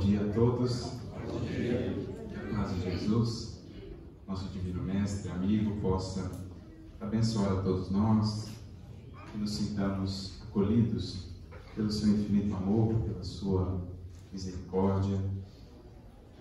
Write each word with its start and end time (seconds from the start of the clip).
dia 0.00 0.22
a 0.22 0.32
todos. 0.32 0.92
Bom 1.26 1.40
dia. 1.40 2.10
De 2.74 2.80
Jesus, 2.80 3.60
nosso 4.26 4.48
divino 4.48 4.82
mestre, 4.82 5.30
amigo, 5.30 5.78
possa 5.80 6.30
abençoar 7.00 7.52
a 7.52 7.62
todos 7.62 7.90
nós, 7.90 8.48
que 9.30 9.38
nos 9.38 9.50
sintamos 9.50 10.40
acolhidos 10.42 11.28
pelo 11.74 11.90
seu 11.90 12.08
infinito 12.08 12.54
amor, 12.54 12.94
pela 13.00 13.22
sua 13.22 13.80
misericórdia, 14.32 15.18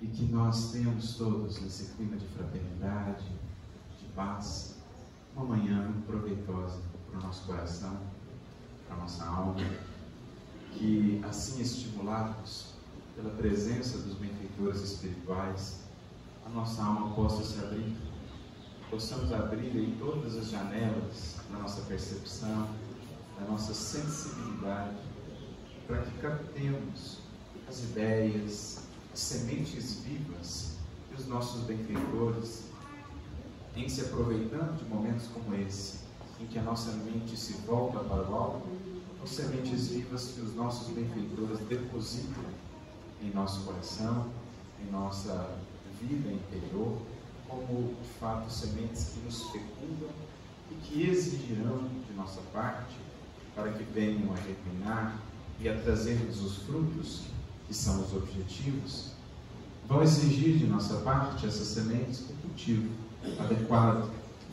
e 0.02 0.08
que 0.08 0.24
nós 0.26 0.72
tenhamos 0.72 1.16
todos 1.16 1.62
nesse 1.62 1.94
clima 1.96 2.16
de 2.16 2.26
fraternidade, 2.28 3.26
de 4.00 4.06
paz, 4.16 4.78
uma 5.36 5.46
manhã 5.46 5.94
proveitosa 6.06 6.80
para 7.10 7.20
o 7.20 7.24
nosso 7.24 7.46
coração, 7.46 7.98
para 8.88 8.96
a 8.96 9.00
nossa 9.00 9.26
alma, 9.26 9.56
que 10.74 11.22
assim 11.24 11.62
estimulados 11.62 12.79
pela 13.22 13.36
presença 13.36 13.98
dos 13.98 14.16
benfeitores 14.16 14.82
espirituais, 14.82 15.82
a 16.46 16.50
nossa 16.50 16.82
alma 16.82 17.14
possa 17.14 17.44
se 17.44 17.60
abrir, 17.60 17.96
possamos 18.90 19.32
abrir 19.34 19.72
aí 19.72 19.96
todas 20.00 20.38
as 20.38 20.50
janelas 20.50 21.36
da 21.52 21.60
nossa 21.60 21.82
percepção, 21.82 22.70
da 23.38 23.46
nossa 23.46 23.74
sensibilidade, 23.74 24.96
para 25.86 26.02
que 26.02 26.18
captemos 26.20 27.20
as 27.68 27.84
ideias, 27.84 28.84
as 29.14 29.20
sementes 29.20 30.00
vivas 30.00 30.78
que 31.10 31.16
os 31.16 31.28
nossos 31.28 31.64
benfeitores, 31.64 32.70
em 33.76 33.88
se 33.90 34.02
aproveitando 34.02 34.78
de 34.78 34.86
momentos 34.86 35.28
como 35.28 35.56
esse, 35.56 36.00
em 36.40 36.48
que 36.48 36.58
a 36.58 36.64
nossa 36.64 36.92
mente 36.94 37.36
se 37.36 37.54
volta 37.68 38.00
para 38.00 38.30
o 38.30 38.36
alto, 38.36 38.68
as 39.22 39.30
sementes 39.30 39.90
vivas 39.90 40.32
que 40.34 40.42
os 40.42 40.56
nossos 40.56 40.94
benfeitores 40.94 41.60
depositam 41.68 42.59
em 43.22 43.32
nosso 43.32 43.62
coração, 43.62 44.28
em 44.82 44.92
nossa 44.92 45.58
vida 46.02 46.32
interior, 46.32 46.98
como 47.48 47.96
de 48.02 48.10
fato 48.20 48.52
sementes 48.52 49.10
que 49.14 49.20
nos 49.22 49.44
fecundam 49.52 50.10
e 50.72 50.76
que 50.76 51.10
exigirão 51.10 51.90
de 52.08 52.14
nossa 52.16 52.42
parte 52.54 52.96
para 53.56 53.72
que 53.72 53.84
venham 53.84 54.32
a 54.34 54.38
germinar 54.38 55.20
e 55.60 55.68
a 55.68 55.78
trazermos 55.82 56.42
os 56.42 56.58
frutos 56.64 57.24
que 57.68 57.74
são 57.74 58.02
os 58.02 58.14
objetivos, 58.14 59.12
vão 59.88 60.02
exigir 60.02 60.58
de 60.58 60.68
nossa 60.68 60.98
parte 61.02 61.46
essas 61.46 61.68
sementes 61.68 62.22
o 62.30 62.34
cultivo 62.42 62.90
adequado 63.40 64.10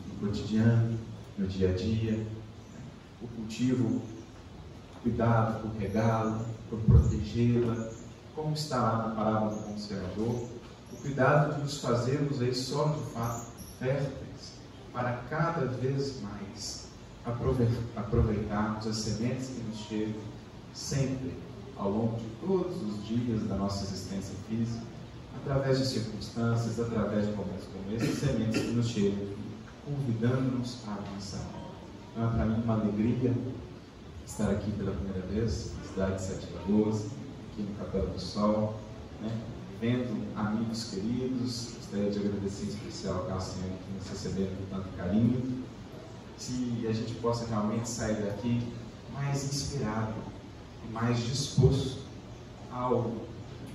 no 0.08 0.27
cotidiano, 0.27 0.98
no 1.39 1.47
dia 1.47 1.70
a 1.70 1.73
dia, 1.73 2.27
o 3.23 3.28
cultivo, 3.28 4.03
cuidado 5.03 5.62
por 5.62 5.78
regá-la, 5.78 6.45
por 6.69 6.80
protegê-la, 6.80 7.92
como 8.37 8.53
está 8.53 8.77
lá 8.77 9.09
na 9.09 9.15
parábola 9.15 9.56
do 9.56 9.62
conservador, 9.62 10.47
o 10.92 10.97
cuidado 11.01 11.55
de 11.55 11.62
nos 11.62 11.79
fazermos 11.81 12.41
aí 12.42 12.55
só 12.55 12.84
de 12.89 13.01
fato 13.12 13.47
férteis 13.79 14.53
para 14.92 15.17
cada 15.31 15.65
vez 15.65 16.20
mais 16.20 16.89
aproveitarmos 17.25 18.87
as 18.87 18.97
sementes 18.97 19.48
que 19.48 19.62
nos 19.62 19.79
chegam 19.79 20.20
sempre 20.75 21.34
ao 21.77 21.91
longo 21.91 22.17
de 22.19 22.27
todos 22.47 22.77
os 22.83 23.07
dias 23.07 23.42
da 23.45 23.57
nossa 23.57 23.84
existência 23.84 24.34
física, 24.48 24.84
através 25.42 25.79
de 25.79 25.87
circunstâncias, 25.87 26.79
através 26.79 27.27
de 27.27 27.33
momentos 27.33 27.67
como 27.73 27.97
esse, 27.97 28.17
sementes 28.17 28.62
que 28.62 28.70
nos 28.73 28.87
chegam, 28.87 29.27
convidando-nos 29.84 30.79
a 30.87 30.92
avançar. 30.92 31.47
Então 32.12 32.29
é 32.29 32.33
para 32.33 32.45
mim 32.47 32.62
uma 32.62 32.75
alegria 32.75 33.34
estar 34.27 34.51
aqui 34.51 34.70
pela 34.73 34.92
primeira 34.92 35.27
vez, 35.27 35.73
na 35.79 35.84
cidade 35.89 36.14
de 36.14 36.23
Sete 36.23 36.48
Lagoas, 36.55 37.07
aqui 37.57 37.62
no 37.62 37.75
Capela 37.77 38.11
do 38.11 38.21
Sol, 38.21 38.79
né? 39.21 39.31
vendo 39.81 40.27
amigos 40.37 40.91
queridos, 40.91 41.73
gostaria 41.77 42.11
de 42.11 42.19
agradecer 42.19 42.65
em 42.65 42.69
especial 42.69 43.27
ao 43.31 43.41
Senhor 43.41 43.71
que 43.71 43.93
nos 43.95 44.09
recebeu 44.09 44.47
com 44.47 44.77
tanto 44.77 44.97
carinho, 44.97 45.65
que 46.39 46.86
a 46.86 46.92
gente 46.92 47.14
possa 47.14 47.47
realmente 47.47 47.89
sair 47.89 48.23
daqui 48.23 48.63
mais 49.14 49.45
inspirado 49.45 50.14
mais 50.92 51.19
disposto 51.19 51.98
ao 52.70 53.13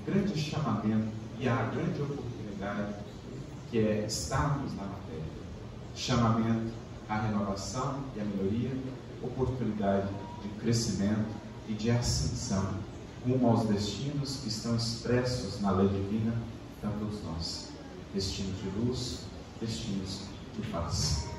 grande 0.05 0.39
chamamento 0.39 1.09
e 1.39 1.49
à 1.49 1.63
grande 1.63 2.01
oportunidade 2.01 2.93
que 3.69 3.79
é 3.79 4.05
estarmos 4.05 4.73
na 4.75 4.83
matéria. 4.83 5.23
Chamamento 5.95 6.71
à 7.09 7.19
renovação 7.19 7.99
e 8.15 8.21
à 8.21 8.23
melhoria, 8.23 8.71
oportunidade 9.21 10.07
de 10.41 10.49
crescimento 10.61 11.27
e 11.67 11.73
de 11.73 11.91
ascensão 11.91 12.75
rumo 13.25 13.49
aos 13.49 13.67
destinos 13.67 14.37
que 14.37 14.49
estão 14.49 14.75
expressos 14.75 15.61
na 15.61 15.71
lei 15.71 15.87
divina 15.87 16.33
para 16.79 16.89
todos 16.91 17.23
nós. 17.23 17.69
Destinos 18.13 18.57
de 18.57 18.69
luz, 18.79 19.19
destinos 19.59 20.21
de 20.55 20.67
paz. 20.67 21.29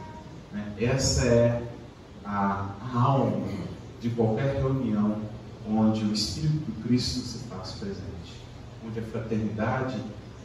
Né? 0.53 0.73
Essa 0.81 1.27
é 1.27 1.73
a 2.25 2.75
alma 2.95 3.49
de 4.01 4.11
qualquer 4.11 4.57
reunião 4.57 5.21
onde 5.69 6.05
o 6.05 6.13
Espírito 6.13 6.71
do 6.71 6.83
Cristo 6.85 7.21
se 7.21 7.39
faz 7.45 7.73
presente, 7.73 8.41
onde 8.87 8.99
a 8.99 9.03
fraternidade 9.03 9.97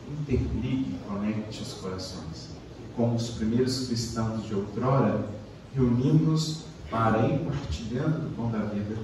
interligue 0.08 0.96
e 0.96 1.00
conecte 1.08 1.62
os 1.62 1.74
corações. 1.74 2.50
Como 2.96 3.16
os 3.16 3.30
primeiros 3.32 3.88
cristãos 3.88 4.46
de 4.46 4.56
outrora, 4.56 5.28
reunimos 5.76 6.64
para 6.90 7.28
ir 7.28 7.40
partilhando 7.40 8.22
do 8.22 8.36
pão 8.36 8.50
da 8.52 8.60
vida 8.60 8.96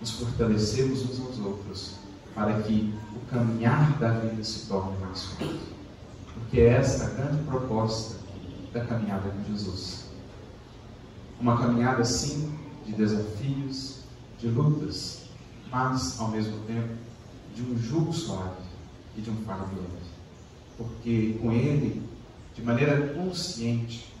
nos 0.00 0.10
fortalecemos 0.12 1.02
uns 1.02 1.20
aos 1.20 1.38
outros, 1.38 1.94
para 2.34 2.62
que 2.62 2.94
o 3.16 3.30
caminhar 3.30 3.98
da 3.98 4.10
vida 4.12 4.42
se 4.44 4.66
torne 4.66 4.96
mais 4.98 5.24
curto. 5.38 5.78
Porque 6.34 6.60
é 6.60 6.68
essa 6.68 7.06
a 7.06 7.10
grande 7.10 7.42
proposta 7.44 8.16
da 8.72 8.84
caminhada 8.84 9.28
com 9.28 9.52
Jesus. 9.52 10.06
Uma 11.40 11.58
caminhada, 11.58 12.04
sim, 12.04 12.52
de 12.86 12.92
desafios, 12.92 14.00
de 14.38 14.48
lutas, 14.48 15.24
mas, 15.70 16.18
ao 16.20 16.28
mesmo 16.28 16.58
tempo, 16.60 16.94
de 17.54 17.62
um 17.62 17.76
jugo 17.78 18.12
suave 18.12 18.62
e 19.16 19.20
de 19.20 19.30
um 19.30 19.36
fardo 19.38 19.74
leve. 19.74 20.08
Porque 20.76 21.38
com 21.42 21.50
ele, 21.52 22.08
de 22.54 22.62
maneira 22.62 23.14
consciente, 23.14 24.14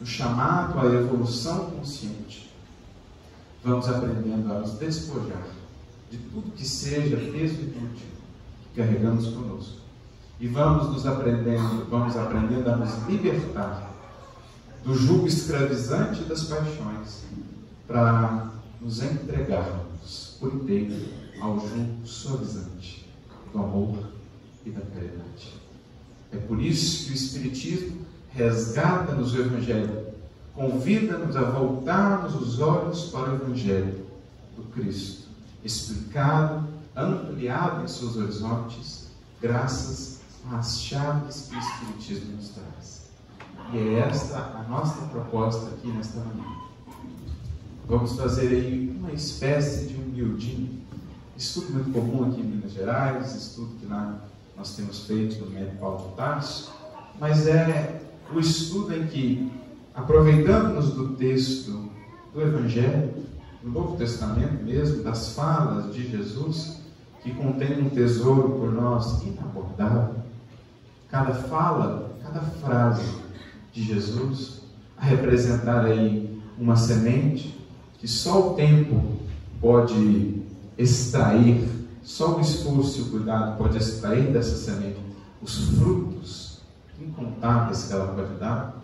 o 0.00 0.06
chamado 0.06 0.80
à 0.80 0.86
evolução 0.86 1.70
consciente, 1.70 2.49
vamos 3.64 3.88
aprendendo 3.88 4.52
a 4.52 4.60
nos 4.60 4.72
despojar 4.74 5.46
de 6.10 6.18
tudo 6.18 6.52
que 6.52 6.66
seja 6.66 7.16
peso 7.16 7.60
inútil 7.60 8.08
que 8.74 8.80
carregamos 8.80 9.28
conosco. 9.28 9.80
E 10.40 10.48
vamos 10.48 10.90
nos 10.90 11.06
aprendendo, 11.06 11.86
vamos 11.90 12.16
aprendendo 12.16 12.70
a 12.70 12.76
nos 12.76 13.06
libertar 13.06 13.90
do 14.84 14.94
jugo 14.94 15.26
escravizante 15.26 16.24
das 16.24 16.44
paixões 16.44 17.24
para 17.86 18.50
nos 18.80 19.02
entregarmos 19.02 20.36
por 20.40 20.54
inteiro 20.54 20.96
ao 21.40 21.60
jugo 21.60 22.06
suavizante 22.06 23.06
do 23.52 23.58
amor 23.58 23.98
e 24.64 24.70
da 24.70 24.80
caridade. 24.80 25.60
É 26.32 26.36
por 26.36 26.60
isso 26.62 27.06
que 27.06 27.12
o 27.12 27.14
Espiritismo 27.14 28.06
resgata-nos 28.30 29.34
o 29.34 29.40
Evangelho 29.40 30.06
convida-nos 30.54 31.36
a 31.36 31.42
voltarmos 31.42 32.34
os 32.34 32.60
olhos 32.60 33.10
para 33.10 33.30
o 33.30 33.34
Evangelho 33.34 34.06
do 34.56 34.62
Cristo, 34.72 35.28
explicado, 35.64 36.66
ampliado 36.96 37.84
em 37.84 37.88
seus 37.88 38.16
horizontes, 38.16 39.08
graças 39.40 40.20
às 40.50 40.80
chaves 40.80 41.48
que 41.48 41.56
o 41.56 41.58
Espiritismo 41.58 42.36
nos 42.36 42.48
traz. 42.50 43.10
E 43.72 43.78
é 43.78 43.98
esta 44.00 44.36
a 44.36 44.66
nossa 44.68 45.06
proposta 45.06 45.68
aqui 45.70 45.88
nesta 45.88 46.18
manhã. 46.20 46.56
Vamos 47.86 48.16
fazer 48.16 48.48
aí 48.48 48.96
uma 48.98 49.12
espécie 49.12 49.86
de 49.86 49.96
um 49.96 50.10
building, 50.10 50.80
estudo 51.36 51.72
muito 51.72 51.92
comum 51.92 52.30
aqui 52.30 52.40
em 52.40 52.44
Minas 52.44 52.72
Gerais, 52.72 53.34
estudo 53.34 53.74
que 53.80 53.86
lá 53.86 54.20
nós 54.56 54.74
temos 54.76 55.06
feito 55.06 55.44
no 55.44 55.50
médico 55.50 55.78
Paulo 55.78 56.12
Tarso, 56.16 56.72
mas 57.18 57.46
é 57.46 58.00
o 58.32 58.38
estudo 58.38 58.94
em 58.94 59.06
que 59.06 59.52
aproveitando-nos 60.00 60.92
do 60.92 61.08
texto 61.10 61.90
do 62.32 62.40
Evangelho, 62.40 63.12
do 63.62 63.70
Novo 63.70 63.96
Testamento 63.96 64.64
mesmo, 64.64 65.02
das 65.02 65.34
falas 65.34 65.92
de 65.94 66.10
Jesus, 66.10 66.80
que 67.22 67.34
contém 67.34 67.82
um 67.82 67.90
tesouro 67.90 68.50
por 68.52 68.72
nós 68.72 69.22
inabordável, 69.22 70.14
cada 71.10 71.34
fala, 71.34 72.16
cada 72.22 72.40
frase 72.40 73.14
de 73.72 73.82
Jesus, 73.82 74.62
a 74.96 75.04
representar 75.04 75.84
aí 75.84 76.40
uma 76.58 76.76
semente 76.76 77.58
que 77.98 78.08
só 78.08 78.52
o 78.52 78.54
tempo 78.54 79.18
pode 79.60 80.42
extrair, 80.78 81.68
só 82.02 82.38
o 82.38 82.40
esforço 82.40 83.00
e 83.00 83.02
o 83.02 83.10
cuidado 83.10 83.58
pode 83.58 83.76
extrair 83.76 84.32
dessa 84.32 84.56
semente 84.56 84.98
os 85.42 85.76
frutos 85.76 86.60
incontáveis 86.98 87.84
que 87.84 87.92
ela 87.92 88.14
pode 88.14 88.34
dar, 88.38 88.79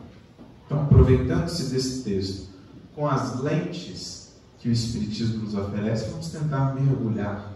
então, 0.67 0.83
aproveitando-se 0.83 1.73
desse 1.73 2.03
texto, 2.03 2.49
com 2.95 3.07
as 3.07 3.41
lentes 3.41 4.33
que 4.59 4.69
o 4.69 4.73
Espiritismo 4.73 5.45
nos 5.45 5.55
oferece, 5.55 6.11
vamos 6.11 6.29
tentar 6.29 6.75
mergulhar 6.75 7.53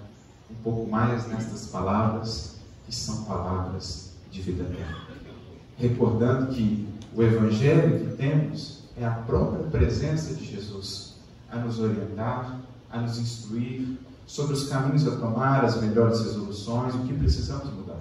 um 0.48 0.54
pouco 0.62 0.88
mais 0.88 1.26
nestas 1.26 1.66
palavras, 1.66 2.56
que 2.86 2.94
são 2.94 3.24
palavras 3.24 4.12
de 4.30 4.40
vida 4.42 4.62
eterna. 4.62 5.08
Recordando 5.76 6.54
que 6.54 6.88
o 7.14 7.22
Evangelho 7.22 7.98
que 7.98 8.16
temos 8.16 8.84
é 8.96 9.04
a 9.04 9.10
própria 9.10 9.64
presença 9.64 10.34
de 10.34 10.44
Jesus 10.44 11.16
a 11.50 11.56
nos 11.58 11.80
orientar, 11.80 12.60
a 12.90 13.00
nos 13.00 13.18
instruir 13.18 13.98
sobre 14.24 14.52
os 14.52 14.68
caminhos 14.68 15.08
a 15.08 15.16
tomar, 15.16 15.64
as 15.64 15.80
melhores 15.80 16.20
resoluções, 16.20 16.94
o 16.94 17.00
que 17.00 17.14
precisamos 17.14 17.72
mudar. 17.72 17.98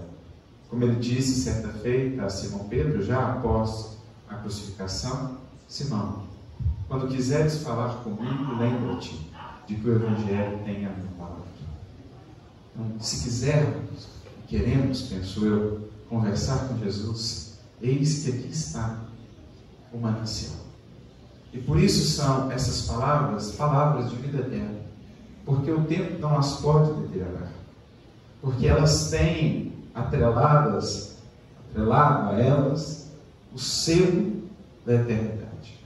Como 0.70 0.84
ele 0.84 0.98
disse 0.98 1.42
certa 1.42 1.70
feita 1.70 2.26
a 2.26 2.30
Simão 2.30 2.68
Pedro, 2.68 3.02
já 3.02 3.34
após 3.34 3.98
a 4.30 4.36
crucificação: 4.36 5.38
Simão, 5.68 6.24
quando 6.88 7.08
quiseres 7.08 7.62
falar 7.64 8.04
comigo, 8.04 8.56
lembra-te 8.56 9.30
de 9.68 9.76
que 9.76 9.90
o 9.90 9.96
Evangelho 9.96 10.60
tem 10.66 10.86
a 10.86 10.90
minha 10.90 11.12
palavra. 11.18 11.44
Então, 12.76 13.00
se 13.00 13.24
quisermos, 13.24 14.08
queremos, 14.48 15.04
penso 15.04 15.46
eu, 15.46 15.90
conversar 16.10 16.68
com 16.68 16.78
Jesus, 16.80 17.60
eis 17.82 18.24
que 18.24 18.32
aqui 18.32 18.48
está 18.48 18.98
o 19.94 19.98
manancial. 20.00 20.56
E 21.54 21.60
por 21.60 21.80
isso 21.80 22.06
são 22.16 22.52
essas 22.52 22.88
palavras, 22.88 23.52
palavras 23.52 24.10
de 24.10 24.16
vida 24.18 24.40
eterna. 24.40 24.80
Porque 25.46 25.72
o 25.72 25.84
tempo 25.86 26.20
não 26.20 26.38
as 26.38 26.58
pode 26.58 26.94
deteriorar. 27.02 27.50
Porque 28.42 28.68
elas 28.68 29.10
têm 29.10 29.74
atreladas, 29.96 31.18
atrelado 31.70 32.36
a 32.36 32.40
elas, 32.40 32.99
o 33.54 33.60
selo 33.60 34.44
da 34.86 34.96
eternidade, 34.96 35.80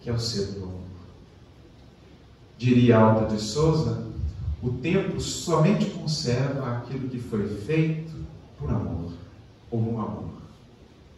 que 0.00 0.10
é 0.10 0.12
o 0.12 0.18
selo 0.18 0.52
do 0.52 0.64
amor. 0.64 0.80
Diria 2.58 2.98
Alta 2.98 3.34
de 3.34 3.40
Souza, 3.40 4.06
o 4.62 4.70
tempo 4.72 5.20
somente 5.20 5.86
conserva 5.90 6.76
aquilo 6.76 7.08
que 7.08 7.18
foi 7.18 7.48
feito 7.48 8.12
por 8.58 8.70
amor, 8.70 9.12
ou 9.70 9.80
um 9.80 10.00
amor. 10.00 10.30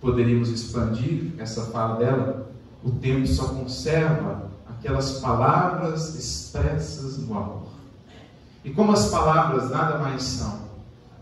Poderíamos 0.00 0.49
expandir 0.49 1.33
essa 1.39 1.67
fala 1.67 1.97
dela 1.97 2.53
o 2.85 2.91
tempo 2.91 3.27
só 3.27 3.49
conserva 3.49 4.50
aquelas 4.69 5.21
palavras 5.21 6.17
expressas 6.17 7.19
no 7.19 7.37
amor. 7.37 7.69
E 8.65 8.71
como 8.71 8.93
as 8.93 9.09
palavras 9.09 9.71
nada 9.71 9.99
mais 9.99 10.23
são 10.23 10.62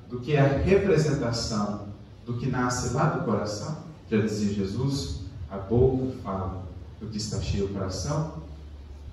do 0.08 0.20
que 0.20 0.36
a 0.36 0.46
representação 0.46 1.88
do 2.24 2.38
que 2.38 2.46
nasce 2.46 2.94
lá 2.94 3.10
do 3.10 3.24
coração, 3.24 3.89
já 4.10 4.20
dizia 4.20 4.52
Jesus, 4.52 5.20
a 5.48 5.56
boca 5.56 6.12
fala 6.22 6.64
do 7.00 7.06
que 7.06 7.16
está 7.16 7.40
cheio 7.40 7.66
o 7.66 7.68
coração. 7.68 8.34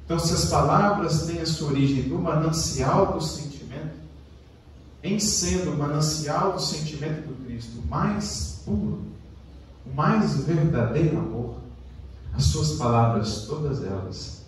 Então, 0.04 0.18
se 0.18 0.34
as 0.34 0.46
palavras 0.46 1.28
têm 1.28 1.40
a 1.40 1.46
sua 1.46 1.70
origem 1.70 2.08
no 2.08 2.20
manancial 2.20 3.14
do 3.14 3.22
sentimento, 3.22 3.96
em 5.04 5.20
sendo 5.20 5.72
o 5.72 5.78
manancial 5.78 6.54
do 6.54 6.62
sentimento 6.62 7.28
do 7.28 7.46
Cristo 7.46 7.82
mais 7.88 8.62
puro, 8.66 9.04
o 9.86 9.96
mais 9.96 10.38
verdadeiro 10.46 11.20
amor, 11.20 11.58
as 12.34 12.46
suas 12.46 12.74
palavras, 12.74 13.46
todas 13.48 13.84
elas, 13.84 14.46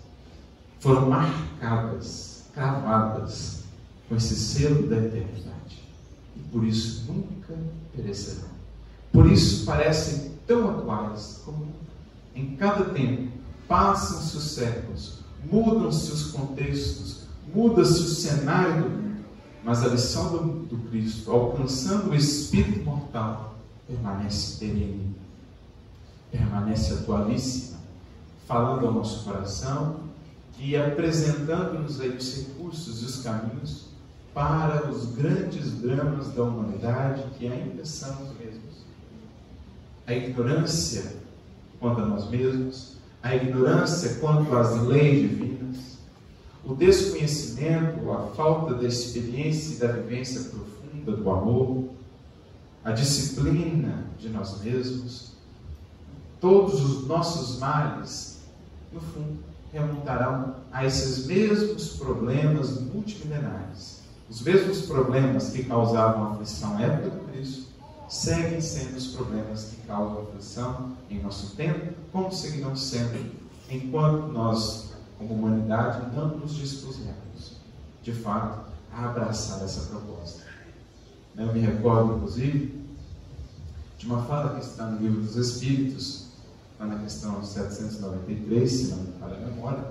foram 0.80 1.10
marcadas, 1.10 2.44
cravadas 2.54 3.60
com 4.08 4.16
esse 4.16 4.36
selo 4.36 4.88
da 4.88 4.98
eternidade. 4.98 5.84
E 6.36 6.40
por 6.52 6.64
isso 6.64 7.12
nunca 7.12 7.54
perecerão. 7.96 8.50
Por 9.12 9.30
isso 9.30 9.66
parecem 9.66 10.39
tão 10.50 10.68
atuais 10.68 11.44
como 11.46 11.68
em 12.36 12.56
cada 12.56 12.86
tempo 12.86 13.32
passam-se 13.68 14.36
os 14.36 14.44
séculos, 14.56 15.20
mudam-se 15.50 16.12
os 16.12 16.32
contextos, 16.32 17.28
muda-se 17.54 18.02
o 18.02 18.08
cenário 18.08 18.84
do 18.84 18.90
mundo, 18.90 19.26
mas 19.64 19.84
a 19.84 19.90
lição 19.90 20.32
do, 20.32 20.66
do 20.66 20.90
Cristo, 20.90 21.32
alcançando 21.32 22.10
o 22.10 22.16
espírito 22.16 22.84
mortal, 22.84 23.60
permanece 23.88 24.58
perene, 24.58 25.16
permanece 26.32 26.94
atualíssima 26.94 27.78
falando 28.48 28.88
ao 28.88 28.94
nosso 28.94 29.24
coração 29.24 29.98
e 30.58 30.76
apresentando-nos 30.76 32.02
aí 32.02 32.10
os 32.10 32.36
recursos 32.36 33.04
e 33.04 33.06
os 33.06 33.22
caminhos 33.22 33.86
para 34.34 34.90
os 34.90 35.14
grandes 35.14 35.80
dramas 35.80 36.34
da 36.34 36.44
humanidade 36.44 37.24
que 37.38 37.48
ainda 37.48 37.86
são. 37.86 38.39
A 40.10 40.16
ignorância 40.16 41.18
quanto 41.80 42.02
a 42.02 42.06
nós 42.08 42.28
mesmos, 42.32 42.94
a 43.22 43.36
ignorância 43.36 44.16
quanto 44.16 44.58
às 44.58 44.82
leis 44.82 45.30
divinas, 45.30 46.00
o 46.66 46.74
desconhecimento, 46.74 48.12
a 48.12 48.26
falta 48.32 48.74
da 48.74 48.88
experiência 48.88 49.76
e 49.76 49.78
da 49.78 49.94
vivência 49.94 50.50
profunda 50.50 51.16
do 51.16 51.30
amor, 51.30 51.90
a 52.84 52.92
disciplina 52.92 54.06
de 54.18 54.30
nós 54.30 54.60
mesmos, 54.64 55.34
todos 56.42 56.82
os 56.82 57.08
nossos 57.08 57.60
males 57.60 58.40
no 58.92 59.00
fundo, 59.00 59.38
remontarão 59.72 60.56
a 60.72 60.88
esses 60.88 61.28
mesmos 61.28 61.98
problemas 61.98 62.82
multimilenares. 62.82 64.00
Os 64.28 64.42
mesmos 64.42 64.88
problemas 64.88 65.52
que 65.52 65.66
causavam 65.66 66.24
a 66.24 66.32
aflição 66.32 66.80
época 66.80 67.12
do 67.12 67.32
Cristo 67.32 67.69
seguem 68.10 68.60
sendo 68.60 68.98
os 68.98 69.08
problemas 69.16 69.66
que 69.66 69.88
causam 69.88 70.24
aflição 70.24 70.98
em 71.10 71.22
nosso 71.22 71.56
tempo, 71.56 71.94
como 72.12 72.32
seguirão 72.32 72.76
sendo 72.76 73.32
enquanto 73.70 74.28
nós, 74.30 74.94
como 75.18 75.36
humanidade, 75.36 76.16
não 76.16 76.38
nos 76.38 76.56
dispusermos, 76.56 77.58
de 78.02 78.12
fato, 78.12 78.68
a 78.92 79.10
abraçar 79.10 79.64
essa 79.64 79.82
proposta. 79.92 80.42
Eu 81.38 81.54
me 81.54 81.60
recordo, 81.60 82.16
inclusive, 82.16 82.84
de 83.98 84.06
uma 84.08 84.24
fala 84.24 84.60
que 84.60 84.66
está 84.66 84.88
no 84.88 85.00
livro 85.00 85.22
dos 85.22 85.36
Espíritos, 85.36 86.30
lá 86.80 86.88
na 86.88 87.00
questão 87.00 87.44
793, 87.44 88.72
se 88.72 88.88
não 88.88 88.98
me 88.98 89.12
falha 89.20 89.38
a 89.38 89.40
memória, 89.40 89.84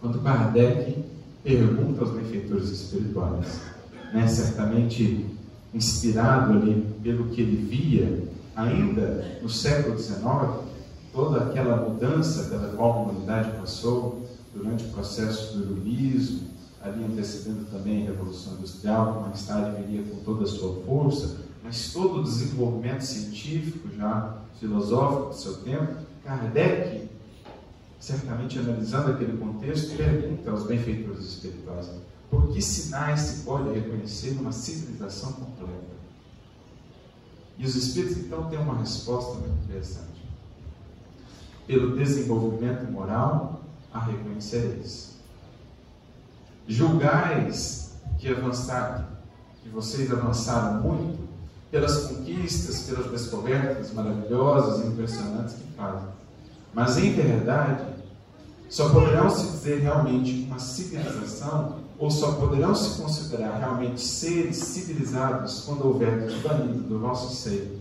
quando 0.00 0.20
Kardec 0.22 1.02
pergunta 1.42 2.02
aos 2.02 2.10
benfeitores 2.10 2.68
espirituais, 2.68 3.60
né, 4.12 4.28
certamente 4.28 5.35
inspirado 5.76 6.54
ali 6.54 6.86
pelo 7.02 7.28
que 7.28 7.42
ele 7.42 7.56
via 7.56 8.28
ainda 8.54 9.38
no 9.42 9.48
século 9.48 9.98
XIX, 9.98 10.22
toda 11.12 11.44
aquela 11.44 11.76
mudança 11.76 12.44
pela 12.44 12.68
qual 12.70 12.92
a 12.92 13.02
humanidade 13.02 13.58
passou 13.58 14.26
durante 14.54 14.84
o 14.84 14.88
processo 14.88 15.56
do 15.56 15.64
iluminismo, 15.64 16.48
ali 16.80 17.04
antecedendo 17.04 17.66
também 17.70 18.06
a 18.06 18.10
Revolução 18.10 18.54
Industrial, 18.54 19.14
que 19.14 19.28
mais 19.28 19.46
tarde 19.46 19.82
viria 19.82 20.04
com 20.04 20.16
toda 20.24 20.44
a 20.44 20.46
sua 20.46 20.82
força, 20.84 21.36
mas 21.62 21.92
todo 21.92 22.20
o 22.20 22.22
desenvolvimento 22.22 23.02
científico 23.02 23.88
já 23.96 24.38
filosófico 24.58 25.28
do 25.30 25.34
seu 25.34 25.54
tempo, 25.58 25.96
Kardec, 26.24 27.08
certamente 28.00 28.58
analisando 28.58 29.12
aquele 29.12 29.36
contexto, 29.36 29.96
pergunta 29.96 30.50
aos 30.50 30.64
benfeitores 30.64 31.24
espirituais: 31.24 31.90
por 32.30 32.52
que 32.52 32.62
sinais 32.62 33.20
se 33.20 33.44
pode 33.44 33.72
reconhecer 33.72 34.32
numa 34.32 34.52
civilização 34.52 35.32
completa? 35.32 35.55
E 37.58 37.64
os 37.64 37.74
espíritos 37.74 38.18
então 38.18 38.48
têm 38.48 38.58
uma 38.58 38.78
resposta 38.78 39.34
muito 39.34 39.64
interessante. 39.64 40.06
Pelo 41.66 41.96
desenvolvimento 41.96 42.90
moral, 42.90 43.60
a 43.92 44.00
reconhecereis. 44.00 45.16
Julgais 46.68 47.94
que 48.18 48.28
avançaram, 48.28 49.06
que 49.62 49.68
vocês 49.68 50.10
avançaram 50.12 50.82
muito 50.82 51.26
pelas 51.70 52.06
conquistas, 52.06 52.82
pelas 52.82 53.10
descobertas 53.10 53.92
maravilhosas 53.92 54.84
e 54.84 54.88
impressionantes 54.88 55.54
que 55.54 55.72
fazem. 55.76 56.08
Mas, 56.72 56.96
em 56.98 57.12
verdade, 57.12 57.84
só 58.68 58.90
poderão 58.90 59.30
se 59.30 59.50
dizer 59.50 59.80
realmente 59.80 60.46
uma 60.46 60.58
civilização, 60.58 61.80
ou 61.98 62.10
só 62.10 62.32
poderão 62.32 62.74
se 62.74 63.00
considerar 63.00 63.58
realmente 63.58 64.00
seres 64.00 64.56
civilizados 64.56 65.60
quando 65.60 65.86
houver 65.86 66.30
banido 66.40 66.80
do 66.80 66.98
vosso 66.98 67.34
ser 67.34 67.80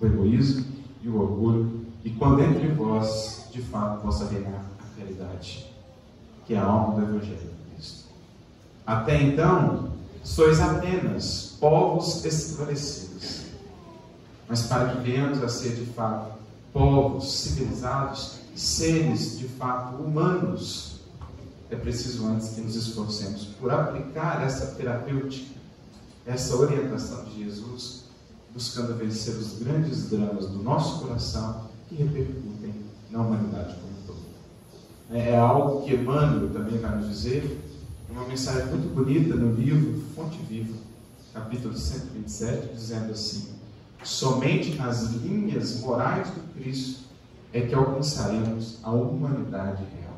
o 0.00 0.06
egoísmo 0.06 0.64
e 1.02 1.08
o 1.08 1.20
orgulho, 1.20 1.86
e 2.04 2.10
quando 2.10 2.42
entre 2.42 2.68
vós, 2.68 3.46
de 3.50 3.60
fato, 3.62 4.00
possa 4.00 4.26
reinar 4.26 4.64
a 4.78 4.98
caridade, 4.98 5.66
que 6.46 6.54
é 6.54 6.58
a 6.58 6.64
alma 6.64 6.94
do 6.94 7.02
Evangelho 7.02 7.38
de 7.38 7.74
Cristo. 7.74 8.04
Até 8.86 9.22
então, 9.22 9.90
sois 10.24 10.60
apenas 10.60 11.56
povos 11.60 12.24
esclarecidos 12.24 13.50
mas 14.50 14.64
para 14.64 14.88
que 14.88 15.08
venhamos 15.08 15.42
a 15.44 15.48
ser 15.48 15.76
de 15.76 15.86
fato 15.92 16.32
povos 16.72 17.32
civilizados, 17.32 18.40
seres 18.56 19.38
de 19.38 19.46
fato 19.46 20.02
humanos, 20.02 20.89
é 21.70 21.76
preciso 21.76 22.26
antes 22.26 22.48
que 22.50 22.60
nos 22.60 22.74
esforcemos 22.74 23.44
por 23.60 23.70
aplicar 23.70 24.42
essa 24.42 24.74
terapêutica, 24.74 25.54
essa 26.26 26.56
orientação 26.56 27.24
de 27.24 27.44
Jesus, 27.44 28.04
buscando 28.52 28.96
vencer 28.96 29.34
os 29.36 29.58
grandes 29.58 30.10
dramas 30.10 30.46
do 30.48 30.62
nosso 30.62 31.00
coração 31.00 31.68
que 31.88 31.94
repercutem 31.94 32.74
na 33.10 33.20
humanidade 33.20 33.76
como 33.76 33.92
um 33.92 34.06
todo. 34.06 34.18
É, 35.10 35.30
é 35.30 35.38
algo 35.38 35.82
que 35.84 35.94
Emmanuel 35.94 36.50
também 36.52 36.78
vai 36.78 36.96
nos 36.96 37.08
dizer, 37.08 37.60
uma 38.10 38.26
mensagem 38.26 38.66
muito 38.66 38.92
bonita 38.92 39.34
no 39.36 39.54
livro 39.54 40.02
Fonte 40.14 40.38
Viva, 40.48 40.76
capítulo 41.32 41.76
127, 41.76 42.74
dizendo 42.74 43.12
assim: 43.12 43.54
somente 44.02 44.74
nas 44.74 45.12
linhas 45.12 45.80
morais 45.80 46.28
do 46.30 46.40
Cristo 46.54 47.04
é 47.52 47.60
que 47.60 47.74
alcançaremos 47.74 48.78
a 48.82 48.90
humanidade 48.90 49.84
real. 49.96 50.09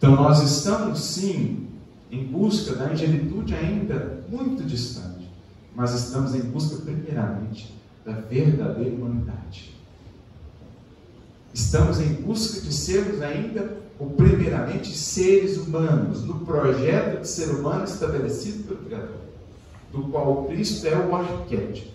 Então 0.00 0.16
nós 0.16 0.40
estamos 0.40 0.98
sim 0.98 1.68
em 2.10 2.24
busca 2.24 2.74
da 2.74 2.86
angelitude 2.86 3.54
ainda 3.54 4.24
muito 4.30 4.64
distante, 4.64 5.28
mas 5.76 5.92
estamos 5.92 6.34
em 6.34 6.40
busca 6.40 6.76
primeiramente 6.76 7.70
da 8.02 8.12
verdadeira 8.12 8.94
humanidade. 8.94 9.74
Estamos 11.52 12.00
em 12.00 12.14
busca 12.14 12.62
de 12.62 12.72
sermos 12.72 13.20
ainda, 13.20 13.76
ou 13.98 14.08
primeiramente, 14.12 14.96
seres 14.96 15.58
humanos, 15.58 16.24
no 16.24 16.46
projeto 16.46 17.20
de 17.20 17.28
ser 17.28 17.50
humano 17.50 17.84
estabelecido 17.84 18.68
pelo 18.68 18.80
Criador, 18.86 19.20
do 19.92 20.04
qual 20.04 20.46
Cristo 20.46 20.86
é 20.86 20.96
o 20.96 21.14
arquétipo, 21.14 21.90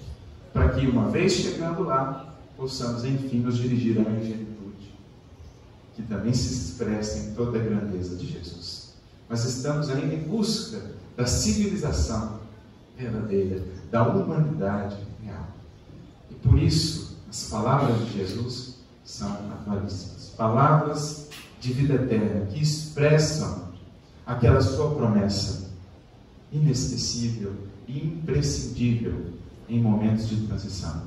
para 0.53 0.69
que, 0.69 0.85
uma 0.85 1.09
vez 1.09 1.33
chegando 1.33 1.81
lá, 1.81 2.35
possamos 2.55 3.03
enfim 3.03 3.39
nos 3.39 3.57
dirigir 3.57 3.97
à 3.97 4.01
angelitude, 4.01 4.54
que 5.95 6.03
também 6.03 6.33
se 6.33 6.53
expressa 6.53 7.19
em 7.19 7.33
toda 7.33 7.57
a 7.57 7.61
grandeza 7.61 8.15
de 8.15 8.27
Jesus. 8.27 8.93
Mas 9.29 9.45
estamos 9.45 9.89
ainda 9.89 10.13
em 10.13 10.23
busca 10.27 10.81
da 11.15 11.25
civilização 11.25 12.39
verdadeira, 12.97 13.63
da 13.89 14.07
humanidade 14.07 14.97
real. 15.23 15.47
E 16.29 16.35
por 16.35 16.57
isso, 16.59 17.17
as 17.29 17.45
palavras 17.49 18.05
de 18.05 18.17
Jesus 18.17 18.75
são 19.03 19.31
atualíssimas. 19.51 20.33
Palavras 20.37 21.29
de 21.59 21.73
vida 21.73 21.95
eterna 21.95 22.45
que 22.47 22.61
expressam 22.61 23.69
aquela 24.25 24.61
sua 24.61 24.93
promessa 24.95 25.69
inesquecível 26.51 27.53
e 27.87 28.05
imprescindível 28.05 29.33
em 29.67 29.81
momentos 29.81 30.27
de 30.27 30.47
transição. 30.47 31.03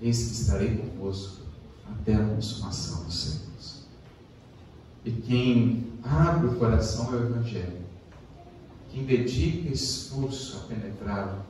Eis 0.00 0.18
que 0.18 0.32
estarei 0.32 0.76
convosco 0.76 1.42
até 1.90 2.14
a 2.14 2.28
consumação 2.28 3.04
dos 3.04 3.14
séculos. 3.14 3.53
E 5.04 5.10
quem 5.10 5.86
abre 6.02 6.46
o 6.46 6.54
coração 6.54 7.08
ao 7.08 7.20
Evangelho, 7.20 7.84
quem 8.90 9.04
dedica 9.04 9.68
esforço 9.68 10.56
a 10.56 10.60
penetrá-lo, 10.68 11.42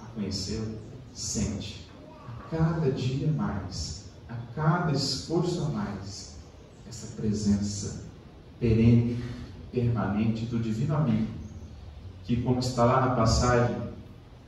a 0.00 0.04
conhecê-lo, 0.06 0.76
sente. 1.12 1.86
A 2.28 2.48
cada 2.50 2.90
dia 2.90 3.30
mais, 3.30 4.06
a 4.28 4.34
cada 4.54 4.92
esforço 4.92 5.62
a 5.62 5.68
mais, 5.68 6.36
essa 6.88 7.14
presença 7.14 8.02
perene, 8.58 9.22
permanente 9.70 10.46
do 10.46 10.58
Divino 10.58 10.96
Amigo, 10.96 11.28
que, 12.24 12.42
como 12.42 12.58
está 12.58 12.84
lá 12.84 13.00
na 13.02 13.14
passagem 13.14 13.76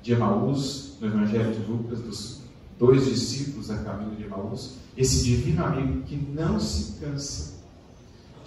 de 0.02 0.12
Emaús, 0.12 0.96
no 1.00 1.06
Evangelho 1.06 1.52
de 1.54 1.70
Lucas, 1.70 2.00
dos 2.00 2.40
dois 2.78 3.04
discípulos 3.04 3.70
a 3.70 3.78
caminho 3.78 4.16
de 4.16 4.24
Emaús, 4.24 4.76
esse 4.96 5.22
Divino 5.22 5.64
Amigo 5.64 6.02
que 6.02 6.16
não 6.16 6.58
se 6.58 6.98
cansa 6.98 7.57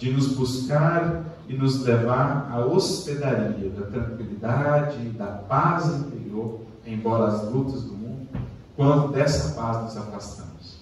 de 0.02 0.10
nos 0.10 0.26
buscar 0.34 1.22
e 1.48 1.54
nos 1.54 1.84
levar 1.84 2.50
à 2.50 2.66
hospedaria 2.66 3.70
da 3.70 3.86
tranquilidade 3.86 4.98
da 5.10 5.26
paz 5.26 5.86
interior, 5.94 6.62
embora 6.84 7.32
as 7.32 7.44
lutas 7.52 7.82
do 7.82 7.92
mundo, 7.92 8.26
quando 8.74 9.12
dessa 9.12 9.54
paz 9.54 9.84
nos 9.84 9.96
afastamos. 9.96 10.78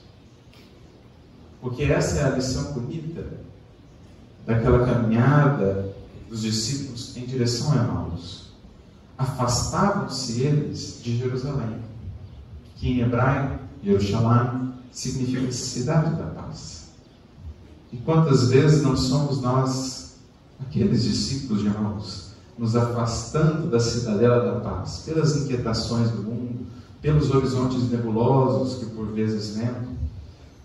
Porque 1.61 1.83
essa 1.83 2.19
é 2.21 2.25
a 2.25 2.31
lição 2.31 2.73
bonita 2.73 3.27
daquela 4.47 4.87
caminhada 4.87 5.95
dos 6.31 6.41
discípulos 6.41 7.15
em 7.15 7.27
direção 7.27 7.73
a 7.73 7.85
Emmaus. 7.85 8.53
Afastavam-se 9.19 10.41
eles 10.41 10.99
de 11.03 11.19
Jerusalém, 11.19 11.77
que 12.77 12.89
em 12.91 13.01
hebraico, 13.01 13.59
Jerusalém, 13.85 14.73
significa 14.91 15.53
cidade 15.53 16.15
da 16.15 16.25
paz. 16.25 16.80
E 17.93 17.97
quantas 17.99 18.49
vezes 18.51 18.83
não 18.83 18.97
somos 18.97 19.41
nós, 19.41 20.17
aqueles 20.61 21.03
discípulos 21.03 21.63
de 21.63 21.69
Emmaus, 21.69 22.31
nos 22.57 22.77
afastando 22.77 23.69
da 23.69 23.81
cidadela 23.81 24.53
da 24.53 24.61
paz, 24.61 25.03
pelas 25.05 25.37
inquietações 25.37 26.11
do 26.11 26.23
mundo, 26.23 26.67
pelos 27.01 27.31
horizontes 27.31 27.91
nebulosos 27.91 28.79
que 28.79 28.87
por 28.95 29.07
vezes 29.07 29.57
vemos, 29.57 29.89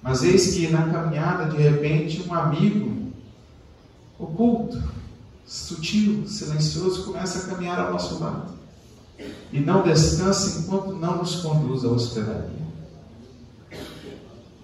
mas 0.03 0.23
eis 0.23 0.53
que 0.53 0.67
na 0.67 0.89
caminhada, 0.89 1.49
de 1.49 1.57
repente, 1.57 2.23
um 2.27 2.33
amigo 2.33 3.11
oculto, 4.19 4.81
sutil, 5.47 6.27
silencioso, 6.27 7.05
começa 7.05 7.39
a 7.39 7.49
caminhar 7.49 7.79
ao 7.79 7.91
nosso 7.91 8.19
lado. 8.19 8.53
E 9.51 9.59
não 9.59 9.81
descansa 9.83 10.59
enquanto 10.59 10.93
não 10.93 11.17
nos 11.17 11.37
conduz 11.37 11.83
à 11.85 11.87
hospedaria. 11.87 12.65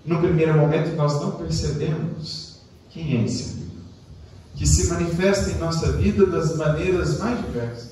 No 0.05 0.19
primeiro 0.19 0.57
momento, 0.57 0.95
nós 0.95 1.19
não 1.21 1.31
percebemos 1.31 2.40
quem 2.91 3.17
é 3.17 3.25
esse 3.25 3.51
amigo, 3.51 3.71
que 4.55 4.67
se 4.67 4.87
manifesta 4.89 5.51
em 5.51 5.57
nossa 5.57 5.91
vida 5.93 6.25
das 6.25 6.55
maneiras 6.55 7.19
mais 7.19 7.39
diversas 7.45 7.91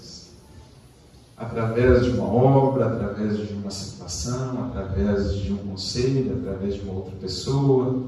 através 1.40 2.04
de 2.04 2.12
uma 2.12 2.28
obra, 2.28 2.88
através 2.88 3.38
de 3.48 3.54
uma 3.54 3.72
situação, 3.72 4.66
através 4.66 5.36
de 5.36 5.54
um 5.54 5.58
conselho, 5.58 6.38
através 6.38 6.76
de 6.76 6.82
uma 6.82 6.94
outra 6.94 7.16
pessoa. 7.16 8.04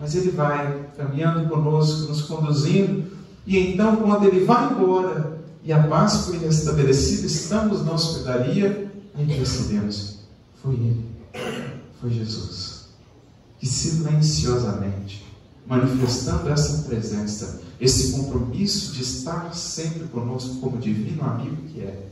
Mas 0.00 0.14
ele 0.14 0.30
vai 0.30 0.86
caminhando 0.96 1.48
conosco, 1.48 2.08
nos 2.08 2.22
conduzindo, 2.22 3.10
e 3.46 3.58
então, 3.58 3.96
quando 3.96 4.24
ele 4.24 4.44
vai 4.44 4.72
embora 4.72 5.38
e 5.62 5.72
a 5.72 5.82
paz 5.82 6.26
foi 6.26 6.38
restabelecida, 6.38 7.26
estamos 7.26 7.84
na 7.84 7.92
hospedaria, 7.92 8.90
aí 9.14 9.26
percebemos: 9.26 10.20
foi 10.62 10.74
ele, 10.74 11.04
foi 12.00 12.10
Jesus, 12.10 12.88
que 13.58 13.66
silenciosamente, 13.66 15.26
manifestando 15.68 16.48
essa 16.48 16.82
presença, 16.84 17.60
esse 17.78 18.12
compromisso 18.12 18.92
de 18.92 19.02
estar 19.02 19.54
sempre 19.54 20.08
conosco 20.08 20.56
como 20.56 20.78
divino 20.78 21.22
amigo 21.22 21.56
que 21.68 21.82
é, 21.82 22.08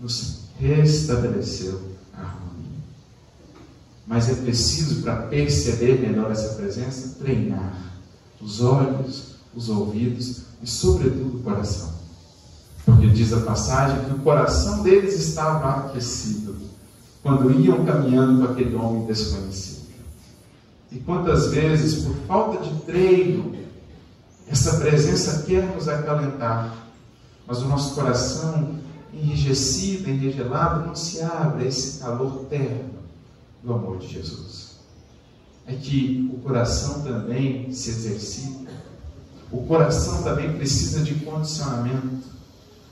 nos 0.00 0.44
restabeleceu 0.58 1.82
a 2.14 2.22
harmonia. 2.22 2.78
Mas 4.06 4.30
é 4.30 4.34
preciso, 4.34 5.02
para 5.02 5.26
perceber 5.26 6.00
melhor 6.00 6.30
essa 6.30 6.54
presença, 6.54 7.16
treinar 7.18 7.92
os 8.40 8.60
olhos, 8.62 9.34
os 9.54 9.68
ouvidos 9.68 10.42
e, 10.62 10.66
sobretudo, 10.66 11.38
o 11.38 11.42
coração. 11.42 11.92
Porque 12.86 13.06
diz 13.08 13.32
a 13.32 13.40
passagem 13.40 14.04
que 14.04 14.14
o 14.14 14.18
coração 14.18 14.82
deles 14.82 15.14
estava 15.14 15.86
aquecido 15.86 16.56
quando 17.22 17.50
iam 17.58 17.84
caminhando 17.84 18.46
com 18.46 18.52
aquele 18.52 18.74
homem 18.74 19.06
desconhecido. 19.06 19.73
E 20.94 21.00
quantas 21.00 21.48
vezes, 21.48 22.04
por 22.04 22.14
falta 22.28 22.62
de 22.62 22.72
treino, 22.82 23.52
essa 24.46 24.78
presença 24.78 25.42
quer 25.42 25.64
nos 25.74 25.88
acalentar, 25.88 26.72
mas 27.44 27.60
o 27.62 27.68
nosso 27.68 27.96
coração 27.96 28.78
enrijecido, 29.12 30.08
enregelado, 30.08 30.86
não 30.86 30.94
se 30.94 31.20
abre 31.20 31.64
a 31.64 31.68
esse 31.68 31.98
calor 31.98 32.44
terno 32.48 32.94
do 33.60 33.74
amor 33.74 33.98
de 33.98 34.06
Jesus. 34.06 34.76
É 35.66 35.74
que 35.74 36.30
o 36.32 36.38
coração 36.38 37.02
também 37.02 37.72
se 37.72 37.90
exercita, 37.90 38.70
o 39.50 39.66
coração 39.66 40.22
também 40.22 40.52
precisa 40.52 41.02
de 41.02 41.16
condicionamento. 41.16 42.34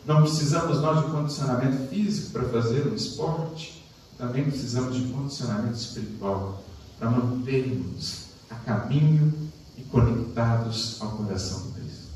Não 0.04 0.22
precisamos 0.22 0.80
nós 0.80 1.04
de 1.04 1.12
condicionamento 1.12 1.88
físico 1.88 2.32
para 2.32 2.48
fazer 2.48 2.84
um 2.88 2.94
esporte, 2.94 3.84
também 4.18 4.42
precisamos 4.42 4.96
de 4.96 5.04
condicionamento 5.12 5.76
espiritual 5.76 6.62
para 7.02 7.10
mantermos 7.10 8.26
a 8.48 8.54
caminho 8.54 9.34
e 9.76 9.82
conectados 9.82 10.98
ao 11.00 11.10
coração 11.10 11.60
de 11.62 11.80
Cristo. 11.80 12.06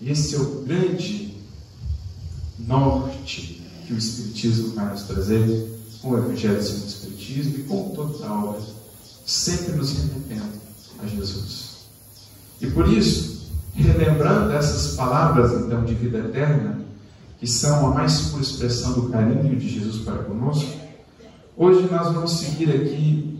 E 0.00 0.10
esse 0.10 0.36
é 0.36 0.38
o 0.38 0.62
grande 0.62 1.36
norte 2.60 3.60
que 3.84 3.92
o 3.92 3.98
Espiritismo 3.98 4.74
vai 4.74 4.88
nos 4.88 5.02
trazer 5.02 5.80
com 6.00 6.10
o 6.10 6.18
Evangelho 6.18 6.62
segundo 6.62 6.84
o 6.84 6.86
Espiritismo 6.86 7.58
e 7.58 7.62
com 7.64 7.88
toda 7.88 8.24
a 8.24 8.44
obra, 8.44 8.62
sempre 9.26 9.72
nos 9.72 9.94
remetendo 9.94 10.60
a 11.02 11.06
Jesus. 11.08 11.86
E 12.60 12.70
por 12.70 12.86
isso, 12.86 13.50
relembrando 13.74 14.52
essas 14.52 14.94
palavras 14.94 15.60
então 15.60 15.84
de 15.84 15.94
vida 15.94 16.18
eterna, 16.18 16.80
que 17.40 17.48
são 17.48 17.88
a 17.88 17.94
mais 17.94 18.20
pura 18.28 18.42
expressão 18.42 18.92
do 18.92 19.08
carinho 19.08 19.58
de 19.58 19.68
Jesus 19.68 20.04
para 20.04 20.22
conosco, 20.22 20.70
hoje 21.56 21.88
nós 21.90 22.14
vamos 22.14 22.30
seguir 22.38 22.70
aqui 22.70 23.31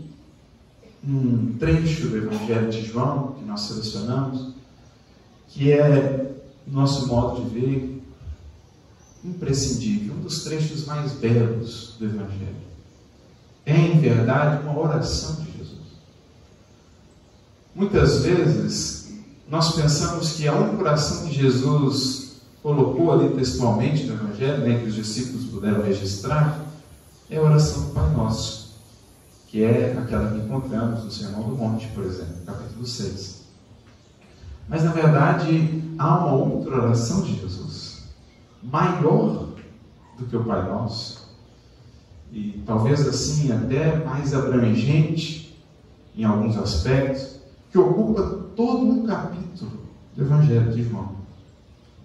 um 1.07 1.55
trecho 1.57 2.07
do 2.07 2.17
Evangelho 2.17 2.69
de 2.69 2.85
João, 2.85 3.33
que 3.33 3.45
nós 3.45 3.61
selecionamos, 3.61 4.53
que 5.49 5.71
é 5.71 6.31
nosso 6.65 7.07
modo 7.07 7.43
de 7.43 7.59
ver 7.59 8.03
imprescindível, 9.23 10.15
um 10.15 10.21
dos 10.21 10.43
trechos 10.43 10.85
mais 10.85 11.13
belos 11.13 11.95
do 11.99 12.05
Evangelho. 12.05 12.63
É, 13.65 13.75
em 13.75 13.99
verdade, 13.99 14.63
uma 14.63 14.77
oração 14.77 15.35
de 15.35 15.57
Jesus. 15.57 15.79
Muitas 17.73 18.23
vezes, 18.23 19.13
nós 19.49 19.73
pensamos 19.73 20.33
que 20.33 20.47
a 20.47 20.53
única 20.53 20.81
oração 20.81 21.25
que 21.27 21.33
Jesus 21.33 22.33
colocou 22.61 23.11
ali 23.11 23.29
textualmente 23.29 24.03
no 24.03 24.13
Evangelho, 24.13 24.63
né, 24.65 24.79
que 24.79 24.87
os 24.87 24.95
discípulos 24.95 25.45
puderam 25.45 25.81
registrar, 25.81 26.65
é 27.29 27.37
a 27.37 27.41
oração 27.41 27.85
do 27.85 27.93
Pai 27.93 28.09
Nosso, 28.11 28.62
que 29.53 29.63
é 29.63 29.95
aquela 29.95 30.31
que 30.31 30.39
encontramos 30.39 31.03
no 31.03 31.11
Sermão 31.11 31.47
do 31.47 31.55
Monte, 31.55 31.87
por 31.89 32.03
exemplo, 32.03 32.37
capítulo 32.43 32.87
6. 32.87 33.43
Mas, 34.67 34.83
na 34.83 34.91
verdade, 34.91 35.93
há 35.99 36.17
uma 36.17 36.33
outra 36.33 36.81
oração 36.81 37.21
de 37.21 37.35
Jesus, 37.39 38.05
maior 38.63 39.53
do 40.17 40.25
que 40.25 40.35
o 40.35 40.43
Pai 40.43 40.67
Nosso, 40.67 41.29
e 42.31 42.63
talvez 42.65 43.07
assim 43.07 43.51
até 43.51 44.03
mais 44.03 44.33
abrangente 44.33 45.55
em 46.15 46.23
alguns 46.23 46.57
aspectos, 46.57 47.35
que 47.71 47.77
ocupa 47.77 48.23
todo 48.55 48.87
um 48.87 49.05
capítulo 49.05 49.83
do 50.15 50.23
Evangelho 50.23 50.73
de 50.73 50.81
João, 50.81 51.11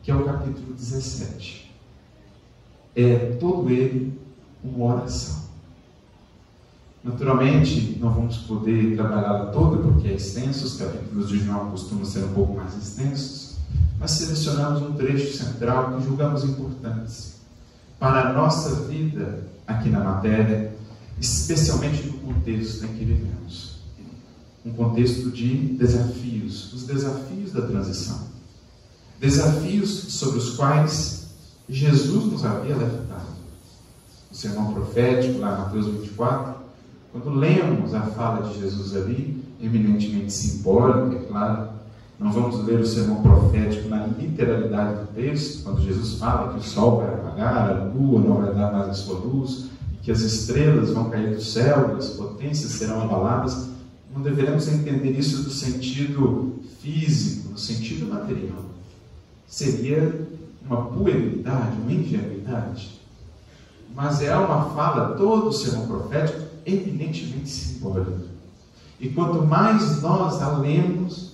que 0.02 0.10
é 0.10 0.14
o 0.14 0.22
capítulo 0.22 0.74
17. 0.74 1.74
É 2.94 3.36
todo 3.40 3.70
ele 3.70 4.20
uma 4.62 4.96
oração. 4.96 5.47
Naturalmente, 7.08 7.96
não 7.98 8.10
vamos 8.10 8.36
poder 8.38 8.94
trabalhá-la 8.94 9.46
toda 9.46 9.78
porque 9.78 10.08
é 10.08 10.14
extenso, 10.14 10.66
os 10.66 10.76
capítulos 10.76 11.30
de 11.30 11.38
João 11.38 11.70
costumam 11.70 12.04
ser 12.04 12.22
um 12.24 12.34
pouco 12.34 12.54
mais 12.54 12.76
extensos, 12.76 13.56
mas 13.98 14.10
selecionamos 14.10 14.82
um 14.82 14.92
trecho 14.92 15.34
central 15.34 15.94
que 15.94 16.04
julgamos 16.04 16.44
importantes 16.44 17.36
para 17.98 18.28
a 18.28 18.32
nossa 18.34 18.82
vida 18.82 19.48
aqui 19.66 19.88
na 19.88 20.00
matéria, 20.00 20.74
especialmente 21.18 22.06
no 22.06 22.18
contexto 22.18 22.84
em 22.84 22.88
que 22.88 23.04
vivemos. 23.06 23.78
Um 24.66 24.72
contexto 24.74 25.30
de 25.30 25.56
desafios, 25.78 26.74
os 26.74 26.86
desafios 26.86 27.52
da 27.52 27.62
transição. 27.62 28.20
Desafios 29.18 29.88
sobre 30.12 30.38
os 30.38 30.56
quais 30.56 31.28
Jesus 31.66 32.30
nos 32.30 32.44
havia 32.44 32.74
alertado. 32.74 33.38
O 34.30 34.34
sermão 34.34 34.74
profético, 34.74 35.38
lá 35.38 35.54
em 35.54 35.58
Mateus 35.62 35.86
24, 35.86 36.57
quando 37.12 37.30
lemos 37.30 37.94
a 37.94 38.02
fala 38.02 38.48
de 38.48 38.60
Jesus 38.60 38.96
ali, 38.96 39.42
eminentemente 39.60 40.32
simbólica, 40.32 41.16
é 41.16 41.26
claro, 41.26 41.68
não 42.18 42.32
vamos 42.32 42.64
ler 42.64 42.80
o 42.80 42.86
sermão 42.86 43.22
profético 43.22 43.88
na 43.88 44.06
literalidade 44.06 45.00
do 45.00 45.06
texto, 45.14 45.62
quando 45.62 45.80
Jesus 45.80 46.18
fala 46.18 46.52
que 46.52 46.58
o 46.58 46.62
sol 46.62 46.98
vai 46.98 47.14
apagar, 47.14 47.70
a 47.70 47.84
lua 47.84 48.20
não 48.20 48.42
vai 48.42 48.54
dar 48.54 48.72
mais 48.72 48.88
a 48.88 48.94
sua 48.94 49.18
luz, 49.18 49.66
e 49.92 49.96
que 50.02 50.10
as 50.10 50.20
estrelas 50.20 50.90
vão 50.90 51.10
cair 51.10 51.34
do 51.34 51.40
céu, 51.40 51.92
e 51.94 51.98
as 51.98 52.08
potências 52.10 52.72
serão 52.72 53.02
abaladas. 53.02 53.68
Não 54.14 54.20
deveremos 54.20 54.66
entender 54.66 55.12
isso 55.12 55.44
do 55.44 55.50
sentido 55.50 56.54
físico, 56.80 57.50
no 57.50 57.58
sentido 57.58 58.12
material. 58.12 58.64
Seria 59.46 60.26
uma 60.66 60.86
puerilidade, 60.86 61.76
uma 61.80 61.92
ingenuidade. 61.92 63.00
Mas 63.94 64.20
é 64.22 64.36
uma 64.36 64.70
fala, 64.70 65.14
todo 65.16 65.52
sermão 65.52 65.86
profético, 65.86 66.47
eminentemente 66.68 67.48
simbólica. 67.48 68.28
E 69.00 69.08
quanto 69.10 69.46
mais 69.46 70.02
nós 70.02 70.42
a 70.42 70.58
lemos, 70.58 71.32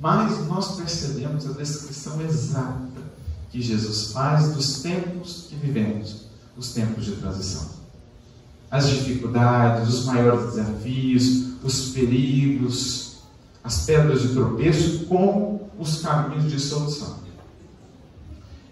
mais 0.00 0.46
nós 0.46 0.76
percebemos 0.76 1.48
a 1.48 1.52
descrição 1.52 2.20
exata 2.20 2.84
que 3.50 3.62
Jesus 3.62 4.12
faz 4.12 4.52
dos 4.52 4.82
tempos 4.82 5.46
que 5.48 5.54
vivemos, 5.54 6.26
os 6.56 6.72
tempos 6.72 7.04
de 7.04 7.12
transição. 7.12 7.70
As 8.70 8.88
dificuldades, 8.88 9.88
os 9.88 10.04
maiores 10.06 10.54
desafios, 10.54 11.62
os 11.62 11.90
perigos, 11.90 13.18
as 13.62 13.86
pedras 13.86 14.22
de 14.22 14.28
tropeço, 14.28 15.06
com 15.06 15.70
os 15.78 16.02
caminhos 16.02 16.50
de 16.50 16.58
solução. 16.58 17.24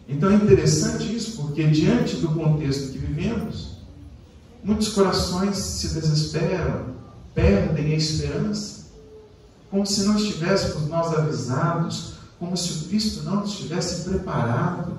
Então 0.08 0.30
é 0.30 0.34
interessante 0.34 1.14
isso, 1.14 1.36
porque 1.40 1.66
diante 1.68 2.16
do 2.16 2.28
contexto 2.28 2.92
que 2.92 2.98
vivemos, 2.98 3.76
muitos 4.62 4.88
corações 4.88 5.56
se 5.56 5.88
desesperam, 5.88 6.86
perdem 7.34 7.92
a 7.92 7.96
esperança 7.96 8.82
como 9.72 9.86
se 9.86 10.04
não 10.04 10.16
estivéssemos 10.16 10.86
nós 10.86 11.14
avisados, 11.16 12.12
como 12.38 12.54
se 12.58 12.72
o 12.72 12.88
Cristo 12.88 13.22
não 13.22 13.36
nos 13.36 13.56
tivesse 13.56 14.06
preparado 14.06 14.98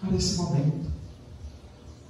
para 0.00 0.16
esse 0.16 0.36
momento. 0.36 0.88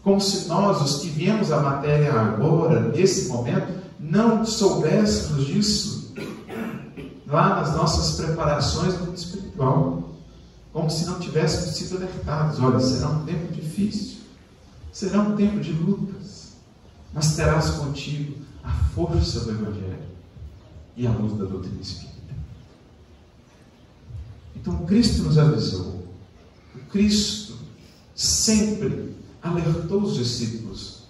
Como 0.02 0.20
se 0.20 0.46
nós, 0.46 0.82
os 0.82 1.00
que 1.00 1.08
viemos 1.08 1.50
à 1.50 1.60
matéria 1.60 2.12
agora, 2.12 2.80
nesse 2.80 3.28
momento, 3.28 3.80
não 3.98 4.44
soubéssemos 4.44 5.46
disso 5.46 6.12
lá 7.26 7.60
nas 7.60 7.74
nossas 7.74 8.16
preparações 8.16 8.98
no 8.98 9.06
mundo 9.06 9.16
espiritual. 9.16 10.10
Como 10.74 10.90
se 10.90 11.06
não 11.06 11.18
tivéssemos 11.18 11.76
sido 11.76 11.96
alertados. 11.96 12.60
Olha, 12.60 12.78
será 12.78 13.08
um 13.08 13.24
tempo 13.24 13.54
difícil, 13.54 14.18
será 14.92 15.22
um 15.22 15.34
tempo 15.34 15.60
de 15.60 15.72
lutas, 15.72 16.19
mas 17.12 17.36
terás 17.36 17.70
contigo 17.70 18.36
a 18.62 18.70
força 18.70 19.40
do 19.40 19.50
Evangelho 19.50 20.10
e 20.96 21.06
a 21.06 21.10
luz 21.10 21.38
da 21.38 21.44
doutrina 21.44 21.80
espírita. 21.80 22.10
Então, 24.54 24.84
Cristo 24.86 25.22
nos 25.22 25.38
avisou. 25.38 26.06
O 26.74 26.78
Cristo 26.90 27.54
sempre 28.14 29.14
alertou 29.42 30.02
os 30.02 30.14
discípulos, 30.14 31.04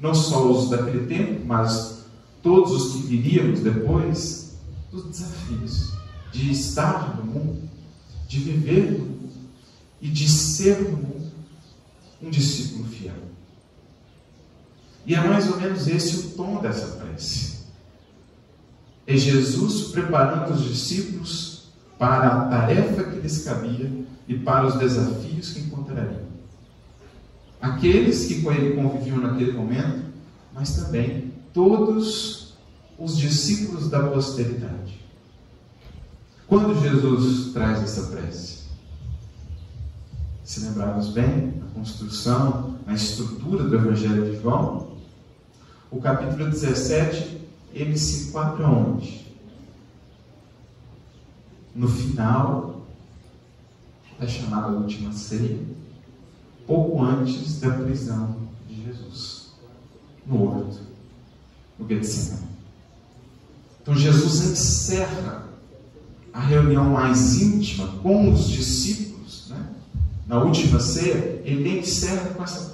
não 0.00 0.14
só 0.14 0.50
os 0.50 0.70
daquele 0.70 1.06
tempo, 1.06 1.44
mas 1.44 2.04
todos 2.42 2.72
os 2.72 2.92
que 2.92 3.08
viríamos 3.08 3.60
depois, 3.60 4.54
dos 4.92 5.04
desafios 5.04 5.92
de 6.32 6.52
estar 6.52 7.16
no 7.16 7.24
mundo, 7.24 7.68
de 8.28 8.38
viver 8.38 8.92
no 8.92 8.98
mundo 9.00 9.30
e 10.00 10.08
de 10.08 10.28
ser 10.28 10.80
no 10.82 10.96
mundo 10.96 11.32
um 12.22 12.30
discípulo 12.30 12.84
fiel. 12.88 13.14
E 15.06 15.14
é 15.14 15.20
mais 15.20 15.48
ou 15.48 15.56
menos 15.58 15.86
esse 15.86 16.16
o 16.16 16.30
tom 16.30 16.60
dessa 16.60 16.96
prece. 16.96 17.58
É 19.06 19.16
Jesus 19.16 19.92
preparando 19.92 20.52
os 20.52 20.64
discípulos 20.64 21.68
para 21.96 22.26
a 22.26 22.48
tarefa 22.48 23.04
que 23.04 23.20
lhes 23.20 23.44
cabia 23.44 24.04
e 24.26 24.36
para 24.36 24.66
os 24.66 24.74
desafios 24.74 25.52
que 25.52 25.60
encontrariam. 25.60 26.26
Aqueles 27.60 28.26
que 28.26 28.42
com 28.42 28.50
ele 28.50 28.74
conviviam 28.74 29.18
naquele 29.18 29.52
momento, 29.52 30.06
mas 30.52 30.74
também 30.74 31.32
todos 31.54 32.54
os 32.98 33.16
discípulos 33.16 33.88
da 33.88 34.08
posteridade. 34.08 35.00
Quando 36.48 36.80
Jesus 36.80 37.52
traz 37.52 37.82
essa 37.82 38.08
prece? 38.08 38.66
Se 40.44 40.60
lembrarmos 40.60 41.08
bem, 41.08 41.62
a 41.62 41.74
construção, 41.74 42.76
a 42.86 42.94
estrutura 42.94 43.64
do 43.64 43.74
Evangelho 43.74 44.30
de 44.30 44.40
João, 44.40 44.95
o 45.90 46.00
capítulo 46.00 46.50
17 46.50 47.40
ele 47.72 47.98
se 47.98 48.28
enquadra 48.28 48.66
onde? 48.66 49.26
No 51.74 51.88
final 51.88 52.86
da 54.18 54.26
chamada 54.26 54.68
última 54.68 55.12
ceia, 55.12 55.58
pouco 56.66 57.02
antes 57.02 57.60
da 57.60 57.70
prisão 57.70 58.36
de 58.66 58.82
Jesus, 58.84 59.52
no 60.26 60.42
horto, 60.42 60.80
no 61.78 61.86
Getsemane. 61.86 62.46
Então 63.82 63.94
Jesus 63.94 64.50
encerra 64.50 65.46
a 66.32 66.40
reunião 66.40 66.84
mais 66.90 67.40
íntima 67.40 67.88
com 68.02 68.32
os 68.32 68.48
discípulos, 68.48 69.48
né? 69.50 69.66
na 70.26 70.42
última 70.42 70.80
ceia, 70.80 71.42
ele 71.44 71.78
encerra 71.78 72.30
com 72.30 72.42
essa 72.42 72.70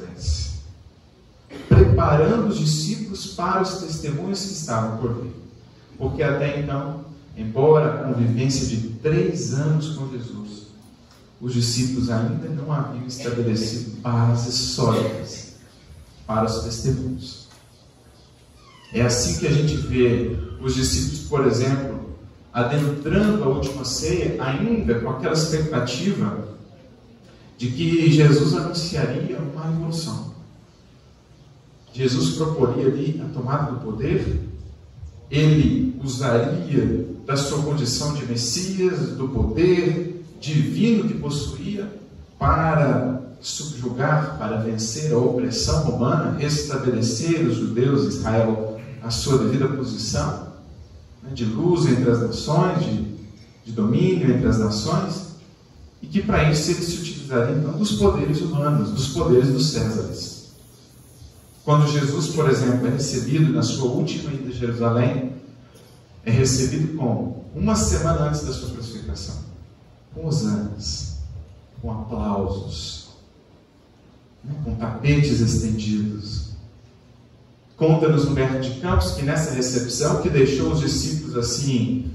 preparando 1.69 2.49
os 2.49 2.59
discípulos 2.59 3.29
para 3.29 3.63
os 3.63 3.79
testemunhos 3.79 4.41
que 4.41 4.53
estavam 4.53 4.99
por 4.99 5.23
vir. 5.23 5.33
Porque 5.99 6.23
até 6.23 6.61
então, 6.61 7.05
embora 7.37 7.95
a 7.95 8.13
convivência 8.13 8.67
de 8.67 8.89
três 9.03 9.55
anos 9.55 9.97
com 9.97 10.11
Jesus, 10.11 10.69
os 11.41 11.55
discípulos 11.55 12.11
ainda 12.11 12.49
não 12.49 12.73
haviam 12.73 13.07
estabelecido 13.07 14.01
bases 14.01 14.55
sólidas 14.55 15.55
para 16.27 16.45
os 16.45 16.63
testemunhos. 16.63 17.49
É 18.93 19.03
assim 19.03 19.39
que 19.39 19.47
a 19.47 19.53
gente 19.53 19.77
vê 19.77 20.37
os 20.61 20.75
discípulos, 20.75 21.21
por 21.29 21.47
exemplo, 21.47 22.17
adentrando 22.53 23.43
a 23.45 23.49
última 23.49 23.85
ceia, 23.85 24.43
ainda 24.43 25.01
com 25.01 25.11
aquela 25.11 25.33
expectativa 25.33 26.49
de 27.57 27.69
que 27.69 28.11
Jesus 28.11 28.55
anunciaria 28.55 29.39
uma 29.39 29.65
revolução 29.67 30.32
Jesus 31.93 32.37
proporia 32.37 32.87
ali 32.87 33.23
a 33.23 33.33
tomada 33.33 33.73
do 33.73 33.81
poder, 33.81 34.49
ele 35.31 35.99
usaria 36.03 37.07
da 37.27 37.37
sua 37.37 37.63
condição 37.63 38.15
de 38.15 38.27
Messias, 38.27 39.11
do 39.11 39.29
poder 39.29 40.25
divino 40.41 41.09
que 41.09 41.15
possuía, 41.15 42.01
para 42.39 43.21
subjugar, 43.41 44.37
para 44.39 44.57
vencer 44.59 45.13
a 45.13 45.19
opressão 45.19 45.85
romana, 45.85 46.37
restabelecer 46.39 47.47
os 47.47 47.57
judeus, 47.57 48.15
Israel, 48.15 48.81
a 49.03 49.11
sua 49.11 49.39
devida 49.39 49.69
posição, 49.69 50.49
né, 51.23 51.31
de 51.33 51.45
luz 51.45 51.87
entre 51.87 52.11
as 52.11 52.21
nações, 52.21 52.85
de 52.85 53.13
de 53.65 53.73
domínio 53.73 54.31
entre 54.31 54.49
as 54.49 54.59
nações, 54.59 55.33
e 56.01 56.07
que 56.07 56.23
para 56.23 56.51
isso 56.51 56.73
ele 56.73 56.83
se 56.83 56.97
utilizaria 56.97 57.57
então 57.57 57.73
dos 57.73 57.93
poderes 57.93 58.41
humanos, 58.41 58.91
dos 58.91 59.09
poderes 59.09 59.49
dos 59.49 59.71
Césares. 59.71 60.32
Quando 61.65 61.91
Jesus, 61.91 62.29
por 62.29 62.49
exemplo, 62.51 62.87
é 62.87 62.91
recebido 62.91 63.53
na 63.53 63.63
sua 63.63 63.89
última 63.89 64.33
ida 64.33 64.49
a 64.49 64.53
Jerusalém, 64.53 65.33
é 66.25 66.31
recebido 66.31 66.97
como? 66.97 67.45
Uma 67.55 67.77
semana 67.77 68.29
antes 68.29 68.43
da 68.43 68.53
sua 68.53 68.71
crucificação, 68.71 69.37
com 70.15 70.27
hosanas, 70.27 71.19
com 71.81 71.91
aplausos, 71.91 73.11
né, 74.43 74.55
com 74.65 74.75
tapetes 74.75 75.41
estendidos. 75.41 76.53
Conta-nos 77.77 78.27
Humberto 78.27 78.61
de 78.61 78.81
Campos 78.81 79.13
que 79.13 79.23
nessa 79.23 79.53
recepção, 79.53 80.21
que 80.23 80.31
deixou 80.31 80.73
os 80.73 80.81
discípulos 80.81 81.37
assim, 81.37 82.11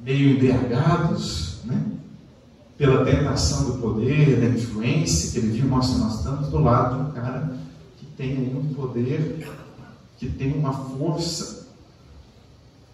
meio 0.00 0.30
embriagados, 0.30 1.58
né? 1.64 1.84
pela 2.76 3.04
tentação 3.04 3.64
do 3.64 3.78
poder, 3.78 4.40
da 4.40 4.46
influência 4.46 5.32
que 5.32 5.38
ele 5.38 5.58
viu, 5.58 5.66
nossa, 5.66 5.98
nós 5.98 6.18
estamos 6.18 6.48
do 6.48 6.58
lado 6.58 7.02
de 7.02 7.10
um 7.10 7.12
cara 7.12 7.52
tem 8.18 8.34
muito 8.34 8.74
poder, 8.74 9.48
que 10.18 10.28
tem 10.28 10.52
uma 10.52 10.72
força. 10.72 11.68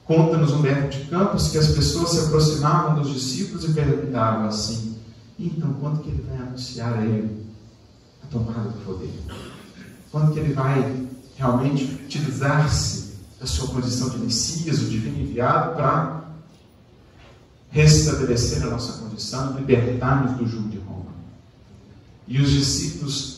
Conta-nos 0.04 0.52
Humberto 0.52 0.98
de 0.98 1.06
Campos 1.06 1.48
que 1.48 1.56
as 1.56 1.68
pessoas 1.68 2.10
se 2.10 2.26
aproximavam 2.26 3.00
dos 3.00 3.10
discípulos 3.10 3.64
e 3.64 3.72
perguntavam 3.72 4.46
assim: 4.46 4.98
então 5.38 5.72
quando 5.80 6.02
que 6.02 6.10
ele 6.10 6.22
vai 6.28 6.36
anunciar 6.36 6.98
a 6.98 7.04
ele 7.04 7.46
a 8.22 8.26
tomada 8.26 8.68
do 8.68 8.84
poder? 8.84 9.18
Quando 10.12 10.32
que 10.34 10.38
ele 10.38 10.52
vai 10.52 11.08
realmente 11.36 11.84
utilizar-se 11.84 13.14
da 13.40 13.46
sua 13.46 13.68
condição 13.68 14.10
de 14.10 14.18
Messias, 14.18 14.82
o 14.82 14.90
divino 14.90 15.18
enviado, 15.18 15.74
para 15.74 16.24
restabelecer 17.70 18.62
a 18.62 18.70
nossa 18.70 18.98
condição, 18.98 19.56
libertar-nos 19.56 20.36
do 20.36 20.46
jugo 20.46 20.68
de 20.68 20.78
Roma. 20.78 21.12
E 22.28 22.40
os 22.40 22.50
discípulos, 22.50 23.33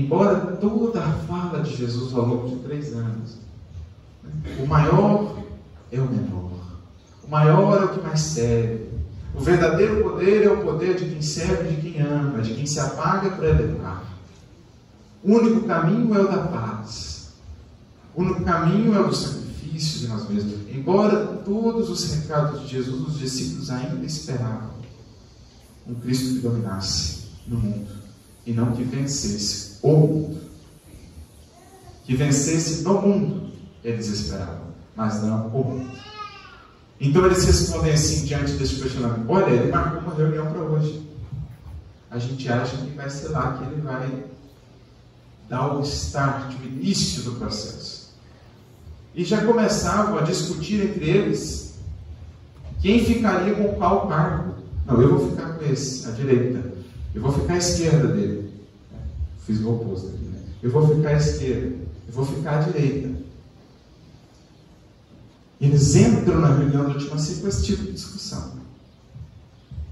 embora 0.00 0.56
toda 0.56 1.02
a 1.02 1.12
fala 1.12 1.62
de 1.62 1.76
Jesus 1.76 2.12
ao 2.14 2.26
longo 2.26 2.48
de 2.48 2.56
três 2.64 2.92
anos, 2.92 3.36
o 4.58 4.66
maior 4.66 5.38
é 5.92 6.00
o 6.00 6.06
menor, 6.06 6.50
o 7.22 7.30
maior 7.30 7.80
é 7.80 7.84
o 7.84 7.88
que 7.90 8.00
mais 8.00 8.20
serve, 8.20 8.88
o 9.34 9.40
verdadeiro 9.40 10.02
poder 10.02 10.44
é 10.44 10.50
o 10.50 10.62
poder 10.62 10.96
de 10.96 11.06
quem 11.06 11.22
serve 11.22 11.74
de 11.74 11.80
quem 11.80 12.00
ama, 12.00 12.40
de 12.40 12.54
quem 12.54 12.66
se 12.66 12.78
apaga 12.80 13.30
para 13.30 13.48
elevar. 13.48 14.04
O 15.22 15.32
único 15.32 15.66
caminho 15.66 16.14
é 16.14 16.20
o 16.20 16.28
da 16.28 16.38
paz. 16.38 17.32
O 18.14 18.22
único 18.22 18.44
caminho 18.44 18.94
é 18.94 19.00
o 19.00 19.12
sacrifício 19.12 20.00
de 20.00 20.08
nós 20.08 20.28
mesmos. 20.28 20.54
Embora 20.72 21.26
todos 21.44 21.90
os 21.90 22.14
recados 22.14 22.60
de 22.60 22.68
Jesus, 22.68 23.08
os 23.08 23.18
discípulos 23.18 23.70
ainda 23.70 24.04
esperavam 24.04 24.74
um 25.86 25.94
Cristo 25.94 26.34
que 26.34 26.40
dominasse 26.40 27.24
no 27.46 27.58
mundo 27.58 27.90
e 28.46 28.52
não 28.52 28.72
que 28.72 28.84
vencesse 28.84 29.73
o 29.84 29.96
mundo. 29.96 30.40
Que 32.04 32.16
vencesse 32.16 32.82
no 32.82 33.00
mundo, 33.00 33.52
eles 33.82 34.08
esperavam, 34.08 34.68
mas 34.96 35.22
não 35.22 35.46
o 35.48 35.64
mundo. 35.64 35.90
Então 37.00 37.26
eles 37.26 37.44
respondem 37.44 37.92
assim 37.92 38.24
diante 38.24 38.52
desse 38.52 38.80
questionamento: 38.80 39.26
Olha, 39.28 39.50
ele 39.50 39.70
marcou 39.70 40.00
uma 40.00 40.14
reunião 40.14 40.46
para 40.46 40.60
hoje. 40.60 41.06
A 42.10 42.18
gente 42.18 42.50
acha 42.50 42.76
que 42.76 42.90
vai 42.90 43.10
ser 43.10 43.28
lá 43.28 43.58
que 43.58 43.64
ele 43.64 43.80
vai 43.82 44.24
dar 45.48 45.76
o 45.76 45.82
start, 45.82 46.54
o 46.54 46.66
início 46.66 47.22
do 47.22 47.32
processo. 47.32 48.14
E 49.14 49.24
já 49.24 49.44
começavam 49.44 50.18
a 50.18 50.22
discutir 50.22 50.82
entre 50.82 51.08
eles 51.08 51.74
quem 52.80 53.04
ficaria 53.04 53.54
com 53.54 53.74
qual 53.74 54.08
cargo. 54.08 54.54
Não, 54.86 55.00
eu 55.00 55.16
vou 55.16 55.30
ficar 55.30 55.54
com 55.54 55.64
esse, 55.64 56.08
à 56.08 56.12
direita. 56.12 56.72
Eu 57.14 57.22
vou 57.22 57.32
ficar 57.32 57.54
à 57.54 57.58
esquerda 57.58 58.08
dele. 58.08 58.43
Fiz 59.46 59.60
o 59.60 59.74
oposto 59.74 60.08
aqui, 60.08 60.24
né? 60.24 60.40
Eu 60.62 60.70
vou 60.70 60.86
ficar 60.88 61.10
à 61.10 61.16
esquerda. 61.16 61.76
Eu 62.06 62.12
vou 62.12 62.24
ficar 62.24 62.58
à 62.58 62.62
direita. 62.62 63.10
Eles 65.60 65.94
entram 65.94 66.40
na 66.40 66.54
reunião 66.54 66.84
do 66.84 66.92
última 66.92 67.10
com 67.10 67.16
esse 67.16 67.64
tipo 67.64 67.82
de 67.84 67.92
discussão. 67.92 68.64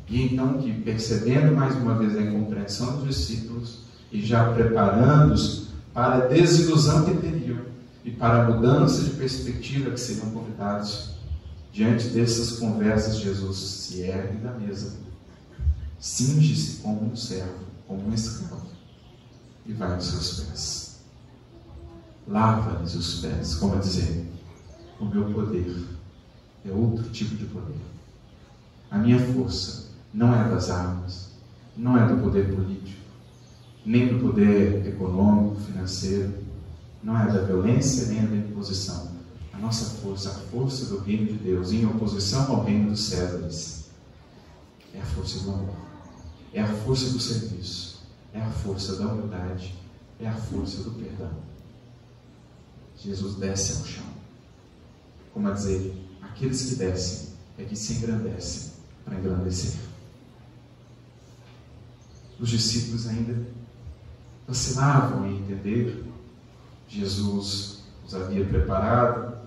E 0.08 0.22
então, 0.22 0.58
que 0.58 0.72
percebendo 0.82 1.54
mais 1.54 1.74
uma 1.74 1.94
vez 1.94 2.16
a 2.16 2.22
incompreensão 2.22 2.98
dos 2.98 3.16
discípulos 3.16 3.78
e 4.10 4.20
já 4.20 4.52
preparando-os 4.52 5.68
para 5.94 6.24
a 6.24 6.26
desilusão 6.26 7.04
que 7.04 7.16
teriam 7.16 7.60
e 8.04 8.10
para 8.10 8.44
a 8.44 8.50
mudança 8.50 9.02
de 9.04 9.10
perspectiva 9.10 9.90
que 9.90 10.00
seriam 10.00 10.30
convidados, 10.30 11.12
diante 11.72 12.08
dessas 12.08 12.58
conversas, 12.58 13.18
Jesus 13.18 13.56
se 13.56 14.00
ergue 14.00 14.36
da 14.38 14.52
mesa, 14.52 14.96
cinge-se 15.98 16.82
como 16.82 17.10
um 17.10 17.16
servo, 17.16 17.64
como 17.86 18.08
um 18.08 18.12
escravo, 18.12 18.66
e 19.66 19.72
vai 19.72 19.94
aos 19.94 20.04
seus 20.04 20.40
pés. 20.40 21.00
Lava-lhes 22.26 22.94
os 22.94 23.20
pés, 23.20 23.54
como 23.56 23.74
a 23.74 23.78
dizer, 23.78 24.26
o 25.00 25.04
meu 25.04 25.32
poder 25.32 25.86
é 26.64 26.70
outro 26.72 27.08
tipo 27.10 27.34
de 27.36 27.46
poder. 27.46 27.80
A 28.90 28.98
minha 28.98 29.18
força 29.32 29.90
não 30.12 30.34
é 30.34 30.48
das 30.48 30.70
armas, 30.70 31.30
não 31.76 31.96
é 31.96 32.06
do 32.06 32.22
poder 32.22 32.54
político, 32.54 33.00
nem 33.84 34.08
do 34.08 34.20
poder 34.20 34.86
econômico, 34.86 35.60
financeiro, 35.62 36.34
não 37.02 37.18
é 37.18 37.26
da 37.26 37.42
violência 37.42 38.06
nem 38.06 38.24
da 38.24 38.36
imposição. 38.36 39.10
A 39.52 39.58
nossa 39.58 39.96
força, 40.00 40.30
a 40.30 40.34
força 40.34 40.86
do 40.86 40.98
reino 40.98 41.26
de 41.26 41.34
Deus, 41.34 41.72
em 41.72 41.84
oposição 41.84 42.50
ao 42.50 42.64
reino 42.64 42.90
dos 42.90 43.04
Césares, 43.04 43.90
é 44.94 45.00
a 45.00 45.04
força 45.04 45.40
do 45.40 45.50
amor, 45.50 45.74
é 46.52 46.60
a 46.60 46.66
força 46.66 47.10
do 47.10 47.18
serviço, 47.18 47.91
é 48.32 48.40
a 48.40 48.50
força 48.50 48.96
da 48.96 49.06
humildade, 49.06 49.74
é 50.20 50.28
a 50.28 50.34
força 50.34 50.82
do 50.82 50.92
perdão. 50.92 51.30
Jesus 52.96 53.36
desce 53.36 53.78
ao 53.78 53.84
chão 53.84 54.12
como 55.32 55.48
a 55.48 55.52
dizer, 55.52 55.94
aqueles 56.20 56.68
que 56.68 56.74
descem 56.76 57.30
é 57.58 57.64
que 57.64 57.74
se 57.76 57.94
engrandecem 57.94 58.72
para 59.04 59.18
engrandecer. 59.18 59.80
Os 62.38 62.48
discípulos 62.48 63.08
ainda 63.08 63.46
vacilavam 64.46 65.26
em 65.26 65.38
entender. 65.38 66.04
Jesus 66.88 67.82
os 68.04 68.14
havia 68.14 68.44
preparado, 68.44 69.38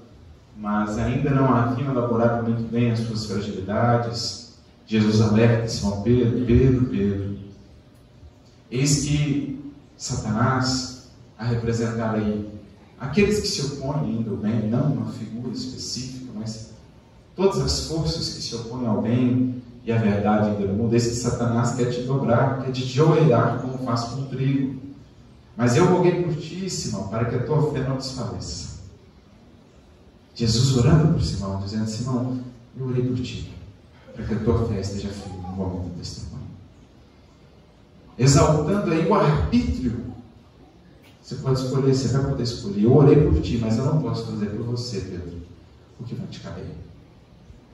mas 0.57 0.97
ainda 0.97 1.29
não 1.29 1.53
haviam 1.53 1.91
elaborado 1.91 2.49
muito 2.49 2.69
bem 2.71 2.91
as 2.91 2.99
suas 2.99 3.25
fragilidades. 3.25 4.55
Jesus 4.87 5.21
alerta 5.21 5.67
Simão 5.67 6.01
Pedro, 6.01 6.45
Pedro, 6.45 6.85
Pedro. 6.87 7.37
Eis 8.75 9.05
que 9.05 9.73
Satanás, 9.95 11.07
a 11.37 11.45
representar 11.45 12.15
aí 12.15 12.49
aqueles 12.99 13.39
que 13.39 13.47
se 13.47 13.61
opõem 13.61 14.17
ainda 14.17 14.31
ao 14.31 14.35
bem, 14.35 14.67
não 14.69 14.91
uma 14.91 15.11
figura 15.13 15.53
específica, 15.53 16.29
mas 16.35 16.71
todas 17.37 17.61
as 17.61 17.87
forças 17.87 18.33
que 18.33 18.41
se 18.41 18.53
opõem 18.53 18.85
ao 18.85 19.01
bem 19.01 19.63
e 19.85 19.93
à 19.93 19.97
verdade 19.97 20.49
ainda 20.49 20.65
no 20.65 20.73
mundo, 20.73 20.93
esse 20.93 21.11
que 21.11 21.15
Satanás 21.15 21.75
quer 21.75 21.89
te 21.89 22.01
dobrar, 22.01 22.63
quer 22.63 22.71
te 22.71 22.83
joelhar 22.83 23.61
como 23.61 23.77
faz 23.77 24.01
com 24.05 24.23
o 24.23 24.25
trigo. 24.25 24.81
Mas 25.55 25.77
eu 25.77 25.85
roguei 25.85 26.21
por 26.23 26.35
ti, 26.35 26.69
Simão, 26.69 27.07
para 27.07 27.25
que 27.25 27.35
a 27.35 27.43
tua 27.43 27.71
fé 27.71 27.79
não 27.87 27.95
desfaleça. 27.95 28.75
Jesus 30.33 30.75
orando 30.75 31.13
por 31.13 31.23
Simão, 31.23 31.61
dizendo: 31.61 31.87
Simão, 31.87 32.41
eu 32.77 32.87
orei 32.87 33.07
por 33.07 33.17
ti, 33.21 33.53
para 34.13 34.25
que 34.25 34.33
a 34.33 34.39
tua 34.39 34.67
fé 34.67 34.81
esteja 34.81 35.07
firme 35.07 35.39
no 35.39 35.53
momento 35.53 35.97
testemunho. 35.97 36.24
Exaltando 38.17 38.91
aí 38.91 39.07
o 39.07 39.13
arbítrio 39.13 40.05
você 41.25 41.35
pode 41.37 41.59
escolher, 41.59 41.95
você 41.95 42.07
vai 42.09 42.29
poder 42.29 42.43
escolher. 42.43 42.83
Eu 42.83 42.95
orei 42.95 43.15
por 43.15 43.41
ti, 43.41 43.57
mas 43.57 43.79
eu 43.79 43.85
não 43.85 43.99
posso 43.99 44.27
fazer 44.27 44.45
por 44.45 44.63
você, 44.63 44.99
Pedro, 44.99 45.41
o 45.99 46.03
que 46.03 46.13
vai 46.13 46.27
te 46.27 46.39
caber. 46.39 46.65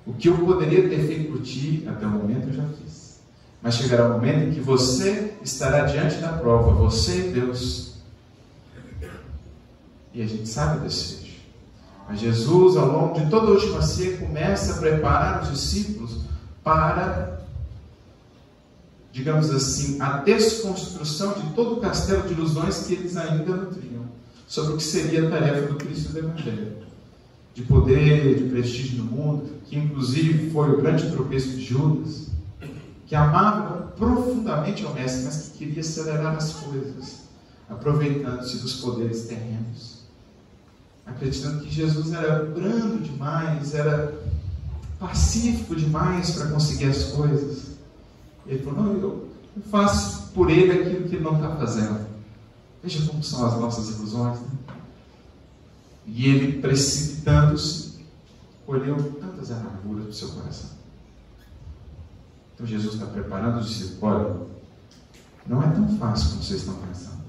O 0.08 0.14
que 0.14 0.30
eu 0.30 0.38
poderia 0.38 0.88
ter 0.88 1.06
feito 1.06 1.34
por 1.34 1.42
ti 1.42 1.86
até 1.86 2.08
o 2.08 2.12
momento 2.12 2.48
eu 2.48 2.54
já 2.54 2.64
fiz. 2.64 3.20
Mas 3.62 3.76
chegará 3.76 4.08
o 4.08 4.14
momento 4.14 4.48
em 4.48 4.52
que 4.54 4.62
você 4.62 5.34
estará 5.44 5.84
diante 5.84 6.16
da 6.20 6.30
prova, 6.30 6.72
você 6.72 7.28
e 7.28 7.32
Deus. 7.34 7.96
E 10.14 10.22
a 10.22 10.26
gente 10.26 10.48
sabe 10.48 10.80
desse 10.80 11.16
fecho. 11.16 11.42
Mas 12.08 12.22
Jesus, 12.22 12.78
ao 12.78 12.88
longo 12.88 13.20
de 13.20 13.30
toda 13.30 13.48
a 13.48 13.52
última 13.52 13.82
ceia, 13.82 14.16
começa 14.16 14.76
a 14.76 14.78
preparar 14.78 15.44
os 15.44 15.52
discípulos 15.52 16.22
para 16.64 17.41
digamos 19.12 19.50
assim, 19.52 20.02
a 20.02 20.18
desconstrução 20.18 21.34
de 21.34 21.54
todo 21.54 21.78
o 21.78 21.82
castelo 21.82 22.28
de 22.28 22.34
ilusões 22.34 22.86
que 22.86 22.94
eles 22.94 23.18
ainda 23.18 23.56
nutriam 23.56 24.06
sobre 24.48 24.74
o 24.74 24.78
que 24.78 24.84
seria 24.84 25.28
a 25.28 25.30
tarefa 25.30 25.68
do 25.68 25.76
Cristo 25.76 26.14
do 26.14 26.20
Evangelho. 26.20 26.78
De 27.54 27.64
poder, 27.64 28.36
de 28.36 28.50
prestígio 28.50 29.04
no 29.04 29.12
mundo, 29.12 29.50
que 29.66 29.78
inclusive 29.78 30.50
foi 30.52 30.72
o 30.72 30.78
grande 30.78 31.12
tropeço 31.12 31.50
de 31.50 31.64
Judas, 31.64 32.28
que 33.06 33.16
amava 33.16 33.92
profundamente 33.98 34.86
ao 34.86 34.94
Mestre, 34.94 35.24
mas 35.26 35.50
que 35.50 35.58
queria 35.58 35.82
acelerar 35.82 36.36
as 36.36 36.54
coisas, 36.54 37.24
aproveitando-se 37.70 38.58
dos 38.60 38.76
poderes 38.76 39.26
terrenos, 39.26 40.06
acreditando 41.06 41.62
que 41.62 41.70
Jesus 41.70 42.14
era 42.14 42.46
brando 42.46 43.04
demais, 43.04 43.76
era 43.76 44.14
pacífico 44.98 45.76
demais 45.76 46.32
para 46.32 46.48
conseguir 46.48 46.86
as 46.86 47.04
coisas. 47.06 47.71
Ele 48.46 48.64
falou: 48.64 48.84
Não, 48.84 48.94
eu 48.94 49.30
faço 49.70 50.32
por 50.34 50.50
ele 50.50 50.72
aquilo 50.72 51.08
que 51.08 51.16
ele 51.16 51.24
não 51.24 51.36
está 51.36 51.56
fazendo. 51.56 52.06
Veja 52.84 53.06
como 53.08 53.24
são 53.24 53.46
as 53.46 53.60
nossas 53.60 53.90
ilusões. 53.96 54.40
Né? 54.40 54.48
E 56.08 56.28
ele, 56.28 56.62
precipitando-se, 56.62 58.00
colheu 58.66 58.98
tantas 59.20 59.52
amarguras 59.52 60.06
do 60.06 60.14
seu 60.14 60.30
coração. 60.30 60.70
Então 62.54 62.66
Jesus 62.66 62.96
está 62.96 63.06
preparando 63.06 63.60
os 63.60 63.68
discípulos: 63.68 64.04
olha, 64.04 64.36
não 65.48 65.64
é 65.64 65.70
tão 65.72 65.98
fácil 65.98 66.30
como 66.30 66.44
vocês 66.44 66.62
estão 66.62 66.76
pensando. 66.76 67.22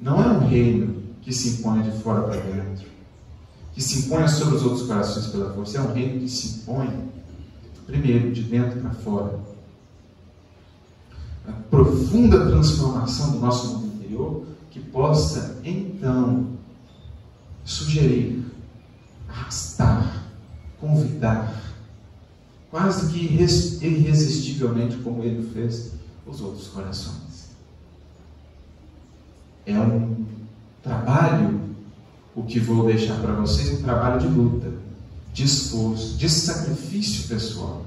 Não 0.00 0.22
é 0.22 0.28
um 0.28 0.46
reino 0.46 1.02
que 1.22 1.32
se 1.32 1.60
impõe 1.60 1.82
de 1.82 1.90
fora 2.02 2.22
para 2.22 2.40
dentro, 2.40 2.86
que 3.74 3.82
se 3.82 4.06
impõe 4.06 4.26
sobre 4.28 4.56
os 4.56 4.62
outros 4.62 4.86
corações 4.86 5.26
pela 5.26 5.52
força. 5.52 5.78
É 5.78 5.80
um 5.82 5.92
reino 5.92 6.20
que 6.20 6.28
se 6.28 6.60
impõe, 6.60 7.10
primeiro, 7.86 8.32
de 8.32 8.42
dentro 8.42 8.80
para 8.80 8.90
fora. 8.90 9.38
A 11.50 11.62
profunda 11.68 12.46
transformação 12.46 13.32
do 13.32 13.40
nosso 13.40 13.78
mundo 13.78 13.96
interior 13.96 14.44
que 14.70 14.78
possa, 14.78 15.60
então, 15.64 16.46
sugerir, 17.64 18.44
arrastar, 19.28 20.26
convidar, 20.80 21.60
quase 22.70 23.12
que 23.12 23.26
irresistivelmente, 23.26 24.98
como 24.98 25.24
ele 25.24 25.50
fez, 25.52 25.90
os 26.24 26.40
outros 26.40 26.68
corações. 26.68 27.50
É 29.66 29.76
um 29.76 30.24
trabalho, 30.80 31.60
o 32.36 32.44
que 32.44 32.60
vou 32.60 32.86
deixar 32.86 33.20
para 33.20 33.32
vocês, 33.34 33.72
um 33.72 33.82
trabalho 33.82 34.20
de 34.20 34.28
luta, 34.28 34.72
de 35.32 35.44
esforço, 35.44 36.16
de 36.16 36.28
sacrifício 36.28 37.28
pessoal. 37.28 37.84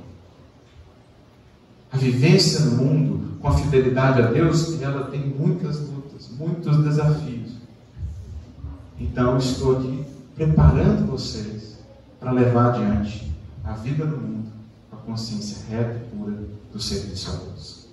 A 1.92 1.98
vivência 1.98 2.60
no 2.66 2.84
mundo 2.84 3.13
com 3.44 3.50
a 3.50 3.58
fidelidade 3.58 4.22
a 4.22 4.28
Deus, 4.28 4.82
ela 4.82 5.08
tem 5.08 5.20
muitas 5.20 5.82
lutas, 5.82 6.30
muitos 6.40 6.82
desafios. 6.82 7.52
Então, 8.98 9.38
estou 9.38 9.80
aqui 9.80 10.06
preparando 10.34 11.12
vocês 11.12 11.78
para 12.22 12.32
levar 12.32 12.70
adiante 12.70 13.30
a 13.66 13.74
vida 13.74 14.06
no 14.06 14.16
mundo 14.16 14.50
com 14.90 14.96
a 14.96 15.00
consciência 15.00 15.58
reta 15.70 16.06
e 16.06 16.16
pura 16.16 16.38
do 16.72 16.82
serviço 16.82 17.32
a 17.32 17.36
Deus. 17.36 17.88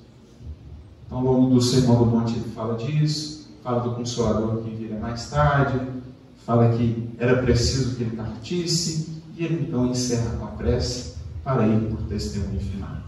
Então, 1.04 1.18
ao 1.18 1.24
longo 1.24 1.54
do 1.56 1.60
Sermão 1.60 1.98
do 1.98 2.06
Monte, 2.06 2.34
ele 2.34 2.52
fala 2.54 2.78
disso, 2.78 3.48
fala 3.64 3.80
do 3.80 3.96
Consolador 3.96 4.62
que 4.62 4.70
viria 4.70 5.00
mais 5.00 5.30
tarde, 5.30 5.80
fala 6.46 6.76
que 6.76 7.10
era 7.18 7.42
preciso 7.42 7.96
que 7.96 8.04
ele 8.04 8.14
partisse, 8.14 9.20
e 9.36 9.44
ele 9.44 9.66
então 9.66 9.84
encerra 9.86 10.30
com 10.36 10.44
a 10.44 10.48
prece 10.50 11.14
para 11.42 11.66
ir 11.66 11.90
por 11.90 12.02
testemunho 12.02 12.60
final. 12.60 12.99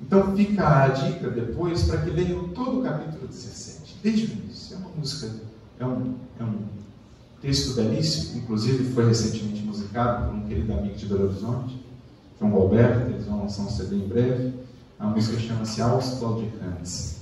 Então 0.00 0.34
fica 0.36 0.84
a 0.84 0.88
dica 0.88 1.28
depois 1.30 1.82
para 1.82 1.98
que 2.02 2.10
leiam 2.10 2.48
todo 2.48 2.80
o 2.80 2.82
capítulo 2.82 3.26
17, 3.26 3.96
desde 4.02 4.26
o 4.26 4.38
início. 4.38 4.76
É 4.76 4.78
uma 4.78 4.90
música, 4.90 5.30
é 5.78 5.84
um, 5.84 6.14
é 6.38 6.44
um 6.44 6.58
texto 7.40 7.74
belíssimo, 7.74 8.38
inclusive 8.38 8.92
foi 8.92 9.06
recentemente 9.06 9.62
musicado 9.62 10.26
por 10.26 10.34
um 10.36 10.46
querido 10.46 10.72
amigo 10.72 10.96
de 10.96 11.06
Belo 11.06 11.24
Horizonte, 11.24 11.84
João 12.38 12.54
Alberto, 12.54 13.10
eles 13.10 13.26
vão 13.26 13.42
lançar 13.42 13.62
um 13.62 13.70
CD 13.70 13.96
em 13.96 14.08
breve. 14.08 14.54
A 14.98 15.06
música 15.06 15.38
chama-se 15.38 15.80
Aos 15.82 16.18
Claudicantes. 16.18 17.18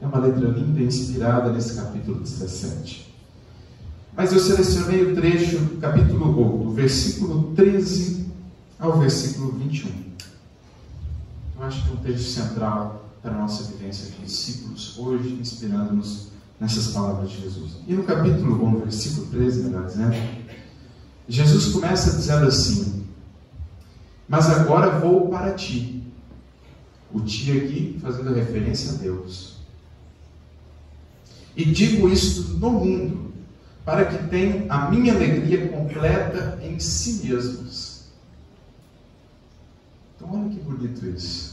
É 0.00 0.06
uma 0.06 0.18
letra 0.18 0.48
linda 0.48 0.80
e 0.80 0.84
inspirada 0.84 1.52
nesse 1.52 1.74
capítulo 1.74 2.20
17. 2.20 3.14
Mas 4.16 4.32
eu 4.32 4.38
selecionei 4.38 5.12
o 5.12 5.14
trecho, 5.14 5.58
capítulo 5.80 6.60
1, 6.62 6.64
do 6.64 6.70
versículo 6.72 7.52
13 7.54 8.26
ao 8.78 8.98
versículo 8.98 9.52
21. 9.52 10.09
Eu 11.60 11.66
acho 11.66 11.82
que 11.84 11.90
é 11.90 11.92
um 11.92 11.96
texto 11.96 12.26
central 12.26 13.04
para 13.20 13.34
a 13.34 13.38
nossa 13.38 13.64
vivência 13.64 14.10
de 14.10 14.24
discípulos 14.24 14.98
hoje, 14.98 15.34
inspirando-nos 15.34 16.28
nessas 16.58 16.88
palavras 16.88 17.30
de 17.30 17.42
Jesus. 17.42 17.72
E 17.86 17.92
no 17.92 18.02
capítulo 18.04 18.64
1, 18.66 18.80
versículo 18.80 19.26
13, 19.26 19.64
melhor 19.64 19.84
dizendo, 19.84 20.14
Jesus 21.28 21.66
começa 21.66 22.16
dizendo 22.16 22.46
assim: 22.46 23.06
Mas 24.26 24.48
agora 24.48 25.00
vou 25.00 25.28
para 25.28 25.52
ti. 25.52 26.02
O 27.12 27.20
ti 27.20 27.52
aqui 27.52 27.98
fazendo 28.00 28.32
referência 28.32 28.94
a 28.94 28.96
Deus. 28.96 29.58
E 31.54 31.66
digo 31.66 32.08
isto 32.08 32.54
no 32.54 32.70
mundo, 32.70 33.34
para 33.84 34.06
que 34.06 34.28
tenham 34.28 34.64
a 34.70 34.90
minha 34.90 35.12
alegria 35.12 35.68
completa 35.68 36.58
em 36.62 36.78
si 36.78 37.26
mesmos. 37.26 38.04
Então, 40.16 40.40
olha 40.40 40.48
que 40.48 40.60
bonito 40.60 41.06
isso. 41.06 41.49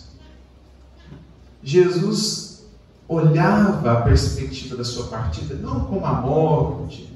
Jesus 1.68 2.64
olhava 3.10 3.92
a 3.92 4.02
perspectiva 4.04 4.78
da 4.78 4.86
sua 4.86 5.08
partida 5.08 5.54
não 5.56 5.84
como 5.84 6.06
a 6.06 6.14
morte, 6.14 7.14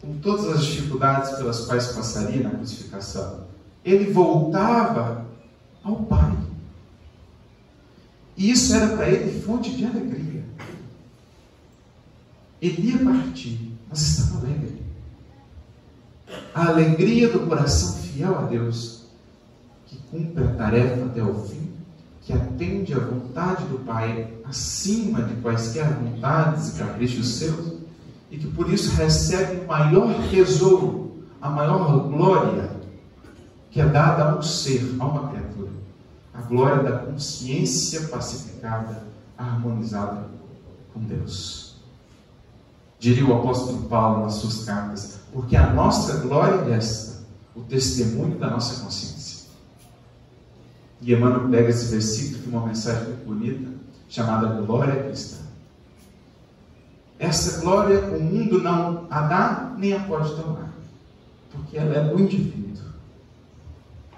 com 0.00 0.16
todas 0.18 0.46
as 0.46 0.64
dificuldades 0.64 1.36
pelas 1.36 1.66
quais 1.66 1.88
passaria 1.88 2.40
na 2.44 2.50
crucificação. 2.50 3.40
Ele 3.84 4.12
voltava 4.12 5.26
ao 5.82 5.96
Pai. 6.04 6.36
E 8.36 8.52
isso 8.52 8.76
era 8.76 8.96
para 8.96 9.10
ele 9.10 9.42
fonte 9.42 9.74
de 9.74 9.84
alegria. 9.84 10.44
Ele 12.62 12.92
ia 12.92 12.98
partir, 13.04 13.72
mas 13.88 14.02
estava 14.02 14.38
alegre. 14.38 14.82
A 16.54 16.68
alegria 16.68 17.28
do 17.28 17.40
coração 17.48 17.94
fiel 18.02 18.38
a 18.38 18.42
Deus, 18.42 19.06
que 19.88 19.96
cumpre 20.12 20.44
a 20.44 20.54
tarefa 20.54 21.06
até 21.06 21.24
o 21.24 21.34
fim, 21.34 21.74
que 22.24 22.32
atende 22.32 22.94
à 22.94 22.98
vontade 22.98 23.64
do 23.66 23.78
Pai 23.80 24.32
acima 24.44 25.22
de 25.22 25.34
quaisquer 25.36 25.92
vontades 25.94 26.70
e 26.70 26.78
caprichos 26.78 27.34
seus, 27.34 27.74
e 28.30 28.38
que 28.38 28.46
por 28.48 28.68
isso 28.72 28.96
recebe 28.96 29.60
o 29.60 29.68
maior 29.68 30.12
tesouro, 30.30 31.24
a 31.40 31.48
maior 31.50 32.08
glória 32.08 32.70
que 33.70 33.80
é 33.80 33.86
dada 33.86 34.30
a 34.30 34.36
um 34.36 34.42
ser, 34.42 34.96
a 34.98 35.04
uma 35.04 35.28
criatura 35.28 35.44
a 36.34 36.42
glória 36.42 36.82
da 36.82 36.98
consciência 36.98 38.08
pacificada, 38.08 39.04
harmonizada 39.38 40.28
com 40.92 41.00
Deus. 41.00 41.76
Diria 42.98 43.24
o 43.24 43.38
apóstolo 43.38 43.82
Paulo 43.82 44.24
nas 44.24 44.34
suas 44.34 44.64
cartas, 44.64 45.20
porque 45.32 45.56
a 45.56 45.72
nossa 45.72 46.18
glória 46.18 46.72
é 46.72 46.76
esta, 46.76 47.22
o 47.54 47.60
testemunho 47.60 48.36
da 48.36 48.50
nossa 48.50 48.82
consciência. 48.82 49.13
E 51.04 51.12
Emmanuel 51.12 51.50
pega 51.50 51.68
esse 51.68 51.90
versículo 51.90 52.42
com 52.42 52.56
uma 52.56 52.66
mensagem 52.66 53.08
muito 53.08 53.26
bonita, 53.26 53.70
chamada 54.08 54.62
Glória 54.62 55.02
Cristã. 55.02 55.36
Essa 57.18 57.60
glória 57.60 58.00
o 58.00 58.22
mundo 58.22 58.62
não 58.62 59.06
a 59.10 59.20
dá 59.20 59.74
nem 59.76 59.92
a 59.92 60.00
pode 60.00 60.34
tomar, 60.34 60.72
porque 61.52 61.76
ela 61.76 61.94
é 61.94 62.08
do 62.08 62.18
indivíduo. 62.18 62.86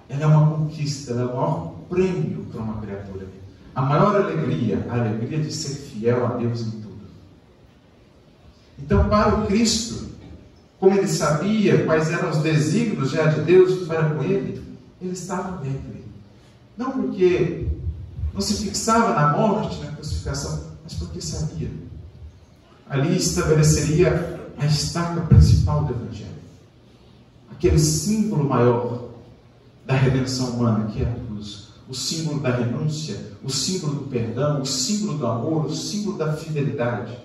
Ela 0.09 0.23
é 0.23 0.27
uma 0.27 0.57
conquista, 0.57 1.11
ela 1.11 1.23
é 1.23 1.25
o 1.25 1.37
maior 1.37 1.75
prêmio 1.89 2.47
para 2.53 2.63
uma 2.63 2.81
criatura. 2.81 3.27
A 3.75 3.83
maior 3.83 4.15
alegria, 4.15 4.87
a 4.89 4.95
alegria 4.95 5.41
de 5.41 5.53
ser 5.53 5.75
fiel 5.75 6.25
a 6.25 6.37
Deus 6.37 6.61
em 6.61 6.71
tudo. 6.71 7.01
Então, 8.79 9.09
para 9.09 9.35
o 9.35 9.47
Cristo, 9.49 10.07
como 10.79 10.97
ele 10.97 11.09
sabia 11.09 11.85
quais 11.85 12.13
eram 12.13 12.31
os 12.31 12.39
desígnios 12.39 13.11
já 13.11 13.27
de 13.27 13.41
Deus 13.41 13.89
para 13.89 14.11
com 14.11 14.23
ele, 14.23 14.63
ele 15.01 15.13
estava 15.13 15.59
alegre. 15.59 15.96
Não 16.77 16.93
porque 16.93 17.69
não 18.33 18.41
se 18.41 18.55
fixava 18.55 19.15
na 19.15 19.37
morte, 19.37 19.81
na 19.81 19.93
crucificação, 19.93 20.65
mas 20.83 20.95
porque 20.95 21.21
sabia. 21.21 21.71
Ali 22.89 23.17
estabeleceria 23.17 24.51
a 24.59 24.67
estaca 24.67 25.23
principal 25.23 25.85
do 25.85 25.95
Evangelho. 25.95 26.37
Aquele 27.51 27.79
símbolo 27.79 28.49
maior 28.49 29.09
da 29.87 29.95
redenção 29.95 30.51
humana, 30.51 30.91
que 30.93 31.03
é 31.03 31.07
a 31.07 31.27
cruz 31.27 31.67
o 31.89 31.95
símbolo 31.95 32.41
da 32.41 32.51
renúncia, 32.51 33.33
o 33.43 33.51
símbolo 33.51 33.95
do 33.95 34.05
perdão, 34.09 34.61
o 34.61 34.67
símbolo 34.67 35.19
do 35.19 35.27
amor, 35.27 35.67
o 35.67 35.75
símbolo 35.75 36.19
da 36.19 36.33
fidelidade. 36.33 37.17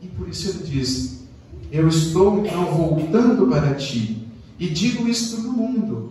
E 0.00 0.06
por 0.08 0.28
isso 0.28 0.48
ele 0.48 0.64
diz: 0.64 1.24
Eu 1.70 1.88
estou 1.88 2.44
então 2.44 2.64
voltando 2.74 3.46
para 3.48 3.74
ti, 3.74 4.26
e 4.58 4.70
digo 4.70 5.06
isto 5.06 5.42
no 5.42 5.52
mundo, 5.52 6.01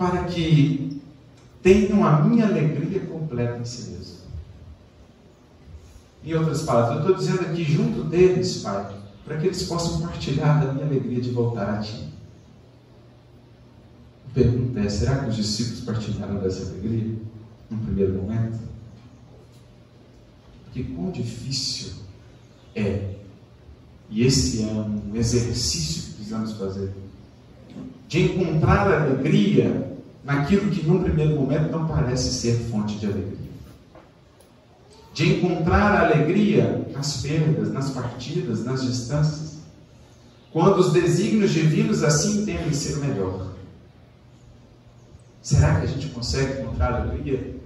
para 0.00 0.24
que 0.24 0.98
tenham 1.62 2.02
a 2.06 2.22
minha 2.22 2.46
alegria 2.46 3.00
completa 3.00 3.58
em 3.58 3.66
si 3.66 3.90
mesmo. 3.90 4.20
Em 6.24 6.32
outras 6.32 6.62
palavras, 6.62 6.94
eu 6.94 7.00
estou 7.00 7.16
dizendo 7.16 7.50
aqui 7.50 7.64
junto 7.64 8.04
deles, 8.04 8.62
Pai, 8.62 8.96
para 9.26 9.36
que 9.36 9.48
eles 9.48 9.62
possam 9.64 10.00
partilhar 10.00 10.64
da 10.64 10.72
minha 10.72 10.86
alegria 10.86 11.20
de 11.20 11.30
voltar 11.32 11.68
a 11.68 11.80
Ti. 11.82 12.08
A 14.30 14.32
pergunta 14.32 14.80
é: 14.80 14.88
será 14.88 15.18
que 15.18 15.28
os 15.28 15.36
discípulos 15.36 15.80
partilharam 15.80 16.38
dessa 16.38 16.70
alegria 16.70 17.18
no 17.68 17.78
primeiro 17.80 18.14
momento? 18.14 18.58
Porque 20.64 20.82
quão 20.82 21.10
difícil 21.10 21.92
é, 22.74 23.16
e 24.08 24.24
esse 24.24 24.62
é 24.62 24.72
um 24.72 25.14
exercício 25.14 26.04
que 26.04 26.10
precisamos 26.14 26.52
fazer, 26.52 26.90
de 28.08 28.22
encontrar 28.22 28.90
alegria 28.90 29.96
naquilo 30.24 30.70
que 30.70 30.86
num 30.86 31.02
primeiro 31.02 31.36
momento 31.36 31.70
não 31.70 31.86
parece 31.86 32.32
ser 32.32 32.54
fonte 32.70 32.98
de 32.98 33.06
alegria. 33.06 33.50
De 35.12 35.34
encontrar 35.34 36.04
alegria 36.04 36.86
nas 36.92 37.22
perdas, 37.22 37.72
nas 37.72 37.90
partidas, 37.90 38.64
nas 38.64 38.82
distâncias. 38.82 39.58
Quando 40.52 40.78
os 40.78 40.92
desígnios 40.92 41.52
divinos 41.52 42.02
assim 42.02 42.42
entendem 42.42 42.72
ser 42.72 42.96
melhor. 42.96 43.48
Será 45.42 45.76
que 45.76 45.86
a 45.86 45.88
gente 45.88 46.08
consegue 46.08 46.62
encontrar 46.62 46.94
alegria? 46.94 47.56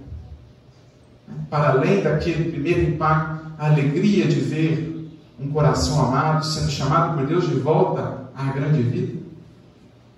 Para 1.48 1.70
além 1.70 2.02
daquele 2.02 2.50
primeiro 2.50 2.82
impacto, 2.82 3.44
a 3.58 3.66
alegria 3.66 4.26
de 4.26 4.40
ver 4.40 5.10
um 5.38 5.50
coração 5.50 6.04
amado 6.06 6.44
sendo 6.44 6.70
chamado 6.70 7.16
por 7.16 7.26
Deus 7.26 7.48
de 7.48 7.56
volta 7.56 8.30
à 8.34 8.52
grande 8.52 8.82
vida, 8.82 9.23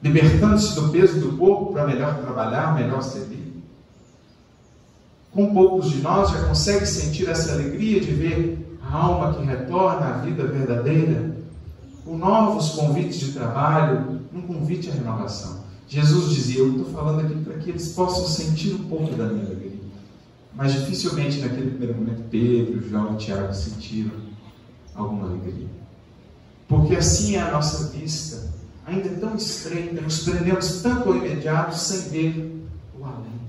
libertando-se 0.03 0.75
do 0.75 0.89
peso 0.91 1.21
do 1.21 1.37
corpo 1.37 1.73
para 1.73 1.87
melhor 1.87 2.19
trabalhar, 2.19 2.75
melhor 2.75 3.03
servir. 3.03 3.55
Com 5.33 5.53
poucos 5.53 5.91
de 5.91 5.99
nós 6.01 6.31
já 6.31 6.45
consegue 6.45 6.87
sentir 6.87 7.29
essa 7.29 7.53
alegria 7.53 8.01
de 8.01 8.13
ver 8.13 8.79
a 8.83 8.97
alma 8.97 9.35
que 9.35 9.45
retorna 9.45 10.07
à 10.07 10.13
vida 10.19 10.47
verdadeira, 10.47 11.37
com 12.05 12.17
novos 12.17 12.71
convites 12.71 13.19
de 13.19 13.33
trabalho, 13.33 14.21
um 14.33 14.43
convite 14.43 14.89
à 14.91 14.93
renovação. 14.93 15.65
Jesus 15.89 16.35
dizia: 16.35 16.61
Eu 16.61 16.71
estou 16.71 16.87
falando 16.87 17.21
aqui 17.21 17.35
para 17.43 17.55
que 17.55 17.71
eles 17.71 17.93
possam 17.93 18.27
sentir 18.27 18.75
um 18.75 18.85
pouco 18.89 19.15
da 19.15 19.27
minha 19.27 19.45
alegria. 19.45 19.77
Mas 20.55 20.73
dificilmente 20.73 21.41
naquele 21.41 21.71
primeiro 21.71 21.95
momento 21.97 22.23
Pedro, 22.31 22.89
João 22.89 23.15
e 23.15 23.17
Tiago 23.19 23.53
sentiram 23.53 24.13
alguma 24.95 25.29
alegria. 25.29 25.69
Porque 26.67 26.97
assim 26.97 27.37
é 27.37 27.43
a 27.43 27.51
nossa 27.51 27.89
vista, 27.89 28.49
ainda 28.87 29.09
tão 29.21 29.35
estreita, 29.35 30.01
nos 30.01 30.23
prendemos 30.23 30.81
tanto 30.81 31.09
ao 31.09 31.17
imediato 31.17 31.77
sem 31.77 32.09
ver 32.09 32.67
o 32.99 33.05
além. 33.05 33.41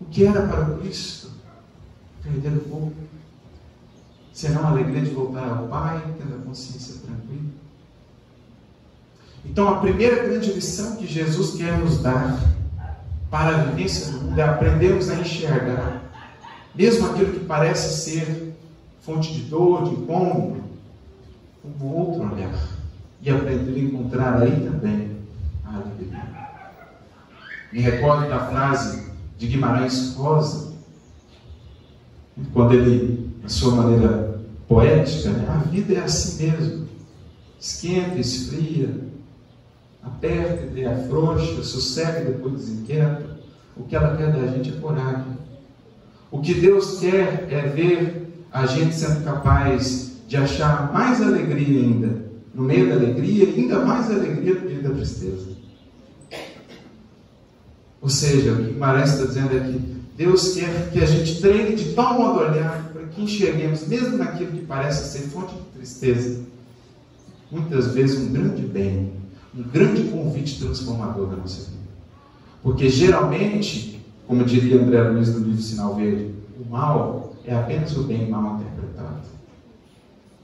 O 0.00 0.06
que 0.06 0.24
era 0.24 0.46
para 0.46 0.76
Cristo? 0.78 1.30
Perder 2.22 2.54
o 2.54 2.60
pouco. 2.60 2.92
Será 4.32 4.60
uma 4.60 4.70
alegria 4.70 5.02
de 5.02 5.10
voltar 5.10 5.48
ao 5.48 5.68
Pai, 5.68 6.02
tendo 6.16 6.36
a 6.36 6.38
consciência 6.38 7.00
tranquila. 7.04 7.50
Então, 9.44 9.68
a 9.68 9.80
primeira 9.80 10.22
grande 10.24 10.52
lição 10.52 10.96
que 10.96 11.06
Jesus 11.06 11.56
quer 11.56 11.76
nos 11.78 11.98
dar 11.98 12.40
para 13.30 13.56
a 13.56 13.62
vivência 13.64 14.12
do 14.12 14.22
mundo 14.22 14.38
é 14.38 14.44
aprendermos 14.44 15.10
a 15.10 15.16
enxergar, 15.16 16.02
mesmo 16.74 17.10
aquilo 17.10 17.32
que 17.32 17.44
parece 17.44 18.04
ser 18.04 18.54
fonte 19.02 19.34
de 19.34 19.42
dor, 19.42 19.84
de 19.84 19.90
incômodo, 19.90 20.62
um 21.64 21.84
outro 21.86 22.32
olhar. 22.32 22.77
E 23.20 23.30
aprender 23.30 23.74
a 23.74 23.78
encontrar 23.78 24.42
aí 24.42 24.52
também 24.64 25.16
a 25.64 25.74
alegria. 25.74 26.22
Me 27.72 27.80
recordo 27.80 28.28
da 28.28 28.46
frase 28.46 29.08
de 29.36 29.46
Guimarães 29.46 30.14
Rosa, 30.14 30.72
quando 32.52 32.74
ele, 32.74 33.30
na 33.42 33.48
sua 33.48 33.74
maneira 33.74 34.40
poética, 34.68 35.30
né, 35.30 35.48
a 35.48 35.58
vida 35.68 35.94
é 35.94 36.00
assim 36.00 36.46
mesmo. 36.46 36.88
Esquenta, 37.60 38.18
esfria, 38.18 39.08
aperta 40.02 40.78
e 40.78 40.84
afrouxa, 40.84 41.62
sossega 41.64 42.20
depois 42.20 42.54
desinquieta. 42.54 43.38
O 43.76 43.84
que 43.84 43.96
ela 43.96 44.16
quer 44.16 44.32
da 44.32 44.46
gente 44.46 44.70
é 44.70 44.80
coragem. 44.80 45.38
O 46.30 46.40
que 46.40 46.54
Deus 46.54 47.00
quer 47.00 47.48
é 47.50 47.62
ver 47.62 48.46
a 48.52 48.66
gente 48.66 48.94
sendo 48.94 49.24
capaz 49.24 50.18
de 50.26 50.36
achar 50.36 50.92
mais 50.92 51.22
alegria 51.22 51.80
ainda, 51.80 52.27
no 52.58 52.64
meio 52.64 52.88
da 52.88 52.96
alegria, 52.96 53.46
ainda 53.46 53.84
mais 53.84 54.10
alegria 54.10 54.54
no 54.54 54.62
meio 54.62 54.82
da 54.82 54.90
tristeza. 54.90 55.46
Ou 58.02 58.08
seja, 58.08 58.52
o 58.52 58.56
que 58.56 58.72
Guimarães 58.72 59.12
está 59.12 59.26
dizendo 59.26 59.56
é 59.56 59.60
que 59.60 59.78
Deus 60.16 60.54
quer 60.54 60.90
que 60.90 60.98
a 60.98 61.06
gente 61.06 61.40
treine 61.40 61.76
de 61.76 61.92
tal 61.92 62.14
modo 62.14 62.40
olhar 62.40 62.90
para 62.92 63.04
que 63.06 63.22
enxerguemos, 63.22 63.86
mesmo 63.86 64.18
naquilo 64.18 64.50
que 64.50 64.66
parece 64.66 65.16
ser 65.16 65.28
fonte 65.28 65.54
de 65.54 65.62
tristeza, 65.78 66.40
muitas 67.48 67.94
vezes 67.94 68.18
um 68.18 68.32
grande 68.32 68.62
bem, 68.62 69.12
um 69.56 69.62
grande 69.62 70.02
convite 70.10 70.58
transformador 70.58 71.28
da 71.28 71.36
nossa 71.36 71.70
vida. 71.70 71.78
Porque 72.60 72.88
geralmente, 72.88 74.04
como 74.26 74.44
diria 74.44 74.82
André 74.82 75.00
Luiz 75.08 75.32
no 75.32 75.46
livro 75.46 75.62
Sinal 75.62 75.94
Verde, 75.94 76.34
o 76.60 76.68
mal 76.68 77.36
é 77.44 77.54
apenas 77.54 77.96
o 77.96 78.02
bem 78.02 78.28
mal 78.28 78.56
interpretado. 78.56 78.77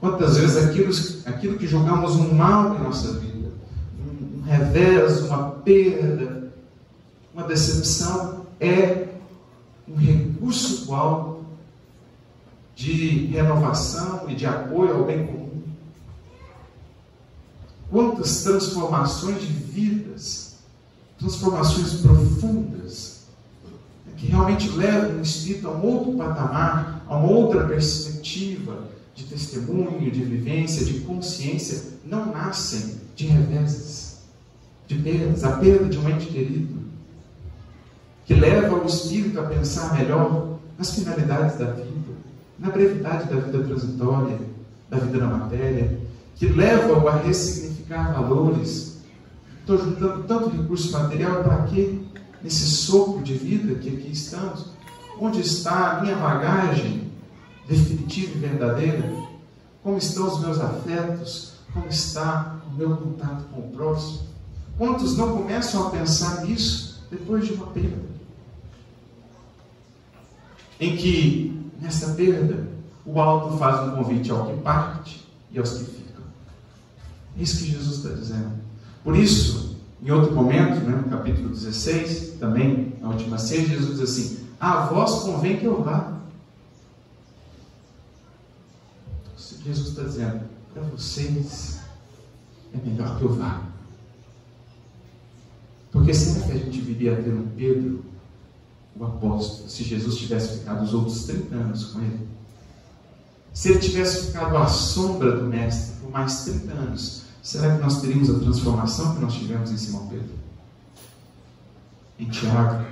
Quantas 0.05 0.37
vezes 0.37 0.57
aquilo, 0.57 0.93
aquilo 1.25 1.57
que 1.57 1.65
julgamos 1.65 2.15
um 2.15 2.31
mal 2.31 2.75
em 2.75 2.83
nossa 2.83 3.13
vida, 3.13 3.49
um 3.99 4.43
revés, 4.43 5.23
uma 5.23 5.49
perda, 5.49 6.53
uma 7.33 7.47
decepção, 7.47 8.45
é 8.59 9.07
um 9.87 9.95
recurso 9.95 10.85
qual 10.85 11.43
de 12.75 13.25
renovação 13.31 14.29
e 14.29 14.35
de 14.35 14.45
apoio 14.45 14.95
ao 14.95 15.05
bem 15.05 15.25
comum. 15.25 15.63
Quantas 17.89 18.43
transformações 18.43 19.41
de 19.41 19.47
vidas, 19.47 20.57
transformações 21.17 21.93
profundas, 22.01 23.25
que 24.17 24.27
realmente 24.27 24.69
levam 24.69 25.17
o 25.17 25.21
espírito 25.23 25.67
a 25.67 25.71
um 25.71 25.83
outro 25.83 26.13
patamar, 26.13 27.03
a 27.07 27.17
uma 27.17 27.27
outra 27.27 27.67
perspectiva 27.67 28.93
de 29.15 29.23
testemunho, 29.23 30.11
de 30.11 30.23
vivência, 30.23 30.85
de 30.85 30.99
consciência, 30.99 31.93
não 32.05 32.33
nascem 32.33 32.95
de 33.15 33.27
reveses, 33.27 34.19
de 34.87 34.95
perdas, 34.95 35.43
a 35.45 35.53
perda 35.53 35.85
de 35.85 35.97
um 35.97 36.09
ente 36.09 36.25
querido, 36.27 36.83
que 38.25 38.33
leva 38.33 38.75
o 38.75 38.85
espírito 38.85 39.39
a 39.39 39.43
pensar 39.43 39.93
melhor 39.93 40.59
nas 40.77 40.93
finalidades 40.93 41.57
da 41.57 41.71
vida, 41.71 42.13
na 42.59 42.69
brevidade 42.69 43.29
da 43.33 43.39
vida 43.39 43.63
transitória, 43.63 44.37
da 44.89 44.97
vida 44.97 45.17
na 45.17 45.27
matéria, 45.27 45.97
que 46.35 46.47
leva-o 46.47 47.07
a 47.07 47.15
ressignificar 47.15 48.11
valores. 48.13 48.97
Estou 49.61 49.77
juntando 49.77 50.23
tanto 50.23 50.49
recurso 50.49 50.91
material 50.91 51.41
para 51.41 51.63
quê? 51.63 51.99
Nesse 52.43 52.65
sopro 52.65 53.23
de 53.23 53.33
vida 53.33 53.75
que 53.75 53.89
aqui 53.89 54.11
estamos. 54.11 54.73
Onde 55.19 55.39
está 55.39 55.93
a 55.93 56.01
minha 56.01 56.15
bagagem 56.17 57.04
definitiva 57.67 58.31
e 58.35 58.39
verdadeira? 58.39 59.13
Como 59.83 59.97
estão 59.97 60.27
os 60.27 60.39
meus 60.39 60.59
afetos? 60.59 61.53
Como 61.73 61.87
está 61.87 62.59
o 62.67 62.75
meu 62.75 62.95
contato 62.95 63.45
com 63.51 63.61
o 63.61 63.71
próximo? 63.71 64.21
Quantos 64.77 65.17
não 65.17 65.37
começam 65.37 65.87
a 65.87 65.89
pensar 65.89 66.45
nisso 66.45 67.05
depois 67.09 67.45
de 67.45 67.53
uma 67.53 67.67
perda? 67.67 68.03
Em 70.79 70.97
que, 70.97 71.69
nessa 71.81 72.13
perda, 72.13 72.67
o 73.05 73.19
alto 73.19 73.57
faz 73.57 73.87
um 73.87 73.95
convite 73.95 74.31
ao 74.31 74.47
que 74.47 74.61
parte 74.61 75.25
e 75.51 75.59
aos 75.59 75.69
que 75.71 75.85
ficam. 75.85 76.23
É 77.37 77.43
isso 77.43 77.59
que 77.59 77.71
Jesus 77.71 77.97
está 77.97 78.09
dizendo. 78.09 78.51
Por 79.03 79.15
isso, 79.15 79.77
em 80.03 80.11
outro 80.11 80.33
momento, 80.33 80.81
né, 80.81 80.95
no 80.95 81.09
capítulo 81.09 81.49
16, 81.49 82.33
também 82.39 82.93
na 83.01 83.09
última 83.09 83.37
ceia, 83.37 83.67
Jesus 83.67 83.99
diz 83.99 84.01
assim: 84.01 84.39
A 84.59 84.87
vós 84.87 85.23
convém 85.23 85.57
que 85.57 85.65
eu 85.65 85.81
vá. 85.81 86.14
Jesus 89.65 89.89
está 89.89 90.03
dizendo: 90.03 90.41
Para 90.73 90.83
vocês 90.83 91.79
é 92.73 92.77
melhor 92.87 93.17
que 93.17 93.23
eu 93.23 93.33
vá. 93.33 93.63
Porque 95.91 96.13
será 96.13 96.45
que 96.45 96.51
a 96.51 96.57
gente 96.57 96.81
viria 96.81 97.13
a 97.13 97.23
ter 97.23 97.33
um 97.33 97.47
Pedro, 97.55 98.03
o 98.95 99.05
apóstolo, 99.05 99.69
se 99.69 99.83
Jesus 99.83 100.17
tivesse 100.17 100.59
ficado 100.59 100.83
os 100.83 100.93
outros 100.93 101.23
30 101.23 101.55
anos 101.55 101.85
com 101.85 102.01
ele? 102.01 102.27
Se 103.53 103.69
ele 103.69 103.79
tivesse 103.79 104.27
ficado 104.27 104.57
à 104.57 104.67
sombra 104.67 105.37
do 105.37 105.47
Mestre 105.47 105.95
por 106.01 106.11
mais 106.11 106.43
30 106.43 106.73
anos, 106.73 107.23
será 107.41 107.75
que 107.75 107.81
nós 107.81 108.01
teríamos 108.01 108.29
a 108.29 108.39
transformação 108.39 109.15
que 109.15 109.21
nós 109.21 109.33
tivemos 109.33 109.71
em 109.71 109.77
Simão 109.77 110.07
Pedro? 110.07 110.35
Em 112.19 112.29
Tiago? 112.29 112.85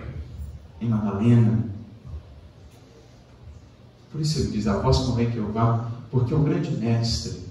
Em 0.79 0.89
Madalena? 0.89 1.65
Por 4.11 4.21
isso 4.21 4.39
ele 4.39 4.51
diz: 4.51 4.65
A 4.65 4.77
vós 4.77 4.99
convém 4.99 5.29
que 5.29 5.37
eu 5.37 5.51
vá, 5.51 5.91
porque 6.13 6.31
o 6.31 6.43
grande 6.43 6.69
mestre, 6.77 7.41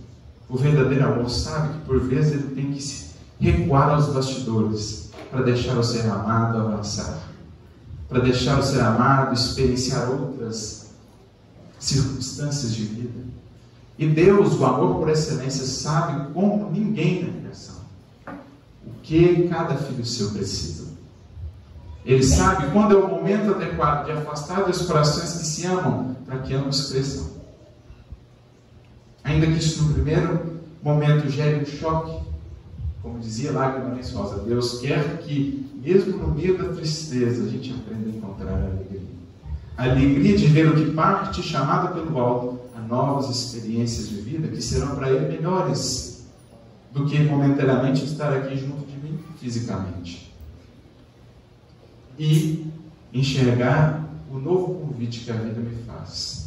o 0.48 0.56
verdadeiro 0.56 1.04
amor, 1.04 1.28
sabe 1.28 1.72
que 1.72 1.84
por 1.84 1.98
vezes 1.98 2.34
ele 2.34 2.54
tem 2.54 2.72
que 2.72 2.80
se 2.80 3.10
recuar 3.40 3.90
aos 3.90 4.06
bastidores 4.06 5.10
para 5.32 5.42
deixar 5.42 5.76
o 5.76 5.82
ser 5.82 6.08
amado 6.08 6.58
avançar, 6.58 7.18
para 8.08 8.20
deixar 8.20 8.60
o 8.60 8.62
ser 8.62 8.80
amado 8.80 9.34
experienciar 9.34 10.08
outras 10.08 10.92
circunstâncias 11.76 12.72
de 12.72 12.84
vida. 12.84 13.24
E 13.98 14.06
Deus, 14.06 14.54
o 14.54 14.64
amor 14.64 15.00
por 15.00 15.08
excelência, 15.08 15.66
sabe 15.66 16.32
como 16.32 16.70
ninguém 16.70 17.24
na 17.24 17.40
criação 17.40 17.82
o 18.86 18.92
que 19.02 19.48
cada 19.48 19.74
filho 19.74 20.06
seu 20.06 20.30
precisa. 20.30 20.84
Ele 22.04 22.22
sabe 22.22 22.70
quando 22.70 22.94
é 22.94 22.98
o 22.98 23.08
momento 23.08 23.54
adequado 23.54 24.04
de 24.04 24.12
afastar 24.12 24.64
dos 24.66 24.82
corações 24.82 25.32
que 25.32 25.46
se 25.46 25.66
amam 25.66 26.16
para 26.24 26.38
que 26.38 26.54
ambos 26.54 26.88
cresçam. 26.92 27.41
Ainda 29.24 29.46
que 29.46 29.58
isso 29.58 29.84
no 29.84 29.94
primeiro 29.94 30.60
momento 30.82 31.30
gere 31.30 31.62
um 31.62 31.66
choque, 31.66 32.22
Como 33.02 33.18
dizia 33.18 33.50
lá 33.50 33.70
Guimarães 33.70 34.12
Rosa, 34.12 34.44
Deus 34.44 34.80
quer 34.80 35.18
que, 35.18 35.68
mesmo 35.74 36.18
no 36.18 36.34
meio 36.34 36.56
da 36.56 36.72
tristeza, 36.72 37.44
a 37.44 37.48
gente 37.48 37.72
aprenda 37.72 38.08
a 38.08 38.16
encontrar 38.16 38.52
a 38.52 38.64
alegria. 38.64 39.00
A 39.76 39.84
alegria 39.84 40.36
de 40.36 40.46
ver 40.46 40.68
o 40.68 40.74
que 40.76 40.92
parte, 40.92 41.42
chamada 41.42 41.88
pelo 41.88 42.16
alto, 42.16 42.60
a 42.76 42.80
novas 42.80 43.28
experiências 43.28 44.08
de 44.08 44.20
vida 44.20 44.46
que 44.46 44.62
serão 44.62 44.94
para 44.94 45.10
ele 45.10 45.36
melhores 45.36 46.28
do 46.92 47.06
que 47.06 47.18
momentaneamente 47.24 48.04
estar 48.04 48.32
aqui 48.32 48.56
junto 48.56 48.86
de 48.86 48.96
mim 48.98 49.18
fisicamente. 49.40 50.32
E 52.16 52.66
enxergar 53.12 54.08
o 54.30 54.38
novo 54.38 54.86
convite 54.86 55.20
que 55.20 55.30
a 55.30 55.34
vida 55.34 55.60
me 55.60 55.74
faz. 55.84 56.41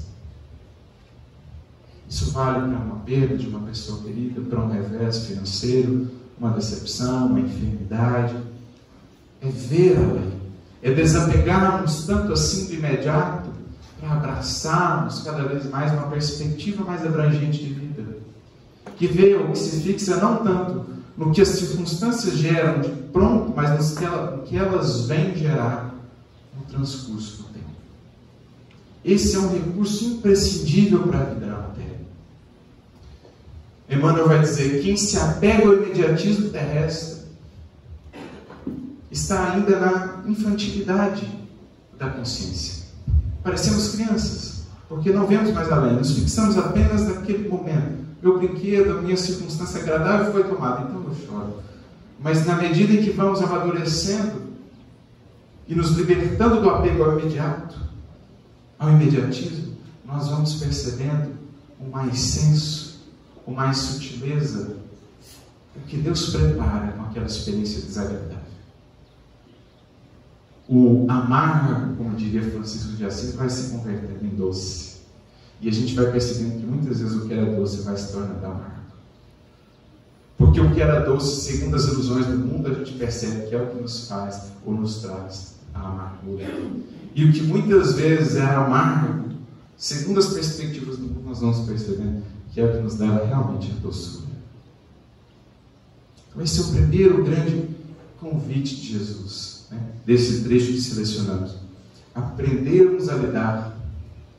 Isso 2.10 2.32
vale 2.32 2.70
para 2.70 2.80
uma 2.80 2.98
perda 2.98 3.36
de 3.36 3.48
uma 3.48 3.60
pessoa 3.60 4.02
querida, 4.04 4.42
para 4.42 4.60
um 4.60 4.72
revés 4.72 5.26
financeiro, 5.26 6.08
uma 6.40 6.52
decepção, 6.52 7.28
uma 7.28 7.40
enfermidade. 7.40 8.36
É 9.42 9.48
além. 9.98 10.36
É 10.82 10.92
desapegarmos 10.94 12.06
tanto 12.06 12.34
assim 12.34 12.68
do 12.68 12.74
imediato 12.76 13.50
para 14.00 14.12
abraçarmos 14.12 15.22
cada 15.24 15.44
vez 15.44 15.68
mais 15.70 15.92
uma 15.92 16.08
perspectiva 16.08 16.84
mais 16.84 17.06
abrangente 17.06 17.64
de 17.64 17.74
vida. 17.74 18.18
Que 18.98 19.08
vê 19.08 19.36
ou 19.36 19.52
que 19.52 19.58
se 19.58 19.82
fixa 19.82 20.18
não 20.18 20.38
tanto 20.38 20.86
no 21.18 21.32
que 21.32 21.42
as 21.42 21.48
circunstâncias 21.48 22.38
geram 22.38 22.82
de 22.82 22.90
pronto, 23.12 23.52
mas 23.56 23.72
no 23.72 24.44
que 24.46 24.58
elas 24.58 25.08
vêm 25.08 25.36
gerar 25.36 25.96
no 26.56 26.64
transcurso 26.66 27.38
do 27.38 27.44
tempo. 27.46 27.66
Esse 29.04 29.36
é 29.36 29.40
um 29.40 29.52
recurso 29.52 30.06
imprescindível 30.06 31.04
para 31.08 31.20
a 31.20 31.24
vida 31.24 31.46
na. 31.46 31.95
Emmanuel 33.90 34.28
vai 34.28 34.40
dizer: 34.40 34.82
quem 34.82 34.98
se 34.98 35.18
apega 35.18 35.68
ao 35.68 35.76
imediatismo 35.76 36.50
terrestre 36.50 37.26
está 39.12 39.54
ainda 39.54 39.80
na 39.80 40.24
infantilidade 40.28 41.28
da 41.98 42.10
consciência. 42.10 42.86
Parecemos 43.44 43.96
crianças, 43.96 44.64
porque 44.90 45.12
não 45.12 45.28
vemos 45.28 45.52
mais 45.52 45.72
além, 45.72 45.94
nos 45.94 46.14
fixamos 46.14 46.58
apenas 46.58 47.08
naquele 47.08 47.48
momento. 47.48 48.06
Meu 48.22 48.40
brinquedo, 48.40 49.02
minha 49.04 49.16
circunstância 49.16 49.82
agradável 49.82 50.32
foi 50.32 50.44
tomada, 50.46 50.82
então 50.82 51.04
eu 51.04 51.16
choro. 51.16 51.60
Mas 52.20 52.46
na 52.46 52.56
medida 52.56 52.94
em 52.94 53.04
que 53.04 53.12
vamos 53.12 53.42
amadurecendo 53.42 54.42
e 55.68 55.76
nos 55.76 55.92
libertando 55.92 56.62
do 56.62 56.70
apego 56.70 57.04
ao 57.04 57.20
imediato, 57.20 57.80
ao 58.80 58.90
imediatismo, 58.90 59.76
nós 60.06 60.28
vamos 60.28 60.56
percebendo 60.56 61.34
o 61.80 61.90
mais 61.90 62.18
senso, 62.20 62.75
o 63.46 63.52
mais 63.52 63.78
sutileza, 63.78 64.78
o 65.76 65.80
que 65.82 65.98
Deus 65.98 66.32
prepara 66.32 66.94
com 66.94 67.04
aquela 67.04 67.26
experiência 67.26 67.82
desagradável. 67.82 68.46
O 70.68 71.06
amargo, 71.08 71.96
como 71.96 72.16
diria 72.16 72.42
Francisco 72.42 72.94
de 72.94 73.06
Assis, 73.06 73.36
vai 73.36 73.50
se 73.50 73.72
convertendo 73.72 74.26
em 74.26 74.30
doce. 74.30 74.96
E 75.62 75.70
a 75.70 75.72
gente 75.72 75.94
vai 75.94 76.12
percebendo 76.12 76.60
que 76.60 76.66
muitas 76.66 77.00
vezes 77.00 77.16
o 77.16 77.28
que 77.28 77.34
era 77.34 77.56
doce 77.56 77.82
vai 77.84 77.96
se 77.96 78.12
tornando 78.12 78.46
amargo. 78.46 78.76
Porque 80.38 80.60
o 80.60 80.74
que 80.74 80.82
era 80.82 81.02
doce, 81.02 81.42
segundo 81.42 81.76
as 81.76 81.86
ilusões 81.86 82.26
do 82.26 82.38
mundo, 82.38 82.68
a 82.68 82.74
gente 82.74 82.94
percebe 82.94 83.48
que 83.48 83.56
é 83.56 83.62
o 83.62 83.68
que 83.68 83.82
nos 83.82 84.08
faz 84.08 84.52
ou 84.66 84.74
nos 84.74 85.02
traz 85.02 85.56
a 85.74 85.88
amargura. 85.88 86.46
E 87.14 87.26
o 87.26 87.32
que 87.32 87.44
muitas 87.44 87.94
vezes 87.94 88.36
é 88.36 88.44
amargo, 88.44 89.30
segundo 89.78 90.20
as 90.20 90.34
perspectivas 90.34 90.98
do 90.98 91.04
mundo, 91.04 91.24
nós 91.26 91.40
vamos 91.40 91.60
percebendo 91.60 92.24
que 92.56 92.62
é 92.62 92.64
o 92.64 92.72
que 92.72 92.78
nos 92.78 92.96
dá 92.96 93.06
realmente 93.06 93.70
a 93.70 93.82
doçura. 93.82 94.28
Então, 96.30 96.42
esse 96.42 96.62
é 96.62 96.64
o 96.64 96.68
primeiro 96.68 97.22
grande 97.22 97.68
convite 98.18 98.78
de 98.78 98.94
Jesus, 98.94 99.68
né? 99.70 99.78
desse 100.06 100.42
trecho 100.46 100.68
que 100.68 100.80
selecionamos. 100.80 101.58
Aprendermos 102.16 103.10
a 103.10 103.16
lidar 103.16 103.78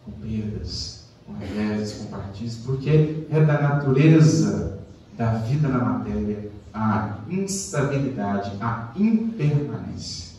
com 0.02 0.12
perdas, 0.12 1.04
com 1.26 1.34
reveses, 1.34 1.98
com 1.98 2.06
partidos, 2.06 2.56
porque 2.64 3.26
é 3.30 3.44
da 3.44 3.60
natureza 3.60 4.78
da 5.14 5.34
vida 5.34 5.68
na 5.68 5.78
matéria 5.78 6.50
a 6.72 7.18
instabilidade, 7.28 8.52
a 8.62 8.92
impermanência. 8.96 10.36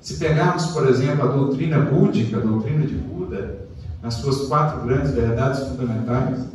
Se 0.00 0.14
pegarmos, 0.16 0.66
por 0.66 0.88
exemplo, 0.88 1.28
a 1.28 1.32
doutrina 1.32 1.78
búdica, 1.78 2.38
a 2.38 2.40
doutrina 2.40 2.84
de 2.84 2.94
Buda, 2.94 3.68
nas 4.02 4.14
suas 4.14 4.48
quatro 4.48 4.84
grandes 4.84 5.12
verdades 5.12 5.60
fundamentais, 5.68 6.53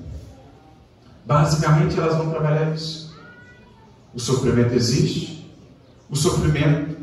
basicamente 1.30 2.00
elas 2.00 2.18
vão 2.18 2.32
trabalhar 2.32 2.74
isso. 2.74 3.16
O 4.16 4.20
sofrimento 4.20 4.74
existe, 4.74 5.48
o 6.10 6.16
sofrimento 6.16 6.98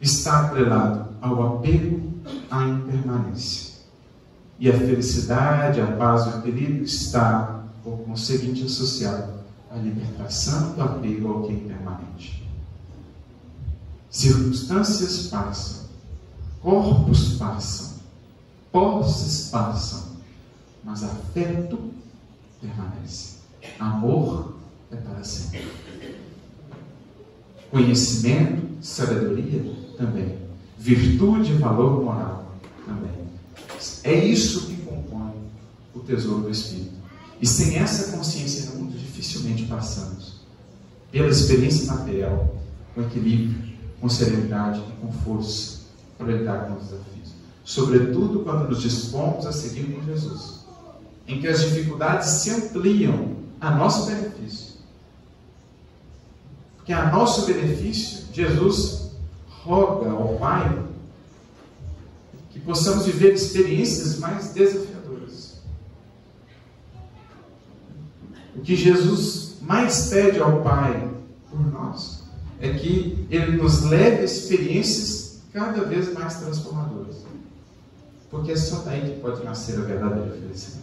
está 0.00 0.46
atrelado 0.46 1.08
ao 1.20 1.56
apego 1.56 2.12
à 2.48 2.62
impermanência. 2.62 3.72
E 4.60 4.70
a 4.70 4.78
felicidade, 4.78 5.80
a 5.80 5.86
paz 5.96 6.28
o 6.28 6.38
equilíbrio 6.38 6.84
está, 6.84 7.64
por 7.82 7.98
conseguinte, 8.04 8.64
associado 8.64 9.32
à 9.68 9.74
libertação 9.74 10.74
do 10.74 10.82
apego 10.82 11.32
ao 11.32 11.42
que 11.42 11.50
é 11.50 11.56
impermanente. 11.56 12.48
Circunstâncias 14.08 15.26
passam, 15.26 15.86
corpos 16.60 17.32
passam, 17.32 17.96
posses 18.70 19.48
passam, 19.50 20.12
mas 20.84 21.02
afeto 21.02 21.90
permanece. 22.60 23.31
Amor 23.78 24.56
é 24.90 24.96
para 24.96 25.24
sempre. 25.24 25.66
Conhecimento, 27.70 28.62
sabedoria 28.82 29.74
também. 29.96 30.38
Virtude 30.78 31.52
e 31.52 31.56
valor 31.56 32.02
moral 32.02 32.54
também. 32.84 33.10
É 34.04 34.24
isso 34.24 34.66
que 34.66 34.76
compõe 34.82 35.32
o 35.94 36.00
tesouro 36.00 36.42
do 36.42 36.50
Espírito. 36.50 36.92
E 37.40 37.46
sem 37.46 37.76
essa 37.76 38.16
consciência 38.16 38.70
no 38.70 38.80
mundo, 38.80 38.98
dificilmente 38.98 39.64
passamos 39.64 40.42
pela 41.10 41.28
experiência 41.28 41.92
material, 41.92 42.56
com 42.94 43.02
equilíbrio, 43.02 43.72
com 44.00 44.08
serenidade 44.08 44.80
e 44.80 45.00
com 45.00 45.12
força 45.12 45.82
para 46.18 46.32
lidar 46.32 46.66
com 46.66 46.74
os 46.74 46.84
desafios. 46.84 47.32
Sobretudo 47.64 48.40
quando 48.40 48.68
nos 48.68 48.82
dispomos 48.82 49.46
a 49.46 49.52
seguir 49.52 49.84
com 49.84 50.04
Jesus, 50.04 50.60
em 51.26 51.40
que 51.40 51.48
as 51.48 51.60
dificuldades 51.60 52.28
se 52.28 52.50
ampliam 52.50 53.41
a 53.62 53.70
nosso 53.70 54.06
benefício. 54.06 54.72
Porque 56.76 56.92
a 56.92 57.10
nosso 57.12 57.46
benefício, 57.46 58.26
Jesus 58.32 59.12
roga 59.48 60.10
ao 60.10 60.36
Pai 60.36 60.82
que 62.50 62.58
possamos 62.58 63.06
viver 63.06 63.32
experiências 63.32 64.18
mais 64.18 64.52
desafiadoras. 64.52 65.62
O 68.56 68.60
que 68.60 68.74
Jesus 68.74 69.58
mais 69.60 70.08
pede 70.08 70.40
ao 70.40 70.60
Pai 70.62 71.08
por 71.48 71.64
nós 71.72 72.24
é 72.60 72.74
que 72.74 73.26
Ele 73.30 73.62
nos 73.62 73.82
leve 73.84 74.22
a 74.22 74.24
experiências 74.24 75.40
cada 75.52 75.84
vez 75.84 76.12
mais 76.12 76.40
transformadoras. 76.40 77.18
Porque 78.28 78.52
é 78.52 78.56
só 78.56 78.80
daí 78.80 79.02
que 79.02 79.20
pode 79.20 79.44
nascer 79.44 79.78
a 79.78 79.82
verdadeira 79.82 80.32
felicidade. 80.32 80.81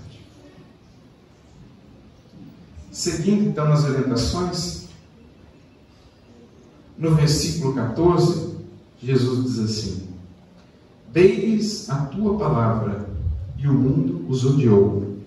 Seguindo 2.92 3.50
então 3.50 3.68
nas 3.68 3.84
orientações, 3.84 4.88
no 6.98 7.16
versículo 7.16 7.74
14, 7.76 8.56
Jesus 9.02 9.44
diz 9.44 9.60
assim: 9.60 10.08
Dei-lhes 11.12 11.90
a 11.90 12.06
tua 12.06 12.38
palavra, 12.38 13.08
e 13.58 13.68
o 13.68 13.74
mundo 13.74 14.26
os 14.28 14.44
odiou, 14.44 15.18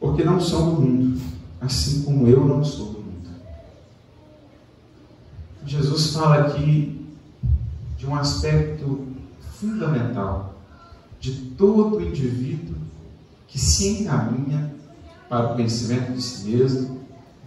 porque 0.00 0.24
não 0.24 0.40
são 0.40 0.74
do 0.74 0.80
mundo, 0.80 1.20
assim 1.60 2.02
como 2.02 2.26
eu 2.26 2.44
não 2.44 2.64
sou 2.64 2.86
do 2.86 3.00
mundo. 3.00 3.30
Jesus 5.64 6.12
fala 6.12 6.46
aqui 6.46 7.06
de 7.96 8.06
um 8.06 8.14
aspecto 8.16 9.06
fundamental 9.58 10.54
de 11.20 11.32
todo 11.56 12.00
indivíduo 12.00 12.74
que 13.46 13.58
se 13.58 13.88
encaminha 13.88 14.74
para 15.32 15.46
o 15.46 15.54
conhecimento 15.54 16.12
de 16.12 16.20
si 16.20 16.46
mesmo, 16.50 17.00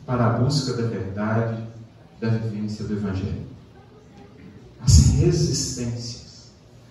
para 0.07 0.25
a 0.25 0.29
busca 0.39 0.73
da 0.73 0.87
verdade, 0.87 1.63
da 2.19 2.29
vivência 2.29 2.83
do 2.83 2.93
Evangelho. 2.93 3.45
As 4.81 5.09
resistências, 5.09 6.49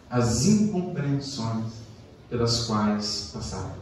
as 0.08 0.46
incompreensões 0.46 1.72
pelas 2.30 2.66
quais 2.66 3.32
passaram. 3.34 3.74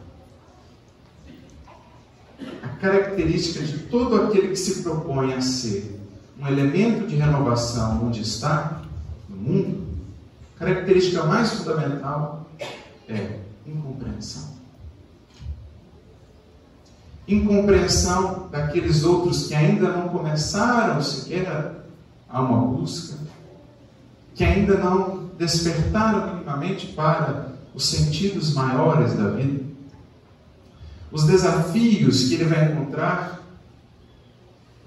A 2.63 2.67
característica 2.81 3.63
de 3.63 3.77
todo 3.89 4.19
aquele 4.23 4.47
que 4.47 4.55
se 4.55 4.81
propõe 4.81 5.35
a 5.35 5.41
ser 5.41 6.01
um 6.39 6.47
elemento 6.47 7.05
de 7.05 7.15
renovação 7.15 8.07
onde 8.07 8.23
está 8.23 8.81
mundo, 9.29 9.85
a 10.55 10.65
característica 10.65 11.21
mais 11.25 11.51
fundamental 11.51 12.49
é 13.07 13.39
incompreensão. 13.67 14.52
Incompreensão 17.27 18.49
daqueles 18.51 19.03
outros 19.03 19.47
que 19.47 19.55
ainda 19.55 19.89
não 19.91 20.09
começaram 20.09 21.01
sequer 21.01 21.85
a 22.29 22.41
uma 22.41 22.67
busca, 22.67 23.17
que 24.35 24.43
ainda 24.43 24.77
não 24.77 25.29
despertaram 25.37 26.33
minimamente 26.33 26.87
para 26.87 27.53
os 27.73 27.85
sentidos 27.85 28.53
maiores 28.53 29.13
da 29.13 29.29
vida, 29.29 29.63
os 31.11 31.23
desafios 31.25 32.27
que 32.27 32.33
ele 32.35 32.45
vai 32.45 32.71
encontrar 32.71 33.39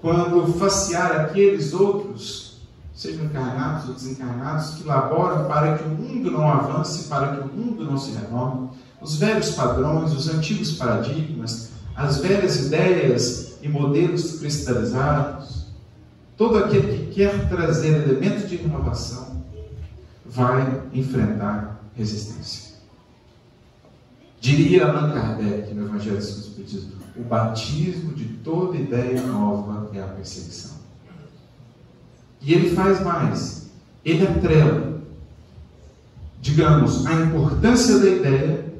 quando 0.01 0.53
facear 0.53 1.21
aqueles 1.21 1.73
outros, 1.73 2.59
sejam 2.93 3.25
encarnados 3.25 3.87
ou 3.87 3.95
desencarnados, 3.95 4.75
que 4.75 4.83
laboram 4.83 5.47
para 5.47 5.77
que 5.77 5.83
o 5.83 5.89
mundo 5.89 6.31
não 6.31 6.47
avance, 6.47 7.07
para 7.07 7.35
que 7.35 7.41
o 7.41 7.47
mundo 7.47 7.85
não 7.85 7.97
se 7.97 8.11
renove, 8.11 8.69
os 9.01 9.15
velhos 9.15 9.51
padrões, 9.51 10.13
os 10.13 10.27
antigos 10.27 10.73
paradigmas, 10.73 11.71
as 11.97 12.19
velhas 12.19 12.67
ideias 12.67 13.57
e 13.59 13.67
modelos 13.67 14.37
cristalizados, 14.37 15.65
todo 16.37 16.59
aquele 16.59 17.07
que 17.07 17.15
quer 17.15 17.49
trazer 17.49 18.03
elementos 18.03 18.47
de 18.47 18.57
renovação 18.57 19.43
vai 20.23 20.83
enfrentar 20.93 21.81
resistência. 21.95 22.75
Diria 24.39 24.85
Allan 24.85 25.11
Kardec 25.11 25.73
no 25.73 25.85
Evangelho 25.85 26.21
segundo 26.21 26.43
o 26.43 26.47
Espiritismo: 26.47 26.91
o 27.15 27.23
batismo 27.23 28.13
de 28.13 28.25
toda 28.25 28.77
ideia 28.77 29.19
nova 29.23 29.89
é 29.97 30.03
a 30.03 30.07
perseguição. 30.07 30.77
E 32.39 32.53
ele 32.53 32.75
faz 32.75 33.03
mais, 33.03 33.71
ele 34.05 34.27
atrela, 34.27 35.01
digamos, 36.39 37.07
a 37.07 37.13
importância 37.15 37.97
da 37.97 38.07
ideia 38.07 38.73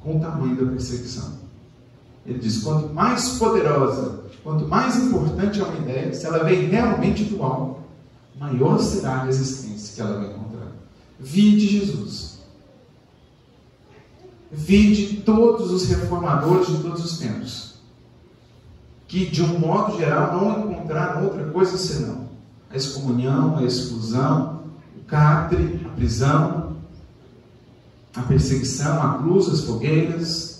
com 0.00 0.18
o 0.18 0.20
tamanho 0.20 0.62
da 0.62 0.70
perseguição. 0.70 1.43
Ele 2.26 2.38
diz: 2.38 2.62
quanto 2.62 2.92
mais 2.92 3.30
poderosa, 3.38 4.24
quanto 4.42 4.66
mais 4.66 4.96
importante 4.96 5.60
é 5.60 5.64
uma 5.64 5.76
ideia, 5.78 6.14
se 6.14 6.26
ela 6.26 6.44
vem 6.44 6.66
realmente 6.66 7.24
do 7.24 7.42
alto, 7.42 7.80
maior 8.38 8.78
será 8.78 9.16
a 9.16 9.24
resistência 9.24 9.94
que 9.94 10.00
ela 10.00 10.18
vai 10.18 10.30
encontrar. 10.30 10.72
Vide 11.18 11.66
Jesus. 11.66 12.38
Vide 14.50 15.16
todos 15.22 15.70
os 15.70 15.88
reformadores 15.88 16.68
de 16.68 16.78
todos 16.78 17.04
os 17.04 17.18
tempos, 17.18 17.74
que 19.08 19.26
de 19.26 19.42
um 19.42 19.58
modo 19.58 19.96
geral 19.98 20.36
não 20.36 20.70
encontraram 20.70 21.24
outra 21.24 21.44
coisa 21.50 21.76
senão 21.76 22.24
a 22.74 22.76
excomunhão, 22.76 23.56
a 23.56 23.62
exclusão, 23.62 24.64
o 24.96 25.04
catre, 25.04 25.80
a 25.86 25.88
prisão, 25.90 26.76
a 28.14 28.22
perseguição, 28.22 29.00
a 29.00 29.18
cruz, 29.18 29.48
as 29.48 29.60
fogueiras, 29.60 30.53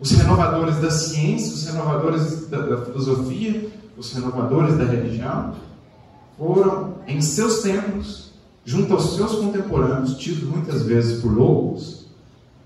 os 0.00 0.10
renovadores 0.12 0.76
da 0.76 0.90
ciência, 0.90 1.54
os 1.54 1.66
renovadores 1.66 2.48
da, 2.48 2.58
da 2.60 2.84
filosofia, 2.84 3.70
os 3.96 4.12
renovadores 4.12 4.76
da 4.76 4.84
religião, 4.84 5.54
foram 6.36 6.94
em 7.06 7.20
seus 7.20 7.62
tempos, 7.62 8.32
junto 8.64 8.94
aos 8.94 9.16
seus 9.16 9.32
contemporâneos, 9.36 10.16
tidos 10.16 10.44
muitas 10.44 10.82
vezes 10.82 11.20
por 11.20 11.32
loucos, 11.32 12.06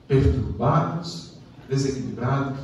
perturbados, 0.06 1.32
desequilibrados, 1.68 2.58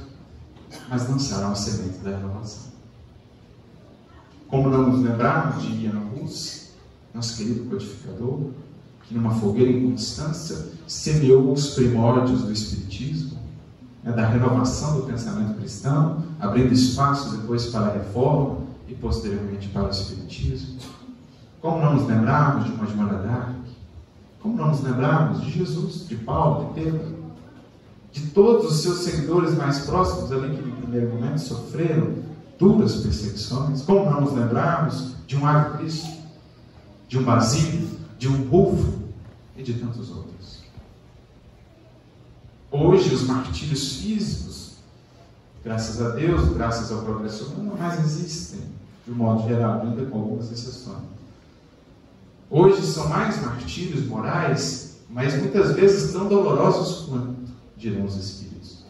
mas 0.88 1.08
lançaram 1.08 1.52
a 1.52 1.54
semente 1.54 1.98
da 1.98 2.10
renovação. 2.10 2.68
Como 4.48 4.68
não 4.68 4.90
nos 4.90 5.02
lembrarmos 5.02 5.62
de 5.62 5.84
Ian 5.84 6.02
Hus, 6.14 6.70
nosso 7.14 7.36
querido 7.36 7.64
codificador, 7.70 8.50
que 9.04 9.14
numa 9.14 9.34
fogueira 9.34 9.70
em 9.70 9.90
constância 9.90 10.66
semeou 10.86 11.52
os 11.52 11.74
primórdios 11.74 12.42
do 12.42 12.52
Espiritismo, 12.52 13.37
né, 14.08 14.12
da 14.14 14.26
renovação 14.26 14.96
do 14.96 15.06
pensamento 15.06 15.58
cristão, 15.58 16.24
abrindo 16.40 16.72
espaço 16.72 17.36
depois 17.36 17.66
para 17.66 17.86
a 17.86 17.92
reforma 17.92 18.58
e 18.88 18.94
posteriormente 18.94 19.68
para 19.68 19.86
o 19.86 19.90
Espiritismo. 19.90 20.78
Como 21.60 21.82
não 21.82 21.94
nos 21.94 22.06
lembrarmos 22.06 22.64
de 22.64 22.72
uma 22.72 22.86
Joana? 22.86 23.56
Como 24.40 24.56
não 24.56 24.68
nos 24.68 24.80
lembrarmos 24.80 25.42
de 25.42 25.50
Jesus, 25.50 26.08
de 26.08 26.16
Paulo, 26.16 26.68
de 26.68 26.80
Pedro? 26.80 27.18
De 28.12 28.26
todos 28.28 28.70
os 28.70 28.82
seus 28.82 29.00
seguidores 29.00 29.54
mais 29.56 29.80
próximos, 29.80 30.32
além 30.32 30.56
que 30.56 30.62
no 30.62 30.76
primeiro 30.76 31.14
momento 31.14 31.38
sofreram 31.38 32.14
duras 32.58 32.96
perseguições? 32.96 33.82
Como 33.82 34.10
não 34.10 34.22
nos 34.22 34.32
lembrarmos 34.32 35.14
de 35.26 35.36
um 35.36 35.46
Ave 35.46 35.78
Cristo, 35.78 36.08
de 37.08 37.18
um 37.18 37.24
Basílio, 37.24 37.88
de 38.18 38.28
um 38.28 38.48
Rufo 38.48 38.98
e 39.56 39.62
de 39.62 39.74
tantos 39.74 40.10
outros. 40.10 40.37
Hoje, 42.70 43.14
os 43.14 43.22
martírios 43.22 43.96
físicos, 43.96 44.74
graças 45.64 46.02
a 46.02 46.10
Deus, 46.10 46.52
graças 46.52 46.92
ao 46.92 47.02
progresso 47.02 47.46
humano, 47.46 47.70
não 47.70 47.76
mais 47.78 47.98
existem, 48.00 48.60
de 49.06 49.12
um 49.12 49.14
modo 49.14 49.48
geral, 49.48 49.80
ainda 49.80 50.04
com 50.04 50.18
algumas 50.18 50.52
exceções. 50.52 50.98
Hoje 52.50 52.82
são 52.82 53.08
mais 53.08 53.40
martírios 53.40 54.06
morais, 54.06 54.98
mas 55.08 55.34
muitas 55.38 55.74
vezes 55.74 56.12
tão 56.12 56.28
dolorosos 56.28 57.06
quanto, 57.06 57.52
dirão 57.76 58.04
os 58.04 58.16
Espíritos. 58.16 58.84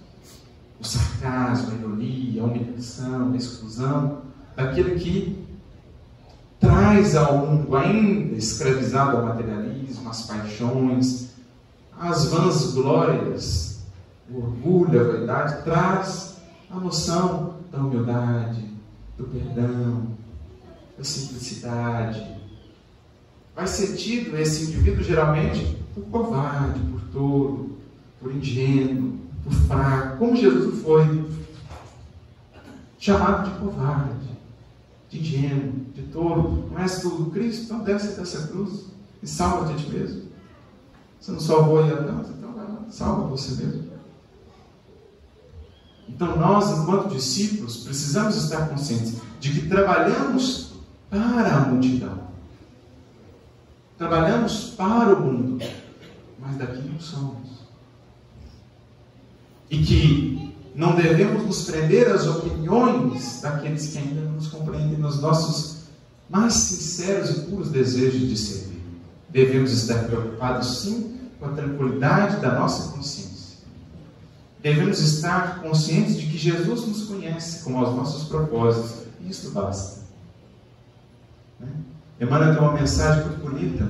O 0.81 0.85
sarcasmo, 0.85 1.71
a 1.71 1.75
ironia, 1.75 2.43
a 2.43 2.47
humilhação, 2.47 3.33
a 3.33 3.37
exclusão 3.37 4.23
daquele 4.57 4.99
que 4.99 5.45
traz 6.59 7.15
ao 7.15 7.47
mundo 7.47 7.77
ainda 7.77 8.37
escravizado 8.37 9.17
ao 9.17 9.27
materialismo, 9.27 10.09
às 10.11 10.23
paixões, 10.23 11.28
às 11.99 12.27
vãs 12.27 12.73
glórias, 12.75 13.81
o 14.31 14.39
orgulho, 14.39 15.01
a 15.01 15.13
vaidade, 15.13 15.63
traz 15.65 16.37
a 16.71 16.77
noção 16.77 17.57
da 17.73 17.79
humildade, 17.79 18.65
do 19.17 19.25
perdão, 19.25 20.09
da 20.97 21.05
simplicidade. 21.05 22.25
Vai 23.55 23.67
ser 23.67 23.97
tido 23.97 24.37
esse 24.37 24.65
indivíduo 24.65 25.03
geralmente 25.03 25.77
por 25.95 26.05
covarde, 26.05 26.79
por 26.81 27.01
tolo, 27.13 27.79
por 28.21 28.35
ingênuo, 28.35 29.19
por 29.43 29.53
fraco, 29.53 30.19
como 30.19 30.37
Jesus 30.37 30.83
foi 30.83 31.29
chamado 32.99 33.51
de 33.51 33.59
covarde 33.59 34.29
de 35.09 35.19
ingênuo, 35.19 35.73
de 35.95 36.03
tolo. 36.03 36.69
Não 36.71 36.79
és 36.79 37.01
tu 37.01 37.31
Cristo? 37.33 37.65
Então 37.65 37.81
desce 37.81 38.19
dessa 38.19 38.49
cruz 38.49 38.87
e 39.23 39.27
salva-te 39.27 39.73
a 39.73 39.77
ti 39.77 39.91
mesmo. 39.91 40.28
Você 41.21 41.33
não 41.33 41.41
salvou 41.41 41.83
a 41.83 41.97
tanto? 41.97 42.31
Então 42.31 42.53
vai 42.53 42.65
lá, 42.65 42.85
salva 42.91 43.29
você 43.29 43.63
mesmo. 43.63 43.89
Então 46.09 46.37
nós, 46.37 46.71
enquanto 46.79 47.15
discípulos, 47.15 47.85
precisamos 47.85 48.37
estar 48.37 48.69
conscientes 48.69 49.17
de 49.41 49.53
que 49.53 49.69
trabalhamos 49.69 50.73
para 51.11 51.57
a 51.57 51.61
multidão. 51.61 52.29
Trabalhamos 53.97 54.71
para 54.77 55.15
o 55.15 55.21
mundo, 55.21 55.65
mas 56.39 56.57
daqui 56.57 56.81
não 56.89 57.01
somos. 57.01 57.49
E 59.71 59.79
que 59.83 60.55
não 60.75 60.95
devemos 60.95 61.45
nos 61.45 61.65
prender 61.65 62.09
às 62.09 62.27
opiniões 62.27 63.41
daqueles 63.43 63.89
que 63.89 63.99
ainda 63.99 64.21
não 64.23 64.33
nos 64.33 64.47
compreendem 64.47 64.99
nos 64.99 65.21
nossos 65.21 65.79
mais 66.31 66.55
sinceros 66.55 67.31
e 67.31 67.41
puros 67.43 67.71
desejos 67.71 68.29
de 68.29 68.37
servir. 68.37 68.68
Devemos 69.29 69.73
estar 69.73 70.05
preocupados, 70.05 70.81
sim, 70.81 71.19
com 71.39 71.47
a 71.47 71.53
tranquilidade 71.53 72.41
da 72.41 72.59
nossa 72.59 72.93
consciência. 72.93 73.59
Devemos 74.61 75.01
estar 75.01 75.61
conscientes 75.63 76.17
de 76.17 76.27
que 76.27 76.37
Jesus 76.37 76.87
nos 76.87 77.05
conhece 77.05 77.63
como 77.63 77.79
aos 77.79 77.95
nossos 77.95 78.29
propósitos, 78.29 79.07
e 79.21 79.31
isso 79.31 79.51
basta. 79.51 80.01
Né? 81.61 81.69
Emmanuel 82.21 82.55
tem 82.55 82.63
uma 82.63 82.73
mensagem 82.73 83.27
muito 83.27 83.41
bonita 83.41 83.89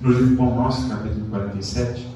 no 0.00 0.10
livro 0.12 0.36
Pão 0.36 0.54
Nosso, 0.54 0.88
capítulo 0.88 1.26
47, 1.30 2.06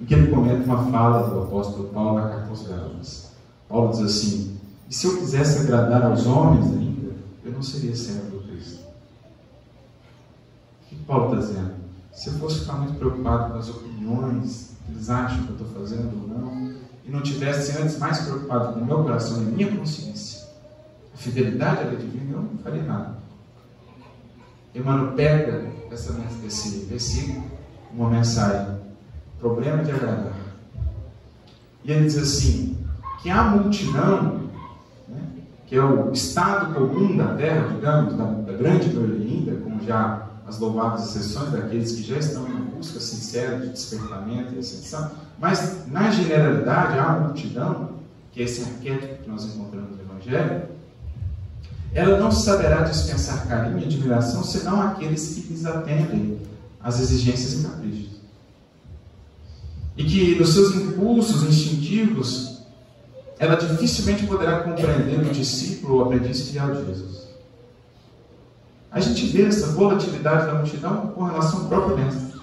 em 0.00 0.04
que 0.04 0.14
ele 0.14 0.32
comenta 0.32 0.64
uma 0.64 0.90
fala 0.90 1.28
do 1.28 1.42
apóstolo 1.42 1.88
Paulo 1.90 2.20
na 2.20 2.28
carta 2.28 2.48
aos 2.48 2.66
Gálatas. 2.66 3.30
Paulo 3.68 3.92
diz 3.92 4.00
assim: 4.00 4.60
e 4.90 4.94
se 4.94 5.06
eu 5.06 5.18
quisesse 5.18 5.60
agradar 5.60 6.02
aos 6.02 6.26
homens 6.26 6.66
ainda, 6.66 7.14
eu 7.44 7.52
não 7.52 7.62
seria 7.62 7.94
servo 7.94 8.38
do 8.38 8.42
Cristo. 8.42 8.80
O 10.82 10.88
que 10.88 10.96
Paulo 11.04 11.26
está 11.26 11.46
dizendo? 11.46 11.79
Se 12.20 12.28
eu 12.28 12.34
fosse 12.34 12.60
ficar 12.60 12.74
muito 12.74 12.98
preocupado 12.98 13.50
com 13.50 13.58
as 13.58 13.70
opiniões 13.70 14.76
que 14.84 14.92
eles 14.92 15.08
acham 15.08 15.42
que 15.42 15.52
eu 15.52 15.56
estou 15.56 15.68
fazendo 15.68 16.20
ou 16.20 16.28
não, 16.28 16.74
e 17.02 17.10
não 17.10 17.22
tivesse 17.22 17.80
antes 17.80 17.98
mais 17.98 18.18
preocupado 18.18 18.74
com 18.74 18.80
o 18.80 18.84
meu 18.84 19.02
coração 19.04 19.40
e 19.40 19.46
minha 19.46 19.74
consciência, 19.74 20.46
a 21.14 21.16
fidelidade 21.16 21.80
à 21.80 21.84
lei 21.84 21.96
divina, 21.96 22.32
eu 22.34 22.42
não 22.42 22.58
faria 22.62 22.82
nada. 22.82 23.16
Emmanuel 24.74 25.14
pega 25.14 25.72
essa, 25.90 26.14
esse 26.46 26.84
versículo, 26.84 27.42
uma 27.90 28.10
mensagem, 28.10 28.76
problema 29.38 29.82
de 29.82 29.90
agradar. 29.90 30.34
E 31.82 31.90
ele 31.90 32.04
diz 32.04 32.18
assim: 32.18 32.76
que 33.22 33.30
a 33.30 33.44
multidão, 33.44 34.50
né, 35.08 35.22
que 35.66 35.74
é 35.74 35.82
o 35.82 36.12
estado 36.12 36.74
comum 36.74 37.16
da 37.16 37.34
terra, 37.34 37.68
digamos, 37.68 38.14
da, 38.14 38.24
da 38.24 38.52
grande 38.52 38.94
maioria 38.94 39.26
ainda, 39.26 39.56
como 39.62 39.82
já 39.82 40.29
as 40.50 40.58
louvadas 40.58 41.14
exceções 41.14 41.52
daqueles 41.52 41.92
que 41.92 42.02
já 42.02 42.18
estão 42.18 42.46
em 42.48 42.64
busca 42.64 42.98
sincera 42.98 43.60
de 43.60 43.68
despertamento 43.68 44.52
e 44.54 44.58
ascensão, 44.58 45.12
mas 45.38 45.86
na 45.86 46.10
generalidade 46.10 46.98
a 46.98 47.20
multidão 47.20 47.90
que 48.32 48.40
é 48.40 48.44
esse 48.44 48.62
arquétipo 48.62 49.22
que 49.22 49.30
nós 49.30 49.44
encontramos 49.44 49.96
no 49.96 50.02
Evangelho, 50.02 50.68
ela 51.92 52.18
não 52.18 52.30
saberá 52.32 52.82
dispensar 52.82 53.46
carinho 53.46 53.78
e 53.78 53.84
admiração 53.84 54.42
senão 54.42 54.80
aqueles 54.82 55.34
que 55.34 55.52
lhes 55.52 55.64
atendem 55.64 56.40
às 56.80 57.00
exigências 57.00 57.60
e 57.60 57.66
caprichos. 57.66 58.20
E 59.96 60.04
que 60.04 60.34
nos 60.36 60.52
seus 60.52 60.74
impulsos 60.74 61.42
instintivos, 61.44 62.62
ela 63.38 63.54
dificilmente 63.56 64.26
poderá 64.26 64.62
compreender 64.62 65.20
o 65.20 65.32
discípulo 65.32 65.96
ou 65.96 66.04
aprendiz 66.04 66.48
fiel 66.48 66.74
de 66.74 66.86
Jesus. 66.86 67.19
A 68.92 68.98
gente 68.98 69.26
vê 69.26 69.42
essa 69.42 69.68
volatilidade 69.68 70.46
da 70.46 70.54
multidão 70.54 71.08
com 71.08 71.24
relação 71.24 71.60
ao 71.60 71.66
próprio 71.66 71.96
mestre. 71.96 72.40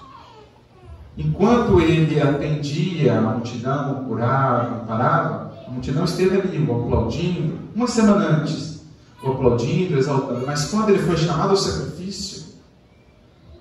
Enquanto 1.16 1.80
ele 1.80 2.20
atendia 2.20 3.18
a 3.18 3.20
multidão, 3.20 4.04
curava, 4.04 4.84
parava, 4.86 5.52
a 5.66 5.70
multidão 5.70 6.04
esteve 6.04 6.40
ali, 6.40 6.58
o 6.64 6.84
aplaudindo, 6.84 7.58
uma 7.74 7.86
semana 7.86 8.40
antes, 8.40 8.82
o 9.22 9.32
aplaudindo, 9.32 9.98
exaltando. 9.98 10.46
Mas 10.46 10.70
quando 10.70 10.90
ele 10.90 11.00
foi 11.00 11.16
chamado 11.16 11.50
ao 11.50 11.56
sacrifício, 11.56 12.54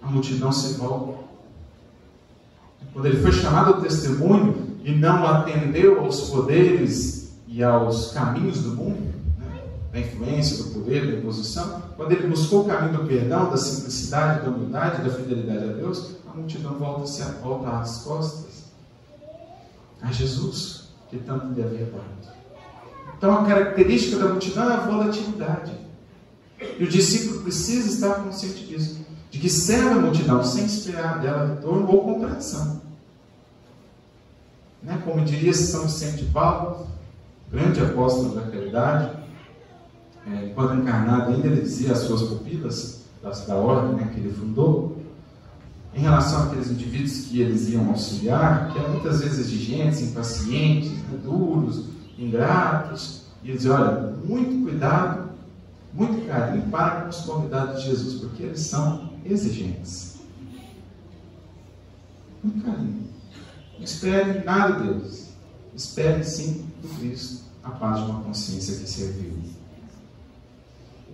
a 0.01 0.07
multidão 0.07 0.51
se 0.51 0.77
volta. 0.77 1.17
Quando 2.93 3.05
ele 3.07 3.21
foi 3.21 3.31
chamado 3.31 3.73
ao 3.73 3.81
testemunho 3.81 4.77
e 4.83 4.91
não 4.91 5.25
atendeu 5.27 5.99
aos 5.99 6.29
poderes 6.29 7.33
e 7.47 7.63
aos 7.63 8.11
caminhos 8.11 8.61
do 8.61 8.75
mundo, 8.75 9.16
da 9.97 9.99
influência, 9.99 10.63
do 10.63 10.69
poder, 10.71 11.07
da 11.07 11.17
imposição, 11.17 11.81
quando 11.95 12.11
ele 12.11 12.27
buscou 12.27 12.61
o 12.61 12.65
caminho 12.65 12.99
do 12.99 13.07
perdão, 13.07 13.49
da 13.49 13.57
simplicidade, 13.57 14.45
da 14.45 14.51
humildade, 14.51 15.01
da 15.01 15.09
fidelidade 15.09 15.63
a 15.63 15.73
Deus, 15.73 16.17
a 16.29 16.37
multidão 16.37 16.75
volta, 16.75 17.23
a 17.23 17.31
volta 17.41 17.69
às 17.79 18.03
costas 18.03 18.67
a 20.01 20.11
Jesus, 20.11 20.89
que 21.09 21.17
tanto 21.17 21.53
lhe 21.53 21.63
havia 21.63 21.85
dado. 21.85 22.37
Então 23.17 23.39
a 23.39 23.45
característica 23.45 24.17
da 24.17 24.29
multidão 24.29 24.69
é 24.69 24.75
a 24.75 24.79
volatilidade. 24.81 25.73
E 26.79 26.83
o 26.83 26.87
discípulo 26.87 27.41
precisa 27.41 27.89
estar 27.89 28.23
consciente 28.23 28.65
disso, 28.65 28.99
de 29.31 29.39
que 29.39 29.49
serve 29.49 29.89
a 29.89 30.01
multidão 30.01 30.43
sem 30.43 30.65
esperar 30.65 31.19
dela 31.19 31.55
retorno 31.55 31.89
ou 31.89 32.03
compreensão. 32.03 32.81
Né? 34.83 35.01
Como 35.03 35.25
diria 35.25 35.53
São 35.53 35.83
Vicente 35.83 36.25
de 36.25 36.31
Paulo, 36.31 36.87
grande 37.51 37.81
apóstolo 37.81 38.35
da 38.35 38.41
caridade, 38.41 39.16
é, 40.31 40.51
quando 40.53 40.81
encarnado 40.81 41.31
ainda 41.31 41.47
ele 41.47 41.61
dizia 41.61 41.93
às 41.93 41.99
suas 41.99 42.23
pupilas 42.23 43.03
da, 43.21 43.29
da 43.29 43.55
ordem 43.55 43.95
né, 43.95 44.11
que 44.13 44.19
ele 44.19 44.33
fundou, 44.33 44.97
em 45.93 46.01
relação 46.01 46.43
àqueles 46.43 46.69
indivíduos 46.69 47.25
que 47.25 47.41
eles 47.41 47.69
iam 47.69 47.89
auxiliar, 47.89 48.71
que 48.71 48.77
eram 48.77 48.91
muitas 48.91 49.21
vezes 49.21 49.39
exigentes, 49.39 50.01
impacientes, 50.01 50.91
né, 50.91 51.19
duros, 51.23 51.85
ingratos, 52.19 53.21
e 53.43 53.49
ele 53.49 53.57
dizia, 53.57 53.73
olha, 53.73 54.15
muito 54.23 54.63
cuidado, 54.63 55.29
muito 55.93 56.27
carinho 56.27 56.69
para 56.69 57.01
com 57.01 57.09
os 57.09 57.17
convidados 57.21 57.81
de 57.81 57.89
Jesus, 57.89 58.19
porque 58.19 58.43
eles 58.43 58.59
são 58.59 59.09
exigentes. 59.25 60.17
Muito 62.43 62.63
carinho. 62.63 63.07
Não 63.77 63.83
espere 63.83 64.43
nada 64.43 64.79
de 64.79 64.93
Deus. 64.93 65.27
Espere 65.75 66.23
sim 66.23 66.65
do 66.81 66.87
Cristo 66.99 67.43
a 67.63 67.71
paz 67.71 68.03
de 68.03 68.11
uma 68.11 68.21
consciência 68.21 68.77
que 68.77 68.89
serviu. 68.89 69.33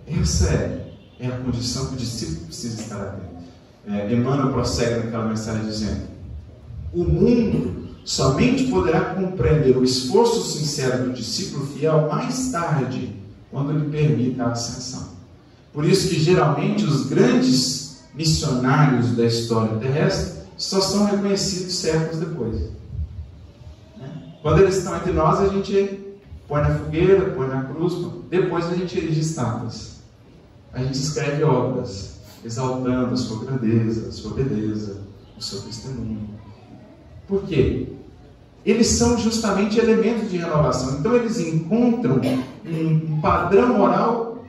Essa 0.06 0.48
é, 0.48 0.92
é 1.20 1.26
a 1.26 1.38
condição 1.38 1.86
que 1.86 1.94
o 1.94 1.96
discípulo 1.96 2.46
precisa 2.46 2.80
estar 2.80 3.00
atento. 3.00 3.34
É, 3.86 4.12
Emmanuel 4.12 4.52
prossegue 4.52 5.04
naquela 5.04 5.28
mensagem 5.28 5.66
dizendo: 5.66 6.02
O 6.92 7.04
mundo 7.04 7.88
somente 8.04 8.64
poderá 8.64 9.14
compreender 9.14 9.76
o 9.76 9.84
esforço 9.84 10.42
sincero 10.42 11.04
do 11.04 11.12
discípulo 11.12 11.66
fiel 11.66 12.08
mais 12.10 12.50
tarde, 12.50 13.16
quando 13.50 13.72
lhe 13.72 13.90
permita 13.90 14.44
a 14.44 14.52
ascensão. 14.52 15.14
Por 15.72 15.84
isso 15.84 16.08
que 16.08 16.20
geralmente 16.20 16.84
os 16.84 17.06
grandes 17.06 18.04
missionários 18.14 19.16
da 19.16 19.24
história 19.24 19.76
terrestre 19.78 20.44
só 20.56 20.80
são 20.80 21.06
reconhecidos 21.06 21.74
séculos 21.74 22.18
depois. 22.20 22.60
Né? 23.96 24.08
Quando 24.40 24.60
eles 24.60 24.76
estão 24.76 24.96
entre 24.96 25.12
nós, 25.12 25.40
a 25.40 25.48
gente 25.48 26.16
põe 26.46 26.62
na 26.62 26.74
fogueira, 26.76 27.30
põe 27.30 27.48
na 27.48 27.64
cruz, 27.64 27.94
depois 28.30 28.66
a 28.66 28.74
gente 28.74 28.96
erige 28.96 29.20
estátuas. 29.20 29.93
A 30.74 30.82
gente 30.82 30.98
escreve 30.98 31.44
obras, 31.44 32.20
exaltando 32.44 33.14
a 33.14 33.16
sua 33.16 33.44
grandeza, 33.44 34.08
a 34.08 34.12
sua 34.12 34.34
beleza, 34.34 35.02
o 35.38 35.42
seu 35.42 35.60
testemunho. 35.62 36.28
Por 37.28 37.44
quê? 37.44 37.88
Eles 38.66 38.88
são 38.88 39.16
justamente 39.16 39.78
elementos 39.78 40.30
de 40.30 40.38
renovação. 40.38 40.98
Então 40.98 41.14
eles 41.14 41.38
encontram 41.38 42.20
um 42.66 43.20
padrão 43.20 43.78
moral 43.78 44.44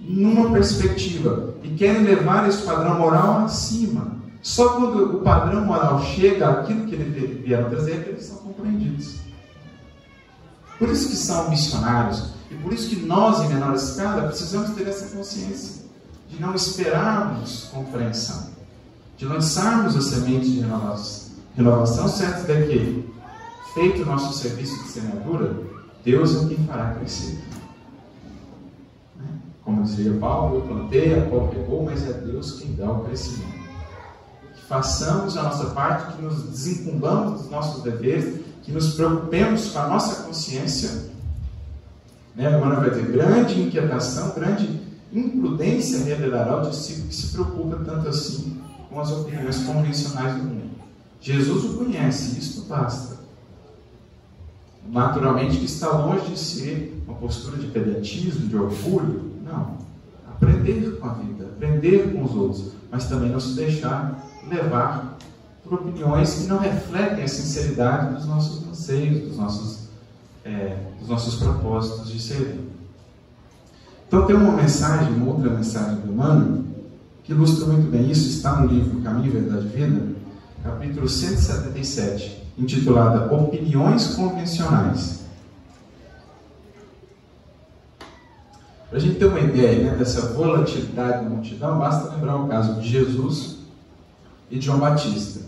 numa 0.00 0.50
perspectiva 0.50 1.54
e 1.62 1.68
querem 1.70 2.02
levar 2.02 2.48
esse 2.48 2.62
padrão 2.62 2.98
moral 2.98 3.44
acima. 3.44 4.18
Só 4.42 4.76
quando 4.76 5.16
o 5.16 5.20
padrão 5.20 5.64
moral 5.64 6.02
chega 6.02 6.48
àquilo 6.48 6.86
que 6.86 6.94
eles 6.94 7.42
vieram 7.42 7.70
trazer, 7.70 7.92
é 7.92 8.00
que 8.00 8.10
eles 8.10 8.24
são 8.24 8.38
compreendidos. 8.38 9.20
Por 10.78 10.88
isso 10.88 11.08
que 11.08 11.16
são 11.16 11.48
missionários. 11.48 12.33
E 12.50 12.54
por 12.56 12.72
isso 12.72 12.90
que 12.90 12.96
nós, 12.96 13.40
em 13.40 13.48
menor 13.48 13.74
escala, 13.74 14.28
precisamos 14.28 14.70
ter 14.70 14.86
essa 14.86 15.14
consciência 15.16 15.84
de 16.28 16.40
não 16.40 16.54
esperarmos 16.54 17.68
compreensão, 17.72 18.50
de 19.16 19.24
lançarmos 19.24 19.96
a 19.96 20.02
semente 20.02 20.50
de 20.50 20.60
renovação, 20.60 21.30
renovação 21.56 22.06
de 22.06 22.66
que, 22.66 23.14
feito 23.72 24.02
o 24.02 24.06
nosso 24.06 24.36
serviço 24.38 24.82
de 24.82 24.88
semeadura, 24.88 25.56
Deus 26.04 26.34
é 26.36 26.48
quem 26.48 26.66
fará 26.66 26.94
crescer. 26.94 27.42
Como 29.64 29.82
dizia 29.82 30.12
Paulo, 30.18 30.56
eu 30.56 30.62
plantei, 30.62 31.18
a 31.18 31.26
qual 31.26 31.48
regou, 31.48 31.84
mas 31.84 32.06
é 32.06 32.12
Deus 32.12 32.60
quem 32.60 32.74
dá 32.74 32.90
o 32.90 33.04
crescimento. 33.04 33.64
Que 34.54 34.62
façamos 34.66 35.36
a 35.38 35.44
nossa 35.44 35.70
parte, 35.70 36.14
que 36.14 36.22
nos 36.22 36.42
desincumbamos 36.42 37.42
dos 37.42 37.50
nossos 37.50 37.82
deveres, 37.82 38.40
que 38.62 38.72
nos 38.72 38.94
preocupemos 38.94 39.70
com 39.70 39.78
a 39.78 39.88
nossa 39.88 40.24
consciência. 40.24 41.13
Né? 42.34 42.50
Vai 42.58 42.90
ter 42.90 43.06
grande 43.12 43.60
inquietação, 43.60 44.34
grande 44.34 44.80
imprudência 45.12 46.04
revelará 46.04 46.62
o 46.62 46.70
discípulo 46.70 47.08
que 47.08 47.14
se 47.14 47.32
preocupa 47.32 47.76
tanto 47.84 48.08
assim 48.08 48.60
com 48.90 49.00
as 49.00 49.10
opiniões 49.12 49.58
convencionais 49.64 50.36
do 50.36 50.44
mundo. 50.44 50.74
Jesus 51.20 51.64
o 51.64 51.78
conhece, 51.78 52.38
isto 52.38 52.62
basta. 52.68 53.14
Naturalmente 54.86 55.56
que 55.56 55.64
está 55.64 55.88
longe 55.90 56.32
de 56.32 56.38
ser 56.38 57.02
uma 57.06 57.16
postura 57.16 57.56
de 57.56 57.68
pedantismo, 57.68 58.46
de 58.48 58.56
orgulho. 58.56 59.32
Não. 59.42 59.78
Aprender 60.28 60.98
com 60.98 61.06
a 61.08 61.14
vida, 61.14 61.44
aprender 61.44 62.12
com 62.12 62.24
os 62.24 62.34
outros, 62.34 62.72
mas 62.90 63.08
também 63.08 63.30
não 63.30 63.40
se 63.40 63.54
deixar 63.54 64.28
levar 64.48 65.16
por 65.62 65.74
opiniões 65.74 66.34
que 66.34 66.46
não 66.46 66.58
refletem 66.58 67.24
a 67.24 67.28
sinceridade 67.28 68.14
dos 68.14 68.26
nossos 68.26 68.68
anseios, 68.68 69.28
dos 69.28 69.36
nossos, 69.38 69.83
é, 70.44 70.76
dos 71.00 71.08
nossos 71.08 71.36
propósitos 71.36 72.12
de 72.12 72.20
servir. 72.20 72.60
Então 74.06 74.26
tem 74.26 74.36
uma 74.36 74.52
mensagem, 74.52 75.14
uma 75.14 75.32
outra 75.32 75.50
mensagem 75.50 76.00
do 76.00 76.12
Emmanuel, 76.12 76.62
que 77.22 77.32
ilustra 77.32 77.66
muito 77.66 77.90
bem 77.90 78.10
isso, 78.10 78.28
está 78.28 78.60
no 78.60 78.68
livro 78.68 79.00
Caminho, 79.00 79.32
Verdade 79.32 79.66
e 79.66 79.68
Vida, 79.68 80.14
capítulo 80.62 81.08
177, 81.08 82.42
intitulada 82.58 83.34
Opiniões 83.34 84.14
Convencionais. 84.14 85.24
Para 88.88 88.98
a 88.98 89.00
gente 89.00 89.18
ter 89.18 89.24
uma 89.24 89.40
ideia 89.40 89.90
né, 89.90 89.96
dessa 89.96 90.32
volatilidade 90.34 91.24
da 91.24 91.30
multidão, 91.30 91.78
basta 91.78 92.14
lembrar 92.14 92.36
o 92.36 92.46
caso 92.46 92.80
de 92.80 92.88
Jesus 92.88 93.56
e 94.48 94.58
de 94.58 94.66
João 94.66 94.78
Batista. 94.78 95.40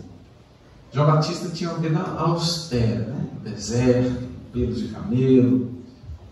João 0.91 1.07
Batista 1.07 1.49
tinha 1.49 1.69
uma 1.69 1.79
vida 1.79 1.99
austera, 2.17 3.05
né? 3.05 3.27
deserto, 3.43 4.26
pelos 4.57 4.79
de 4.79 4.87
camelo, 4.87 5.71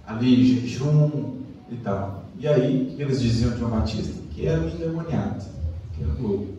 ali 0.07 0.59
jejum 0.59 1.35
e 1.69 1.75
tal. 1.77 2.25
E 2.39 2.47
aí, 2.47 2.95
eles 2.97 3.21
diziam 3.21 3.51
de 3.51 3.59
João 3.59 3.71
Batista? 3.71 4.13
Que 4.31 4.47
era 4.47 4.61
um 4.61 4.67
endemoniado, 4.67 5.45
que 5.93 6.03
era 6.03 6.13
louco. 6.19 6.55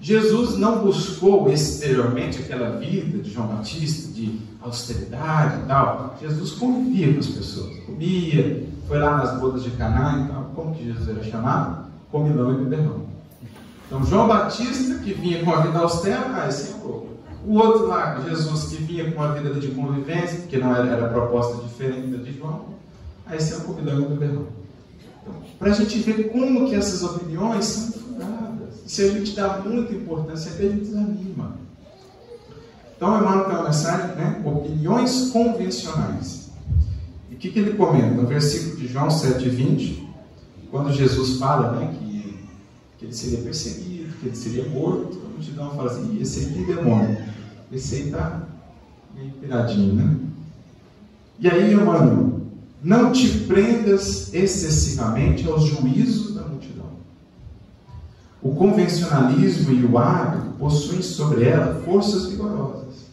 Jesus 0.00 0.58
não 0.58 0.82
buscou 0.82 1.50
exteriormente 1.50 2.40
aquela 2.40 2.76
vida 2.76 3.22
de 3.22 3.30
João 3.30 3.46
Batista, 3.48 4.12
de 4.12 4.38
austeridade 4.60 5.62
e 5.62 5.66
tal. 5.66 6.16
Jesus 6.20 6.52
convivia 6.52 7.12
com 7.12 7.20
as 7.20 7.28
pessoas, 7.28 7.78
comia, 7.86 8.66
foi 8.86 8.98
lá 8.98 9.16
nas 9.18 9.40
bodas 9.40 9.62
de 9.62 9.70
Caná 9.70 10.24
e 10.24 10.32
tal. 10.32 10.44
Como 10.54 10.74
que 10.74 10.84
Jesus 10.84 11.08
era 11.08 11.22
chamado? 11.22 11.86
Comilão 12.10 12.52
e 12.52 12.64
beberrão. 12.64 13.06
Então, 13.86 14.04
João 14.04 14.26
Batista, 14.26 14.98
que 14.98 15.14
vinha 15.14 15.44
com 15.44 15.52
a 15.52 15.60
vida 15.60 15.78
austera, 15.78 16.32
ah, 16.34 16.48
esse 16.48 16.72
é 16.72 16.84
louco. 16.84 17.13
O 17.46 17.54
outro 17.54 17.86
lá, 17.86 18.20
Jesus, 18.26 18.64
que 18.64 18.76
vinha 18.82 19.10
com 19.10 19.20
uma 19.20 19.32
vida 19.34 19.54
de 19.54 19.68
convivência, 19.68 20.40
que 20.48 20.56
não 20.56 20.74
era, 20.74 20.88
era 20.88 21.08
proposta 21.08 21.62
diferente 21.62 22.08
da 22.08 22.22
de 22.22 22.36
João, 22.36 22.66
aí 23.26 23.36
esse 23.36 23.52
é 23.52 23.56
o 23.56 23.60
comilão 23.60 24.00
e 24.00 24.04
o 24.04 24.08
beberrão 24.08 24.46
para 25.58 25.72
a 25.72 25.74
gente 25.74 25.98
ver 26.00 26.30
como 26.30 26.68
que 26.68 26.74
essas 26.74 27.02
opiniões 27.02 27.64
são 27.64 27.92
fundadas. 27.92 28.82
E 28.84 28.90
se 28.90 29.02
a 29.02 29.10
gente 29.12 29.34
dá 29.34 29.58
muita 29.58 29.94
importância, 29.94 30.52
a 30.52 30.56
gente 30.56 30.84
desanima. 30.84 31.56
Então, 32.96 33.18
Emmanuel 33.18 33.44
tem 33.44 33.54
uma 33.54 33.64
mensagem, 33.64 34.16
né? 34.16 34.42
Opiniões 34.44 35.30
convencionais. 35.30 36.50
que, 37.38 37.50
que 37.50 37.58
ele 37.58 37.74
comenta? 37.74 38.14
No 38.14 38.26
versículo 38.26 38.76
de 38.76 38.86
João 38.86 39.08
7,20, 39.08 40.06
quando 40.70 40.92
Jesus 40.92 41.38
fala 41.38 41.72
né, 41.72 41.94
que, 41.98 42.38
que 42.98 43.04
ele 43.06 43.12
seria 43.12 43.38
perseguido, 43.38 44.14
que 44.20 44.26
ele 44.26 44.36
seria 44.36 44.68
morto, 44.68 45.18
multidão 45.34 45.70
fala 45.70 45.90
assim, 45.90 46.20
esse 46.20 46.40
aí 46.40 46.52
tem 46.52 46.64
demônio, 46.64 47.18
esse 47.72 47.94
aí 47.96 48.06
está 48.06 48.48
meio 49.14 49.32
piradinho, 49.32 49.94
né? 49.94 50.16
E 51.38 51.48
aí, 51.48 51.74
mano, 51.74 52.42
não 52.82 53.12
te 53.12 53.28
prendas 53.40 54.32
excessivamente 54.32 55.46
aos 55.48 55.64
juízos 55.64 56.34
da 56.34 56.42
multidão. 56.42 56.90
O 58.40 58.54
convencionalismo 58.54 59.72
e 59.72 59.84
o 59.84 59.98
hábito 59.98 60.54
possuem 60.58 61.02
sobre 61.02 61.44
ela 61.44 61.80
forças 61.82 62.26
vigorosas. 62.26 63.06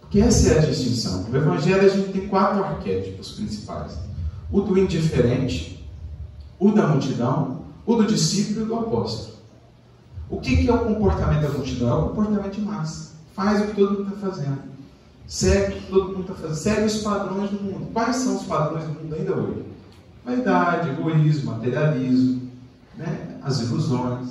Porque 0.00 0.20
essa 0.20 0.50
é 0.50 0.58
a 0.58 0.66
distinção. 0.66 1.24
No 1.24 1.36
Evangelho 1.36 1.80
a 1.80 1.88
gente 1.88 2.12
tem 2.12 2.28
quatro 2.28 2.62
arquétipos 2.62 3.32
principais: 3.32 3.98
o 4.52 4.60
do 4.60 4.78
indiferente, 4.78 5.84
o 6.58 6.70
da 6.70 6.86
multidão, 6.86 7.62
o 7.84 7.96
do 7.96 8.06
discípulo 8.06 8.64
e 8.64 8.68
do 8.68 8.74
apóstolo. 8.76 9.35
O 10.28 10.40
que 10.40 10.68
é 10.68 10.72
o 10.72 10.78
comportamento 10.78 11.42
da 11.42 11.48
multidão? 11.50 11.88
É 11.88 11.94
o 11.94 12.08
comportamento 12.08 12.54
de 12.54 12.60
massa. 12.60 13.12
Faz 13.34 13.60
o 13.60 13.66
que 13.66 13.76
todo 13.76 13.98
mundo 13.98 14.14
está 14.14 14.28
fazendo. 14.28 14.58
Segue 15.26 15.72
o 15.72 15.80
que 15.80 15.86
todo 15.90 16.08
mundo 16.08 16.20
está 16.22 16.34
fazendo. 16.34 16.54
Segue 16.56 16.86
os 16.86 17.02
padrões 17.02 17.50
do 17.50 17.62
mundo. 17.62 17.90
Quais 17.92 18.16
são 18.16 18.36
os 18.36 18.44
padrões 18.44 18.84
do 18.84 18.90
mundo 18.90 19.14
ainda 19.14 19.34
hoje? 19.34 19.64
Vaidade, 20.24 20.90
egoísmo, 20.90 21.52
materialismo, 21.52 22.50
né? 22.96 23.38
as 23.42 23.60
ilusões. 23.60 24.30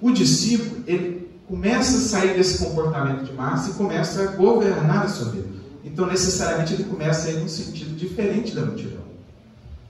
O 0.00 0.10
discípulo, 0.10 0.82
ele 0.86 1.28
começa 1.46 1.96
a 1.96 2.00
sair 2.00 2.34
desse 2.34 2.64
comportamento 2.64 3.24
de 3.24 3.32
massa 3.32 3.70
e 3.70 3.74
começa 3.74 4.22
a 4.22 4.26
governar 4.32 5.04
a 5.04 5.08
sua 5.08 5.30
vida. 5.30 5.48
Então, 5.84 6.06
necessariamente, 6.06 6.74
ele 6.74 6.84
começa 6.84 7.28
a 7.28 7.32
ir 7.32 7.40
num 7.40 7.48
sentido 7.48 7.96
diferente 7.96 8.54
da 8.54 8.64
multidão. 8.64 9.02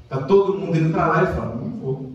Está 0.04 0.22
todo 0.22 0.58
mundo 0.58 0.76
indo 0.78 0.90
para 0.90 1.06
lá 1.06 1.22
e 1.24 1.34
fala, 1.34 1.56
não 1.56 1.70
vou. 1.70 2.12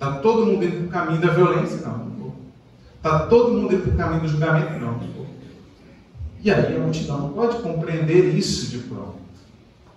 Está 0.00 0.12
todo 0.12 0.46
mundo 0.46 0.64
indo 0.64 0.76
para 0.78 0.86
o 0.86 0.88
caminho 0.88 1.20
da 1.20 1.34
violência? 1.34 1.76
Não, 1.86 1.98
não 1.98 2.10
vou. 2.16 2.34
Está 2.96 3.18
todo 3.26 3.52
mundo 3.52 3.74
indo 3.74 3.82
para 3.82 3.92
o 3.92 3.96
caminho 3.98 4.22
do 4.22 4.28
julgamento? 4.28 4.72
Não, 4.80 4.92
não 4.92 5.12
vou. 5.12 5.26
E 6.42 6.50
aí 6.50 6.74
a 6.74 6.78
multidão 6.80 7.18
não 7.18 7.28
pode 7.34 7.58
compreender 7.58 8.34
isso 8.34 8.70
de 8.70 8.78
pronto. 8.78 9.18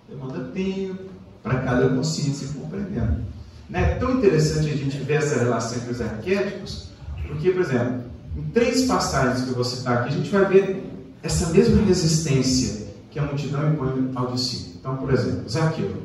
Demanda 0.06 0.50
tempo 0.52 1.04
para 1.42 1.60
cada 1.60 1.88
consciência 1.88 2.48
compreendendo. 2.48 3.22
Não 3.70 3.80
é 3.80 3.94
tão 3.94 4.18
interessante 4.18 4.68
a 4.68 4.76
gente 4.76 4.98
ver 4.98 5.14
essa 5.14 5.38
relação 5.38 5.78
entre 5.78 5.92
os 5.92 6.00
arquétipos, 6.02 6.90
porque, 7.26 7.50
por 7.50 7.62
exemplo, 7.62 8.02
em 8.36 8.42
três 8.50 8.82
passagens 8.82 9.44
que 9.44 9.48
eu 9.48 9.54
vou 9.54 9.64
citar 9.64 10.00
aqui, 10.00 10.10
a 10.10 10.12
gente 10.18 10.28
vai 10.28 10.44
ver 10.44 10.84
essa 11.22 11.48
mesma 11.48 11.82
resistência 11.82 12.88
que 13.10 13.18
a 13.18 13.22
multidão 13.22 13.72
impõe 13.72 14.12
ao 14.14 14.32
discípulo. 14.32 14.74
Então, 14.80 14.96
por 14.98 15.10
exemplo, 15.14 15.48
Zaqueu. 15.48 15.96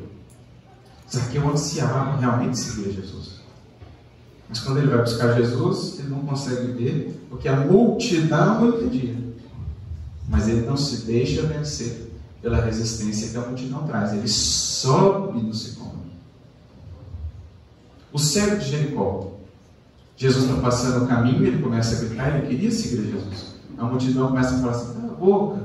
Zaqueu 1.12 1.50
ansiava 1.50 2.16
realmente 2.16 2.58
seguir 2.58 2.92
Jesus. 2.92 3.39
Mas 4.50 4.58
quando 4.58 4.78
ele 4.78 4.88
vai 4.88 5.00
buscar 5.00 5.32
Jesus, 5.34 6.00
ele 6.00 6.08
não 6.08 6.22
consegue 6.22 6.72
ver, 6.72 7.24
porque 7.30 7.48
a 7.48 7.54
multidão 7.54 8.64
o 8.64 8.68
impedia. 8.68 9.16
Mas 10.28 10.48
ele 10.48 10.66
não 10.66 10.76
se 10.76 11.06
deixa 11.06 11.42
vencer 11.42 12.10
pela 12.42 12.60
resistência 12.60 13.30
que 13.30 13.36
a 13.36 13.48
multidão 13.48 13.86
traz. 13.86 14.12
Ele 14.12 14.26
sobe 14.26 15.40
no 15.40 15.54
sicômoro. 15.54 16.00
O 18.12 18.18
cego 18.18 18.56
de 18.56 18.68
Jericó. 18.68 19.34
Jesus 20.16 20.44
está 20.44 20.60
passando 20.60 21.04
o 21.04 21.08
caminho, 21.08 21.46
ele 21.46 21.62
começa 21.62 21.94
a 21.94 22.08
gritar, 22.08 22.36
ele 22.36 22.48
queria 22.48 22.70
seguir 22.72 23.04
Jesus. 23.04 23.54
A 23.78 23.84
multidão 23.84 24.28
começa 24.28 24.56
a 24.56 24.58
falar 24.58 24.72
assim: 24.72 24.94
cala 24.94 25.12
a 25.12 25.14
boca, 25.14 25.60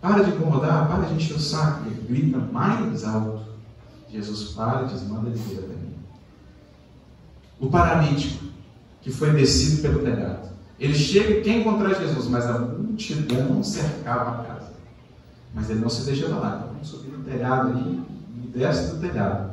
para 0.00 0.24
de 0.24 0.30
incomodar, 0.30 0.88
para 0.88 1.04
de 1.04 1.14
encher 1.14 1.36
o 1.36 1.40
saco. 1.40 1.86
Ele 1.86 2.06
grita 2.08 2.38
mais 2.38 3.04
alto. 3.04 3.44
Jesus 4.10 4.54
para 4.54 4.84
e 4.84 4.86
diz: 4.86 5.06
manda 5.06 5.28
ele 5.28 5.38
vir 5.38 5.58
até. 5.58 5.83
O 7.60 7.68
paralítico, 7.68 8.44
que 9.00 9.10
foi 9.10 9.30
descido 9.32 9.82
pelo 9.82 10.00
telhado. 10.00 10.48
Ele 10.78 10.94
chega 10.94 11.34
e 11.34 11.42
quer 11.42 11.58
encontrar 11.58 11.94
Jesus, 11.94 12.26
mas 12.26 12.46
a 12.46 12.58
multidão 12.58 13.62
cercava 13.62 14.40
a 14.40 14.44
casa. 14.44 14.72
Mas 15.54 15.70
ele 15.70 15.80
não 15.80 15.88
se 15.88 16.04
deixa 16.04 16.28
lá. 16.28 16.56
Então 16.56 16.68
vamos 16.72 16.88
subir 16.88 17.12
no 17.12 17.22
telhado 17.22 17.72
aí 17.72 18.02
e 18.42 18.58
desce 18.58 18.94
do 18.94 19.00
telhado. 19.00 19.52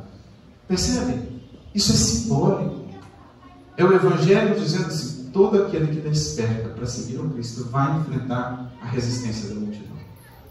Percebe? 0.66 1.40
Isso 1.74 1.92
é 1.92 1.94
simbólico. 1.94 2.82
É 3.76 3.84
o 3.84 3.92
Evangelho 3.92 4.58
dizendo 4.58 4.86
assim: 4.86 5.30
todo 5.32 5.62
aquele 5.62 5.88
que 5.88 6.00
desperta 6.00 6.68
para 6.70 6.86
seguir 6.86 7.18
o 7.18 7.30
Cristo 7.30 7.64
vai 7.64 7.98
enfrentar 8.00 8.72
a 8.80 8.86
resistência 8.86 9.48
da 9.48 9.54
multidão. 9.54 9.96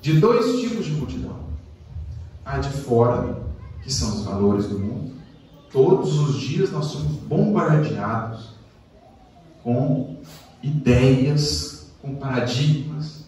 De 0.02 0.20
dois 0.20 0.60
tipos 0.60 0.86
de 0.86 0.92
multidão: 0.94 1.36
a 2.46 2.58
de 2.58 2.70
fora, 2.70 3.44
que 3.84 3.94
são 3.94 4.10
os 4.10 4.24
valores 4.24 4.68
do 4.68 4.80
mundo. 4.80 5.12
Todos 5.72 6.20
os 6.20 6.40
dias 6.42 6.72
nós 6.72 6.86
somos 6.86 7.14
bombardeados 7.14 8.52
com 9.64 10.18
ideias, 10.62 11.92
com 12.02 12.16
paradigmas 12.16 13.26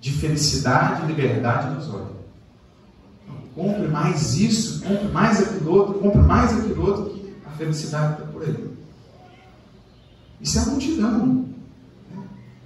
de 0.00 0.12
felicidade 0.12 1.04
e 1.04 1.06
liberdade 1.06 1.74
nos 1.74 1.88
olhos. 1.88 2.14
Compre 3.54 3.86
mais 3.86 4.36
isso, 4.36 4.82
compre 4.82 5.08
mais 5.08 5.40
aquilo 5.40 5.72
outro, 5.72 5.94
compre 5.94 6.20
mais 6.22 6.52
aquilo 6.52 6.84
outro, 6.84 7.14
que 7.14 7.34
a 7.46 7.50
felicidade 7.50 8.14
está 8.14 8.32
por 8.32 8.42
aí. 8.42 8.70
Isso 10.40 10.58
é 10.58 10.62
a 10.62 10.66
multidão. 10.66 11.26
Né? 12.10 12.22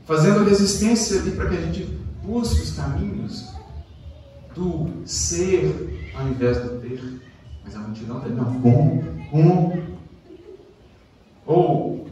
Fazendo 0.07 0.45
resistência 0.45 1.21
ali 1.21 1.33
para 1.33 1.51
que 1.51 1.57
a 1.57 1.61
gente 1.61 1.85
busque 2.25 2.63
os 2.63 2.73
caminhos 2.73 3.49
do 4.55 4.89
ser 5.05 6.11
ao 6.15 6.27
invés 6.27 6.59
do 6.59 6.81
ter. 6.81 7.28
Mas 7.69 7.77
a 7.77 7.81
multidão 7.81 8.23
não, 8.31 8.61
como, 8.63 9.05
como. 9.31 9.83
Ou 11.45 12.09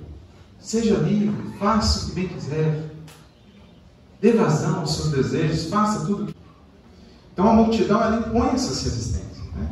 seja 0.59 0.97
livre, 0.97 1.35
faça 1.59 2.05
o 2.05 2.09
que 2.09 2.15
bem 2.15 2.29
quiser. 2.29 2.91
Dê 4.21 4.33
vazão 4.33 4.81
aos 4.81 4.95
seus 4.95 5.13
desejos, 5.13 5.71
faça 5.71 6.05
tudo. 6.05 6.35
Então 7.33 7.49
a 7.49 7.55
multidão 7.55 8.03
ela 8.03 8.19
impõe 8.19 8.51
essas 8.51 8.83
resistências. 8.83 9.47
Né? 9.55 9.67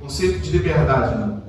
Conceito 0.00 0.40
de 0.40 0.52
liberdade 0.52 1.18
não. 1.18 1.42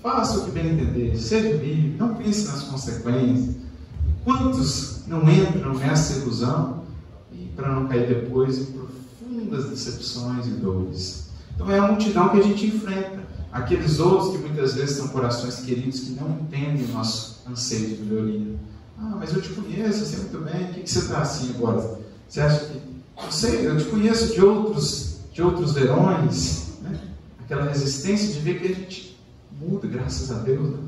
Faça 0.00 0.38
o 0.38 0.44
que 0.44 0.52
bem 0.52 0.68
entender, 0.68 1.16
seja 1.16 1.56
livre, 1.56 1.96
não 1.98 2.14
pense 2.14 2.46
nas 2.46 2.62
consequências. 2.62 3.56
Quantos 4.24 5.04
não 5.08 5.28
entram 5.28 5.74
nessa 5.74 6.20
ilusão 6.20 6.84
e 7.32 7.46
para 7.56 7.74
não 7.74 7.88
cair 7.88 8.06
depois 8.06 8.58
em 8.58 8.64
profundas 8.66 9.68
decepções 9.68 10.46
e 10.46 10.50
dores? 10.50 11.29
Então 11.60 11.70
é 11.70 11.78
a 11.78 11.88
multidão 11.88 12.30
que 12.30 12.38
a 12.38 12.42
gente 12.42 12.66
enfrenta. 12.66 13.20
Aqueles 13.52 14.00
outros 14.00 14.32
que 14.32 14.38
muitas 14.38 14.74
vezes 14.74 14.96
são 14.96 15.08
corações 15.08 15.56
queridos 15.56 16.00
que 16.00 16.12
não 16.12 16.30
entendem 16.30 16.86
o 16.86 16.88
nosso 16.88 17.42
anseio 17.46 17.96
de 17.96 18.02
melhoria. 18.02 18.56
Ah, 18.98 19.16
mas 19.18 19.34
eu 19.34 19.42
te 19.42 19.50
conheço, 19.50 20.00
eu 20.00 20.06
sei 20.06 20.18
muito 20.20 20.38
bem, 20.38 20.70
o 20.70 20.72
que, 20.72 20.80
que 20.80 20.90
você 20.90 21.00
está 21.00 21.20
assim 21.20 21.50
agora? 21.54 21.98
Você 22.26 22.40
acha 22.40 22.64
que. 22.64 22.80
Eu 23.22 23.30
sei, 23.30 23.66
eu 23.66 23.76
te 23.76 23.84
conheço 23.84 24.32
de 24.32 24.42
outros, 24.42 25.18
de 25.34 25.42
outros 25.42 25.72
verões, 25.72 26.68
né? 26.80 26.98
aquela 27.40 27.64
resistência 27.64 28.32
de 28.32 28.40
ver 28.40 28.58
que 28.58 28.72
a 28.72 28.74
gente 28.74 29.20
muda, 29.60 29.86
graças 29.86 30.30
a 30.30 30.38
Deus. 30.38 30.70
Né? 30.70 30.78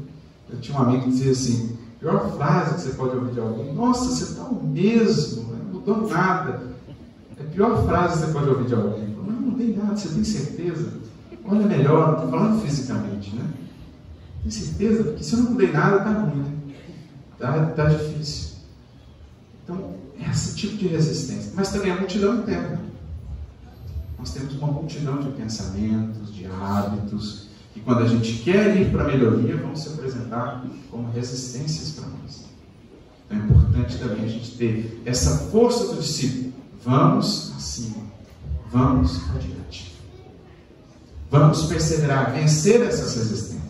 Eu 0.50 0.60
tinha 0.60 0.78
um 0.78 0.82
amigo 0.82 1.02
que 1.02 1.10
dizia 1.10 1.32
assim: 1.32 1.76
pior 2.00 2.34
frase 2.34 2.76
que 2.76 2.80
você 2.80 2.96
pode 2.96 3.16
ouvir 3.16 3.34
de 3.34 3.40
alguém, 3.40 3.74
nossa, 3.74 4.06
você 4.06 4.24
está 4.24 4.44
o 4.44 4.64
mesmo, 4.64 5.52
né? 5.52 5.58
não 5.66 5.74
mudou 5.74 6.08
nada. 6.08 6.72
É 7.38 7.42
a 7.42 7.46
pior 7.46 7.84
frase 7.84 8.20
que 8.20 8.26
você 8.26 8.32
pode 8.32 8.48
ouvir 8.48 8.66
de 8.66 8.74
alguém. 8.74 9.12
Mudei 9.62 9.76
nada, 9.76 9.96
você 9.96 10.08
tem 10.08 10.24
certeza? 10.24 10.92
Olha 11.44 11.66
melhor, 11.66 12.14
estou 12.14 12.30
falando 12.30 12.60
fisicamente, 12.62 13.34
né? 13.34 13.48
Tem 14.42 14.50
certeza? 14.50 15.04
Porque 15.04 15.22
se 15.22 15.34
eu 15.34 15.40
não 15.40 15.50
mudei 15.52 15.70
nada, 15.70 15.98
está 15.98 16.10
ruim, 16.10 16.42
né? 16.42 16.52
Está 17.34 17.66
tá 17.66 17.84
difícil. 17.86 18.56
Então, 19.62 19.94
é 20.20 20.30
esse 20.30 20.56
tipo 20.56 20.76
de 20.76 20.88
resistência. 20.88 21.52
Mas 21.54 21.70
também 21.70 21.92
a 21.92 21.96
multidão 21.96 22.38
interna. 22.38 22.80
Nós 24.18 24.32
temos 24.32 24.54
uma 24.54 24.68
multidão 24.68 25.20
de 25.20 25.30
pensamentos, 25.30 26.34
de 26.34 26.46
hábitos, 26.46 27.48
e 27.74 27.80
quando 27.80 28.02
a 28.02 28.06
gente 28.06 28.34
quer 28.42 28.76
ir 28.76 28.90
para 28.90 29.04
a 29.04 29.06
melhoria, 29.06 29.56
vão 29.56 29.74
se 29.74 29.88
apresentar 29.88 30.64
como 30.90 31.10
resistências 31.10 31.92
para 31.92 32.08
nós. 32.08 32.44
Então 33.26 33.38
é 33.38 33.44
importante 33.44 33.98
também 33.98 34.24
a 34.24 34.28
gente 34.28 34.56
ter 34.56 35.02
essa 35.04 35.38
força 35.48 35.94
do 35.94 36.00
discípulo. 36.00 36.52
Vamos 36.84 37.52
acima, 37.56 38.01
vamos 38.72 39.20
adiante. 39.30 39.92
Vamos 41.30 41.66
perseverar, 41.66 42.32
vencer 42.32 42.82
essas 42.82 43.14
resistências. 43.14 43.62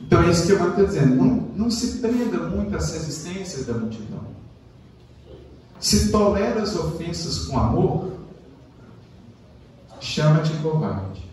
Então 0.00 0.22
é 0.22 0.30
isso 0.30 0.46
que 0.46 0.52
eu 0.52 0.68
estou 0.68 0.86
dizendo. 0.86 1.14
Não, 1.16 1.26
não 1.56 1.70
se 1.70 1.98
prenda 1.98 2.38
muito 2.48 2.76
às 2.76 2.92
resistências 2.92 3.66
da 3.66 3.74
multidão. 3.74 4.24
Se 5.78 6.10
tolera 6.10 6.62
as 6.62 6.74
ofensas 6.74 7.46
com 7.46 7.58
amor, 7.58 8.12
chama 10.00 10.42
de 10.42 10.52
covarde. 10.58 11.24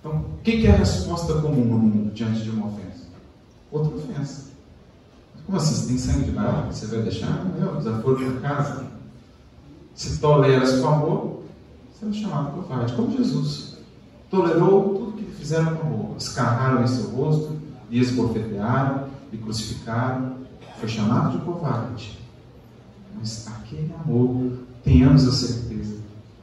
Então, 0.00 0.16
o 0.16 0.42
que 0.42 0.66
é 0.66 0.70
a 0.72 0.76
resposta 0.76 1.34
comum 1.34 1.64
no 1.64 1.78
mundo 1.78 2.12
diante 2.12 2.42
de 2.42 2.50
uma 2.50 2.66
ofensa? 2.66 3.06
Outra 3.70 3.94
ofensa. 3.96 4.46
Como 5.46 5.58
assim? 5.58 5.74
Você 5.74 5.86
tem 5.86 5.98
sangue 5.98 6.24
de 6.24 6.30
barra? 6.32 6.72
Você 6.72 6.86
vai 6.86 7.02
deixar? 7.02 7.44
Não, 7.44 7.76
desaforo 7.76 8.16
para 8.16 8.48
casa. 8.48 8.91
Se 10.02 10.18
toleras 10.18 10.80
com 10.80 10.88
amor, 10.88 11.42
será 11.96 12.12
chamado 12.12 12.60
covarde, 12.60 12.92
como 12.94 13.16
Jesus. 13.16 13.76
Tolerou 14.28 14.96
tudo 14.96 15.12
que 15.12 15.22
lhe 15.22 15.30
fizeram 15.30 15.76
com 15.76 15.86
amor. 15.86 16.16
Escarraram 16.18 16.82
em 16.82 16.88
seu 16.88 17.10
rosto, 17.10 17.56
lhe 17.88 18.00
esbofetearam, 18.00 19.06
lhe 19.30 19.38
crucificaram. 19.38 20.38
Foi 20.80 20.88
chamado 20.88 21.38
de 21.38 21.44
covarde. 21.44 22.18
Mas 23.16 23.46
aquele 23.46 23.94
amor, 24.04 24.54
tenhamos 24.82 25.28
a 25.28 25.30
certeza, 25.30 25.94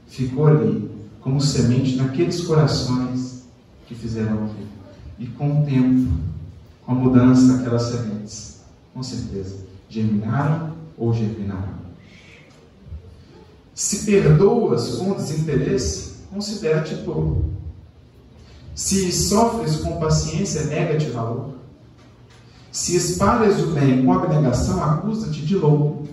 ficou 0.07 0.47
ali 0.47 0.89
como 1.19 1.41
semente 1.41 1.97
naqueles 1.97 2.41
corações 2.43 3.43
que 3.87 3.93
fizeram 3.93 4.45
aquilo. 4.45 4.69
E 5.19 5.27
com 5.27 5.63
o 5.63 5.65
tempo, 5.65 6.09
com 6.85 6.93
a 6.93 6.95
mudança 6.95 7.57
daquelas 7.57 7.81
sementes, 7.81 8.61
com 8.93 9.03
certeza, 9.03 9.65
germinaram 9.89 10.71
ou 10.97 11.13
germinarão. 11.13 11.78
Se 13.79 14.05
perdoas 14.05 14.95
com 14.95 15.13
desinteresse, 15.13 16.15
considera-te 16.29 16.97
tolo. 16.97 17.45
Se 18.75 19.09
sofres 19.09 19.77
com 19.77 20.01
paciência, 20.01 20.65
nega-te 20.65 21.09
valor. 21.11 21.51
Se 22.73 22.97
espalhas 22.97 23.61
o 23.61 23.67
bem 23.67 24.03
com 24.03 24.11
abnegação, 24.11 24.83
acusa-te 24.83 25.45
de 25.45 25.55
louco. 25.55 26.05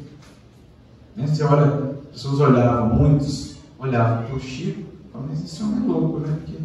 Né? 1.17 1.27
Você 1.27 1.43
olha, 1.43 1.97
as 2.05 2.13
pessoas 2.13 2.39
olhavam, 2.39 2.95
muitos 2.95 3.57
olhavam 3.81 4.27
para 4.27 4.37
o 4.37 4.41
Chico, 4.41 4.85
falavam, 5.13 5.35
mas 5.35 5.45
esse 5.45 5.61
homem 5.61 5.83
é 5.83 5.89
louco, 5.89 6.21
né? 6.21 6.37
Porque 6.37 6.59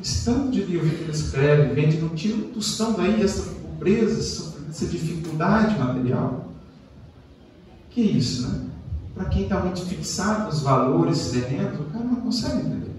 esse 0.00 0.24
tanto 0.24 0.52
de 0.52 0.62
livro 0.62 0.88
que 0.88 1.02
ele 1.02 1.10
escreve, 1.10 1.74
vende, 1.74 1.96
não 1.96 2.10
tira 2.10 2.36
um 2.36 2.52
tostão 2.52 2.92
daí, 2.92 3.20
essa 3.20 3.42
pobreza, 3.42 4.54
essa 4.70 4.86
dificuldade 4.86 5.76
material. 5.76 6.46
Que 7.90 8.02
isso, 8.02 8.48
né? 8.48 8.67
Para 9.18 9.30
quem 9.30 9.42
está 9.42 9.58
muito 9.58 9.84
fixado 9.84 10.44
nos 10.44 10.60
valores 10.60 11.32
terrenos, 11.32 11.80
o 11.80 11.84
cara 11.90 12.04
não 12.04 12.20
consegue 12.20 12.58
entender. 12.58 12.92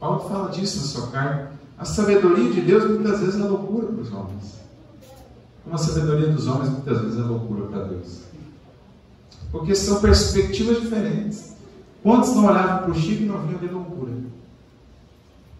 Paulo 0.00 0.28
fala 0.28 0.50
disso 0.50 0.78
na 0.78 0.82
sua 0.82 1.12
carta. 1.12 1.52
A 1.78 1.84
sabedoria 1.84 2.50
de 2.50 2.60
Deus 2.60 2.90
muitas 2.90 3.20
vezes 3.20 3.40
é 3.40 3.44
loucura 3.44 3.86
para 3.86 4.02
os 4.02 4.12
homens. 4.12 4.54
Como 5.62 5.76
a 5.76 5.78
sabedoria 5.78 6.32
dos 6.32 6.48
homens 6.48 6.70
muitas 6.70 7.00
vezes 7.02 7.18
é 7.20 7.22
loucura 7.22 7.68
para 7.68 7.84
Deus. 7.84 8.22
Porque 9.52 9.76
são 9.76 10.00
perspectivas 10.00 10.80
diferentes. 10.80 11.54
Quantos 12.02 12.34
não 12.34 12.46
olhavam 12.46 12.78
para 12.78 12.90
o 12.90 12.94
Chico 12.96 13.22
e 13.22 13.26
não 13.26 13.46
viam 13.46 13.60
de 13.60 13.68
loucura? 13.68 14.12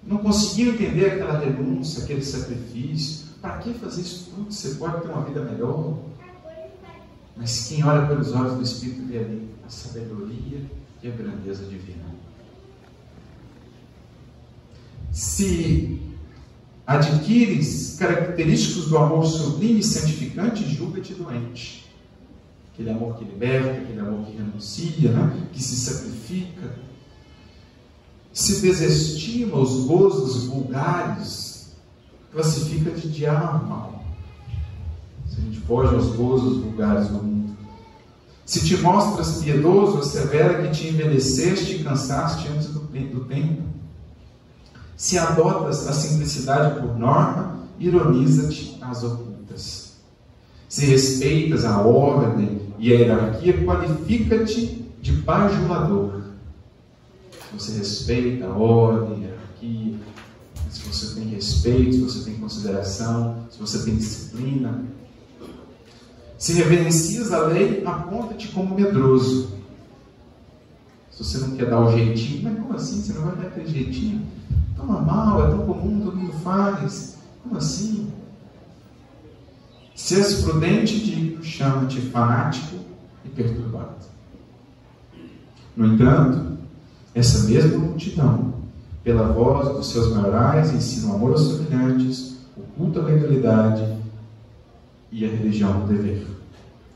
Não 0.02 0.18
conseguiam 0.18 0.74
entender 0.74 1.06
aquela 1.06 1.38
renúncia, 1.38 2.02
aquele 2.02 2.24
sacrifício. 2.24 3.28
Para 3.40 3.58
que 3.58 3.72
fazer 3.74 4.00
isso 4.00 4.32
tudo? 4.34 4.52
Você 4.52 4.74
pode 4.74 5.02
ter 5.02 5.08
uma 5.08 5.22
vida 5.22 5.40
melhor. 5.40 5.94
Mas 7.36 7.66
quem 7.66 7.84
olha 7.84 8.06
pelos 8.06 8.32
olhos 8.32 8.54
do 8.54 8.62
Espírito 8.62 9.06
vê 9.06 9.18
ali 9.18 9.48
a 9.66 9.68
sabedoria 9.68 10.60
e 11.02 11.08
a 11.08 11.10
grandeza 11.10 11.64
divina. 11.66 12.04
Se 15.12 16.00
adquires 16.86 17.96
características 17.98 18.86
do 18.86 18.98
amor 18.98 19.24
sublime 19.24 19.80
e 19.80 19.84
santificante, 19.84 20.68
julga-te 20.68 21.14
doente. 21.14 21.84
Aquele 22.72 22.90
amor 22.90 23.16
que 23.16 23.24
liberta, 23.24 23.70
aquele 23.70 24.00
amor 24.00 24.26
que 24.26 24.36
renuncia, 24.36 25.12
né? 25.12 25.48
que 25.52 25.62
se 25.62 25.76
sacrifica. 25.76 26.74
Se 28.32 28.60
desestima 28.60 29.56
os 29.58 29.84
gozos 29.86 30.46
vulgares, 30.46 31.76
classifica-te 32.32 33.08
de 33.08 33.26
alma. 33.26 33.93
Se 35.34 35.40
a 35.40 35.44
gente 35.44 35.60
foge 35.60 35.94
aos 35.94 36.14
gozos 36.14 36.62
vulgares 36.62 37.08
do 37.08 37.22
mundo. 37.22 37.56
Se 38.44 38.64
te 38.64 38.76
mostras 38.76 39.42
piedoso, 39.42 39.98
assevera 39.98 40.62
que 40.62 40.70
te 40.70 40.88
envelheceste 40.88 41.76
e 41.76 41.84
cansaste 41.84 42.48
antes 42.48 42.68
do 42.68 42.80
tempo 42.80 43.64
se 44.96 45.18
adotas 45.18 45.86
a 45.88 45.92
simplicidade 45.92 46.80
por 46.80 46.96
norma, 46.98 47.58
ironiza-te 47.78 48.78
às 48.80 49.02
ocultas. 49.02 49.94
Se 50.68 50.86
respeitas 50.86 51.64
a 51.64 51.80
ordem 51.80 52.62
e 52.78 52.92
a 52.92 52.96
hierarquia, 52.96 53.64
qualifica-te 53.64 54.84
de 55.00 55.12
bajulador. 55.12 56.22
Você 57.52 57.78
respeita 57.78 58.46
a 58.46 58.56
ordem, 58.56 59.16
a 59.16 59.28
hierarquia, 59.28 59.94
se 60.70 60.80
você 60.80 61.20
tem 61.20 61.28
respeito, 61.28 61.92
se 61.92 62.00
você 62.00 62.30
tem 62.30 62.40
consideração, 62.40 63.46
se 63.50 63.58
você 63.58 63.84
tem 63.84 63.96
disciplina. 63.96 64.84
Se 66.44 66.52
reverencias 66.52 67.32
a 67.32 67.46
lei, 67.46 67.82
aponta-te 67.86 68.48
como 68.48 68.74
medroso. 68.74 69.48
Se 71.10 71.24
você 71.24 71.38
não 71.38 71.56
quer 71.56 71.70
dar 71.70 71.80
o 71.80 71.90
jeitinho, 71.90 72.42
mas 72.42 72.58
como 72.58 72.74
assim? 72.74 73.00
Você 73.00 73.14
não 73.14 73.22
vai 73.22 73.36
dar 73.36 73.46
aquele 73.46 73.66
jeitinho? 73.66 74.26
tão 74.76 74.84
normal, 74.84 75.46
é 75.46 75.50
tão 75.52 75.64
comum, 75.64 76.04
todo 76.04 76.18
mundo 76.18 76.34
faz. 76.44 77.16
Como 77.42 77.56
assim? 77.56 78.12
Se 79.94 80.16
és 80.16 80.42
prudente, 80.42 81.00
digo, 81.00 81.42
chama-te 81.42 81.98
fanático 82.02 82.76
e 83.24 83.28
perturbado. 83.30 84.04
No 85.74 85.94
entanto, 85.94 86.58
essa 87.14 87.48
mesma 87.48 87.78
multidão, 87.78 88.52
pela 89.02 89.32
voz 89.32 89.74
dos 89.78 89.90
seus 89.90 90.14
maiorais, 90.14 90.74
ensina 90.74 91.10
o 91.10 91.14
amor 91.14 91.30
aos 91.30 91.48
semelhantes, 91.48 92.36
o 92.54 92.60
culto 92.76 93.00
à 93.00 93.04
legalidade 93.04 94.03
e 95.14 95.24
a 95.24 95.28
religião 95.28 95.80
do 95.80 95.86
dever. 95.86 96.26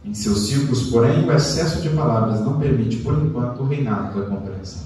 Em 0.05 0.13
seus 0.13 0.49
círculos, 0.49 0.91
porém, 0.91 1.25
o 1.25 1.33
excesso 1.33 1.81
de 1.81 1.91
palavras 1.91 2.41
não 2.41 2.59
permite, 2.59 2.97
por 2.97 3.15
enquanto, 3.15 3.63
o 3.63 3.67
reinado 3.67 4.21
da 4.21 4.27
compreensão. 4.27 4.83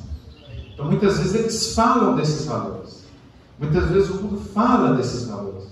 Então, 0.73 0.85
muitas 0.85 1.17
vezes, 1.17 1.35
eles 1.35 1.75
falam 1.75 2.15
desses 2.15 2.45
valores. 2.45 3.05
Muitas 3.59 3.89
vezes 3.89 4.11
o 4.11 4.23
mundo 4.23 4.39
fala 4.39 4.97
desses 4.97 5.27
valores. 5.29 5.69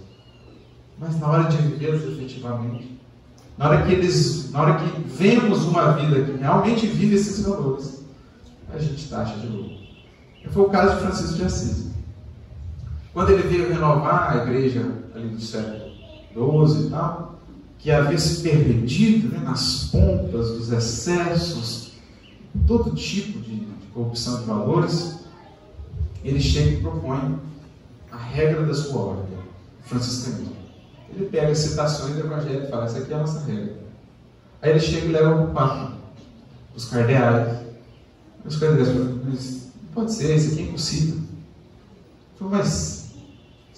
Mas 0.98 1.18
na 1.20 1.28
hora 1.28 1.44
de 1.44 1.56
vivê-los 1.58 2.02
efetivamente, 2.04 2.98
na 3.58 3.68
hora 3.68 3.82
que 3.82 3.92
eles, 3.92 4.50
na 4.52 4.62
hora 4.62 4.74
que 4.78 5.00
vemos 5.02 5.64
uma 5.64 5.92
vida 5.92 6.22
que 6.22 6.38
realmente 6.38 6.86
vive 6.86 7.16
esses 7.16 7.44
valores, 7.44 8.04
a 8.72 8.78
gente 8.78 9.08
taxa 9.08 9.36
de 9.38 9.48
louco. 9.48 9.80
Foi 10.50 10.62
o 10.62 10.70
caso 10.70 10.94
de 10.94 11.02
Francisco 11.02 11.36
de 11.36 11.44
Assis. 11.44 11.90
Quando 13.12 13.30
ele 13.30 13.42
veio 13.42 13.68
renovar 13.68 14.32
a 14.32 14.42
igreja 14.44 14.86
ali 15.14 15.28
do 15.28 15.40
século 15.40 15.90
XII 16.32 16.86
e 16.86 16.90
tal, 16.90 17.39
que 17.81 17.91
havia 17.91 18.18
se 18.18 18.43
perdido 18.43 19.28
né, 19.28 19.39
nas 19.39 19.85
pompas 19.85 20.51
dos 20.51 20.70
excessos, 20.70 21.93
todo 22.66 22.95
tipo 22.95 23.41
de, 23.41 23.61
de 23.61 23.87
corrupção 23.95 24.41
de 24.41 24.47
valores, 24.47 25.20
ele 26.22 26.41
chega 26.41 26.72
e 26.72 26.81
propõe 26.83 27.39
a 28.12 28.16
regra 28.16 28.66
da 28.66 28.74
sua 28.74 29.01
ordem, 29.01 29.39
franciscanismo. 29.83 30.57
Ele 31.14 31.26
pega 31.26 31.55
citações 31.55 32.14
do 32.14 32.20
Evangelho 32.20 32.64
e 32.64 32.70
fala: 32.70 32.85
essa 32.85 32.99
aqui 32.99 33.12
é 33.12 33.16
a 33.16 33.20
nossa 33.20 33.41
regra. 33.47 33.81
Aí 34.62 34.70
ele 34.70 34.81
chega 34.81 35.07
e 35.07 35.12
leva 35.12 35.43
o 35.43 35.53
Papa, 35.53 35.97
os 36.76 36.85
cardeais. 36.85 37.61
Os 38.45 38.57
cardeais 38.59 38.89
falam: 38.89 39.20
pode 39.95 40.12
ser, 40.12 40.37
isso 40.37 40.53
aqui 40.53 40.62
é 40.62 40.64
impossível. 40.66 41.20
Falou, 42.39 42.55
mas 42.55 42.99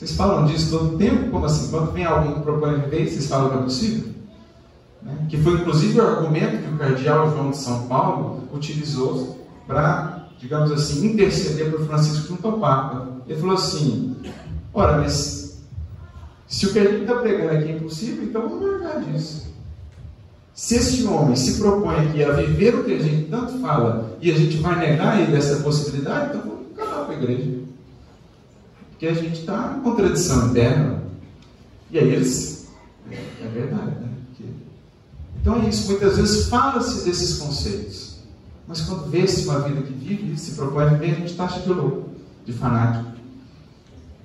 vocês 0.03 0.17
falam 0.17 0.47
disso 0.47 0.77
todo 0.77 0.95
o 0.95 0.99
tempo? 0.99 1.31
Como 1.31 1.47
assim? 1.47 1.71
Quando 1.71 1.93
vem 1.93 2.05
alguém 2.05 2.35
que 2.35 2.41
propõe 2.41 2.81
viver, 2.81 3.09
vocês 3.09 3.29
falam 3.29 3.51
que 3.51 3.59
é 3.59 3.63
possível? 3.63 4.13
Né? 5.01 5.27
Que 5.29 5.37
foi 5.37 5.53
inclusive 5.53 6.01
o 6.01 6.03
argumento 6.03 6.59
que 6.61 6.75
o 6.75 6.77
cardeal 6.77 7.31
João 7.31 7.51
de 7.53 7.57
São 7.57 7.87
Paulo 7.87 8.43
utilizou 8.53 9.47
para, 9.65 10.27
digamos 10.41 10.73
assim, 10.73 11.07
interceder 11.07 11.71
por 11.71 11.87
Francisco 11.87 12.27
junto 12.27 12.49
ao 12.49 12.59
Papa. 12.59 13.07
Ele 13.29 13.39
falou 13.39 13.55
assim: 13.55 14.17
ora, 14.75 14.99
mas 14.99 15.63
se 16.49 16.67
o 16.67 16.73
que 16.73 16.81
a 16.81 16.85
gente 16.85 17.03
está 17.03 17.15
pregando 17.15 17.53
aqui 17.53 17.69
é 17.69 17.77
impossível, 17.77 18.25
então 18.25 18.49
vamos 18.49 18.73
largar 18.73 19.01
disso. 19.03 19.53
Se 20.53 20.75
este 20.75 21.05
homem 21.05 21.37
se 21.37 21.61
propõe 21.61 21.95
aqui 22.09 22.25
a 22.25 22.33
viver 22.33 22.75
o 22.75 22.83
que 22.83 22.93
a 22.93 22.99
gente 22.99 23.31
tanto 23.31 23.57
fala 23.61 24.17
e 24.21 24.33
a 24.33 24.35
gente 24.35 24.57
vai 24.57 24.77
negar 24.81 25.21
ele 25.21 25.37
essa 25.37 25.63
possibilidade, 25.63 26.31
então 26.31 26.41
vamos 26.41 26.73
acabar 26.77 27.07
com 27.07 27.13
a 27.13 27.15
igreja. 27.15 27.62
Porque 29.03 29.19
a 29.19 29.21
gente 29.21 29.41
está 29.41 29.75
em 29.77 29.83
contradição 29.83 30.51
interna. 30.51 31.03
E 31.91 31.99
aí 31.99 32.09
eles. 32.09 32.69
É, 33.11 33.17
é 33.17 33.49
verdade, 33.49 33.97
né? 33.99 34.09
Porque... 34.29 34.45
Então 35.41 35.61
é 35.61 35.69
isso. 35.69 35.91
Muitas 35.91 36.19
vezes 36.19 36.49
fala-se 36.49 37.05
desses 37.05 37.39
conceitos. 37.39 38.19
Mas 38.69 38.83
quando 38.83 39.11
vê-se 39.11 39.49
uma 39.49 39.59
vida 39.63 39.83
que 39.83 39.93
vive, 39.93 40.39
se 40.39 40.53
propõe 40.53 40.85
a 40.85 40.89
viver, 40.91 41.11
a 41.11 41.15
gente 41.15 41.35
taxa 41.35 41.59
de 41.59 41.71
louco, 41.71 42.11
de 42.47 42.53
fanático. 42.53 43.11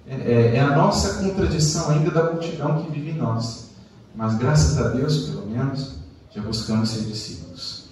É, 0.07 0.13
é, 0.13 0.55
é 0.57 0.59
a 0.59 0.77
nossa 0.77 1.23
contradição 1.23 1.89
ainda 1.89 2.11
da 2.11 2.31
multidão 2.31 2.83
que 2.83 2.91
vive 2.91 3.09
em 3.09 3.17
nós. 3.17 3.71
Mas 4.15 4.35
graças 4.35 4.77
a 4.77 4.89
Deus, 4.89 5.29
pelo 5.29 5.47
menos, 5.47 5.95
já 6.29 6.43
buscamos 6.43 6.89
ser 6.89 7.01
discípulos. 7.05 7.85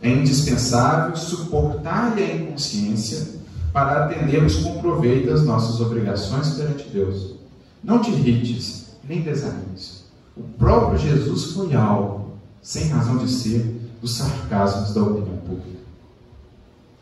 É 0.00 0.08
indispensável 0.08 1.16
suportar-lhe 1.16 2.22
a 2.22 2.36
inconsciência 2.36 3.37
para 3.72 4.04
atendermos 4.04 4.56
com 4.56 4.80
proveito 4.80 5.32
as 5.32 5.44
nossas 5.44 5.80
obrigações 5.80 6.50
perante 6.54 6.88
Deus. 6.88 7.34
Não 7.82 8.00
te 8.00 8.10
irrites, 8.10 8.96
nem 9.04 9.22
desanimes. 9.22 10.04
O 10.36 10.42
próprio 10.42 10.98
Jesus 10.98 11.52
foi 11.52 11.74
alvo, 11.74 12.32
sem 12.62 12.88
razão 12.88 13.18
de 13.18 13.30
ser, 13.30 13.78
dos 14.00 14.16
sarcasmos 14.16 14.94
da 14.94 15.02
opinião 15.02 15.36
pública. 15.38 15.78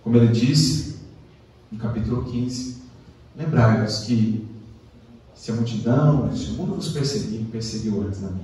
Como 0.02 0.16
ele 0.16 0.28
disse 0.28 0.96
no 1.70 1.78
capítulo 1.78 2.24
15: 2.24 2.76
Lembrai-vos 3.36 3.98
que 4.00 4.46
se 5.34 5.50
a 5.50 5.54
multidão, 5.54 6.34
se 6.34 6.50
o 6.50 6.54
mundo 6.54 6.76
vos 6.76 6.88
perseguir, 6.88 7.44
perseguiu 7.52 8.02
antes 8.02 8.24
a 8.24 8.28
mim. 8.28 8.40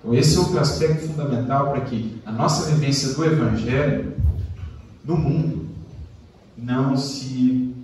Então, 0.00 0.14
esse 0.14 0.36
é 0.36 0.40
outro 0.40 0.58
aspecto 0.58 1.06
fundamental 1.06 1.70
para 1.70 1.82
que 1.82 2.20
a 2.24 2.32
nossa 2.32 2.70
vivência 2.70 3.14
do 3.14 3.24
Evangelho 3.24 4.14
no 5.04 5.16
mundo 5.16 5.67
não 6.58 6.96
se, 6.96 7.74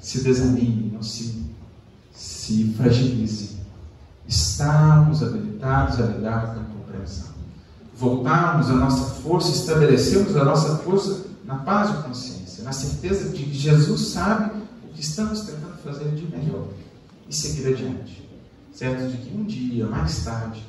se 0.00 0.22
desanime, 0.22 0.90
não 0.92 1.02
se, 1.02 1.46
se 2.12 2.74
fragilize. 2.76 3.56
Estarmos 4.26 5.22
habilitados 5.22 6.00
a 6.00 6.06
lidar 6.06 6.54
com 6.54 6.60
a 6.60 6.64
compreensão. 6.64 7.28
Voltarmos 7.96 8.68
a 8.68 8.74
nossa 8.74 9.14
força, 9.22 9.50
estabelecemos 9.50 10.36
a 10.36 10.44
nossa 10.44 10.76
força 10.78 11.26
na 11.44 11.56
paz 11.56 11.96
de 11.96 12.02
consciência, 12.02 12.64
na 12.64 12.72
certeza 12.72 13.30
de 13.30 13.44
que 13.44 13.54
Jesus 13.54 14.08
sabe 14.08 14.58
o 14.84 14.88
que 14.92 15.00
estamos 15.00 15.40
tentando 15.42 15.78
fazer 15.82 16.10
de 16.14 16.26
melhor 16.26 16.68
e 17.28 17.34
seguir 17.34 17.68
adiante. 17.68 18.28
Certo 18.72 19.10
de 19.10 19.16
que 19.16 19.36
um 19.36 19.44
dia, 19.44 19.86
mais 19.86 20.24
tarde, 20.24 20.62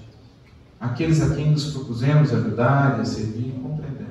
aqueles 0.79 1.21
a 1.21 1.35
quem 1.35 1.51
nos 1.51 1.71
propusemos 1.71 2.33
ajudar 2.33 2.97
e 2.97 3.01
a 3.01 3.05
servir 3.05 3.51
compreenderão 3.61 4.09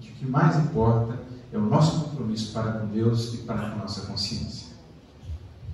que 0.00 0.10
o 0.10 0.14
que 0.14 0.26
mais 0.26 0.56
importa 0.56 1.18
é 1.52 1.58
o 1.58 1.62
nosso 1.62 2.09
compromisso 2.30 2.52
para 2.52 2.72
com 2.72 2.86
Deus 2.86 3.34
e 3.34 3.36
para 3.38 3.58
com 3.58 3.66
a 3.66 3.82
nossa 3.82 4.02
consciência. 4.02 4.68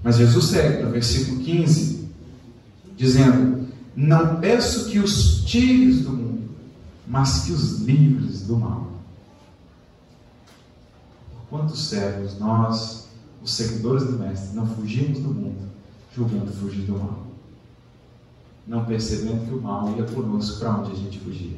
Mas 0.03 0.17
Jesus 0.17 0.47
segue 0.47 0.83
no 0.83 0.91
versículo 0.91 1.43
15, 1.43 2.09
dizendo: 2.97 3.69
Não 3.95 4.41
peço 4.41 4.91
que 4.91 4.99
os 4.99 5.45
tires 5.45 6.03
do 6.03 6.11
mundo, 6.11 6.51
mas 7.07 7.45
que 7.45 7.53
os 7.53 7.81
livres 7.81 8.43
do 8.43 8.57
mal. 8.57 8.93
Por 11.33 11.59
quantos 11.59 11.89
servos 11.89 12.39
nós, 12.39 13.09
os 13.43 13.53
seguidores 13.53 14.05
do 14.05 14.19
Mestre, 14.19 14.55
não 14.55 14.67
fugimos 14.67 15.19
do 15.19 15.29
mundo, 15.29 15.69
julgando 16.15 16.53
fugir 16.53 16.83
do 16.83 16.99
mal? 16.99 17.27
não 18.67 18.85
percebendo 18.85 19.47
que 19.47 19.55
o 19.55 19.63
mal 19.63 19.95
ia 19.97 20.03
conosco 20.03 20.59
para 20.59 20.79
onde 20.79 20.91
a 20.91 20.95
gente 20.97 21.21
fugia. 21.21 21.57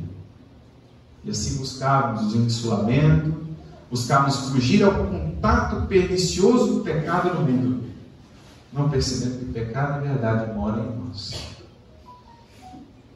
E 1.25 1.31
assim 1.31 1.57
buscávamos 1.57 2.35
o 2.35 2.37
insulamento, 2.37 3.48
buscávamos 3.91 4.51
fugir 4.51 4.83
ao 4.83 5.07
contato 5.07 5.87
pernicioso 5.87 6.75
do 6.75 6.81
pecado 6.81 7.35
no 7.35 7.41
mundo, 7.41 7.85
não 8.73 8.89
percebendo 8.89 9.39
que 9.39 9.45
o 9.47 9.53
pecado, 9.53 9.93
na 9.93 10.13
verdade, 10.13 10.53
mora 10.53 10.81
em 10.81 10.99
nós. 10.99 11.35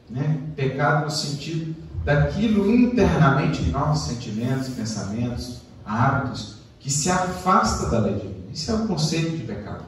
Né? 0.09 0.41
Pecado 0.55 1.05
no 1.05 1.11
sentido 1.11 1.75
daquilo 2.03 2.69
internamente 2.69 3.63
em 3.63 3.69
nossos 3.69 4.13
sentimentos, 4.13 4.69
pensamentos, 4.69 5.61
hábitos, 5.85 6.57
que 6.79 6.91
se 6.91 7.09
afasta 7.09 7.89
da 7.89 7.99
lei 7.99 8.15
divina. 8.15 8.33
Isso 8.51 8.71
é 8.71 8.75
o 8.75 8.87
conceito 8.87 9.37
de 9.37 9.43
pecado. 9.43 9.85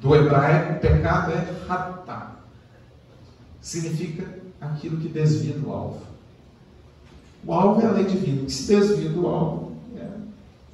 Do 0.00 0.14
hebraico, 0.14 0.80
pecado 0.80 1.32
é 1.32 1.66
ratá, 1.66 2.32
significa 3.60 4.28
aquilo 4.60 4.98
que 4.98 5.08
desvia 5.08 5.56
do 5.56 5.72
alvo. 5.72 6.02
O 7.46 7.52
alvo 7.52 7.80
é 7.80 7.86
a 7.86 7.92
lei 7.92 8.04
divina, 8.04 8.44
que 8.44 8.52
se 8.52 8.66
desvia 8.66 9.08
do 9.10 9.26
alvo 9.26 9.63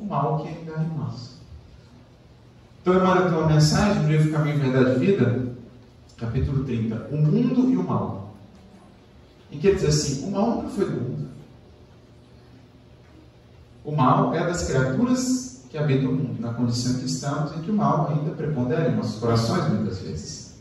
o 0.00 0.06
mal 0.06 0.38
que 0.38 0.48
ainda 0.48 0.72
é 0.72 0.84
em 0.84 0.98
nós. 0.98 1.40
Então, 2.80 2.94
Emmanuel 2.94 3.28
tem 3.28 3.38
uma 3.38 3.46
mensagem 3.46 4.02
no 4.02 4.08
livro 4.08 4.32
Caminho, 4.32 4.58
Verdade 4.58 4.96
e 4.96 5.06
Vida, 5.06 5.52
capítulo 6.16 6.64
30, 6.64 7.08
o 7.10 7.16
mundo 7.16 7.70
e 7.70 7.76
o 7.76 7.84
mal. 7.84 8.34
Em 9.52 9.58
que 9.58 9.66
ele 9.66 9.76
diz 9.76 9.84
assim: 9.84 10.28
o 10.28 10.30
mal 10.30 10.62
não 10.62 10.70
foi 10.70 10.86
do 10.86 10.92
mundo. 10.92 11.28
O 13.84 13.92
mal 13.92 14.34
é 14.34 14.46
das 14.46 14.66
criaturas 14.66 15.64
que 15.70 15.78
habitam 15.78 16.10
o 16.10 16.14
mundo, 16.14 16.40
na 16.40 16.52
condição 16.52 16.94
que 16.94 17.06
estamos, 17.06 17.52
em 17.56 17.60
que 17.62 17.70
o 17.70 17.74
mal 17.74 18.08
ainda 18.10 18.30
prepondera 18.32 18.90
em 18.90 18.96
nossos 18.96 19.20
corações 19.20 19.68
muitas 19.68 19.98
vezes. 19.98 20.54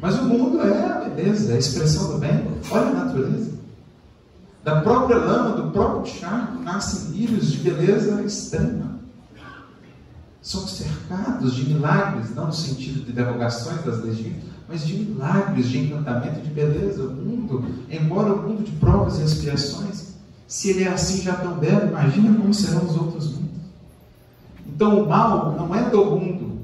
Mas 0.00 0.18
o 0.18 0.24
mundo 0.24 0.60
é 0.60 0.84
a 0.84 1.08
beleza, 1.08 1.52
é 1.52 1.56
a 1.56 1.58
expressão 1.58 2.12
do 2.12 2.18
bem. 2.18 2.44
Olha 2.70 2.88
a 2.88 3.04
natureza. 3.04 3.51
Da 4.64 4.80
própria 4.80 5.16
lama, 5.16 5.56
do 5.56 5.70
próprio 5.72 6.12
charco, 6.14 6.62
nascem 6.62 7.10
lírios 7.10 7.52
de 7.52 7.58
beleza 7.58 8.22
extrema. 8.22 8.92
Somos 10.40 10.72
cercados 10.72 11.54
de 11.54 11.72
milagres, 11.72 12.34
não 12.34 12.46
no 12.46 12.52
sentido 12.52 13.04
de 13.04 13.12
derrogações 13.12 13.84
das 13.84 14.02
leis 14.02 14.18
mas 14.68 14.86
de 14.86 14.94
milagres, 14.94 15.68
de 15.68 15.78
encantamento 15.78 16.40
de 16.40 16.48
beleza. 16.48 17.02
O 17.04 17.12
mundo, 17.12 17.64
embora 17.90 18.32
o 18.32 18.42
mundo 18.42 18.64
de 18.64 18.72
provas 18.72 19.18
e 19.18 19.22
expiações, 19.22 20.14
se 20.46 20.70
ele 20.70 20.84
é 20.84 20.88
assim 20.88 21.22
já 21.22 21.34
tão 21.34 21.58
belo, 21.58 21.88
imagina 21.88 22.34
como 22.38 22.54
serão 22.54 22.84
os 22.84 22.96
outros 22.96 23.26
mundos. 23.32 23.50
Então 24.66 25.02
o 25.02 25.08
mal 25.08 25.54
não 25.58 25.74
é 25.74 25.90
do 25.90 26.04
mundo, 26.06 26.58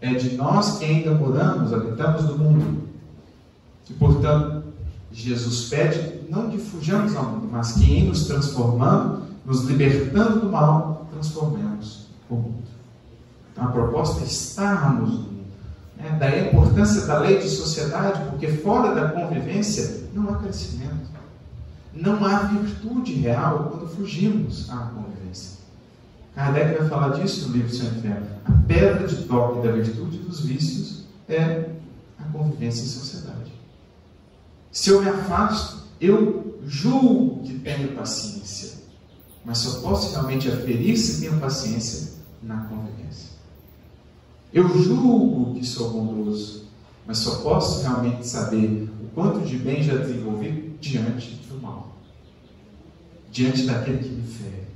é 0.00 0.12
de 0.14 0.36
nós 0.36 0.78
que 0.78 0.84
ainda 0.84 1.12
moramos, 1.12 1.72
habitamos 1.72 2.24
no 2.24 2.38
mundo. 2.38 2.82
E, 3.88 3.94
portanto, 3.94 4.64
Jesus 5.10 5.68
pede 5.68 6.15
não 6.28 6.50
que 6.50 6.58
fujamos 6.58 7.14
ao 7.16 7.24
mundo, 7.24 7.48
mas 7.50 7.72
que 7.72 7.84
em 7.84 8.08
nos 8.08 8.26
transformando, 8.26 9.22
nos 9.44 9.64
libertando 9.64 10.40
do 10.40 10.50
mal, 10.50 11.06
transformemos 11.12 12.06
o 12.28 12.34
mundo. 12.34 12.64
Então 13.52 13.64
a 13.64 13.72
proposta 13.72 14.22
é 14.22 14.26
estarmos 14.26 15.10
no 15.10 15.16
mundo. 15.18 15.46
Né? 15.96 16.16
Daí 16.18 16.40
a 16.40 16.52
importância 16.52 17.06
da 17.06 17.20
lei 17.20 17.38
de 17.38 17.48
sociedade, 17.48 18.28
porque 18.30 18.48
fora 18.48 18.94
da 18.94 19.10
convivência 19.10 20.08
não 20.12 20.28
há 20.28 20.36
crescimento. 20.36 21.06
Não 21.94 22.22
há 22.24 22.40
virtude 22.40 23.14
real 23.14 23.70
quando 23.70 23.88
fugimos 23.88 24.68
à 24.68 24.76
convivência. 24.76 25.56
Kardec 26.34 26.78
vai 26.78 26.88
falar 26.88 27.08
disso 27.10 27.48
no 27.48 27.54
livro 27.54 27.74
Seu 27.74 27.86
Inferno. 27.86 28.26
A 28.44 28.52
pedra 28.68 29.08
de 29.08 29.24
toque 29.24 29.66
da 29.66 29.72
virtude 29.72 30.18
dos 30.18 30.40
vícios 30.40 31.04
é 31.26 31.70
a 32.18 32.24
convivência 32.30 32.84
em 32.84 32.88
sociedade. 32.88 33.52
Se 34.70 34.90
eu 34.90 35.00
me 35.00 35.08
afasto, 35.08 35.85
eu 36.00 36.60
julgo 36.66 37.42
que 37.42 37.58
tenho 37.60 37.94
paciência, 37.94 38.78
mas 39.44 39.58
só 39.58 39.80
posso 39.80 40.12
realmente 40.12 40.48
aferir 40.48 40.96
se 40.96 41.20
tenho 41.20 41.38
paciência 41.40 42.14
na 42.42 42.64
convivência. 42.64 43.30
Eu 44.52 44.68
julgo 44.68 45.54
que 45.54 45.64
sou 45.64 45.90
bondoso, 45.90 46.64
mas 47.06 47.18
só 47.18 47.36
posso 47.42 47.82
realmente 47.82 48.26
saber 48.26 48.88
o 49.02 49.08
quanto 49.14 49.46
de 49.46 49.56
bem 49.58 49.82
já 49.82 49.96
desenvolvi 49.96 50.76
diante 50.80 51.34
do 51.48 51.60
mal, 51.60 51.96
diante 53.30 53.66
daquele 53.66 53.98
que 53.98 54.08
me 54.10 54.26
fere. 54.26 54.66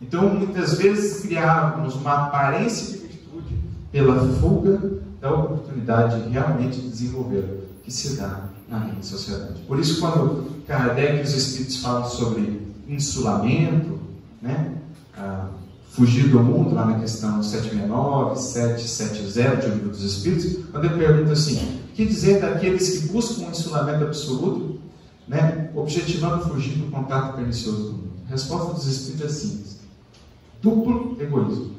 Então, 0.00 0.34
muitas 0.34 0.76
vezes 0.78 1.22
criávamos 1.22 1.94
uma 1.94 2.26
aparência 2.26 2.98
de 2.98 3.06
virtude 3.06 3.56
pela 3.90 4.28
fuga 4.34 5.00
da 5.20 5.32
oportunidade 5.32 6.22
de 6.22 6.28
realmente 6.28 6.80
desenvolver 6.80 7.66
que 7.82 7.90
se 7.90 8.16
dá 8.16 8.50
na 8.68 9.02
sociedade. 9.02 9.60
Por 9.66 9.78
isso, 9.78 10.00
quando 10.00 10.64
Kardec 10.66 11.18
e 11.18 11.22
os 11.22 11.34
Espíritos 11.34 11.76
falam 11.76 12.08
sobre 12.08 12.66
insulamento, 12.88 13.98
né, 14.42 14.74
ah, 15.16 15.48
fugir 15.90 16.28
do 16.28 16.40
mundo, 16.40 16.74
lá 16.74 16.84
na 16.84 17.00
questão 17.00 17.42
769, 17.42 18.38
770 18.38 19.56
de 19.56 19.66
O 19.66 19.74
Livro 19.74 19.88
dos 19.90 20.02
Espíritos, 20.02 20.66
quando 20.70 20.84
ele 20.84 20.96
pergunta 20.96 21.32
assim: 21.32 21.80
o 21.90 21.94
que 21.94 22.04
dizer 22.04 22.40
daqueles 22.40 22.98
que 22.98 23.08
buscam 23.08 23.46
um 23.46 23.50
insulamento 23.50 24.04
absoluto, 24.04 24.80
né, 25.26 25.70
objetivando 25.74 26.44
fugir 26.44 26.76
do 26.76 26.90
contato 26.90 27.36
pernicioso 27.36 27.82
do 27.84 27.92
mundo? 27.92 28.10
A 28.26 28.30
resposta 28.30 28.74
dos 28.74 28.86
Espíritos 28.86 29.24
é 29.24 29.28
simples 29.28 29.76
duplo 30.66 31.16
egoísmo. 31.20 31.76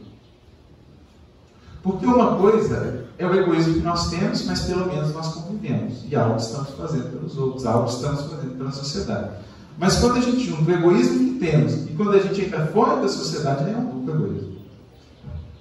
Porque 1.83 2.05
uma 2.05 2.37
coisa 2.37 3.06
é 3.17 3.25
o 3.25 3.35
egoísmo 3.35 3.73
que 3.75 3.79
nós 3.79 4.09
temos, 4.09 4.45
mas 4.45 4.61
pelo 4.61 4.85
menos 4.85 5.13
nós 5.13 5.27
convivemos. 5.33 6.03
E 6.07 6.15
algo 6.15 6.37
estamos 6.37 6.69
fazendo 6.71 7.11
pelos 7.11 7.37
outros, 7.37 7.65
algo 7.65 7.89
estamos 7.89 8.21
fazendo 8.21 8.57
pela 8.57 8.71
sociedade. 8.71 9.31
Mas 9.77 9.97
quando 9.97 10.17
a 10.17 10.21
gente 10.21 10.43
junta 10.45 10.71
o 10.71 10.73
egoísmo 10.73 11.19
que 11.19 11.39
temos 11.39 11.73
e 11.87 11.93
quando 11.95 12.13
a 12.13 12.19
gente 12.19 12.41
entra 12.41 12.67
fora 12.67 13.01
da 13.01 13.07
sociedade, 13.07 13.69
é 13.69 13.75
um 13.75 14.05
duplo 14.05 14.27
egoísmo. 14.27 14.57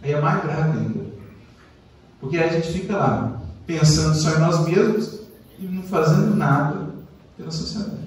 Aí 0.03 0.13
é 0.13 0.21
mais 0.21 0.43
grave 0.43 0.79
ainda. 0.79 1.07
Porque 2.21 2.39
aí 2.39 2.49
a 2.49 2.53
gente 2.53 2.73
fica 2.73 2.97
lá, 2.97 3.41
pensando 3.67 4.15
só 4.15 4.31
em 4.31 4.41
nós 4.41 4.67
mesmos 4.67 5.21
e 5.59 5.67
não 5.67 5.83
fazendo 5.83 6.35
nada 6.37 6.87
pela 7.37 7.51
sociedade. 7.51 8.07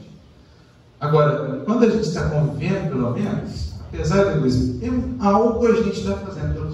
Agora, 0.99 1.61
quando 1.65 1.83
a 1.85 1.89
gente 1.89 2.07
está 2.07 2.29
convivendo, 2.29 2.89
pelo 2.89 3.13
menos, 3.13 3.73
apesar 3.87 4.25
do 4.25 4.31
egoísmo, 4.31 4.79
é 4.83 5.25
algo 5.25 5.65
a 5.65 5.73
gente 5.73 5.99
está 5.99 6.15
fazendo 6.17 6.47
né? 6.47 6.68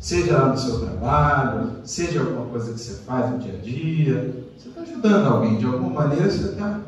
Seja 0.00 0.38
lá 0.38 0.48
no 0.48 0.58
seu 0.58 0.80
trabalho, 0.80 1.72
seja 1.84 2.20
alguma 2.20 2.46
coisa 2.46 2.72
que 2.72 2.80
você 2.80 2.94
faz 3.02 3.30
no 3.30 3.38
dia 3.38 3.52
a 3.52 3.56
dia, 3.58 4.46
você 4.56 4.70
está 4.70 4.80
ajudando 4.80 5.26
alguém, 5.26 5.58
de 5.58 5.66
alguma 5.66 5.90
maneira 5.90 6.30
você 6.30 6.52
está. 6.52 6.80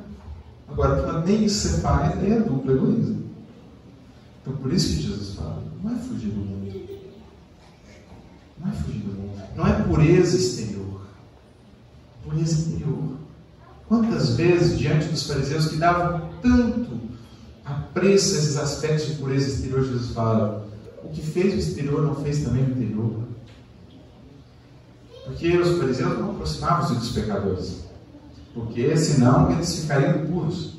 Agora, 0.66 1.02
quando 1.02 1.26
nem 1.26 1.44
isso 1.44 1.68
você 1.68 1.80
faz, 1.82 2.18
aí 2.18 2.32
é 2.32 2.40
duplo 2.40 2.72
egoísmo. 2.72 3.22
Então, 4.40 4.56
por 4.56 4.72
isso 4.72 4.96
que 4.96 5.02
Jesus 5.02 5.34
fala: 5.34 5.62
não 5.82 5.92
é 5.92 5.96
fugir 5.96 6.30
do 6.30 6.40
mundo. 6.40 6.88
Não 8.58 8.70
é 8.70 8.74
fugir 8.74 9.00
do 9.00 9.12
mundo. 9.12 9.42
Não 9.56 9.66
é 9.66 9.82
pureza 9.82 10.36
exterior. 10.36 11.02
Pureza 12.24 12.70
interior. 12.70 13.16
Quantas 13.88 14.36
vezes, 14.36 14.78
diante 14.78 15.08
dos 15.08 15.26
fariseus 15.26 15.68
que 15.68 15.76
davam 15.76 16.30
tanto 16.40 16.98
a 17.62 17.72
apreço 17.72 18.36
esses 18.36 18.56
aspectos 18.56 19.08
de 19.08 19.14
pureza 19.16 19.48
exterior, 19.48 19.84
Jesus 19.84 20.12
fala: 20.12 20.66
que 21.12 21.22
fez 21.22 21.54
o 21.54 21.58
exterior 21.58 22.02
não 22.02 22.14
fez 22.16 22.42
também 22.42 22.64
o 22.64 22.70
interior. 22.70 23.22
Porque 25.24 25.56
os 25.56 25.78
fariseus 25.78 26.18
não 26.18 26.32
aproximavam-se 26.32 26.94
dos 26.94 27.12
pecadores, 27.12 27.84
porque 28.54 28.96
senão 28.96 29.52
eles 29.52 29.80
ficariam 29.80 30.26
puros. 30.26 30.74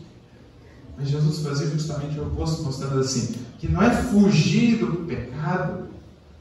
Mas 0.97 1.09
Jesus 1.09 1.39
fazia 1.39 1.67
justamente 1.67 2.19
o 2.19 2.27
oposto, 2.27 2.63
mostrando 2.63 2.99
assim: 2.99 3.35
que 3.57 3.67
não 3.67 3.81
é 3.81 3.89
fugir 3.89 4.77
do 4.79 5.05
pecado 5.07 5.87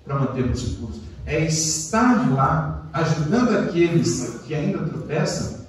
para 0.05 0.18
mantermos 0.18 0.62
puros, 0.62 0.97
é 1.24 1.45
estar 1.47 2.32
lá 2.34 2.86
ajudando 2.93 3.57
aqueles 3.57 4.40
que 4.47 4.55
ainda 4.55 4.84
tropeçam 4.84 5.61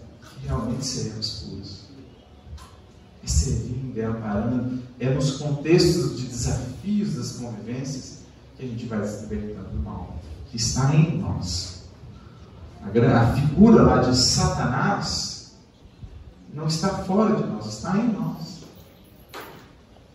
e 0.43 0.47
realmente 0.47 0.86
seremos. 0.86 1.32
É 3.24 3.28
servindo, 3.28 3.97
é 3.97 4.05
amparando, 4.05 4.84
é 4.99 5.09
nos 5.13 5.38
contextos 5.38 6.17
de 6.19 6.28
desafios 6.28 7.15
das 7.15 7.32
convivências 7.34 8.19
que 8.57 8.65
a 8.65 8.67
gente 8.67 8.86
vai 8.86 9.05
se 9.07 9.21
libertando 9.28 9.69
do 9.69 9.80
mal, 9.80 10.17
que 10.49 10.57
está 10.57 10.93
em 10.93 11.19
nós. 11.19 11.84
A 12.84 13.34
figura 13.34 13.82
lá 13.82 14.01
de 14.01 14.15
Satanás 14.15 15.53
não 16.53 16.67
está 16.67 16.89
fora 16.89 17.36
de 17.36 17.47
nós, 17.47 17.65
está 17.65 17.97
em 17.97 18.11
nós. 18.11 18.63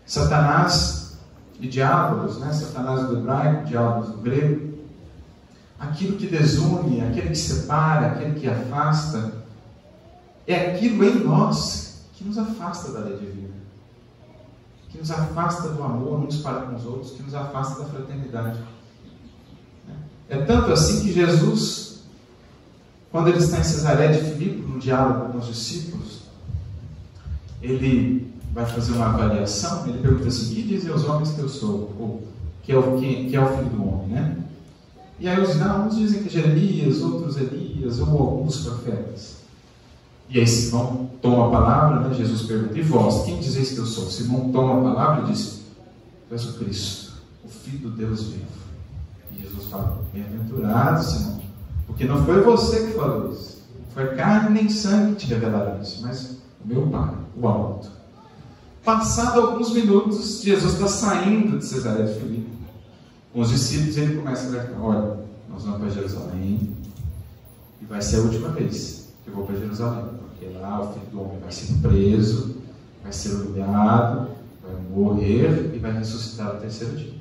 Satanás 0.07 1.17
e 1.59 1.67
diabos, 1.67 2.39
né? 2.39 2.53
Satanás 2.53 3.09
do 3.09 3.19
hebraico, 3.19 3.65
diabos 3.65 4.09
do 4.11 4.19
grego, 4.19 4.79
aquilo 5.79 6.17
que 6.17 6.27
desune, 6.27 7.01
aquele 7.01 7.31
que 7.31 7.37
separa, 7.37 8.09
aquele 8.09 8.39
que 8.39 8.49
afasta, 8.49 9.33
é 10.47 10.73
aquilo 10.73 11.05
em 11.05 11.25
nós 11.25 11.88
que 12.19 12.25
nos 12.25 12.37
afasta 12.37 12.91
da 12.91 12.99
lei 12.99 13.17
divina, 13.17 13.55
que 14.89 14.99
nos 14.99 15.09
afasta 15.09 15.69
do 15.69 15.83
amor 15.85 16.19
uns 16.19 16.39
para 16.39 16.63
com 16.63 16.75
os 16.75 16.85
outros, 16.85 17.13
que 17.13 17.23
nos 17.23 17.33
afasta 17.33 17.85
da 17.85 17.89
fraternidade. 17.89 18.59
É 20.29 20.39
tanto 20.39 20.73
assim 20.73 21.03
que 21.03 21.13
Jesus, 21.13 22.01
quando 23.13 23.29
ele 23.29 23.39
está 23.39 23.61
em 23.61 23.65
Cesaré 23.65 24.09
de 24.09 24.33
Filipe, 24.33 24.67
no 24.67 24.81
diálogo 24.81 25.33
com 25.33 25.39
os 25.39 25.47
discípulos, 25.47 26.23
ele 27.63 28.35
vai 28.53 28.67
fazer 28.67 28.93
uma 28.93 29.07
avaliação, 29.07 29.87
ele 29.87 29.99
pergunta 29.99 30.27
assim: 30.27 30.57
que 30.57 30.63
dizem 30.63 30.91
os 30.91 31.05
homens 31.05 31.31
que 31.31 31.39
eu 31.39 31.49
sou? 31.49 31.95
Ou 32.01 32.29
que 32.65 32.73
é 32.73 32.77
o, 32.77 32.99
que, 32.99 33.31
que 33.31 33.37
é 33.37 33.41
o 33.41 33.57
filho 33.57 33.71
do 33.71 33.89
homem, 33.89 34.09
né? 34.09 34.37
E 35.21 35.29
aí 35.29 35.41
os 35.41 35.55
não, 35.55 35.87
uns 35.87 35.97
dizem 35.97 36.23
que 36.25 36.29
é 36.29 36.43
Jeremias, 36.43 37.01
outros 37.01 37.37
Elias, 37.37 38.01
ou 38.01 38.19
alguns 38.19 38.65
profetas. 38.65 39.38
E 40.31 40.39
aí 40.39 40.47
Simão 40.47 41.11
toma 41.23 41.49
a 41.49 41.51
palavra, 41.51 42.09
né? 42.09 42.15
Jesus 42.15 42.43
pergunta: 42.43 42.79
E 42.79 42.83
vós, 42.83 43.25
quem 43.25 43.39
dizeis 43.41 43.73
que 43.73 43.79
eu 43.79 43.87
sou? 43.87 44.11
Simão 44.11 44.53
toma 44.53 44.79
a 44.79 44.95
palavra 44.95 45.25
e 45.25 45.33
diz: 45.33 45.63
Tu 46.29 46.35
és 46.35 46.45
o 46.45 46.59
Cristo, 46.59 47.13
o 47.45 47.49
Filho 47.49 47.91
do 47.91 47.91
Deus 47.97 48.25
vivo. 48.25 48.45
E 49.33 49.41
Jesus 49.41 49.67
fala: 49.69 50.03
Bem-aventurado, 50.13 51.03
Simão, 51.03 51.41
porque 51.87 52.05
não 52.05 52.25
foi 52.27 52.43
você 52.43 52.87
que 52.87 52.93
falou 52.93 53.33
isso, 53.33 53.63
foi 53.95 54.15
carne 54.17 54.51
nem 54.51 54.69
sangue 54.69 55.15
que 55.15 55.27
te 55.27 55.33
revelaram 55.33 55.81
isso, 55.81 56.03
mas 56.03 56.37
o 56.63 56.69
meu 56.69 56.87
Pai, 56.89 57.15
o 57.35 57.49
alto. 57.49 57.91
Passado 58.85 59.41
alguns 59.41 59.73
minutos, 59.73 60.43
Jesus 60.43 60.75
está 60.75 60.89
saindo 60.89 61.59
de 61.59 61.65
Cesareia 61.65 62.07
de 62.07 62.21
Filipe. 62.21 62.59
Com 63.33 63.41
os 63.41 63.51
discípulos, 63.51 63.97
ele 63.97 64.17
começa 64.17 64.45
a 64.45 64.49
alertar: 64.49 64.83
Olha, 64.83 65.21
nós 65.49 65.63
vamos 65.63 65.79
para 65.81 65.89
Jerusalém 65.89 66.77
e 67.81 67.85
vai 67.87 68.03
ser 68.03 68.17
a 68.17 68.21
última 68.21 68.51
vez 68.51 68.98
eu 69.29 69.35
vou 69.35 69.47
para 69.47 69.57
Jerusalém, 69.57 70.05
porque 70.19 70.47
lá 70.59 70.81
o 70.81 70.93
filho 70.93 71.07
do 71.13 71.23
homem 71.23 71.39
vai 71.41 71.53
ser 71.53 71.75
preso, 71.81 72.57
vai 73.03 73.13
ser 73.13 73.35
humilhado, 73.35 74.31
vai 74.63 74.75
morrer 74.91 75.73
e 75.75 75.79
vai 75.79 75.93
ressuscitar 75.93 76.55
no 76.55 76.61
terceiro 76.61 76.97
dia. 76.97 77.15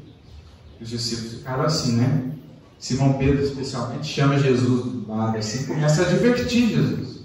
E 0.80 0.84
os 0.84 0.90
discípulos 0.90 1.34
ficaram 1.34 1.64
assim, 1.64 1.98
né? 1.98 2.32
Simão 2.80 3.14
Pedro, 3.14 3.44
especialmente, 3.44 4.08
chama 4.08 4.38
Jesus 4.38 4.84
do 4.86 5.12
lado 5.12 5.38
assim 5.38 5.66
começa 5.66 6.04
a 6.04 6.06
advertir 6.06 6.70
Jesus. 6.70 7.22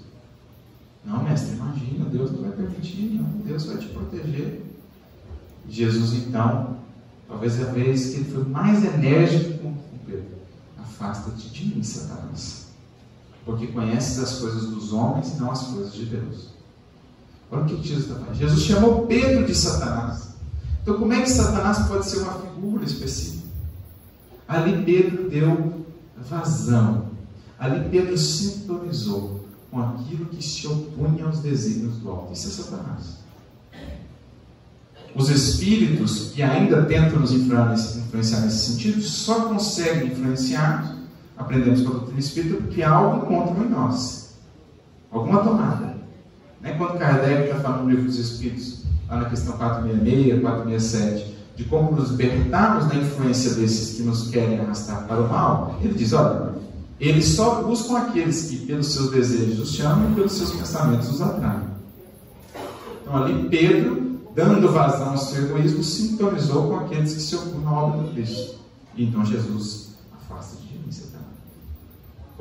Não, 1.05 1.23
mestre, 1.23 1.55
imagina, 1.55 2.05
Deus 2.05 2.31
não 2.31 2.41
vai 2.41 2.51
permitir, 2.51 3.19
não. 3.21 3.25
Deus 3.45 3.65
vai 3.65 3.77
te 3.77 3.87
proteger. 3.87 4.61
Jesus, 5.69 6.13
então, 6.13 6.77
talvez 7.27 7.61
a 7.61 7.65
vez 7.71 8.09
que 8.09 8.15
ele 8.21 8.31
foi 8.31 8.43
mais 8.45 8.83
enérgico 8.83 9.59
com 9.59 9.75
Pedro, 10.05 10.25
afasta-te 10.79 11.49
de 11.49 11.75
mim, 11.75 11.83
Satanás. 11.83 12.62
Porque 13.45 13.67
conheces 13.67 14.19
as 14.19 14.39
coisas 14.39 14.69
dos 14.69 14.93
homens 14.93 15.33
e 15.33 15.41
não 15.41 15.51
as 15.51 15.63
coisas 15.63 15.93
de 15.93 16.05
Deus. 16.05 16.49
Olha 17.51 17.63
o 17.63 17.65
que 17.65 17.87
Jesus 17.87 18.05
está 18.05 18.19
falando. 18.19 18.35
Jesus 18.35 18.61
chamou 18.63 19.05
Pedro 19.05 19.45
de 19.45 19.53
Satanás. 19.53 20.29
Então, 20.81 20.97
como 20.97 21.13
é 21.13 21.21
que 21.21 21.29
Satanás 21.29 21.87
pode 21.87 22.05
ser 22.05 22.19
uma 22.19 22.33
figura 22.33 22.83
específica? 22.83 23.43
Ali 24.47 24.83
Pedro 24.83 25.29
deu 25.29 25.85
vazão. 26.29 27.07
Ali 27.59 27.89
Pedro 27.89 28.17
sintonizou 28.17 29.45
com 29.71 29.81
aquilo 29.81 30.25
que 30.25 30.43
se 30.43 30.67
opunha 30.67 31.25
aos 31.25 31.39
desígnios 31.39 31.97
do 31.97 32.09
alto. 32.09 32.33
Isso 32.33 32.47
é 32.47 32.63
Satanás. 32.63 33.23
Os 35.15 35.29
espíritos 35.29 36.31
que 36.31 36.41
ainda 36.41 36.85
tentam 36.85 37.19
nos 37.19 37.31
influenciar 37.31 38.41
nesse 38.41 38.71
sentido 38.71 39.01
só 39.01 39.45
conseguem 39.45 40.11
influenciar, 40.11 40.97
aprendemos 41.43 41.81
com 41.81 41.89
a 41.89 41.93
doutrina 41.93 42.19
espírita, 42.19 42.55
porque 42.57 42.83
algo 42.83 43.25
encontram 43.25 43.65
em 43.65 43.69
nós. 43.69 44.35
Alguma 45.11 45.43
tomada. 45.43 45.95
Né? 46.61 46.73
Quando 46.77 46.97
Kardec 46.97 47.43
está 47.43 47.59
falando 47.59 47.83
no 47.83 47.89
livro 47.89 48.05
dos 48.05 48.17
Espíritos, 48.17 48.83
lá 49.07 49.17
na 49.17 49.29
questão 49.29 49.57
466, 49.57 50.41
467, 50.41 51.33
de 51.55 51.63
como 51.65 51.91
nos 51.91 52.11
libertarmos 52.11 52.87
da 52.87 52.95
influência 52.95 53.53
desses 53.53 53.95
que 53.95 54.03
nos 54.03 54.29
querem 54.29 54.59
arrastar 54.59 55.05
para 55.07 55.21
o 55.21 55.29
mal, 55.29 55.79
ele 55.81 55.93
diz: 55.93 56.13
olha, 56.13 56.53
eles 56.99 57.25
só 57.25 57.61
buscam 57.61 57.97
aqueles 57.97 58.49
que, 58.49 58.65
pelos 58.65 58.87
seus 58.87 59.11
desejos, 59.11 59.59
os 59.59 59.75
chamam 59.75 60.11
e 60.11 60.15
pelos 60.15 60.31
seus 60.31 60.51
pensamentos 60.51 61.09
os 61.09 61.21
atraem. 61.21 61.73
Então, 63.01 63.17
ali, 63.17 63.47
Pedro, 63.49 64.19
dando 64.33 64.71
vazão 64.71 65.09
ao 65.09 65.17
seu 65.17 65.45
egoísmo, 65.45 65.83
sintonizou 65.83 66.69
com 66.69 66.77
aqueles 66.77 67.13
que 67.13 67.21
se 67.21 67.35
opõem 67.35 67.65
à 67.65 67.71
obra 67.71 68.01
do 68.01 68.13
Cristo. 68.13 68.55
E 68.95 69.03
então 69.05 69.25
Jesus 69.25 69.95
afasta 70.13 70.57
de. 70.57 70.62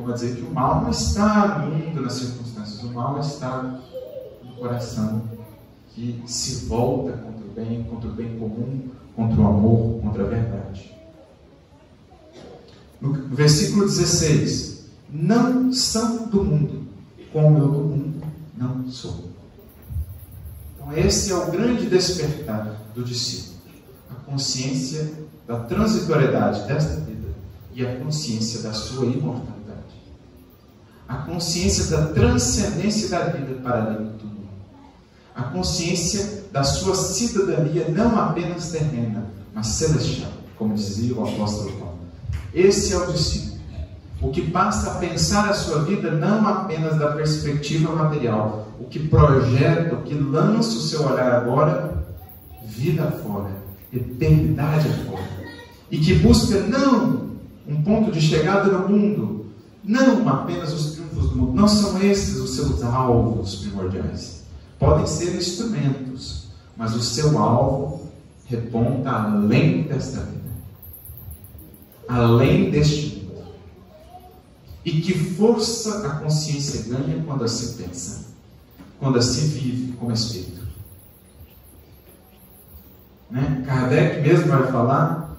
Como 0.03 0.13
a 0.13 0.17
dizer 0.17 0.35
que 0.35 0.43
o 0.43 0.53
mal 0.53 0.83
não 0.83 0.91
está 0.91 1.61
no 1.61 1.77
mundo, 1.77 2.03
nas 2.03 2.15
circunstâncias, 2.15 2.83
o 2.83 2.93
mal 2.93 3.21
está 3.21 3.81
no 4.43 4.53
coração 4.57 5.23
que 5.95 6.21
se 6.27 6.67
volta 6.67 7.13
contra 7.13 7.47
o 7.47 7.51
bem, 7.55 7.85
contra 7.85 8.09
o 8.09 8.13
bem 8.13 8.37
comum, 8.37 8.91
contra 9.15 9.41
o 9.41 9.47
amor, 9.47 10.01
contra 10.03 10.24
a 10.24 10.27
verdade. 10.27 10.93
No 13.01 13.12
versículo 13.29 13.85
16: 13.85 14.87
Não 15.09 15.73
são 15.73 16.27
do 16.27 16.43
mundo, 16.43 16.89
como 17.33 17.59
eu 17.59 17.69
do 17.69 17.79
mundo 17.79 18.27
não 18.57 18.89
sou. 18.89 19.31
Então, 20.74 20.93
esse 20.99 21.31
é 21.31 21.37
o 21.37 21.49
grande 21.49 21.89
despertar 21.89 22.77
do 22.93 23.05
discípulo: 23.05 23.59
a 24.11 24.15
consciência 24.29 25.12
da 25.47 25.61
transitoriedade 25.61 26.66
desta 26.66 26.97
vida 26.97 27.29
e 27.73 27.87
a 27.87 28.01
consciência 28.01 28.62
da 28.62 28.73
sua 28.73 29.07
imortalidade. 29.07 29.61
A 31.12 31.16
consciência 31.26 31.94
da 31.94 32.06
transcendência 32.06 33.10
da 33.10 33.26
vida 33.26 33.60
para 33.62 33.82
além 33.82 33.97
do 33.97 34.24
mundo. 34.24 34.48
A 35.34 35.43
consciência 35.43 36.44
da 36.51 36.64
sua 36.64 36.94
cidadania 36.94 37.86
não 37.90 38.18
apenas 38.18 38.70
terrena, 38.70 39.26
mas 39.55 39.66
celestial, 39.66 40.30
como 40.56 40.72
dizia 40.72 41.14
o 41.14 41.22
apóstolo 41.22 41.70
Paulo. 41.72 41.98
Esse 42.55 42.94
é 42.94 42.97
o 42.97 43.12
discípulo. 43.12 43.60
O 44.22 44.30
que 44.30 44.51
passa 44.51 44.93
a 44.93 44.94
pensar 44.94 45.51
a 45.51 45.52
sua 45.52 45.84
vida 45.84 46.10
não 46.12 46.48
apenas 46.48 46.98
da 46.98 47.12
perspectiva 47.12 47.94
material, 47.94 48.68
o 48.80 48.84
que 48.84 49.06
projeta, 49.06 49.94
o 49.94 50.02
que 50.05 50.14
lança 50.14 50.78
o 50.78 50.80
seu 50.80 51.06
olhar 51.06 51.30
agora, 51.34 52.06
vida 52.64 53.10
fora, 53.22 53.51
eternidade 53.93 54.89
fora. 55.05 55.28
E 55.90 55.98
que 55.98 56.14
busca 56.14 56.59
não 56.60 57.32
um 57.68 57.82
ponto 57.82 58.10
de 58.10 58.20
chegada 58.20 58.72
no 58.72 58.89
mundo, 58.89 59.47
não 59.84 60.26
apenas 60.26 60.72
os 60.72 61.02
mundo, 61.14 61.52
não 61.52 61.68
são 61.68 62.01
esses 62.02 62.39
os 62.39 62.51
seus 62.51 62.82
alvos 62.82 63.56
primordiais. 63.56 64.43
Podem 64.78 65.06
ser 65.06 65.36
instrumentos, 65.36 66.47
mas 66.76 66.94
o 66.94 67.02
seu 67.02 67.39
alvo 67.39 68.09
reponta 68.47 69.10
além 69.10 69.82
desta 69.84 70.20
vida 70.20 70.43
além 72.09 72.70
deste 72.70 73.16
mundo. 73.16 73.44
E 74.84 75.01
que 75.01 75.14
força 75.14 76.06
a 76.06 76.16
consciência 76.16 76.93
ganha 76.93 77.22
quando 77.24 77.44
assim 77.44 77.82
pensa, 77.82 78.26
quando 78.98 79.18
assim 79.18 79.48
vive 79.48 79.93
como 79.93 80.12
espírito. 80.12 80.62
Né? 83.30 83.62
Kardec 83.66 84.20
mesmo 84.20 84.48
vai 84.48 84.70
falar 84.70 85.36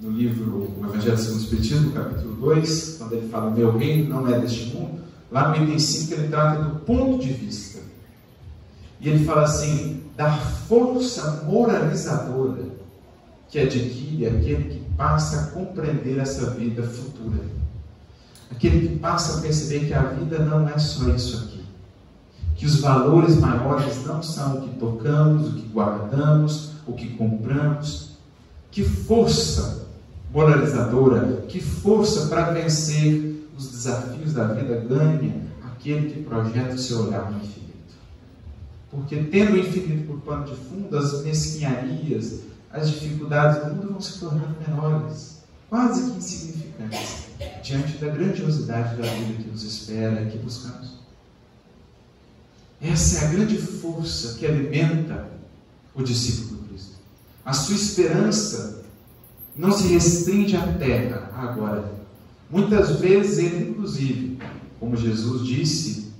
no 0.00 0.10
livro 0.10 0.74
O 0.78 0.84
Evangelho 0.84 1.16
segundo 1.16 1.38
o 1.38 1.42
Espiritismo, 1.42 1.92
capítulo 1.92 2.34
2, 2.34 2.96
quando 2.98 3.12
ele 3.12 3.28
fala 3.28 3.50
meu 3.50 3.76
reino 3.76 4.08
não 4.08 4.28
é 4.28 4.40
deste 4.40 4.74
mundo, 4.74 4.95
lá 5.30 5.48
no 5.48 5.62
item 5.62 5.78
5 5.78 6.14
ele 6.14 6.28
trata 6.28 6.62
do 6.62 6.80
ponto 6.80 7.18
de 7.18 7.32
vista. 7.32 7.80
E 9.00 9.08
ele 9.08 9.24
fala 9.24 9.42
assim: 9.42 10.02
da 10.16 10.32
força 10.32 11.44
moralizadora 11.44 12.64
que 13.48 13.58
adquire 13.58 14.26
aquele 14.26 14.64
que 14.64 14.80
passa 14.96 15.40
a 15.40 15.46
compreender 15.50 16.18
essa 16.18 16.50
vida 16.50 16.82
futura. 16.82 17.40
Aquele 18.50 18.88
que 18.88 18.98
passa 18.98 19.38
a 19.38 19.42
perceber 19.42 19.86
que 19.86 19.94
a 19.94 20.02
vida 20.02 20.38
não 20.38 20.68
é 20.68 20.78
só 20.78 21.08
isso 21.10 21.36
aqui. 21.36 21.64
Que 22.54 22.64
os 22.64 22.80
valores 22.80 23.36
maiores 23.36 24.04
não 24.06 24.22
são 24.22 24.56
o 24.56 24.62
que 24.62 24.78
tocamos, 24.78 25.48
o 25.48 25.52
que 25.54 25.68
guardamos, 25.68 26.70
o 26.86 26.92
que 26.92 27.10
compramos. 27.10 28.16
Que 28.70 28.82
força 28.82 29.86
moralizadora, 30.32 31.44
que 31.48 31.60
força 31.60 32.26
para 32.26 32.50
vencer 32.50 33.45
os 33.56 33.70
desafios 33.70 34.32
da 34.32 34.48
vida 34.48 34.84
ganha 34.88 35.46
aquele 35.62 36.10
que 36.10 36.22
projeta 36.22 36.74
o 36.74 36.78
seu 36.78 37.06
olhar 37.06 37.30
no 37.30 37.38
infinito. 37.38 37.66
Porque 38.90 39.16
tendo 39.24 39.54
o 39.54 39.58
infinito 39.58 40.06
por 40.06 40.20
pano 40.20 40.44
de 40.44 40.54
fundo, 40.54 40.96
as 40.96 41.22
mesquinharias, 41.22 42.40
as 42.70 42.90
dificuldades 42.90 43.64
do 43.64 43.74
mundo 43.74 43.92
vão 43.92 44.00
se 44.00 44.20
tornando 44.20 44.56
menores, 44.66 45.42
quase 45.68 46.10
que 46.10 46.18
insignificantes, 46.18 47.26
diante 47.62 47.98
da 47.98 48.08
grandiosidade 48.08 48.96
da 48.96 49.08
vida 49.08 49.42
que 49.42 49.48
nos 49.48 49.62
espera 49.62 50.22
e 50.22 50.30
que 50.30 50.38
buscamos. 50.38 50.96
Essa 52.80 53.24
é 53.24 53.28
a 53.28 53.30
grande 53.32 53.56
força 53.56 54.34
que 54.38 54.46
alimenta 54.46 55.28
o 55.94 56.02
discípulo 56.02 56.60
do 56.60 56.68
Cristo. 56.68 56.96
A 57.44 57.52
sua 57.52 57.74
esperança 57.74 58.84
não 59.56 59.72
se 59.72 59.88
restringe 59.88 60.56
à 60.56 60.72
terra 60.74 61.30
agora. 61.34 62.05
Muitas 62.50 63.00
vezes 63.00 63.38
ele, 63.38 63.70
inclusive, 63.70 64.38
como 64.78 64.96
Jesus 64.96 65.46
disse 65.46 66.12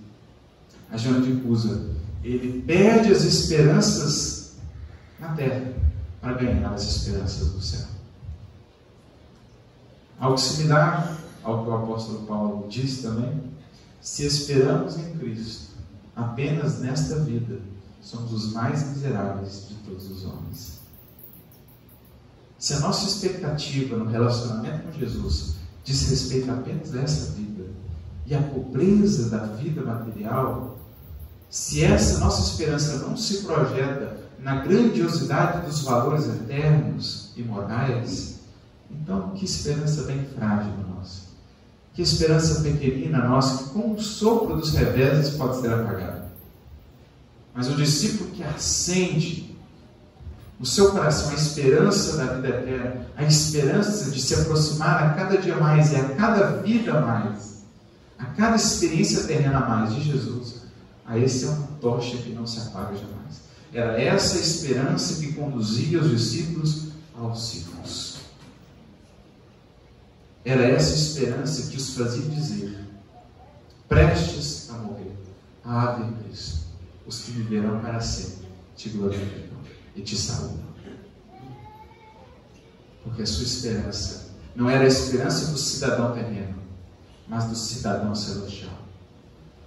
a 0.91 0.97
Joana 0.97 1.21
de 1.21 1.41
Cusa, 1.41 1.91
ele 2.25 2.63
perde 2.63 3.13
as 3.13 3.23
esperanças 3.23 4.55
na 5.21 5.35
terra 5.35 5.73
para 6.21 6.35
ganhar 6.35 6.73
as 6.73 6.83
esperanças 6.83 7.53
do 7.53 7.61
céu. 7.61 7.87
Algo 10.19 10.39
similar 10.39 11.17
ao 11.45 11.63
que 11.63 11.71
o 11.71 11.75
apóstolo 11.75 12.27
Paulo 12.27 12.67
diz 12.69 13.03
também, 13.03 13.43
se 14.01 14.27
esperamos 14.27 14.97
em 14.99 15.17
Cristo 15.19 15.77
apenas 16.17 16.81
nesta 16.81 17.21
vida, 17.21 17.61
somos 18.01 18.33
os 18.33 18.53
mais 18.53 18.89
miseráveis 18.89 19.69
de 19.69 19.75
todos 19.77 20.11
os 20.11 20.25
homens. 20.25 20.81
Se 22.59 22.75
a 22.75 22.81
nossa 22.81 23.07
expectativa 23.07 23.97
no 23.97 24.11
relacionamento 24.11 24.85
com 24.85 24.93
Jesus 24.93 25.57
diz 25.87 26.11
respeito 26.11 26.51
apenas 26.51 26.95
a 26.95 27.01
essa 27.01 27.33
vida 27.33 27.65
e 28.27 28.35
a 28.35 28.43
pobreza 28.43 29.31
da 29.31 29.47
vida 29.47 29.83
material, 29.83 30.77
se 31.49 31.85
essa 31.85 32.19
nossa 32.19 32.51
esperança 32.51 32.99
não 33.07 33.17
se 33.17 33.45
projeta 33.45 34.19
na 34.41 34.57
grandiosidade 34.57 35.65
dos 35.65 35.83
valores 35.83 36.27
eternos 36.27 37.31
e 37.37 37.43
morais, 37.43 38.41
então 38.91 39.31
que 39.31 39.45
esperança 39.45 40.03
bem 40.03 40.27
frágil 40.37 40.73
nossa. 40.89 41.27
Que 41.95 42.03
esperança 42.03 42.63
pequenina 42.63 43.25
nossa, 43.25 43.65
que 43.65 43.71
com 43.71 43.93
o 43.93 44.01
sopro 44.01 44.57
dos 44.57 44.75
reveses 44.75 45.35
pode 45.37 45.61
ser 45.61 45.73
apagada. 45.73 46.27
Mas 47.55 47.69
o 47.69 47.77
discípulo 47.77 48.31
que 48.31 48.43
acende 48.43 49.46
no 50.59 50.65
seu 50.65 50.91
coração 50.91 51.31
a 51.31 51.35
esperança 51.35 52.17
da 52.17 52.35
vida 52.35 52.49
eterna, 52.49 53.07
a 53.17 53.25
esperança 53.25 54.11
de 54.11 54.21
se 54.21 54.35
aproximar 54.35 55.03
a 55.03 55.15
cada 55.15 55.37
dia 55.37 55.57
mais 55.57 55.93
e 55.93 55.97
a 55.97 56.09
cada 56.15 56.63
vida 56.63 57.01
mais, 57.01 57.65
a 58.19 58.25
cada 58.25 58.57
experiência 58.57 59.25
terrena 59.25 59.61
mais 59.61 59.95
de 59.95 60.03
Jesus, 60.03 60.63
a 61.05 61.19
esse 61.19 61.45
é 61.45 61.49
uma 61.49 61.69
tocha 61.81 62.17
que 62.17 62.31
não 62.31 62.47
se 62.47 62.59
apaga 62.61 62.97
jamais. 62.97 63.17
Era 63.73 64.01
essa 64.01 64.39
esperança 64.39 65.21
que 65.21 65.35
conduzia 65.35 66.01
os 66.01 66.11
discípulos 66.11 66.89
aos 67.15 67.49
círculos. 67.49 68.17
Era 70.45 70.63
essa 70.63 70.95
esperança 70.95 71.71
que 71.71 71.77
os 71.77 71.95
fazia 71.95 72.23
dizer, 72.31 72.79
prestes 73.89 74.71
a 74.71 74.75
morrer, 74.79 75.13
Ave 75.65 76.11
Cristo, 76.23 76.61
os 77.07 77.21
que 77.21 77.33
viverão 77.33 77.81
para 77.81 78.01
sempre, 78.01 78.47
te 78.77 78.89
glorificam 78.91 79.46
e 79.97 80.03
te 80.03 80.17
saúdam. 80.17 80.67
Porque 83.03 83.23
a 83.23 83.27
sua 83.27 83.45
esperança 83.45 84.31
não 84.55 84.71
era 84.71 84.85
a 84.85 84.89
esperança 84.89 85.51
do 85.51 85.59
cidadão 85.59 86.13
terreno, 86.13 86.57
mas 87.27 87.47
do 87.47 87.57
cidadão 87.57 88.15
celestial 88.15 88.87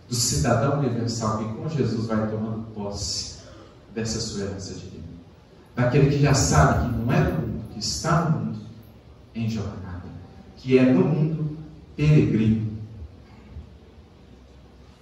do 0.10 0.16
cidadão 0.16 0.80
universal 0.80 1.38
que 1.38 1.54
com 1.54 1.70
Jesus 1.70 2.08
vai 2.08 2.30
tomando 2.30 2.66
posse 2.74 3.38
dessa 3.94 4.20
sua 4.20 4.46
herança 4.46 4.74
divina. 4.74 5.04
Daquele 5.76 6.10
que 6.10 6.20
já 6.20 6.34
sabe 6.34 6.90
que 6.90 6.98
não 6.98 7.14
é 7.14 7.20
no 7.24 7.48
mundo, 7.48 7.64
que 7.72 7.80
está 7.80 8.26
no 8.26 8.40
mundo 8.40 8.60
em 9.36 9.48
jornada, 9.48 10.08
que 10.58 10.78
é 10.80 10.92
no 10.92 11.06
mundo 11.06 11.58
peregrino. 11.96 12.80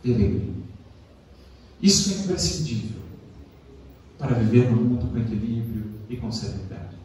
Peregrino. 0.04 0.58
Isso 1.82 2.12
é 2.12 2.18
imprescindível 2.24 2.97
para 4.18 4.36
viver 4.36 4.72
no 4.72 4.78
mundo 4.78 5.12
com 5.12 5.18
equilíbrio 5.18 5.92
e 6.10 6.18
com 6.18 6.32
serenidade. 6.32 6.98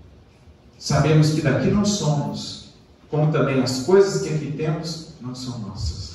Sabemos 0.78 1.30
que 1.30 1.42
daqui 1.42 1.70
não 1.70 1.84
somos, 1.84 2.72
como 3.08 3.30
também 3.30 3.62
as 3.62 3.82
coisas 3.84 4.22
que 4.22 4.34
aqui 4.34 4.52
temos 4.52 5.14
não 5.20 5.34
são 5.34 5.58
nossas 5.60 6.12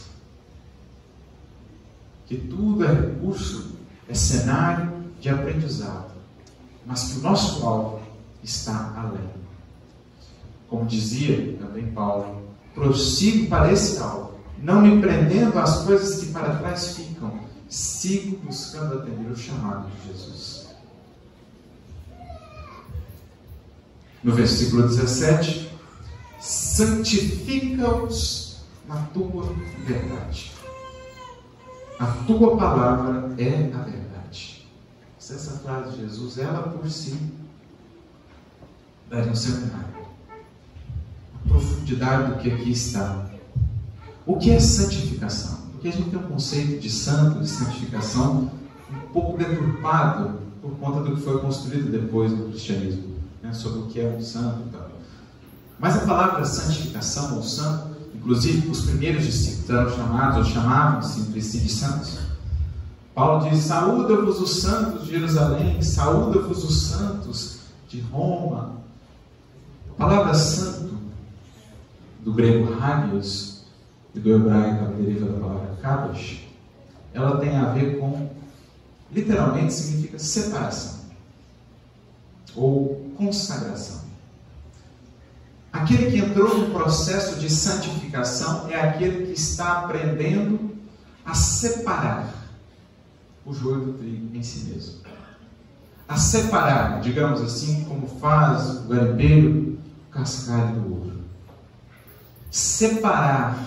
que 2.28 2.36
tudo 2.36 2.84
é 2.84 2.94
recurso, 2.94 3.78
é 4.08 4.14
cenário 4.14 5.06
de 5.20 5.30
aprendizado, 5.30 6.12
mas 6.86 7.12
que 7.12 7.20
o 7.20 7.22
nosso 7.22 7.66
alvo 7.66 8.02
está 8.44 8.94
além. 8.98 9.30
Como 10.68 10.86
dizia 10.86 11.58
também 11.58 11.90
Paulo, 11.92 12.44
prossigo 12.76 13.48
para 13.48 13.72
esse 13.72 13.98
alvo, 14.00 14.34
não 14.62 14.82
me 14.82 15.02
prendendo 15.02 15.58
às 15.58 15.84
coisas 15.84 16.20
que 16.20 16.32
para 16.34 16.58
trás 16.58 16.98
ficam, 16.98 17.40
sigo 17.70 18.38
buscando 18.44 18.96
atender 18.96 19.32
o 19.32 19.38
chamado 19.38 19.90
de 19.90 20.08
Jesus. 20.08 20.67
No 24.24 24.34
versículo 24.34 24.84
17, 24.84 25.72
santifica-os 26.40 28.58
na 28.88 28.96
tua 29.14 29.54
verdade. 29.86 30.54
A 32.00 32.06
tua 32.06 32.56
palavra 32.56 33.34
é 33.38 33.70
a 33.74 33.80
verdade. 33.80 34.66
Se 35.18 35.34
essa 35.34 35.60
frase 35.60 35.92
de 35.92 36.02
Jesus, 36.02 36.38
ela 36.38 36.70
por 36.70 36.90
si, 36.90 37.18
daria 39.10 39.32
um 39.32 39.36
seminário. 39.36 39.98
A 41.34 41.48
profundidade 41.48 42.34
do 42.34 42.40
que 42.40 42.52
aqui 42.52 42.72
está. 42.72 43.26
O 44.26 44.38
que 44.38 44.52
é 44.52 44.60
santificação? 44.60 45.58
Porque 45.72 45.88
a 45.88 45.92
gente 45.92 46.10
tem 46.10 46.20
um 46.20 46.28
conceito 46.28 46.80
de 46.80 46.90
santo, 46.90 47.40
de 47.40 47.48
santificação, 47.48 48.52
um 48.92 49.00
pouco 49.14 49.38
deturpado 49.38 50.40
por 50.62 50.72
conta 50.78 51.02
do 51.02 51.16
que 51.16 51.22
foi 51.22 51.40
construído 51.40 51.92
depois 51.92 52.32
do 52.32 52.50
cristianismo, 52.50 53.16
né, 53.48 53.54
sobre 53.54 53.80
o 53.80 53.86
que 53.88 54.00
é 54.00 54.08
um 54.08 54.22
santo 54.22 54.64
e 54.68 54.72
tal. 54.72 54.92
Mas 55.80 55.96
a 55.96 56.06
palavra 56.06 56.46
santificação 56.46 57.36
ou 57.36 57.44
santo 57.44 57.98
Inclusive, 58.28 58.70
os 58.70 58.82
primeiros 58.82 59.24
discípulos 59.24 59.70
eram 59.70 59.90
chamados, 59.90 60.38
ou 60.40 60.44
chamavam-se 60.44 61.22
entre 61.22 61.42
si 61.42 61.60
de 61.60 61.70
santos. 61.70 62.20
Paulo 63.16 63.50
diz: 63.50 63.60
Saúda-vos 63.60 64.42
os 64.42 64.60
santos 64.60 65.06
de 65.06 65.12
Jerusalém, 65.12 65.82
saúda-vos 65.82 66.62
os 66.62 66.82
santos 66.88 67.60
de 67.88 68.02
Roma. 68.02 68.82
A 69.92 69.94
palavra 69.94 70.34
santo, 70.34 70.98
do 72.20 72.34
grego 72.34 72.74
hagios 72.82 73.64
e 74.14 74.20
do 74.20 74.36
hebraico, 74.36 74.84
a 74.84 74.88
deriva 74.90 75.32
da 75.32 75.40
palavra 75.40 75.78
kadosh, 75.82 76.48
ela 77.14 77.38
tem 77.38 77.56
a 77.56 77.72
ver 77.72 77.98
com, 77.98 78.30
literalmente, 79.10 79.74
significa 79.74 80.20
separação 80.20 80.98
ou 82.54 83.07
consagração. 83.18 84.08
Aquele 85.72 86.10
que 86.12 86.18
entrou 86.18 86.58
no 86.58 86.72
processo 86.72 87.40
de 87.40 87.50
santificação 87.50 88.70
é 88.70 88.80
aquele 88.80 89.28
que 89.28 89.34
está 89.34 89.80
aprendendo 89.80 90.76
a 91.26 91.34
separar 91.34 92.34
o 93.46 93.54
joio 93.54 93.86
do 93.86 93.94
trigo 93.94 94.36
em 94.36 94.42
si 94.42 94.70
mesmo. 94.70 95.02
A 96.08 96.18
separar, 96.18 97.02
digamos 97.02 97.42
assim, 97.42 97.84
como 97.84 98.08
faz 98.08 98.86
o 98.86 98.88
garimpeiro, 98.88 99.78
o 100.08 100.12
cascalho 100.12 100.76
do 100.80 100.94
ouro. 100.94 101.22
Separar 102.50 103.64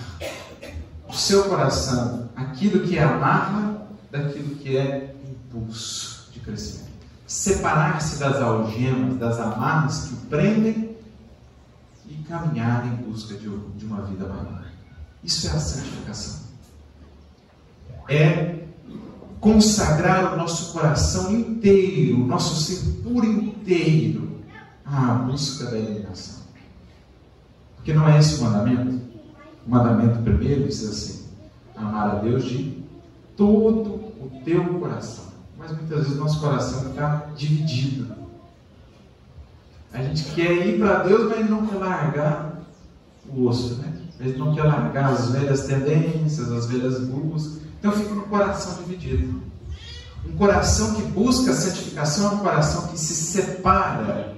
o 1.07 1.13
seu 1.13 1.45
coração, 1.45 2.29
aquilo 2.35 2.85
que 2.85 2.97
é 2.97 3.03
amarra, 3.03 3.87
daquilo 4.09 4.55
que 4.55 4.75
é 4.75 5.15
impulso 5.29 6.29
de 6.31 6.39
crescimento. 6.39 6.90
Separar-se 7.31 8.19
das 8.19 8.41
algemas, 8.41 9.17
das 9.17 9.39
amarras 9.39 10.09
que 10.09 10.15
o 10.15 10.17
prendem 10.27 10.97
e 12.05 12.15
caminhar 12.27 12.85
em 12.85 12.95
busca 13.09 13.35
de, 13.35 13.47
de 13.47 13.85
uma 13.85 14.01
vida 14.01 14.27
maior. 14.27 14.65
Isso 15.23 15.47
é 15.47 15.51
a 15.51 15.57
santificação. 15.57 16.41
É 18.09 18.65
consagrar 19.39 20.33
o 20.33 20.35
nosso 20.35 20.73
coração 20.73 21.31
inteiro, 21.31 22.21
o 22.21 22.27
nosso 22.27 22.61
ser 22.61 23.01
por 23.01 23.23
inteiro 23.23 24.41
à 24.85 25.13
busca 25.13 25.71
da 25.71 25.79
iluminação. 25.79 26.43
Porque 27.77 27.93
não 27.93 28.09
é 28.09 28.19
esse 28.19 28.41
o 28.41 28.43
mandamento? 28.43 29.01
O 29.65 29.71
mandamento 29.71 30.21
primeiro 30.21 30.67
diz 30.67 30.83
assim: 30.83 31.27
amar 31.77 32.09
a 32.09 32.15
Deus 32.15 32.43
de 32.43 32.83
todo 33.37 33.89
o 33.89 34.41
teu 34.43 34.65
coração. 34.79 35.30
Mas 35.61 35.71
muitas 35.71 36.03
vezes 36.03 36.17
nosso 36.17 36.39
coração 36.39 36.89
está 36.89 37.27
dividido. 37.35 38.15
A 39.93 40.01
gente 40.01 40.23
quer 40.33 40.67
ir 40.67 40.79
para 40.79 41.03
Deus, 41.03 41.29
mas 41.29 41.49
não 41.49 41.67
quer 41.67 41.75
largar 41.75 42.61
o 43.29 43.45
osso, 43.45 43.75
né? 43.75 43.93
Gente 44.19 44.37
não 44.37 44.55
quer 44.55 44.63
largar 44.63 45.11
as 45.11 45.31
velhas 45.31 45.65
tendências, 45.65 46.51
as 46.51 46.65
velhas 46.65 46.99
buscas. 47.01 47.61
Então 47.79 47.91
fica 47.91 48.13
no 48.13 48.23
coração 48.23 48.83
dividido. 48.83 49.41
Um 50.25 50.37
coração 50.37 50.95
que 50.95 51.01
busca 51.03 51.51
a 51.51 51.55
santificação 51.55 52.31
é 52.31 52.35
um 52.35 52.39
coração 52.39 52.87
que 52.87 52.99
se 52.99 53.13
separa 53.13 54.37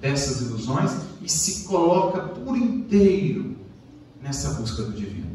dessas 0.00 0.42
ilusões 0.42 0.92
e 1.22 1.28
se 1.28 1.64
coloca 1.64 2.20
por 2.20 2.56
inteiro 2.56 3.56
nessa 4.20 4.54
busca 4.54 4.82
do 4.82 4.92
divino. 4.92 5.31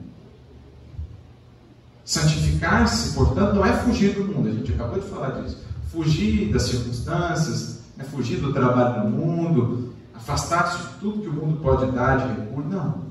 Santificar-se, 2.08 3.14
portanto, 3.16 3.56
não 3.56 3.66
é 3.66 3.74
fugir 3.74 4.14
do 4.14 4.24
mundo, 4.24 4.48
a 4.48 4.52
gente 4.54 4.72
acabou 4.72 4.98
de 4.98 5.10
falar 5.10 5.42
disso. 5.42 5.58
Fugir 5.92 6.54
das 6.54 6.62
circunstâncias, 6.62 7.80
é 8.00 8.04
fugir 8.06 8.38
do 8.38 8.54
trabalho 8.54 9.10
no 9.10 9.18
mundo, 9.18 9.94
afastar-se 10.16 10.78
de 10.78 10.94
tudo 11.02 11.22
que 11.22 11.28
o 11.28 11.34
mundo 11.34 11.60
pode 11.62 11.92
dar 11.92 12.16
de 12.16 12.40
recurso. 12.40 12.70
Não. 12.70 13.08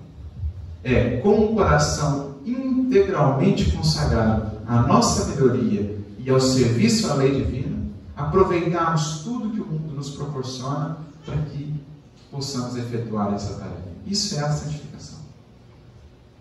É 0.83 1.19
com 1.19 1.45
o 1.45 1.55
coração 1.55 2.37
integralmente 2.47 3.71
consagrado 3.71 4.53
à 4.67 4.81
nossa 4.81 5.27
melhoria 5.27 6.01
e 6.19 6.31
ao 6.31 6.41
serviço 6.41 7.11
à 7.11 7.17
lei 7.17 7.45
divina, 7.45 7.77
aproveitarmos 8.17 9.19
tudo 9.19 9.51
que 9.51 9.61
o 9.61 9.67
mundo 9.67 9.95
nos 9.95 10.09
proporciona 10.09 10.97
para 11.23 11.37
que 11.37 11.71
possamos 12.31 12.75
efetuar 12.77 13.35
essa 13.35 13.59
tarefa. 13.59 13.91
Isso 14.07 14.37
é 14.37 14.41
a 14.41 14.51
santificação. 14.51 15.16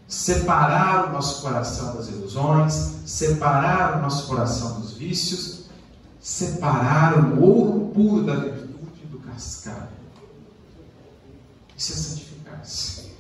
Separar 0.07 1.09
o 1.09 1.13
nosso 1.13 1.41
coração 1.41 1.95
das 1.95 2.07
ilusões, 2.09 2.73
separar 3.05 3.97
o 3.97 4.01
nosso 4.01 4.27
coração 4.27 4.79
dos 4.79 4.93
vícios, 4.93 5.65
separar 6.19 7.17
o 7.17 7.41
ouro 7.41 7.91
puro 7.93 8.23
da 8.23 8.35
virtude 8.35 9.05
do 9.11 9.19
cascalho. 9.19 9.89
Isso 11.77 11.93
é 11.93 11.95
santificar-se. 11.95 13.11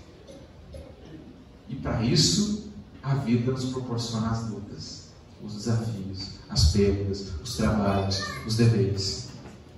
E 1.67 1.75
para 1.75 2.03
isso, 2.03 2.69
a 3.03 3.15
vida 3.15 3.51
nos 3.51 3.65
proporciona 3.65 4.29
as 4.29 4.49
lutas, 4.49 5.05
os 5.43 5.53
desafios, 5.53 6.29
as 6.49 6.71
perdas, 6.71 7.27
os 7.43 7.55
trabalhos, 7.57 8.23
os 8.47 8.55
deveres. 8.55 9.27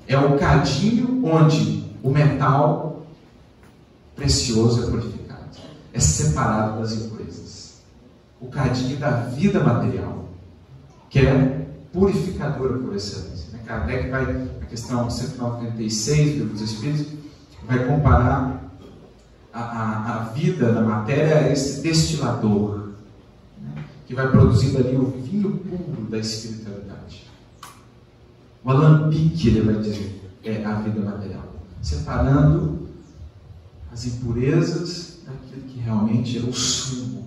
É 0.07 0.17
o 0.17 0.37
cadinho 0.37 1.25
onde 1.25 1.93
o 2.01 2.09
metal 2.09 3.05
precioso 4.15 4.83
é 4.83 4.89
purificado, 4.89 5.16
é 5.97 5.99
separado 5.99 6.79
das 6.79 6.93
impurezas. 6.93 7.81
O 8.39 8.47
cadinho 8.47 8.97
da 8.97 9.09
vida 9.09 9.63
material, 9.63 10.25
que 11.09 11.19
é 11.19 11.67
purificadora 11.91 12.77
por 12.77 12.95
excelência. 12.95 13.51
Né? 13.51 13.61
Kardec 13.65 14.09
vai, 14.09 14.31
na 14.31 14.65
questão 14.67 15.09
196 15.09 16.51
dos 16.51 16.61
Espíritos, 16.61 17.07
vai 17.65 17.83
comparar 17.87 18.63
a, 19.51 19.59
a, 19.59 20.15
a 20.15 20.23
vida 20.25 20.71
da 20.71 20.81
matéria 20.81 21.39
a 21.39 21.51
esse 21.51 21.81
destilador, 21.81 22.89
né? 23.59 23.83
que 24.05 24.13
vai 24.13 24.29
produzindo 24.29 24.77
ali 24.77 24.95
o 24.95 25.09
vinho 25.09 25.57
puro 25.57 26.03
da 26.11 26.19
espiritualidade. 26.19 27.25
O 28.63 28.69
alambique, 28.69 29.47
ele 29.47 29.61
vai 29.61 29.81
dizer, 29.81 30.31
é 30.43 30.63
a 30.63 30.75
vida 30.75 30.99
material, 30.99 31.55
separando 31.81 32.87
as 33.91 34.05
impurezas 34.05 35.16
realmente 35.87 36.37
é 36.37 36.41
o 36.41 36.53
sumo, 36.53 37.25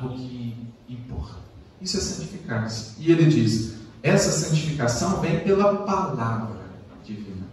é 0.00 0.04
o 0.04 0.10
que 0.10 0.56
importa. 0.88 1.40
Isso 1.80 1.96
é 1.96 2.00
santificar-se. 2.00 2.94
E 3.00 3.10
ele 3.10 3.26
diz: 3.26 3.74
essa 4.00 4.30
santificação 4.30 5.20
vem 5.20 5.40
pela 5.40 5.78
palavra 5.78 6.60
divina. 7.04 7.46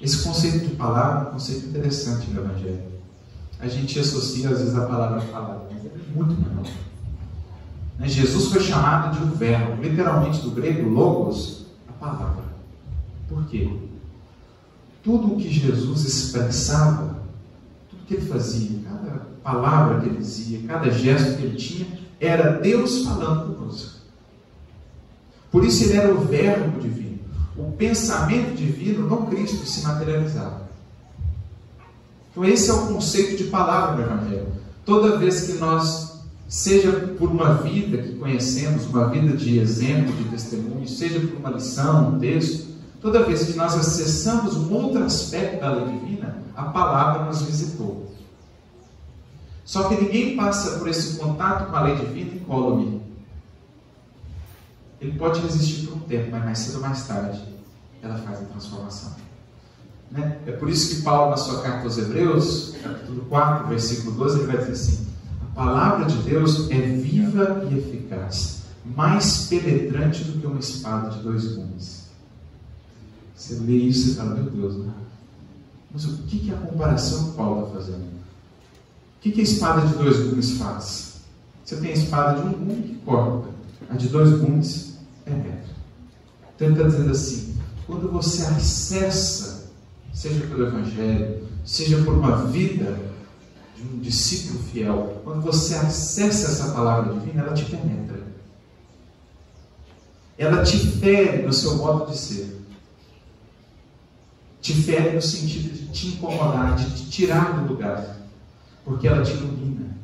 Esse 0.00 0.24
conceito 0.24 0.66
de 0.66 0.74
palavra 0.74 1.26
é 1.26 1.28
um 1.28 1.32
conceito 1.32 1.66
interessante 1.66 2.30
no 2.30 2.40
Evangelho. 2.40 2.92
A 3.60 3.68
gente 3.68 3.98
associa 3.98 4.48
às 4.48 4.58
vezes 4.58 4.74
a 4.74 4.86
palavra 4.86 5.22
a 5.22 5.26
palavra, 5.26 5.68
mas 5.70 5.84
é 5.84 5.90
muito 6.14 6.34
menor. 6.34 6.66
Né, 7.98 8.08
Jesus 8.08 8.46
foi 8.46 8.60
chamado 8.60 9.16
de 9.16 9.22
um 9.22 9.36
verbo, 9.36 9.82
literalmente 9.82 10.40
do 10.40 10.50
grego 10.50 10.88
logos, 10.88 11.66
a 11.88 11.92
palavra. 11.92 12.44
Por 13.28 13.44
quê? 13.46 13.70
Tudo 15.04 15.34
o 15.34 15.36
que 15.36 15.52
Jesus 15.52 16.04
expressava, 16.04 17.11
que 18.06 18.14
ele 18.14 18.26
fazia, 18.26 18.78
cada 18.84 19.26
palavra 19.42 20.00
que 20.00 20.08
ele 20.08 20.18
dizia, 20.18 20.60
cada 20.66 20.90
gesto 20.90 21.36
que 21.36 21.44
ele 21.44 21.56
tinha, 21.56 21.86
era 22.20 22.58
Deus 22.60 23.04
falando 23.04 23.54
conosco. 23.54 24.00
Por 25.50 25.64
isso 25.64 25.84
ele 25.84 25.94
era 25.94 26.14
o 26.14 26.20
verbo 26.20 26.80
divino. 26.80 27.18
O 27.56 27.72
pensamento 27.72 28.56
divino 28.56 29.06
no 29.06 29.26
Cristo 29.26 29.66
se 29.66 29.86
materializava. 29.86 30.62
Então 32.30 32.44
esse 32.44 32.70
é 32.70 32.72
o 32.72 32.86
conceito 32.86 33.36
de 33.36 33.50
palavra 33.50 33.96
do 33.96 34.02
Evangelho. 34.10 34.46
Toda 34.84 35.18
vez 35.18 35.42
que 35.42 35.58
nós, 35.58 36.22
seja 36.48 36.92
por 37.18 37.30
uma 37.30 37.54
vida 37.54 37.98
que 37.98 38.14
conhecemos, 38.16 38.86
uma 38.86 39.08
vida 39.08 39.36
de 39.36 39.58
exemplo, 39.58 40.12
de 40.14 40.24
testemunho, 40.24 40.88
seja 40.88 41.20
por 41.20 41.38
uma 41.38 41.50
lição, 41.50 42.14
um 42.14 42.18
texto, 42.18 42.61
toda 43.02 43.24
vez 43.24 43.44
que 43.44 43.54
nós 43.54 43.74
acessamos 43.74 44.56
um 44.56 44.72
outro 44.72 45.02
aspecto 45.02 45.60
da 45.60 45.72
lei 45.72 45.98
divina, 45.98 46.38
a 46.54 46.62
palavra 46.64 47.24
nos 47.24 47.42
visitou. 47.42 48.10
Só 49.64 49.88
que 49.88 50.00
ninguém 50.00 50.36
passa 50.36 50.78
por 50.78 50.88
esse 50.88 51.18
contato 51.18 51.68
com 51.68 51.76
a 51.76 51.82
lei 51.82 51.96
divina 51.96 52.34
incólume. 52.34 53.02
Ele 55.00 55.18
pode 55.18 55.40
resistir 55.40 55.86
por 55.86 55.96
um 55.96 56.00
tempo, 56.00 56.30
mas 56.30 56.44
mais 56.44 56.58
cedo 56.60 56.76
ou 56.76 56.80
mais 56.80 57.06
tarde 57.06 57.42
ela 58.00 58.16
faz 58.18 58.40
a 58.40 58.44
transformação. 58.44 59.12
Né? 60.10 60.38
É 60.46 60.52
por 60.52 60.68
isso 60.68 60.96
que 60.96 61.02
Paulo, 61.02 61.30
na 61.30 61.36
sua 61.36 61.62
carta 61.62 61.84
aos 61.84 61.98
Hebreus, 61.98 62.74
capítulo 62.82 63.24
4, 63.24 63.68
versículo 63.68 64.12
12, 64.12 64.38
ele 64.38 64.46
vai 64.46 64.58
dizer 64.58 64.72
assim: 64.72 65.06
A 65.40 65.54
palavra 65.54 66.04
de 66.04 66.16
Deus 66.18 66.70
é 66.70 66.80
viva 66.80 67.66
e 67.70 67.78
eficaz, 67.78 68.62
mais 68.84 69.46
penetrante 69.46 70.24
do 70.24 70.38
que 70.38 70.46
uma 70.46 70.58
espada 70.58 71.10
de 71.10 71.22
dois 71.22 71.54
gumes. 71.54 72.01
Você 73.42 73.54
lê 73.54 73.72
isso 73.72 74.10
e 74.10 74.14
fala, 74.14 74.36
meu 74.36 74.44
Deus, 74.44 74.76
né? 74.76 74.92
mas 75.92 76.04
o 76.04 76.18
que 76.18 76.48
é 76.48 76.54
a 76.54 76.58
comparação 76.58 77.30
que 77.30 77.36
Paulo 77.36 77.66
está 77.66 77.80
fazendo? 77.80 78.04
O 78.04 79.20
que 79.20 79.40
a 79.40 79.42
espada 79.42 79.84
de 79.84 79.94
dois 79.94 80.16
gumes 80.16 80.58
faz? 80.58 81.14
Você 81.64 81.76
tem 81.76 81.90
a 81.90 81.94
espada 81.94 82.40
de 82.40 82.46
um 82.46 82.52
gume 82.52 82.82
que 82.82 82.94
corta, 83.04 83.48
a 83.90 83.96
de 83.96 84.06
dois 84.06 84.30
gumes 84.38 84.96
é 85.26 85.30
metro. 85.30 85.74
Então 86.54 86.68
ele 86.68 86.76
está 86.76 86.88
dizendo 86.88 87.10
assim: 87.10 87.56
quando 87.84 88.12
você 88.12 88.44
acessa, 88.44 89.68
seja 90.14 90.46
pelo 90.46 90.68
Evangelho, 90.68 91.48
seja 91.64 92.00
por 92.04 92.14
uma 92.14 92.44
vida 92.46 92.96
de 93.76 93.82
um 93.82 93.98
discípulo 93.98 94.60
fiel, 94.70 95.20
quando 95.24 95.42
você 95.42 95.74
acessa 95.74 96.46
essa 96.46 96.72
palavra 96.72 97.12
divina, 97.12 97.42
ela 97.42 97.54
te 97.54 97.64
penetra. 97.64 98.22
Ela 100.38 100.62
te 100.62 100.78
fere 100.78 101.42
no 101.42 101.52
seu 101.52 101.74
modo 101.74 102.08
de 102.08 102.16
ser. 102.16 102.41
Te 104.62 104.72
fere 104.72 105.12
no 105.12 105.20
sentido 105.20 105.74
de 105.74 105.88
te 105.88 106.08
incomodar, 106.08 106.76
de 106.76 106.90
te 106.90 107.10
tirar 107.10 107.60
do 107.60 107.74
lugar 107.74 108.22
porque 108.84 109.06
ela 109.06 109.22
te 109.22 109.32
ilumina. 109.32 109.96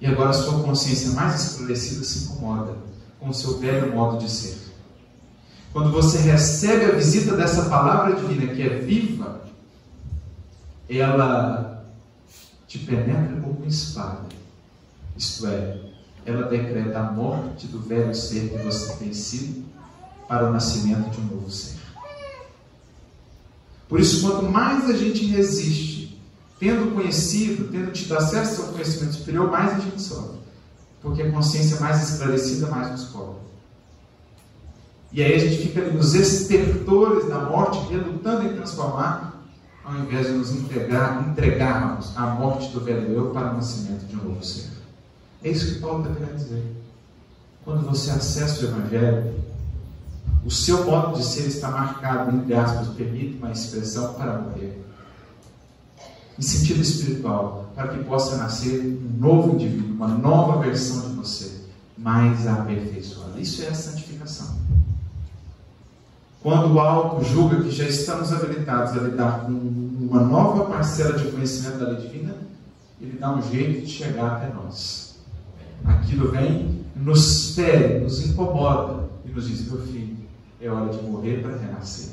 E 0.00 0.06
agora 0.06 0.30
a 0.30 0.34
sua 0.34 0.62
consciência 0.62 1.10
mais 1.10 1.52
esclarecida 1.52 2.04
se 2.04 2.24
incomoda 2.24 2.76
com 3.20 3.28
o 3.28 3.34
seu 3.34 3.58
velho 3.58 3.94
modo 3.94 4.18
de 4.18 4.30
ser. 4.30 4.58
Quando 5.72 5.90
você 5.90 6.18
recebe 6.18 6.86
a 6.86 6.94
visita 6.94 7.36
dessa 7.36 7.66
palavra 7.66 8.16
divina 8.16 8.52
que 8.52 8.62
é 8.62 8.78
viva, 8.78 9.42
ela 10.88 11.86
te 12.66 12.78
penetra 12.80 13.40
como 13.40 13.58
uma 13.58 13.66
espada. 13.66 14.28
Isto 15.16 15.46
é, 15.46 15.80
ela 16.26 16.48
decreta 16.48 16.98
a 16.98 17.12
morte 17.12 17.66
do 17.68 17.80
velho 17.80 18.14
ser 18.14 18.50
que 18.50 18.58
você 18.58 18.96
tem 18.96 19.14
sido 19.14 19.64
para 20.28 20.48
o 20.48 20.52
nascimento 20.52 21.10
de 21.10 21.20
um 21.20 21.36
novo 21.36 21.50
ser. 21.50 21.81
Por 23.92 24.00
isso, 24.00 24.22
quanto 24.22 24.50
mais 24.50 24.88
a 24.88 24.94
gente 24.94 25.26
resiste 25.26 26.18
tendo 26.58 26.94
conhecido, 26.94 27.70
tendo 27.70 27.92
tido 27.92 28.16
acesso 28.16 28.62
ao 28.62 28.68
conhecimento 28.68 29.16
superior, 29.16 29.50
mais 29.50 29.74
a 29.74 29.80
gente 29.80 30.00
sofre. 30.00 30.38
Porque 31.02 31.20
a 31.20 31.30
consciência 31.30 31.78
mais 31.78 32.08
esclarecida, 32.08 32.68
mais 32.68 32.90
nos 32.90 33.04
cobre. 33.08 33.36
E 35.12 35.22
aí 35.22 35.34
a 35.34 35.38
gente 35.38 35.58
fica 35.58 35.90
nos 35.90 36.14
estertores 36.14 37.28
da 37.28 37.40
morte, 37.40 37.86
relutando 37.92 38.46
em 38.46 38.54
transformar, 38.54 39.44
ao 39.84 39.94
invés 39.98 40.26
de 40.26 40.32
nos 40.32 40.52
entregar, 40.52 41.28
entregarmos 41.28 42.16
a 42.16 42.28
morte 42.28 42.72
do 42.72 42.80
velho 42.80 43.12
eu 43.12 43.26
para 43.26 43.52
o 43.52 43.56
nascimento 43.56 44.06
de 44.06 44.16
um 44.16 44.24
novo 44.24 44.42
ser. 44.42 44.70
É 45.44 45.50
isso 45.50 45.74
que 45.74 45.80
Paulo 45.80 46.02
está 46.02 46.14
querendo 46.14 46.38
dizer. 46.38 46.64
quando 47.62 47.86
você 47.86 48.10
acessa 48.10 48.64
o 48.64 48.68
Evangelho, 48.70 49.41
o 50.44 50.50
seu 50.50 50.84
modo 50.84 51.18
de 51.18 51.24
ser 51.24 51.46
está 51.46 51.70
marcado, 51.70 52.36
entre 52.36 52.54
aspas, 52.54 52.88
permite 52.88 53.38
uma 53.38 53.52
expressão 53.52 54.14
para 54.14 54.40
morrer. 54.40 54.82
Em 56.38 56.42
sentido 56.42 56.80
espiritual, 56.80 57.70
para 57.74 57.88
que 57.88 58.04
possa 58.04 58.36
nascer 58.36 58.80
um 58.80 59.18
novo 59.18 59.54
indivíduo, 59.54 59.94
uma 59.94 60.08
nova 60.08 60.60
versão 60.60 61.08
de 61.08 61.14
você, 61.14 61.62
mais 61.96 62.46
aperfeiçoada. 62.46 63.38
Isso 63.38 63.62
é 63.62 63.68
a 63.68 63.74
santificação. 63.74 64.56
Quando 66.42 66.74
o 66.74 66.80
alto 66.80 67.24
julga 67.24 67.62
que 67.62 67.70
já 67.70 67.84
estamos 67.84 68.32
habilitados 68.32 68.98
a 68.98 69.02
lidar 69.02 69.44
com 69.44 69.52
uma 69.52 70.22
nova 70.22 70.64
parcela 70.64 71.16
de 71.16 71.30
conhecimento 71.30 71.78
da 71.78 71.90
lei 71.90 72.00
divina, 72.00 72.34
ele 73.00 73.16
dá 73.18 73.32
um 73.32 73.42
jeito 73.42 73.86
de 73.86 73.92
chegar 73.92 74.36
até 74.36 74.52
nós. 74.52 75.20
Aquilo 75.84 76.32
vem, 76.32 76.84
nos 76.96 77.54
fere, 77.54 78.00
nos 78.00 78.26
incomoda 78.26 79.08
e 79.24 79.30
nos 79.30 79.48
diz: 79.48 79.70
meu 79.70 79.82
filho, 79.82 80.11
é 80.62 80.70
hora 80.70 80.92
de 80.92 81.02
morrer 81.02 81.42
para 81.42 81.56
renascer. 81.56 82.10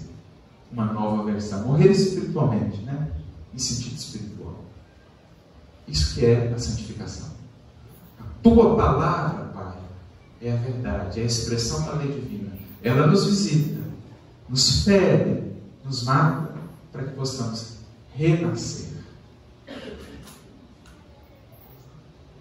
Uma 0.72 0.86
nova 0.86 1.24
versão. 1.24 1.68
Morrer 1.68 1.92
espiritualmente, 1.92 2.82
né? 2.82 3.12
Em 3.54 3.60
sentido 3.60 3.96
espiritual. 3.96 4.66
Isso 5.88 6.16
que 6.16 6.26
é 6.26 6.52
a 6.54 6.60
santificação. 6.60 7.30
A 8.20 8.24
tua 8.42 8.76
palavra, 8.76 9.46
Pai, 9.46 9.78
é 10.42 10.52
a 10.52 10.56
verdade, 10.56 11.20
é 11.20 11.24
a 11.24 11.26
expressão 11.28 11.86
da 11.86 11.94
lei 11.94 12.12
divina. 12.12 12.52
Ela 12.82 13.08
nos 13.08 13.26
visita, 13.26 13.82
nos 14.48 14.84
fere, 14.84 15.54
nos 15.84 16.04
mata, 16.04 16.54
para 16.92 17.04
que 17.04 17.14
possamos 17.14 17.78
renascer. 18.16 18.90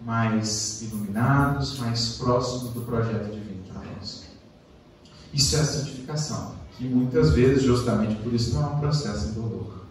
Mais 0.03 0.83
iluminados, 0.83 1.79
mais 1.79 2.17
próximos 2.17 2.73
do 2.73 2.81
projeto 2.83 3.31
divino. 3.31 3.48
Isso 5.33 5.57
é 5.57 5.61
a 5.61 5.65
santificação, 5.65 6.55
que 6.77 6.85
muitas 6.85 7.31
vezes, 7.31 7.63
justamente 7.63 8.15
por 8.23 8.33
isso, 8.33 8.55
não 8.55 8.63
é 8.63 8.67
um 8.67 8.81
processo 8.81 9.29
indolor. 9.29 9.85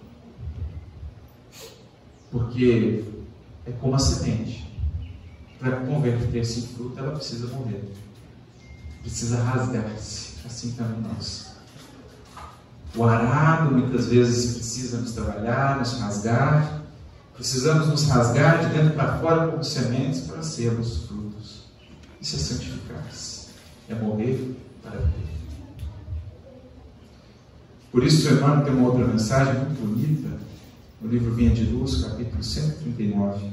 Porque 2.31 3.03
é 3.65 3.71
como 3.71 3.95
a 3.95 3.99
semente. 3.99 4.67
Para 5.59 5.77
converter-se 5.77 6.59
em 6.59 6.67
fruto, 6.67 6.99
ela 6.99 7.15
precisa 7.15 7.47
morrer. 7.47 7.83
Precisa 9.01 9.41
rasgar-se. 9.43 10.35
Assim 10.45 10.71
também 10.71 11.01
nós. 11.01 11.47
O 12.95 13.03
arado 13.03 13.75
muitas 13.75 14.05
vezes 14.07 14.55
precisa 14.55 14.97
nos 14.97 15.11
trabalhar, 15.11 15.77
nos 15.79 15.99
rasgar. 15.99 16.83
Precisamos 17.33 17.87
nos 17.87 18.07
rasgar 18.07 18.65
de 18.65 18.77
dentro 18.77 18.95
para 18.95 19.19
fora 19.19 19.51
como 19.51 19.63
sementes 19.63 20.21
para 20.21 20.41
sermos 20.41 21.05
frutos. 21.05 21.65
Isso 22.21 22.35
é 22.35 22.39
santificar-se. 22.39 23.47
É 23.89 23.95
morrer. 23.95 24.55
Por 27.91 28.03
isso, 28.03 28.27
Emmanuel 28.31 28.63
tem 28.63 28.73
uma 28.73 28.89
outra 28.89 29.07
mensagem 29.07 29.55
muito 29.55 29.81
bonita 29.81 30.29
no 31.01 31.09
livro 31.09 31.33
Vinha 31.33 31.51
de 31.51 31.63
Luz, 31.65 32.03
capítulo 32.03 32.43
139, 32.43 33.49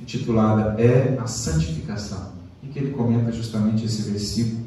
intitulada 0.00 0.80
É 0.80 1.18
a 1.18 1.26
Santificação, 1.26 2.32
em 2.62 2.68
que 2.68 2.78
ele 2.78 2.90
comenta 2.92 3.32
justamente 3.32 3.84
esse 3.84 4.02
versículo. 4.02 4.66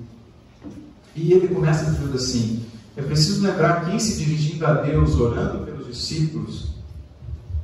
E 1.16 1.34
ele 1.34 1.48
começa 1.50 1.92
dizendo 1.92 2.16
assim: 2.16 2.66
é 2.96 3.02
preciso 3.02 3.46
lembrar 3.46 3.86
quem 3.86 4.00
se 4.00 4.24
dirigindo 4.24 4.66
a 4.66 4.74
Deus, 4.74 5.16
orando 5.16 5.66
pelos 5.66 5.88
discípulos, 5.88 6.74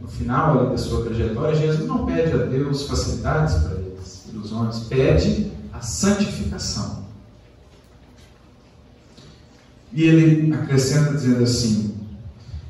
no 0.01 0.07
final 0.07 0.69
da 0.69 0.77
sua 0.77 1.03
trajetória, 1.05 1.55
Jesus 1.55 1.87
não 1.87 2.05
pede 2.05 2.33
a 2.33 2.45
Deus 2.45 2.83
facilidades 2.83 3.55
para 3.55 3.75
eles, 3.75 4.25
ilusões, 4.31 4.79
pede 4.81 5.51
a 5.73 5.81
santificação. 5.81 6.98
E 9.91 10.03
ele 10.03 10.53
acrescenta 10.53 11.13
dizendo 11.13 11.43
assim: 11.43 11.95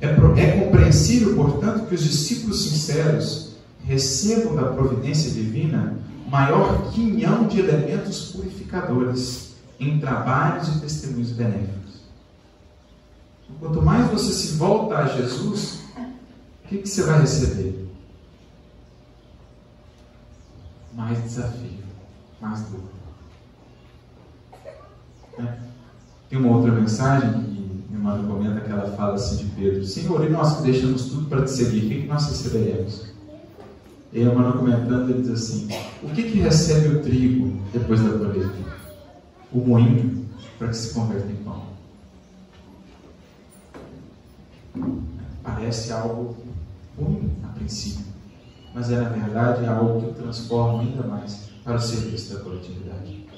é, 0.02 0.08
é 0.08 0.64
compreensível, 0.64 1.36
portanto, 1.36 1.88
que 1.88 1.96
os 1.96 2.04
discípulos 2.04 2.64
sinceros 2.64 3.56
recebam 3.84 4.56
da 4.56 4.64
providência 4.64 5.32
divina 5.32 5.98
maior 6.30 6.92
quinhão 6.92 7.48
de 7.48 7.60
elementos 7.60 8.32
purificadores 8.32 9.56
em 9.80 10.00
trabalhos 10.00 10.68
e 10.68 10.80
testemunhos 10.80 11.32
benéficos. 11.32 12.02
Quanto 13.60 13.82
mais 13.82 14.10
você 14.12 14.32
se 14.32 14.58
volta 14.58 14.98
a 14.98 15.08
Jesus, 15.08 15.82
o 16.64 16.68
que, 16.68 16.78
que 16.78 16.88
você 16.88 17.04
vai 17.04 17.22
receber? 17.22 17.90
Mais 20.94 21.22
desafio, 21.24 21.84
mais 22.40 22.62
dor. 22.62 22.84
Né? 25.38 25.69
Tem 26.30 26.38
uma 26.38 26.56
outra 26.58 26.72
mensagem 26.72 27.44
que 27.44 27.60
meu 27.90 28.12
irmão 28.12 28.24
comenta 28.28 28.62
que 28.62 28.72
ela 28.72 28.92
fala 28.92 29.16
assim 29.16 29.38
de 29.38 29.46
Pedro: 29.46 29.84
Senhor, 29.84 30.24
e 30.26 30.30
nós 30.30 30.58
que 30.58 30.64
deixamos 30.64 31.06
tudo 31.06 31.28
para 31.28 31.44
te 31.44 31.52
seguir, 31.52 31.86
o 31.86 31.90
que, 31.90 32.02
que 32.02 32.08
nós 32.08 32.28
receberemos? 32.28 33.10
E 34.14 34.20
a 34.20 34.26
irmã 34.26 34.52
comentando, 34.52 35.10
ele 35.10 35.22
diz 35.22 35.32
assim: 35.32 35.68
O 36.04 36.10
que, 36.10 36.24
que 36.24 36.40
recebe 36.40 36.96
o 36.96 37.02
trigo 37.02 37.60
depois 37.74 38.02
da 38.02 38.18
colheita? 38.18 38.54
O 39.52 39.60
moinho 39.60 40.26
para 40.60 40.68
que 40.68 40.78
se 40.78 40.94
converta 40.94 41.32
em 41.32 41.36
pão. 41.38 41.64
Parece 45.42 45.92
algo 45.92 46.36
ruim 46.98 47.32
a 47.44 47.48
princípio, 47.48 48.06
mas 48.74 48.92
é 48.92 49.02
na 49.02 49.10
verdade 49.10 49.66
algo 49.66 50.02
que 50.02 50.22
transforma 50.22 50.82
ainda 50.82 51.04
mais 51.08 51.50
para 51.64 51.76
o 51.76 51.82
serviço 51.82 52.34
da 52.34 52.44
coletividade. 52.44 53.29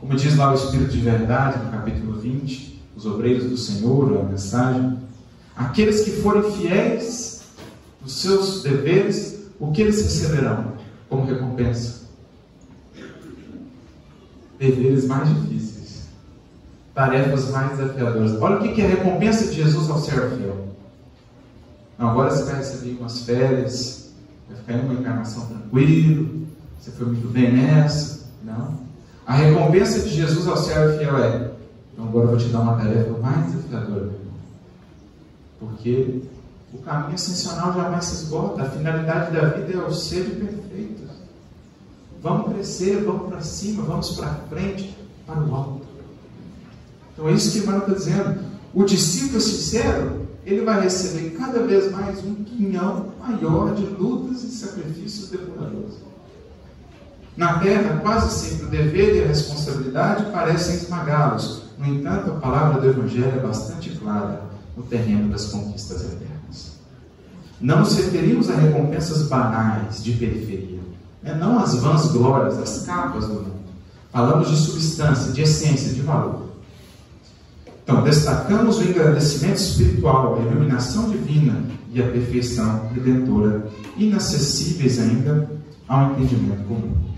Como 0.00 0.16
diz 0.16 0.34
lá 0.36 0.50
o 0.50 0.54
Espírito 0.54 0.92
de 0.92 1.00
Verdade, 1.00 1.62
no 1.62 1.70
capítulo 1.70 2.18
20, 2.18 2.82
os 2.96 3.04
obreiros 3.04 3.44
do 3.44 3.56
Senhor, 3.56 4.18
a 4.18 4.22
mensagem, 4.22 4.98
aqueles 5.54 6.00
que 6.00 6.10
forem 6.10 6.50
fiéis 6.52 7.42
nos 8.00 8.14
seus 8.14 8.62
deveres, 8.62 9.50
o 9.60 9.70
que 9.70 9.82
eles 9.82 10.00
receberão 10.02 10.72
como 11.06 11.26
recompensa? 11.26 12.08
Deveres 14.58 15.06
mais 15.06 15.28
difíceis, 15.28 16.08
tarefas 16.94 17.50
mais 17.50 17.76
desafiadoras. 17.76 18.40
Olha 18.40 18.56
o 18.56 18.74
que 18.74 18.80
é 18.80 18.86
a 18.86 18.88
recompensa 18.88 19.48
de 19.48 19.56
Jesus 19.56 19.90
ao 19.90 20.00
servo 20.00 20.36
fiel. 20.36 20.76
agora 21.98 22.30
você 22.30 22.44
vai 22.44 22.56
receber 22.56 22.96
umas 22.98 23.22
férias, 23.24 24.12
vai 24.48 24.56
ficar 24.56 24.72
em 24.72 24.80
uma 24.80 24.94
encarnação 24.94 25.44
tranquilo, 25.44 26.46
você 26.78 26.90
foi 26.90 27.06
muito 27.06 27.28
bem 27.28 27.52
nessa. 27.52 28.30
Não. 28.42 28.89
A 29.30 29.34
recompensa 29.34 30.00
de 30.00 30.08
Jesus 30.08 30.48
ao 30.48 30.56
servo 30.56 30.98
fiel 30.98 31.16
é: 31.18 31.52
então 31.92 32.04
agora 32.04 32.24
eu 32.24 32.30
vou 32.30 32.36
te 32.36 32.48
dar 32.48 32.62
uma 32.62 32.74
tarefa 32.74 33.16
mais 33.18 33.46
desafiadora, 33.46 34.00
meu 34.06 34.14
irmão. 34.14 34.34
Porque 35.60 36.22
o 36.74 36.78
caminho 36.78 37.14
ascensional 37.14 37.72
jamais 37.72 38.06
se 38.06 38.24
esgota. 38.24 38.62
A 38.62 38.70
finalidade 38.70 39.32
da 39.32 39.50
vida 39.50 39.72
é 39.72 39.86
o 39.86 39.92
ser 39.92 40.24
perfeito. 40.30 41.04
Vamos 42.20 42.54
crescer, 42.54 43.04
vamos 43.04 43.28
para 43.28 43.40
cima, 43.40 43.84
vamos 43.84 44.16
para 44.16 44.34
frente, 44.48 44.98
para 45.24 45.40
o 45.40 45.54
alto. 45.54 45.86
Então 47.12 47.28
é 47.28 47.32
isso 47.32 47.52
que 47.52 47.58
Emmanuel 47.58 47.82
está 47.82 47.94
dizendo. 47.94 48.40
O 48.74 48.82
discípulo 48.82 49.40
sincero, 49.40 50.26
ele 50.44 50.64
vai 50.64 50.80
receber 50.80 51.36
cada 51.38 51.62
vez 51.62 51.92
mais 51.92 52.18
um 52.24 52.34
quinhão 52.34 53.12
maior 53.20 53.76
de 53.76 53.84
lutas 53.84 54.42
e 54.42 54.50
sacrifícios 54.50 55.30
depuradores. 55.30 56.09
Na 57.36 57.58
terra, 57.58 58.00
quase 58.02 58.48
sempre 58.48 58.66
o 58.66 58.68
dever 58.68 59.16
e 59.16 59.24
a 59.24 59.28
responsabilidade 59.28 60.30
parecem 60.32 60.74
esmagá-los. 60.74 61.62
No 61.78 61.86
entanto, 61.86 62.32
a 62.32 62.34
palavra 62.34 62.80
do 62.80 62.88
Evangelho 62.88 63.32
é 63.36 63.40
bastante 63.40 63.90
clara 63.90 64.42
no 64.76 64.82
terreno 64.82 65.30
das 65.30 65.46
conquistas 65.46 66.02
eternas. 66.02 66.78
Não 67.60 67.80
nos 67.80 67.96
referimos 67.96 68.50
a 68.50 68.54
recompensas 68.56 69.28
banais 69.28 70.02
de 70.02 70.12
periferia, 70.12 70.80
né? 71.22 71.34
não 71.34 71.58
as 71.58 71.74
vãs 71.76 72.06
glórias, 72.12 72.58
as 72.58 72.84
capas 72.84 73.26
do 73.26 73.34
mundo. 73.34 73.60
Falamos 74.12 74.48
de 74.50 74.56
substância, 74.56 75.32
de 75.32 75.42
essência, 75.42 75.92
de 75.94 76.00
valor. 76.00 76.48
Então, 77.84 78.02
destacamos 78.02 78.78
o 78.78 78.82
engrandecimento 78.82 79.60
espiritual, 79.60 80.36
a 80.36 80.42
iluminação 80.42 81.10
divina 81.10 81.62
e 81.92 82.02
a 82.02 82.06
perfeição 82.06 82.88
redentora, 82.94 83.68
inacessíveis 83.96 84.98
ainda 84.98 85.50
ao 85.88 86.12
entendimento 86.12 86.64
comum. 86.64 87.09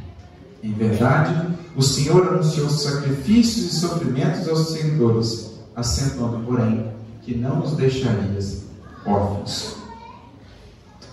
Em 0.63 0.73
verdade, 0.73 1.49
o 1.75 1.83
Senhor 1.83 2.29
anunciou 2.29 2.71
sacrifícios 2.71 3.73
e 3.73 3.81
sofrimentos 3.81 4.49
aos 4.49 4.69
seguidores, 4.69 5.51
acentuando, 5.75 6.45
porém, 6.47 6.93
que 7.23 7.35
não 7.35 7.63
os 7.63 7.73
deixarias 7.73 8.63
órfãos. 9.05 9.77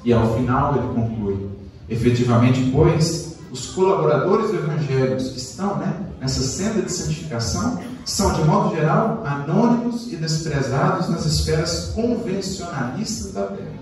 E 0.04 0.14
ao 0.14 0.36
final 0.36 0.76
ele 0.76 0.94
conclui: 0.94 1.50
efetivamente, 1.90 2.70
pois, 2.72 3.38
os 3.52 3.68
colaboradores 3.72 4.52
do 4.52 4.58
Evangelho 4.58 5.18
que 5.18 5.38
estão 5.38 5.78
né, 5.78 6.00
nessa 6.22 6.42
senda 6.42 6.84
de 6.84 6.92
santificação 6.92 7.80
são, 8.06 8.34
de 8.34 8.44
modo 8.44 8.76
geral, 8.76 9.24
anônimos 9.26 10.12
e 10.12 10.16
desprezados 10.16 11.10
nas 11.10 11.26
esferas 11.26 11.92
convencionalistas 11.96 13.34
da 13.34 13.48
terra, 13.48 13.80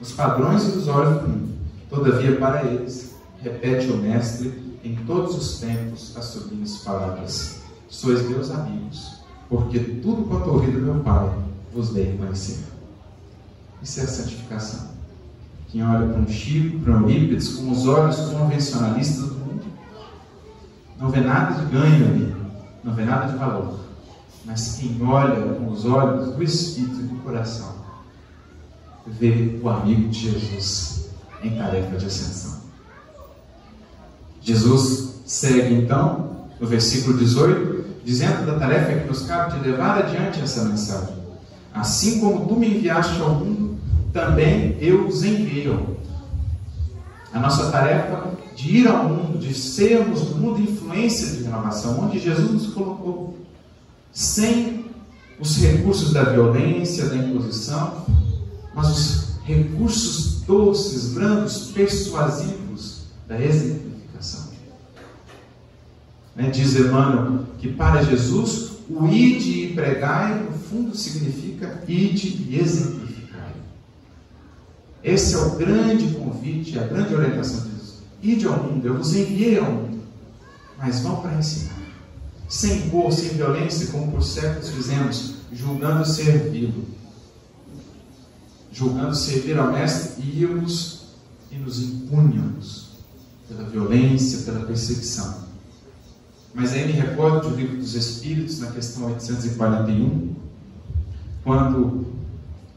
nos 0.00 0.12
padrões 0.12 0.64
ilusórios 0.64 1.22
do 1.22 1.28
mundo. 1.28 1.56
Todavia, 1.88 2.36
para 2.36 2.64
eles, 2.64 3.15
repete 3.40 3.90
o 3.90 3.96
Mestre 3.98 4.78
em 4.82 4.94
todos 5.04 5.36
os 5.36 5.60
tempos 5.60 6.16
as 6.16 6.24
sublimes 6.26 6.78
palavras: 6.78 7.62
Sois 7.88 8.28
meus 8.28 8.50
amigos, 8.50 9.20
porque 9.48 9.78
tudo 9.78 10.24
quanto 10.24 10.50
ouvi 10.50 10.70
do 10.70 10.80
meu 10.80 11.00
Pai 11.00 11.32
vos 11.72 11.90
dei 11.90 12.16
conhecer. 12.16 12.64
Isso 13.82 14.00
é 14.00 14.02
a 14.04 14.08
santificação. 14.08 14.88
Quem 15.68 15.84
olha 15.84 16.06
para 16.08 16.20
um 16.20 16.28
Chico, 16.28 16.78
para 16.80 16.96
um 16.96 17.02
Eurípides, 17.02 17.54
com 17.54 17.70
os 17.70 17.86
olhos 17.86 18.16
convencionalistas 18.16 19.28
do 19.28 19.34
mundo, 19.34 19.64
não 20.98 21.10
vê 21.10 21.20
nada 21.20 21.60
de 21.60 21.70
ganho 21.70 22.08
ali, 22.08 22.36
não 22.82 22.94
vê 22.94 23.04
nada 23.04 23.30
de 23.30 23.38
valor. 23.38 23.80
Mas 24.44 24.76
quem 24.76 24.96
olha 25.02 25.54
com 25.54 25.68
os 25.68 25.84
olhos 25.84 26.34
do 26.34 26.42
Espírito 26.42 27.00
e 27.00 27.02
do 27.02 27.16
coração, 27.22 27.74
vê 29.06 29.58
o 29.62 29.68
amigo 29.68 30.08
de 30.08 30.30
Jesus 30.30 31.10
em 31.42 31.56
tarefa 31.56 31.96
de 31.96 32.06
ascensão. 32.06 32.65
Jesus 34.46 35.22
segue 35.26 35.74
então, 35.74 36.46
no 36.60 36.68
versículo 36.68 37.18
18, 37.18 37.84
dizendo 38.04 38.46
da 38.46 38.56
tarefa 38.56 39.00
que 39.00 39.08
nos 39.08 39.22
cabe 39.22 39.58
de 39.58 39.68
levar 39.68 39.98
adiante 39.98 40.40
essa 40.40 40.64
mensagem. 40.64 41.16
Assim 41.74 42.20
como 42.20 42.46
tu 42.46 42.54
me 42.54 42.68
enviaste 42.68 43.20
ao 43.20 43.34
mundo, 43.34 43.76
também 44.12 44.76
eu 44.80 45.08
os 45.08 45.24
envio. 45.24 45.96
A 47.34 47.40
nossa 47.40 47.72
tarefa 47.72 48.30
de 48.54 48.76
ir 48.76 48.86
ao 48.86 49.08
mundo, 49.08 49.36
de 49.36 49.52
sermos 49.52 50.30
no 50.30 50.36
mundo 50.36 50.60
influência 50.60 51.36
de 51.36 51.42
renovação, 51.42 51.98
onde 52.04 52.20
Jesus 52.20 52.48
nos 52.52 52.66
colocou, 52.68 53.36
sem 54.12 54.84
os 55.40 55.56
recursos 55.56 56.12
da 56.12 56.22
violência, 56.22 57.06
da 57.06 57.16
imposição, 57.16 58.06
mas 58.72 58.90
os 58.90 59.26
recursos 59.44 60.42
doces, 60.42 61.08
brandos, 61.14 61.72
persuasivos 61.74 63.06
da. 63.26 63.85
Né? 66.36 66.50
Diz 66.50 66.76
Emmanuel 66.76 67.46
que 67.58 67.72
para 67.72 68.02
Jesus 68.02 68.72
o 68.88 69.08
ide 69.08 69.64
e 69.64 69.74
pregai, 69.74 70.44
no 70.44 70.52
fundo, 70.52 70.96
significa 70.96 71.82
ide 71.88 72.46
e 72.48 72.58
exemplificai. 72.60 73.52
Esse 75.02 75.34
é 75.34 75.38
o 75.38 75.56
grande 75.56 76.14
convite, 76.14 76.78
a 76.78 76.86
grande 76.86 77.14
orientação 77.14 77.64
de 77.64 77.70
Jesus. 77.70 78.02
Ide 78.22 78.46
ao 78.46 78.62
mundo, 78.62 78.86
eu 78.86 78.96
vos 78.96 79.14
enviei 79.14 79.58
ao 79.58 79.72
mundo, 79.72 80.02
mas 80.78 81.00
vão 81.00 81.20
para 81.20 81.34
ensinar. 81.34 81.74
Sem 82.48 82.86
impor, 82.86 83.10
sem 83.12 83.30
violência, 83.30 83.88
como 83.88 84.12
por 84.12 84.22
séculos 84.22 84.68
fizemos, 84.70 85.34
julgando 85.52 86.04
servi-lo. 86.04 86.84
Julgando 88.70 89.16
servir 89.16 89.58
ao 89.58 89.72
Mestre, 89.72 90.22
íamos 90.22 91.06
e 91.50 91.56
nos 91.56 91.82
impunhamos 91.82 92.90
pela 93.48 93.68
violência, 93.68 94.40
pela 94.40 94.66
perseguição. 94.66 95.45
Mas 96.56 96.72
aí 96.72 96.86
me 96.86 96.92
recordo 96.92 97.50
do 97.50 97.54
livro 97.54 97.76
dos 97.76 97.94
Espíritos, 97.94 98.60
na 98.60 98.70
questão 98.70 99.12
841, 99.12 100.34
quando 101.44 102.06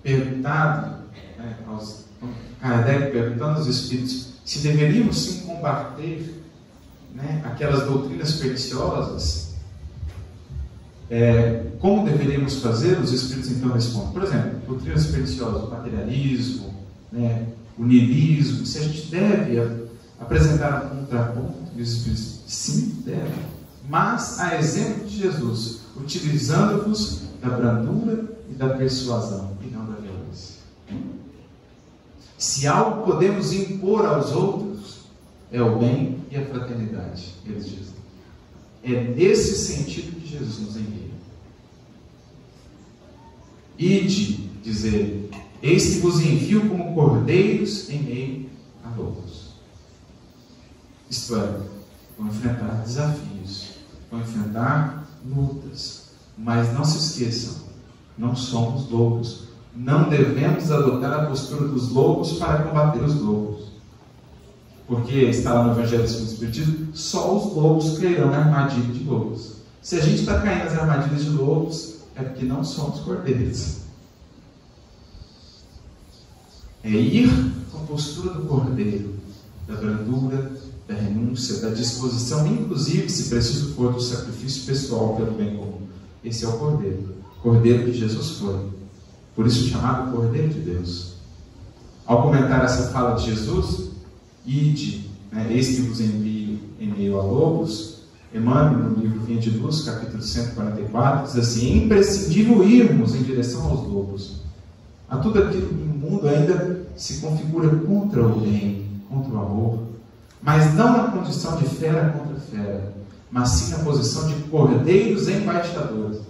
perguntado 0.04 1.06
né, 1.38 1.56
aos 1.66 2.04
Kardec 2.60 3.14
perguntando 3.14 3.60
aos 3.60 3.68
Espíritos 3.68 4.34
se 4.44 4.60
deveríamos 4.60 5.18
sim 5.18 5.46
combater 5.46 6.44
né, 7.16 7.42
aquelas 7.46 7.86
doutrinas 7.86 8.34
perniciosas, 8.34 9.54
é, 11.10 11.68
como 11.80 12.06
deveríamos 12.06 12.62
fazer? 12.62 13.00
Os 13.00 13.14
Espíritos 13.14 13.50
então 13.50 13.72
respondem. 13.72 14.12
Por 14.12 14.24
exemplo, 14.24 14.60
doutrinas 14.68 15.06
perniciosas, 15.06 15.64
o 15.64 15.70
materialismo, 15.70 16.74
né, 17.14 17.48
o 17.78 17.86
niilismo, 17.86 18.66
se 18.66 18.78
a 18.78 18.82
gente 18.82 19.08
deve 19.10 19.88
apresentar 20.20 20.92
um 20.94 21.06
contraponto, 21.06 21.60
e 21.78 21.82
os 21.82 21.94
Espíritos, 21.94 22.42
sim, 22.46 23.04
deve 23.06 23.59
mas 23.90 24.40
a 24.40 24.56
exemplo 24.60 25.08
de 25.08 25.18
Jesus, 25.18 25.82
utilizando-vos 25.98 27.24
da 27.42 27.50
brandura 27.50 28.38
e 28.48 28.54
da 28.54 28.70
persuasão, 28.70 29.58
e 29.64 29.68
não 29.68 29.84
da 29.88 29.96
violência. 29.96 30.60
Se 32.38 32.68
algo 32.68 33.04
podemos 33.04 33.52
impor 33.52 34.06
aos 34.06 34.32
outros, 34.32 35.00
é 35.52 35.60
o 35.60 35.80
bem 35.80 36.24
e 36.30 36.38
a 36.38 36.46
fraternidade, 36.46 37.34
eles 37.44 37.66
dizem. 37.68 37.96
É 38.84 39.04
nesse 39.06 39.58
sentido 39.58 40.22
que 40.22 40.28
Jesus 40.28 40.60
nos 40.60 40.78
envia. 40.78 41.10
Ide, 43.76 44.50
diz 44.62 44.84
ele, 44.84 45.32
eis 45.64 45.96
que 45.96 46.00
vos 46.02 46.20
envio 46.20 46.70
como 46.70 46.94
cordeiros 46.94 47.90
em 47.90 48.04
meio 48.04 48.50
a 48.84 48.90
lobos. 48.96 49.50
Isto 51.10 51.36
é, 51.38 51.60
vão 52.18 52.28
enfrentar 52.28 52.84
desafios 52.84 53.79
vão 54.10 54.20
enfrentar 54.20 55.08
lutas. 55.26 56.10
Mas 56.38 56.74
não 56.74 56.86
se 56.86 56.98
esqueçam, 56.98 57.64
não 58.18 58.36
somos 58.36 58.90
lobos. 58.90 59.50
Não 59.76 60.10
devemos 60.10 60.72
adotar 60.72 61.14
a 61.14 61.26
postura 61.26 61.68
dos 61.68 61.90
lobos 61.90 62.34
para 62.34 62.64
combater 62.64 63.04
os 63.04 63.16
lobos. 63.16 63.70
Porque 64.88 65.16
está 65.16 65.54
lá 65.54 65.64
no 65.66 65.72
Evangelho 65.72 66.04
do 66.04 66.08
Espiritismo, 66.08 66.88
só 66.94 67.38
os 67.38 67.54
lobos 67.54 68.00
cairão 68.00 68.32
na 68.32 68.40
armadilha 68.40 68.92
de 68.92 69.04
lobos. 69.04 69.60
Se 69.82 69.98
a 69.98 70.02
gente 70.02 70.22
está 70.22 70.42
caindo 70.42 70.66
nas 70.66 70.80
armadilhas 70.80 71.26
de 71.26 71.30
lobos, 71.30 72.00
é 72.16 72.24
porque 72.24 72.46
não 72.46 72.64
somos 72.64 73.00
cordeiros. 73.02 73.78
É 76.84 76.90
ir 76.90 77.30
com 77.72 77.78
a 77.78 77.82
postura 77.82 78.34
do 78.34 78.46
cordeiro, 78.46 79.16
da 79.68 79.76
brandura, 79.76 80.52
da 80.90 80.96
renúncia, 80.96 81.58
da 81.60 81.70
disposição, 81.70 82.48
inclusive, 82.48 83.08
se 83.10 83.30
preciso 83.30 83.76
for, 83.76 83.94
do 83.94 84.02
sacrifício 84.02 84.66
pessoal 84.66 85.16
pelo 85.16 85.34
bem 85.34 85.56
comum. 85.56 85.82
Esse 86.26 86.46
é 86.46 86.48
o 86.48 86.54
Cordeiro, 86.54 87.16
Cordeiro 87.44 87.86
que 87.86 87.94
Jesus 87.94 88.32
foi. 88.40 88.58
Por 89.36 89.46
isso 89.46 89.70
chamado 89.70 90.12
Cordeiro 90.12 90.50
de 90.50 90.62
Deus. 90.62 91.14
Ao 92.08 92.24
comentar 92.24 92.66
essa 92.66 92.90
fala 92.90 93.14
de 93.14 93.28
Jesus, 93.28 93.92
ide, 94.44 95.12
né, 95.32 95.48
eis 95.52 95.76
que 95.76 95.82
vos 95.82 96.02
envio 96.02 96.60
em 96.80 96.92
meio 96.92 97.20
a 97.20 97.24
lobos, 97.24 98.00
Emmanuel, 98.34 98.90
no 98.90 99.00
livro 99.00 99.20
Vinha 99.22 99.40
de 99.40 99.52
Luz, 99.52 99.82
capítulo 99.82 100.24
144, 100.24 101.28
diz 101.28 101.36
assim: 101.36 101.72
é 101.72 101.78
imprescindível 101.86 102.68
irmos 102.68 103.14
em 103.14 103.22
direção 103.22 103.64
aos 103.64 103.88
lobos. 103.88 104.42
A 105.08 105.18
tudo 105.18 105.40
aquilo 105.40 105.68
que 105.68 105.76
no 105.76 105.94
mundo 105.94 106.28
ainda 106.28 106.88
se 106.96 107.22
configura 107.22 107.70
contra 107.76 108.26
o 108.26 108.40
bem, 108.40 108.86
contra 109.08 109.32
o 109.32 109.40
amor, 109.40 109.89
mas 110.42 110.74
não 110.74 110.98
na 110.98 111.12
condição 111.12 111.58
de 111.58 111.66
fera 111.66 112.10
contra 112.10 112.40
fera, 112.40 112.94
mas 113.32 113.50
sim 113.50 113.72
na 113.72 113.80
posição 113.80 114.28
de 114.28 114.36
cordeiros 114.44 115.28
embaixadores. 115.28 116.22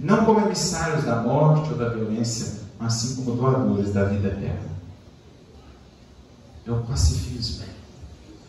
Não 0.00 0.24
como 0.24 0.40
emissários 0.40 1.04
da 1.04 1.22
morte 1.22 1.70
ou 1.70 1.78
da 1.78 1.88
violência, 1.88 2.60
mas 2.78 2.94
sim 2.94 3.16
como 3.16 3.36
doadores 3.36 3.92
da 3.92 4.04
vida 4.04 4.28
eterna. 4.28 4.74
É 6.66 6.70
o 6.70 6.78
pacifismo. 6.82 7.64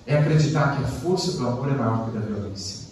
É 0.08 0.18
acreditar 0.18 0.78
que 0.78 0.84
a 0.84 0.88
força 0.88 1.34
do 1.34 1.48
amor 1.48 1.70
é 1.70 1.76
maior 1.76 2.10
que 2.10 2.18
a 2.18 2.22
da 2.22 2.28
violência. 2.28 2.86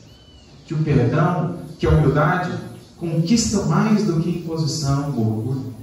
Que 0.66 0.74
o 0.74 0.84
perdão, 0.84 1.58
que 1.78 1.86
a 1.86 1.90
humildade 1.90 2.52
conquistam 2.98 3.66
mais 3.68 4.04
do 4.06 4.20
que 4.20 4.30
imposição 4.30 5.14
ou 5.16 5.38
orgulho. 5.38 5.74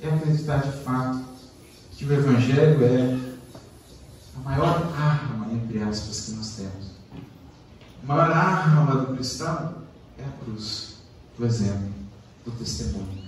É 0.00 0.08
acreditar 0.08 0.58
de 0.58 0.72
fato 0.82 1.22
que 1.92 2.04
o 2.04 2.12
Evangelho 2.12 2.84
é 2.84 3.23
maior 4.44 4.92
arma, 4.96 5.52
entre 5.52 5.82
aspas, 5.82 6.20
que 6.20 6.32
nós 6.32 6.50
temos. 6.56 6.94
A 8.02 8.06
maior 8.06 8.30
arma 8.30 8.96
do 8.96 9.14
cristão 9.14 9.74
é 10.18 10.22
a 10.22 10.44
cruz, 10.44 10.96
o 11.38 11.44
exemplo, 11.44 11.88
o 12.46 12.50
testemunho. 12.50 13.24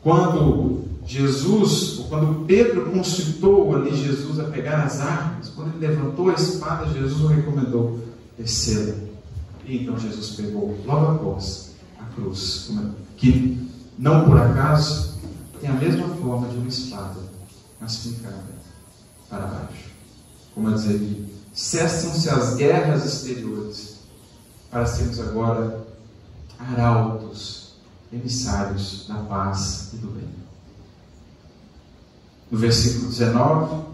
Quando 0.00 0.84
Jesus, 1.04 1.98
ou 1.98 2.04
quando 2.04 2.46
Pedro 2.46 2.90
concitou 2.92 3.74
ali 3.74 3.96
Jesus 3.96 4.38
a 4.38 4.44
pegar 4.44 4.84
as 4.84 5.00
armas, 5.00 5.48
quando 5.48 5.74
ele 5.74 5.88
levantou 5.88 6.30
a 6.30 6.34
espada, 6.34 6.86
Jesus 6.92 7.20
o 7.20 7.26
recomendou: 7.26 7.98
descê-la. 8.38 8.94
E 9.64 9.82
então 9.82 9.98
Jesus 9.98 10.30
pegou 10.36 10.78
logo 10.86 11.12
após 11.12 11.72
a 11.98 12.04
cruz, 12.14 12.70
que 13.16 13.68
não 13.98 14.24
por 14.24 14.38
acaso 14.38 15.18
tem 15.60 15.68
a 15.68 15.74
mesma 15.74 16.08
forma 16.08 16.46
de 16.48 16.56
uma 16.56 16.68
espada, 16.68 17.20
mas 17.80 17.96
fincada 17.96 18.56
para 19.28 19.46
baixo 19.46 19.87
como 20.58 20.70
a 20.70 20.72
dizer 20.72 20.98
que 20.98 21.24
cessam-se 21.54 22.28
as 22.28 22.56
guerras 22.56 23.06
exteriores 23.06 23.98
para 24.68 24.84
sermos 24.86 25.20
agora 25.20 25.86
arautos, 26.58 27.74
emissários 28.12 29.06
da 29.06 29.14
paz 29.14 29.90
e 29.92 29.98
do 29.98 30.08
bem. 30.08 30.28
No 32.50 32.58
versículo 32.58 33.08
19, 33.08 33.84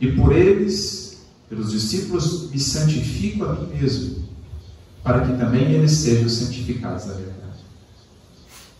e 0.00 0.12
por 0.12 0.32
eles, 0.34 1.20
pelos 1.48 1.70
discípulos, 1.70 2.50
me 2.50 2.58
santifico 2.58 3.44
a 3.44 3.54
mim 3.54 3.66
mesmo, 3.68 4.24
para 5.04 5.24
que 5.24 5.38
também 5.38 5.70
eles 5.70 5.92
sejam 5.92 6.28
santificados 6.28 7.04
da 7.04 7.12
verdade. 7.12 7.60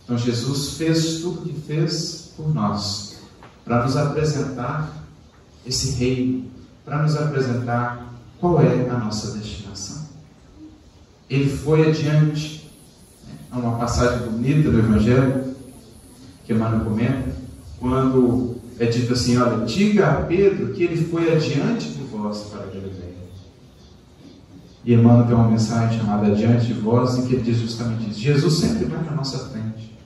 Então 0.03 0.17
Jesus 0.17 0.73
fez 0.73 1.21
tudo 1.21 1.39
o 1.39 1.43
que 1.45 1.61
fez 1.61 2.33
por 2.35 2.53
nós, 2.53 3.15
para 3.63 3.85
nos 3.85 3.95
apresentar 3.95 5.07
esse 5.65 5.91
reino 5.91 6.50
para 6.91 7.03
nos 7.03 7.15
apresentar 7.15 8.05
qual 8.37 8.61
é 8.61 8.89
a 8.89 8.97
nossa 8.97 9.37
destinação. 9.37 10.09
Ele 11.29 11.49
foi 11.49 11.87
adiante. 11.87 12.69
Há 13.49 13.59
uma 13.59 13.77
passagem 13.77 14.27
bonita 14.27 14.69
do 14.69 14.77
Evangelho 14.77 15.55
que 16.43 16.51
Emmanuel 16.51 16.83
comenta, 16.83 17.33
quando 17.79 18.57
é 18.77 18.87
dito 18.87 19.13
assim: 19.13 19.37
olha, 19.37 19.65
diga 19.65 20.09
a 20.09 20.15
Pedro 20.23 20.73
que 20.73 20.83
ele 20.83 21.05
foi 21.05 21.31
adiante 21.31 21.91
de 21.91 22.03
vós 22.03 22.41
para 22.51 22.65
Galileia. 22.65 23.15
E 24.83 24.93
Emmanuel 24.93 25.27
tem 25.27 25.35
uma 25.35 25.47
mensagem 25.47 25.97
chamada 25.97 26.27
Adiante 26.27 26.65
de 26.65 26.73
Vós, 26.73 27.17
em 27.17 27.25
que 27.25 27.35
ele 27.35 27.43
diz 27.43 27.59
justamente 27.59 28.09
isso: 28.09 28.19
Jesus 28.19 28.55
sempre 28.55 28.83
vai 28.85 29.01
na 29.01 29.11
nossa 29.11 29.47
frente. 29.47 29.97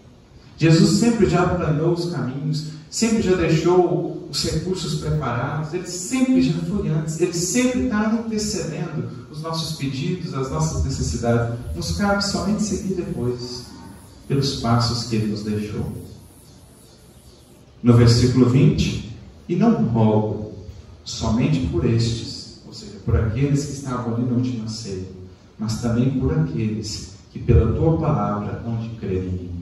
Jesus 0.58 1.00
sempre 1.00 1.30
já 1.30 1.48
planeou 1.48 1.94
os 1.94 2.12
caminhos, 2.12 2.68
sempre 2.90 3.22
já 3.22 3.36
deixou 3.36 4.28
os 4.30 4.44
recursos 4.44 5.02
preparados, 5.02 5.74
ele 5.74 5.88
sempre 5.88 6.42
já 6.42 6.54
foi 6.62 6.90
antes, 6.90 7.20
ele 7.20 7.34
sempre 7.34 7.86
está 7.86 8.12
antecedendo 8.12 9.10
os 9.30 9.42
nossos 9.42 9.78
pedidos, 9.78 10.34
as 10.34 10.50
nossas 10.50 10.84
necessidades. 10.86 11.60
Nos 11.76 11.98
cabe 11.98 12.26
somente 12.26 12.64
seguir 12.64 12.96
depois, 12.96 13.66
pelos 14.28 14.62
passos 14.62 15.10
que 15.10 15.18
ele 15.18 15.28
nos 15.28 15.44
deixou. 15.44 15.92
No 17.84 17.94
versículo 17.94 18.50
20, 18.50 19.14
e 19.48 19.56
não 19.56 19.84
rogo 19.86 20.54
somente 21.04 21.68
por 21.68 21.86
estes, 21.86 22.62
ou 22.66 22.74
seja, 22.74 22.94
por 23.06 23.16
aqueles 23.16 23.66
que 23.66 23.74
estavam 23.74 24.16
ali 24.16 24.26
na 24.26 24.38
última 24.38 24.68
ceia, 24.70 25.06
mas 25.60 25.82
também 25.82 26.18
por 26.20 26.34
aqueles 26.34 27.14
que 27.32 27.40
pela 27.40 27.74
tua 27.74 27.98
palavra 27.98 28.64
hão 28.66 28.78
de 28.78 28.90
crer 28.96 29.24
em 29.24 29.32
mim 29.32 29.55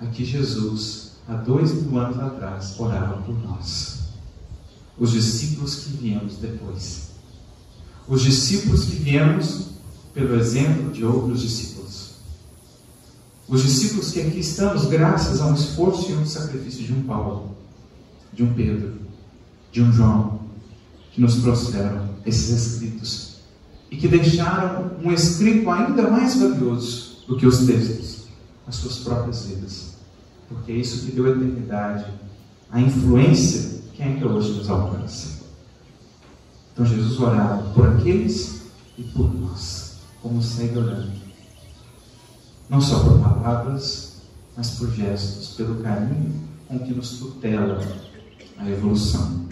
Aqui 0.00 0.24
Jesus, 0.24 1.12
há 1.26 1.34
dois 1.34 1.72
mil 1.74 1.98
anos 1.98 2.18
atrás, 2.18 2.74
orava 2.78 3.22
por 3.22 3.34
nós. 3.42 4.10
Os 4.98 5.12
discípulos 5.12 5.76
que 5.76 5.90
viemos 5.90 6.36
depois. 6.36 7.10
Os 8.08 8.22
discípulos 8.22 8.84
que 8.84 8.96
viemos 8.96 9.68
pelo 10.14 10.36
exemplo 10.36 10.92
de 10.92 11.04
outros 11.04 11.40
discípulos. 11.40 12.12
Os 13.48 13.62
discípulos 13.62 14.10
que 14.10 14.20
aqui 14.20 14.40
estamos 14.40 14.86
graças 14.86 15.40
a 15.40 15.46
um 15.46 15.54
esforço 15.54 16.10
e 16.10 16.14
um 16.14 16.26
sacrifício 16.26 16.84
de 16.84 16.92
um 16.92 17.02
Paulo, 17.02 17.56
de 18.32 18.42
um 18.42 18.52
Pedro, 18.52 18.94
de 19.70 19.82
um 19.82 19.92
João, 19.92 20.40
que 21.12 21.20
nos 21.20 21.36
trouxeram 21.36 22.10
esses 22.24 22.50
escritos 22.50 23.36
e 23.90 23.96
que 23.96 24.08
deixaram 24.08 24.90
um 25.02 25.12
escrito 25.12 25.70
ainda 25.70 26.10
mais 26.10 26.36
valioso 26.36 27.18
do 27.28 27.36
que 27.36 27.46
os 27.46 27.66
textos, 27.66 28.15
as 28.66 28.76
suas 28.76 28.98
próprias 28.98 29.46
vidas 29.46 29.96
porque 30.48 30.72
é 30.72 30.76
isso 30.76 31.04
que 31.04 31.12
deu 31.12 31.28
eternidade, 31.28 32.06
a 32.70 32.80
influência 32.80 33.80
que 33.94 34.02
ainda 34.02 34.26
hoje 34.28 34.52
nos 34.52 34.68
alcança. 34.68 35.44
Então 36.72 36.86
Jesus 36.86 37.18
orava 37.18 37.72
por 37.72 37.88
aqueles 37.88 38.62
e 38.96 39.02
por 39.02 39.32
nós, 39.34 39.98
como 40.22 40.42
segue 40.42 40.78
orando. 40.78 41.12
Não 42.68 42.80
só 42.80 43.02
por 43.02 43.20
palavras, 43.20 44.22
mas 44.56 44.70
por 44.70 44.90
gestos, 44.92 45.54
pelo 45.54 45.82
carinho 45.82 46.46
com 46.68 46.78
que 46.78 46.92
nos 46.92 47.18
tutela 47.18 47.80
a 48.58 48.68
evolução. 48.68 49.46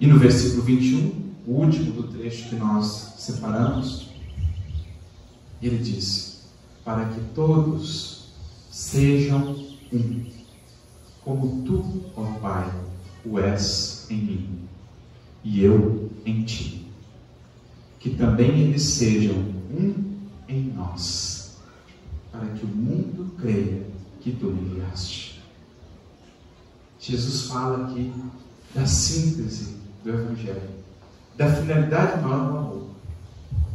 E 0.00 0.06
no 0.06 0.18
versículo 0.18 0.62
21, 0.62 1.32
o 1.46 1.52
último 1.52 1.92
do 1.92 2.04
trecho 2.04 2.48
que 2.48 2.56
nós 2.56 3.14
separamos, 3.18 4.10
ele 5.60 5.78
diz: 5.78 6.27
Para 6.88 7.04
que 7.04 7.20
todos 7.34 8.30
sejam 8.70 9.54
um, 9.92 10.24
como 11.22 11.62
tu, 11.62 12.06
ó 12.16 12.24
Pai, 12.40 12.72
o 13.26 13.38
és 13.38 14.06
em 14.08 14.16
mim, 14.16 14.60
e 15.44 15.62
eu 15.62 16.10
em 16.24 16.44
ti. 16.44 16.90
Que 18.00 18.14
também 18.14 18.60
eles 18.60 18.84
sejam 18.84 19.34
um 19.70 20.16
em 20.48 20.62
nós, 20.74 21.58
para 22.32 22.46
que 22.46 22.64
o 22.64 22.68
mundo 22.68 23.34
creia 23.38 23.86
que 24.22 24.32
tu 24.32 24.46
me 24.46 24.70
enviaste. 24.70 25.42
Jesus 26.98 27.48
fala 27.48 27.86
aqui 27.86 28.14
da 28.74 28.86
síntese 28.86 29.76
do 30.02 30.08
Evangelho, 30.08 30.70
da 31.36 31.54
finalidade 31.54 32.22
maior 32.22 32.50
do 32.50 32.56
amor, 32.56 32.86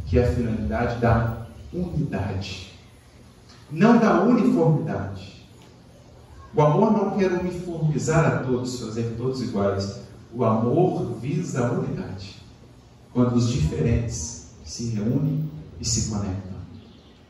que 0.04 0.18
é 0.18 0.28
a 0.28 0.34
finalidade 0.34 1.00
da 1.00 1.46
unidade 1.72 2.73
não 3.74 3.98
da 3.98 4.22
uniformidade. 4.22 5.34
O 6.54 6.62
amor 6.62 6.92
não 6.92 7.18
quer 7.18 7.32
uniformizar 7.32 8.24
a 8.24 8.38
todos, 8.44 8.78
fazer 8.78 9.14
todos 9.16 9.42
iguais. 9.42 10.00
O 10.32 10.44
amor 10.44 11.18
visa 11.20 11.66
a 11.66 11.72
unidade. 11.72 12.36
Quando 13.12 13.34
os 13.34 13.48
diferentes 13.48 14.50
se 14.64 14.90
reúnem 14.90 15.50
e 15.80 15.84
se 15.84 16.08
conectam 16.08 16.54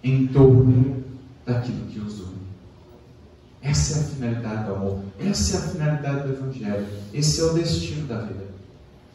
em 0.02 0.26
torno 0.26 1.02
daquilo 1.46 1.86
que 1.86 1.98
os 1.98 2.20
une. 2.20 2.34
Essa 3.62 3.98
é 3.98 4.00
a 4.00 4.04
finalidade 4.04 4.66
do 4.66 4.74
amor. 4.74 5.00
Essa 5.18 5.56
é 5.56 5.60
a 5.60 5.68
finalidade 5.68 6.28
do 6.28 6.34
Evangelho. 6.34 6.86
Esse 7.12 7.40
é 7.40 7.44
o 7.44 7.54
destino 7.54 8.06
da 8.06 8.20
vida. 8.20 8.44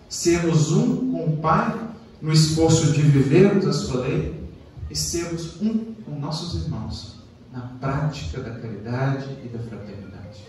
Sermos 0.10 0.72
um 0.72 1.12
com 1.12 1.26
o 1.26 1.38
Pai 1.38 1.80
no 2.20 2.34
esforço 2.34 2.92
de 2.92 3.04
vivermos 3.04 3.68
a 3.68 3.74
sua 3.74 4.02
lei 4.02 4.44
e 4.90 4.96
sermos 4.96 5.62
um 5.62 5.94
com 6.04 6.20
nossos 6.20 6.64
irmãos 6.64 7.19
na 7.52 7.62
prática 7.80 8.42
da 8.42 8.52
caridade 8.52 9.38
e 9.44 9.48
da 9.48 9.60
fraternidade. 9.60 10.44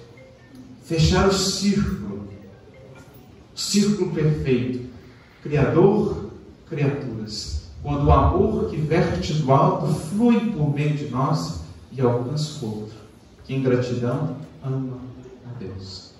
Fechar 0.84 1.28
o 1.28 1.32
círculo, 1.32 2.28
o 3.54 3.58
círculo 3.58 4.12
perfeito, 4.12 4.90
Criador, 5.42 6.32
criaturas, 6.68 7.70
quando 7.82 8.04
o 8.04 8.12
amor 8.12 8.68
que 8.68 8.76
verte 8.76 9.32
do 9.32 9.50
alto 9.50 9.86
flui 9.86 10.52
por 10.52 10.74
meio 10.74 10.94
de 10.94 11.08
nós 11.08 11.62
e 11.90 12.00
alcança 12.02 12.62
o 12.62 12.80
outro, 12.80 12.96
que 13.44 13.54
em 13.54 13.62
gratidão 13.62 14.36
ama 14.62 14.98
a 15.48 15.58
Deus. 15.58 16.12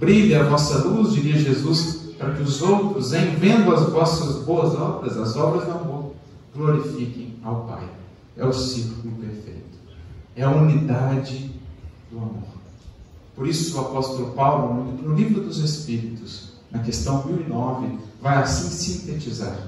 Brilhe 0.00 0.34
a 0.34 0.44
vossa 0.44 0.78
luz, 0.88 1.12
diria 1.12 1.36
Jesus, 1.36 2.14
para 2.16 2.32
que 2.32 2.42
os 2.42 2.62
outros, 2.62 3.12
em 3.12 3.34
vendo 3.34 3.70
as 3.70 3.90
vossas 3.90 4.42
boas 4.44 4.74
obras, 4.74 5.18
as 5.18 5.36
obras 5.36 5.66
do 5.66 5.72
amor, 5.72 6.14
glorifiquem 6.54 7.36
ao 7.44 7.66
Pai. 7.66 7.86
É 8.34 8.46
o 8.46 8.52
círculo 8.52 9.14
perfeito 9.16 9.67
é 10.38 10.44
a 10.44 10.50
unidade 10.50 11.50
do 12.12 12.18
amor. 12.18 12.44
Por 13.34 13.46
isso, 13.46 13.76
o 13.76 13.80
apóstolo 13.80 14.32
Paulo, 14.34 14.96
no 15.02 15.14
livro 15.14 15.42
dos 15.42 15.58
Espíritos, 15.58 16.52
na 16.70 16.78
questão 16.78 17.26
1009, 17.26 17.98
vai 18.22 18.36
assim 18.36 18.70
sintetizar 18.70 19.58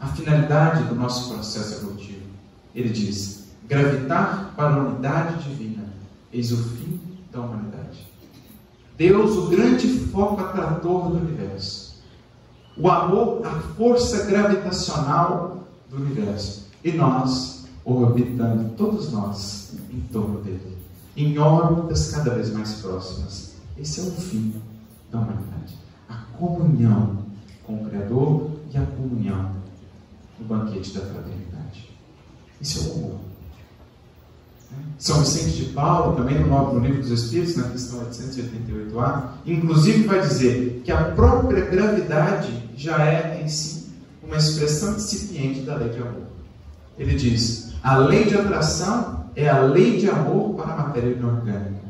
a 0.00 0.06
finalidade 0.06 0.84
do 0.84 0.94
nosso 0.94 1.32
processo 1.32 1.74
evolutivo. 1.74 2.26
Ele 2.74 2.90
diz: 2.90 3.48
gravitar 3.66 4.52
para 4.54 4.76
a 4.76 4.78
unidade 4.78 5.42
divina, 5.48 5.84
eis 6.32 6.52
o 6.52 6.56
fim 6.56 7.00
da 7.32 7.40
humanidade. 7.40 8.06
Deus, 8.96 9.36
o 9.36 9.48
grande 9.48 9.88
foco 10.12 10.40
atrator 10.40 11.10
do 11.10 11.18
universo. 11.18 11.96
O 12.76 12.88
amor, 12.88 13.44
a 13.44 13.50
força 13.74 14.26
gravitacional 14.26 15.64
do 15.90 15.96
universo. 15.96 16.66
E 16.84 16.92
nós, 16.92 17.55
orbitando 17.86 18.70
todos 18.76 19.12
nós 19.12 19.74
em 19.92 20.00
torno 20.12 20.40
dele, 20.42 20.76
em 21.16 21.38
órbitas 21.38 22.10
cada 22.10 22.34
vez 22.34 22.52
mais 22.52 22.74
próximas. 22.74 23.54
Esse 23.78 24.00
é 24.00 24.02
o 24.02 24.10
fim 24.10 24.54
da 25.10 25.20
humanidade. 25.20 25.78
A 26.08 26.16
comunhão 26.36 27.18
com 27.64 27.76
o 27.76 27.88
Criador 27.88 28.50
e 28.74 28.76
a 28.76 28.84
comunhão 28.84 29.52
no 30.38 30.46
banquete 30.46 30.92
da 30.94 31.00
fraternidade. 31.00 31.90
Esse 32.60 32.78
é 32.78 32.82
o 32.82 32.94
amor. 32.96 33.20
São 34.98 35.20
Vicente 35.20 35.56
de 35.56 35.64
Paulo, 35.72 36.16
também 36.16 36.40
no 36.40 36.78
livro 36.80 37.00
dos 37.00 37.10
Espíritos, 37.10 37.56
na 37.56 37.68
questão 37.68 38.04
888a, 38.06 39.28
inclusive 39.46 40.06
vai 40.06 40.20
dizer 40.20 40.82
que 40.84 40.90
a 40.90 41.12
própria 41.12 41.66
gravidade 41.66 42.70
já 42.76 43.04
é 43.04 43.42
em 43.42 43.48
si 43.48 43.90
uma 44.22 44.36
expressão 44.36 44.96
incipiente 44.96 45.60
da 45.60 45.76
lei 45.76 45.90
de 45.90 46.00
amor. 46.00 46.26
Ele 46.98 47.14
diz: 47.14 47.65
a 47.82 47.96
lei 47.98 48.24
de 48.24 48.36
atração 48.36 49.26
é 49.34 49.48
a 49.48 49.60
lei 49.60 49.98
de 49.98 50.08
amor 50.08 50.54
para 50.54 50.72
a 50.72 50.76
matéria 50.76 51.10
inorgânica. 51.10 51.86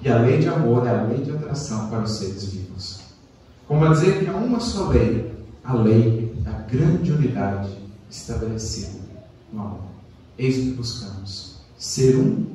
E 0.00 0.08
a 0.08 0.18
lei 0.18 0.38
de 0.38 0.48
amor 0.48 0.86
é 0.86 0.90
a 0.90 1.02
lei 1.02 1.18
de 1.22 1.30
atração 1.32 1.88
para 1.88 2.02
os 2.02 2.12
seres 2.12 2.44
vivos. 2.44 3.00
Como 3.66 3.84
a 3.84 3.90
dizer 3.90 4.20
que 4.20 4.30
há 4.30 4.34
uma 4.34 4.60
só 4.60 4.88
lei, 4.88 5.34
a 5.64 5.74
lei 5.74 6.34
da 6.38 6.52
grande 6.52 7.12
unidade 7.12 7.76
estabelecida 8.08 9.00
no 9.52 9.60
amor. 9.60 9.80
Eis 10.38 10.56
o 10.56 10.60
que 10.60 10.70
buscamos: 10.72 11.56
ser 11.76 12.16
um 12.16 12.46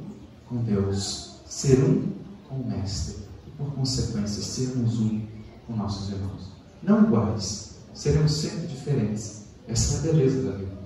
com 0.47 0.57
Deus, 0.63 1.35
ser 1.45 1.83
um 1.83 2.07
com 2.47 2.55
o 2.55 2.67
Mestre, 2.67 3.23
e 3.45 3.51
por 3.51 3.73
consequência, 3.73 4.41
sermos 4.41 4.99
um 4.99 5.21
com 5.67 5.75
nossos 5.75 6.11
irmãos. 6.11 6.49
Não 6.81 7.03
iguais, 7.03 7.75
seremos 7.93 8.31
sempre 8.31 8.67
diferentes. 8.67 9.43
Essa 9.67 9.95
é 9.95 9.99
a 9.99 10.13
beleza 10.13 10.41
da 10.43 10.57
vida. 10.57 10.77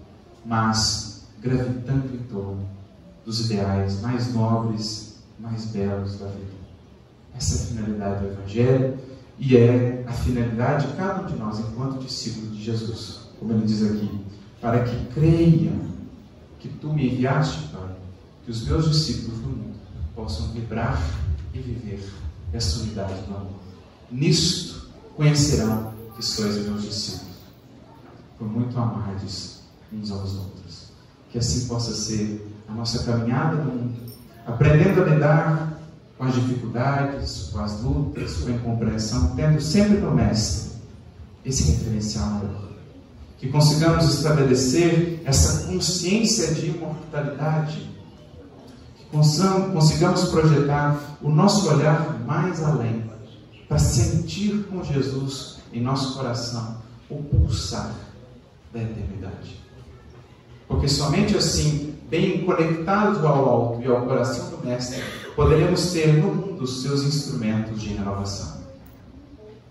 Mas 0.45 1.16
gravitando 1.41 2.13
em 2.13 2.23
torno 2.29 2.67
dos 3.25 3.49
ideais 3.49 4.01
mais 4.01 4.33
nobres, 4.33 5.19
mais 5.39 5.65
belos 5.65 6.19
da 6.19 6.27
vida. 6.27 6.57
Essa 7.35 7.55
é 7.55 7.61
a 7.61 7.65
finalidade 7.67 8.21
do 8.21 8.31
Evangelho 8.31 8.97
e 9.37 9.57
é 9.57 10.03
a 10.07 10.13
finalidade 10.13 10.87
de 10.87 10.93
cada 10.93 11.21
um 11.21 11.25
de 11.27 11.35
nós 11.35 11.59
enquanto 11.59 12.03
discípulos 12.03 12.55
de 12.55 12.63
Jesus. 12.63 13.27
Como 13.39 13.53
ele 13.53 13.65
diz 13.65 13.83
aqui, 13.83 14.25
para 14.59 14.83
que 14.83 15.05
creiam 15.13 15.79
que 16.59 16.69
tu 16.69 16.91
me 16.91 17.13
enviaste, 17.13 17.67
Pai, 17.67 17.95
que 18.43 18.51
os 18.51 18.65
meus 18.65 18.89
discípulos 18.89 19.39
do 19.39 19.49
mundo 19.49 19.75
possam 20.15 20.47
vibrar 20.53 20.99
e 21.53 21.59
viver 21.59 22.03
essa 22.51 22.79
unidade 22.79 23.21
do 23.27 23.35
amor. 23.35 23.59
Nisto 24.09 24.87
conhecerão 25.15 25.93
que 26.15 26.25
sois 26.25 26.65
meus 26.65 26.81
discípulos, 26.81 27.35
por 28.39 28.47
muito 28.47 28.77
amardes 28.79 29.61
uns 29.93 30.11
aos 30.11 30.35
outros. 30.35 30.66
Que 31.29 31.37
assim 31.37 31.67
possa 31.67 31.93
ser 31.93 32.47
a 32.67 32.73
nossa 32.73 33.03
caminhada 33.03 33.55
no 33.55 33.71
mundo, 33.71 33.99
aprendendo 34.45 35.01
a 35.01 35.05
lidar 35.05 35.79
com 36.17 36.23
as 36.23 36.33
dificuldades, 36.33 37.49
com 37.51 37.59
as 37.59 37.81
lutas, 37.81 38.37
com 38.37 38.49
a 38.49 38.51
incompreensão, 38.51 39.35
tendo 39.35 39.61
sempre 39.61 39.97
no 39.97 40.13
Mestre 40.13 40.71
esse 41.45 41.71
referencial 41.71 42.27
maior. 42.27 42.67
Que 43.37 43.49
consigamos 43.49 44.05
estabelecer 44.05 45.21
essa 45.23 45.67
consciência 45.67 46.53
de 46.55 46.67
imortalidade, 46.67 47.87
que 48.97 49.05
consigamos 49.11 50.29
projetar 50.29 51.17
o 51.21 51.29
nosso 51.29 51.69
olhar 51.69 52.19
mais 52.25 52.63
além, 52.63 53.05
para 53.67 53.77
sentir 53.77 54.65
com 54.69 54.83
Jesus 54.83 55.57
em 55.71 55.81
nosso 55.81 56.15
coração 56.15 56.77
o 57.09 57.21
pulsar 57.21 57.93
da 58.73 58.81
eternidade. 58.81 59.66
Porque 60.67 60.87
somente 60.87 61.35
assim, 61.35 61.95
bem 62.09 62.45
conectados 62.45 63.23
ao 63.23 63.49
alto 63.49 63.81
e 63.81 63.87
ao 63.87 64.05
coração 64.05 64.49
do 64.49 64.65
Mestre, 64.65 65.03
poderemos 65.35 65.91
ter 65.91 66.13
no 66.21 66.33
mundo 66.33 66.63
os 66.63 66.81
seus 66.81 67.03
instrumentos 67.03 67.81
de 67.81 67.89
renovação. 67.89 68.57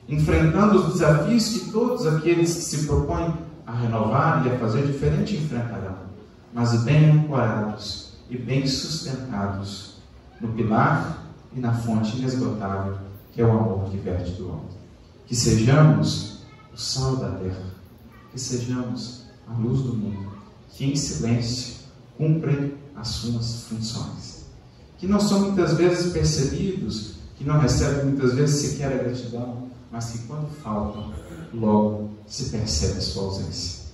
Enfrentando 0.08 0.78
os 0.78 0.94
desafios 0.94 1.48
que 1.48 1.70
todos 1.70 2.06
aqueles 2.06 2.54
que 2.54 2.62
se 2.62 2.86
propõem 2.86 3.34
a 3.66 3.72
renovar 3.72 4.46
e 4.46 4.50
a 4.50 4.58
fazer 4.58 4.86
diferente 4.86 5.36
enfrentarão, 5.36 5.96
mas 6.54 6.82
bem 6.84 7.10
ancorados 7.10 8.12
e 8.30 8.38
bem 8.38 8.66
sustentados 8.66 9.96
no 10.40 10.48
pilar 10.48 11.26
e 11.54 11.60
na 11.60 11.72
fonte 11.72 12.16
inesgotável 12.16 13.06
que 13.36 13.42
é 13.42 13.44
o 13.44 13.50
amor 13.50 13.90
que 13.90 13.98
verte 13.98 14.30
do 14.32 14.50
alto. 14.50 14.74
Que 15.26 15.36
sejamos 15.36 16.38
o 16.72 16.76
sal 16.78 17.16
da 17.16 17.32
terra, 17.32 17.66
que 18.32 18.40
sejamos 18.40 19.26
a 19.46 19.52
luz 19.52 19.82
do 19.82 19.92
mundo, 19.92 20.25
que 20.76 20.84
em 20.84 20.96
silêncio 20.96 21.74
cumprem 22.16 22.74
as 22.94 23.08
suas 23.08 23.64
funções 23.64 24.36
que 24.98 25.06
não 25.06 25.20
são 25.20 25.40
muitas 25.40 25.74
vezes 25.74 26.12
percebidos, 26.12 27.16
que 27.36 27.44
não 27.44 27.58
recebem 27.58 28.06
muitas 28.06 28.34
vezes 28.34 28.70
sequer 28.70 28.92
a 28.92 29.02
gratidão, 29.02 29.68
mas 29.90 30.10
que 30.10 30.18
quando 30.20 30.48
faltam, 30.62 31.12
logo 31.52 32.10
se 32.26 32.50
percebe 32.50 32.98
a 32.98 33.00
sua 33.00 33.24
ausência. 33.24 33.86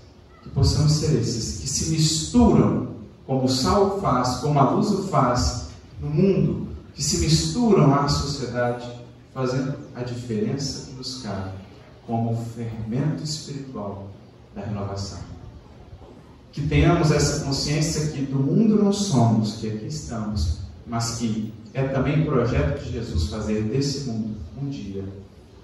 Que 0.42 0.48
possamos 0.50 0.92
ser 0.92 1.18
esses 1.18 1.60
que 1.60 1.68
se 1.68 1.90
misturam, 1.90 2.92
como 3.26 3.44
o 3.44 3.48
sal 3.48 4.00
faz, 4.00 4.36
como 4.36 4.59
a 4.59 4.70
luz 4.70 4.90
o 4.90 5.04
faz 5.09 5.68
no 6.00 6.09
mundo, 6.09 6.68
que 6.94 7.02
se 7.02 7.18
misturam 7.18 7.92
à 7.94 8.09
sociedade, 8.09 8.88
fazendo 9.34 9.74
a 9.94 10.02
diferença 10.02 10.86
que 10.86 10.96
nos 10.96 11.22
cabe, 11.22 11.52
como 12.06 12.36
fermento 12.54 13.22
espiritual 13.22 14.09
da 14.54 14.62
renovação. 14.62 15.31
Que 16.52 16.66
tenhamos 16.66 17.10
essa 17.10 17.44
consciência 17.44 18.12
que 18.12 18.22
do 18.22 18.38
mundo 18.38 18.82
não 18.82 18.92
somos, 18.92 19.54
que 19.54 19.68
aqui 19.68 19.86
estamos, 19.86 20.58
mas 20.86 21.16
que 21.16 21.52
é 21.72 21.84
também 21.84 22.24
projeto 22.24 22.84
de 22.84 22.92
Jesus 22.92 23.28
fazer 23.28 23.62
desse 23.62 24.10
mundo 24.10 24.36
um 24.60 24.68
dia 24.68 25.04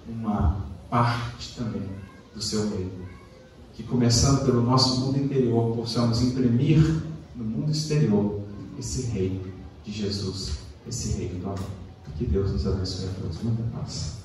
uma 0.09 0.65
parte 0.89 1.55
também 1.56 1.82
do 2.35 2.43
seu 2.43 2.70
reino. 2.70 3.06
Que 3.74 3.82
começando 3.82 4.44
pelo 4.44 4.62
nosso 4.62 5.01
mundo 5.01 5.19
interior, 5.19 5.77
possamos 5.77 6.23
imprimir 6.23 6.81
no 7.36 7.44
mundo 7.44 7.70
exterior 7.70 8.40
esse 8.78 9.02
reino 9.10 9.40
de 9.85 9.93
Jesus, 9.93 10.59
esse 10.89 11.19
reino 11.19 11.40
do 11.40 11.47
amor. 11.47 11.78
Que 12.16 12.27
Deus 12.27 12.51
nos 12.51 12.66
abençoe 12.66 13.06
a 13.06 13.20
todos. 13.20 13.40
Muita 13.43 13.62
paz. 13.77 14.18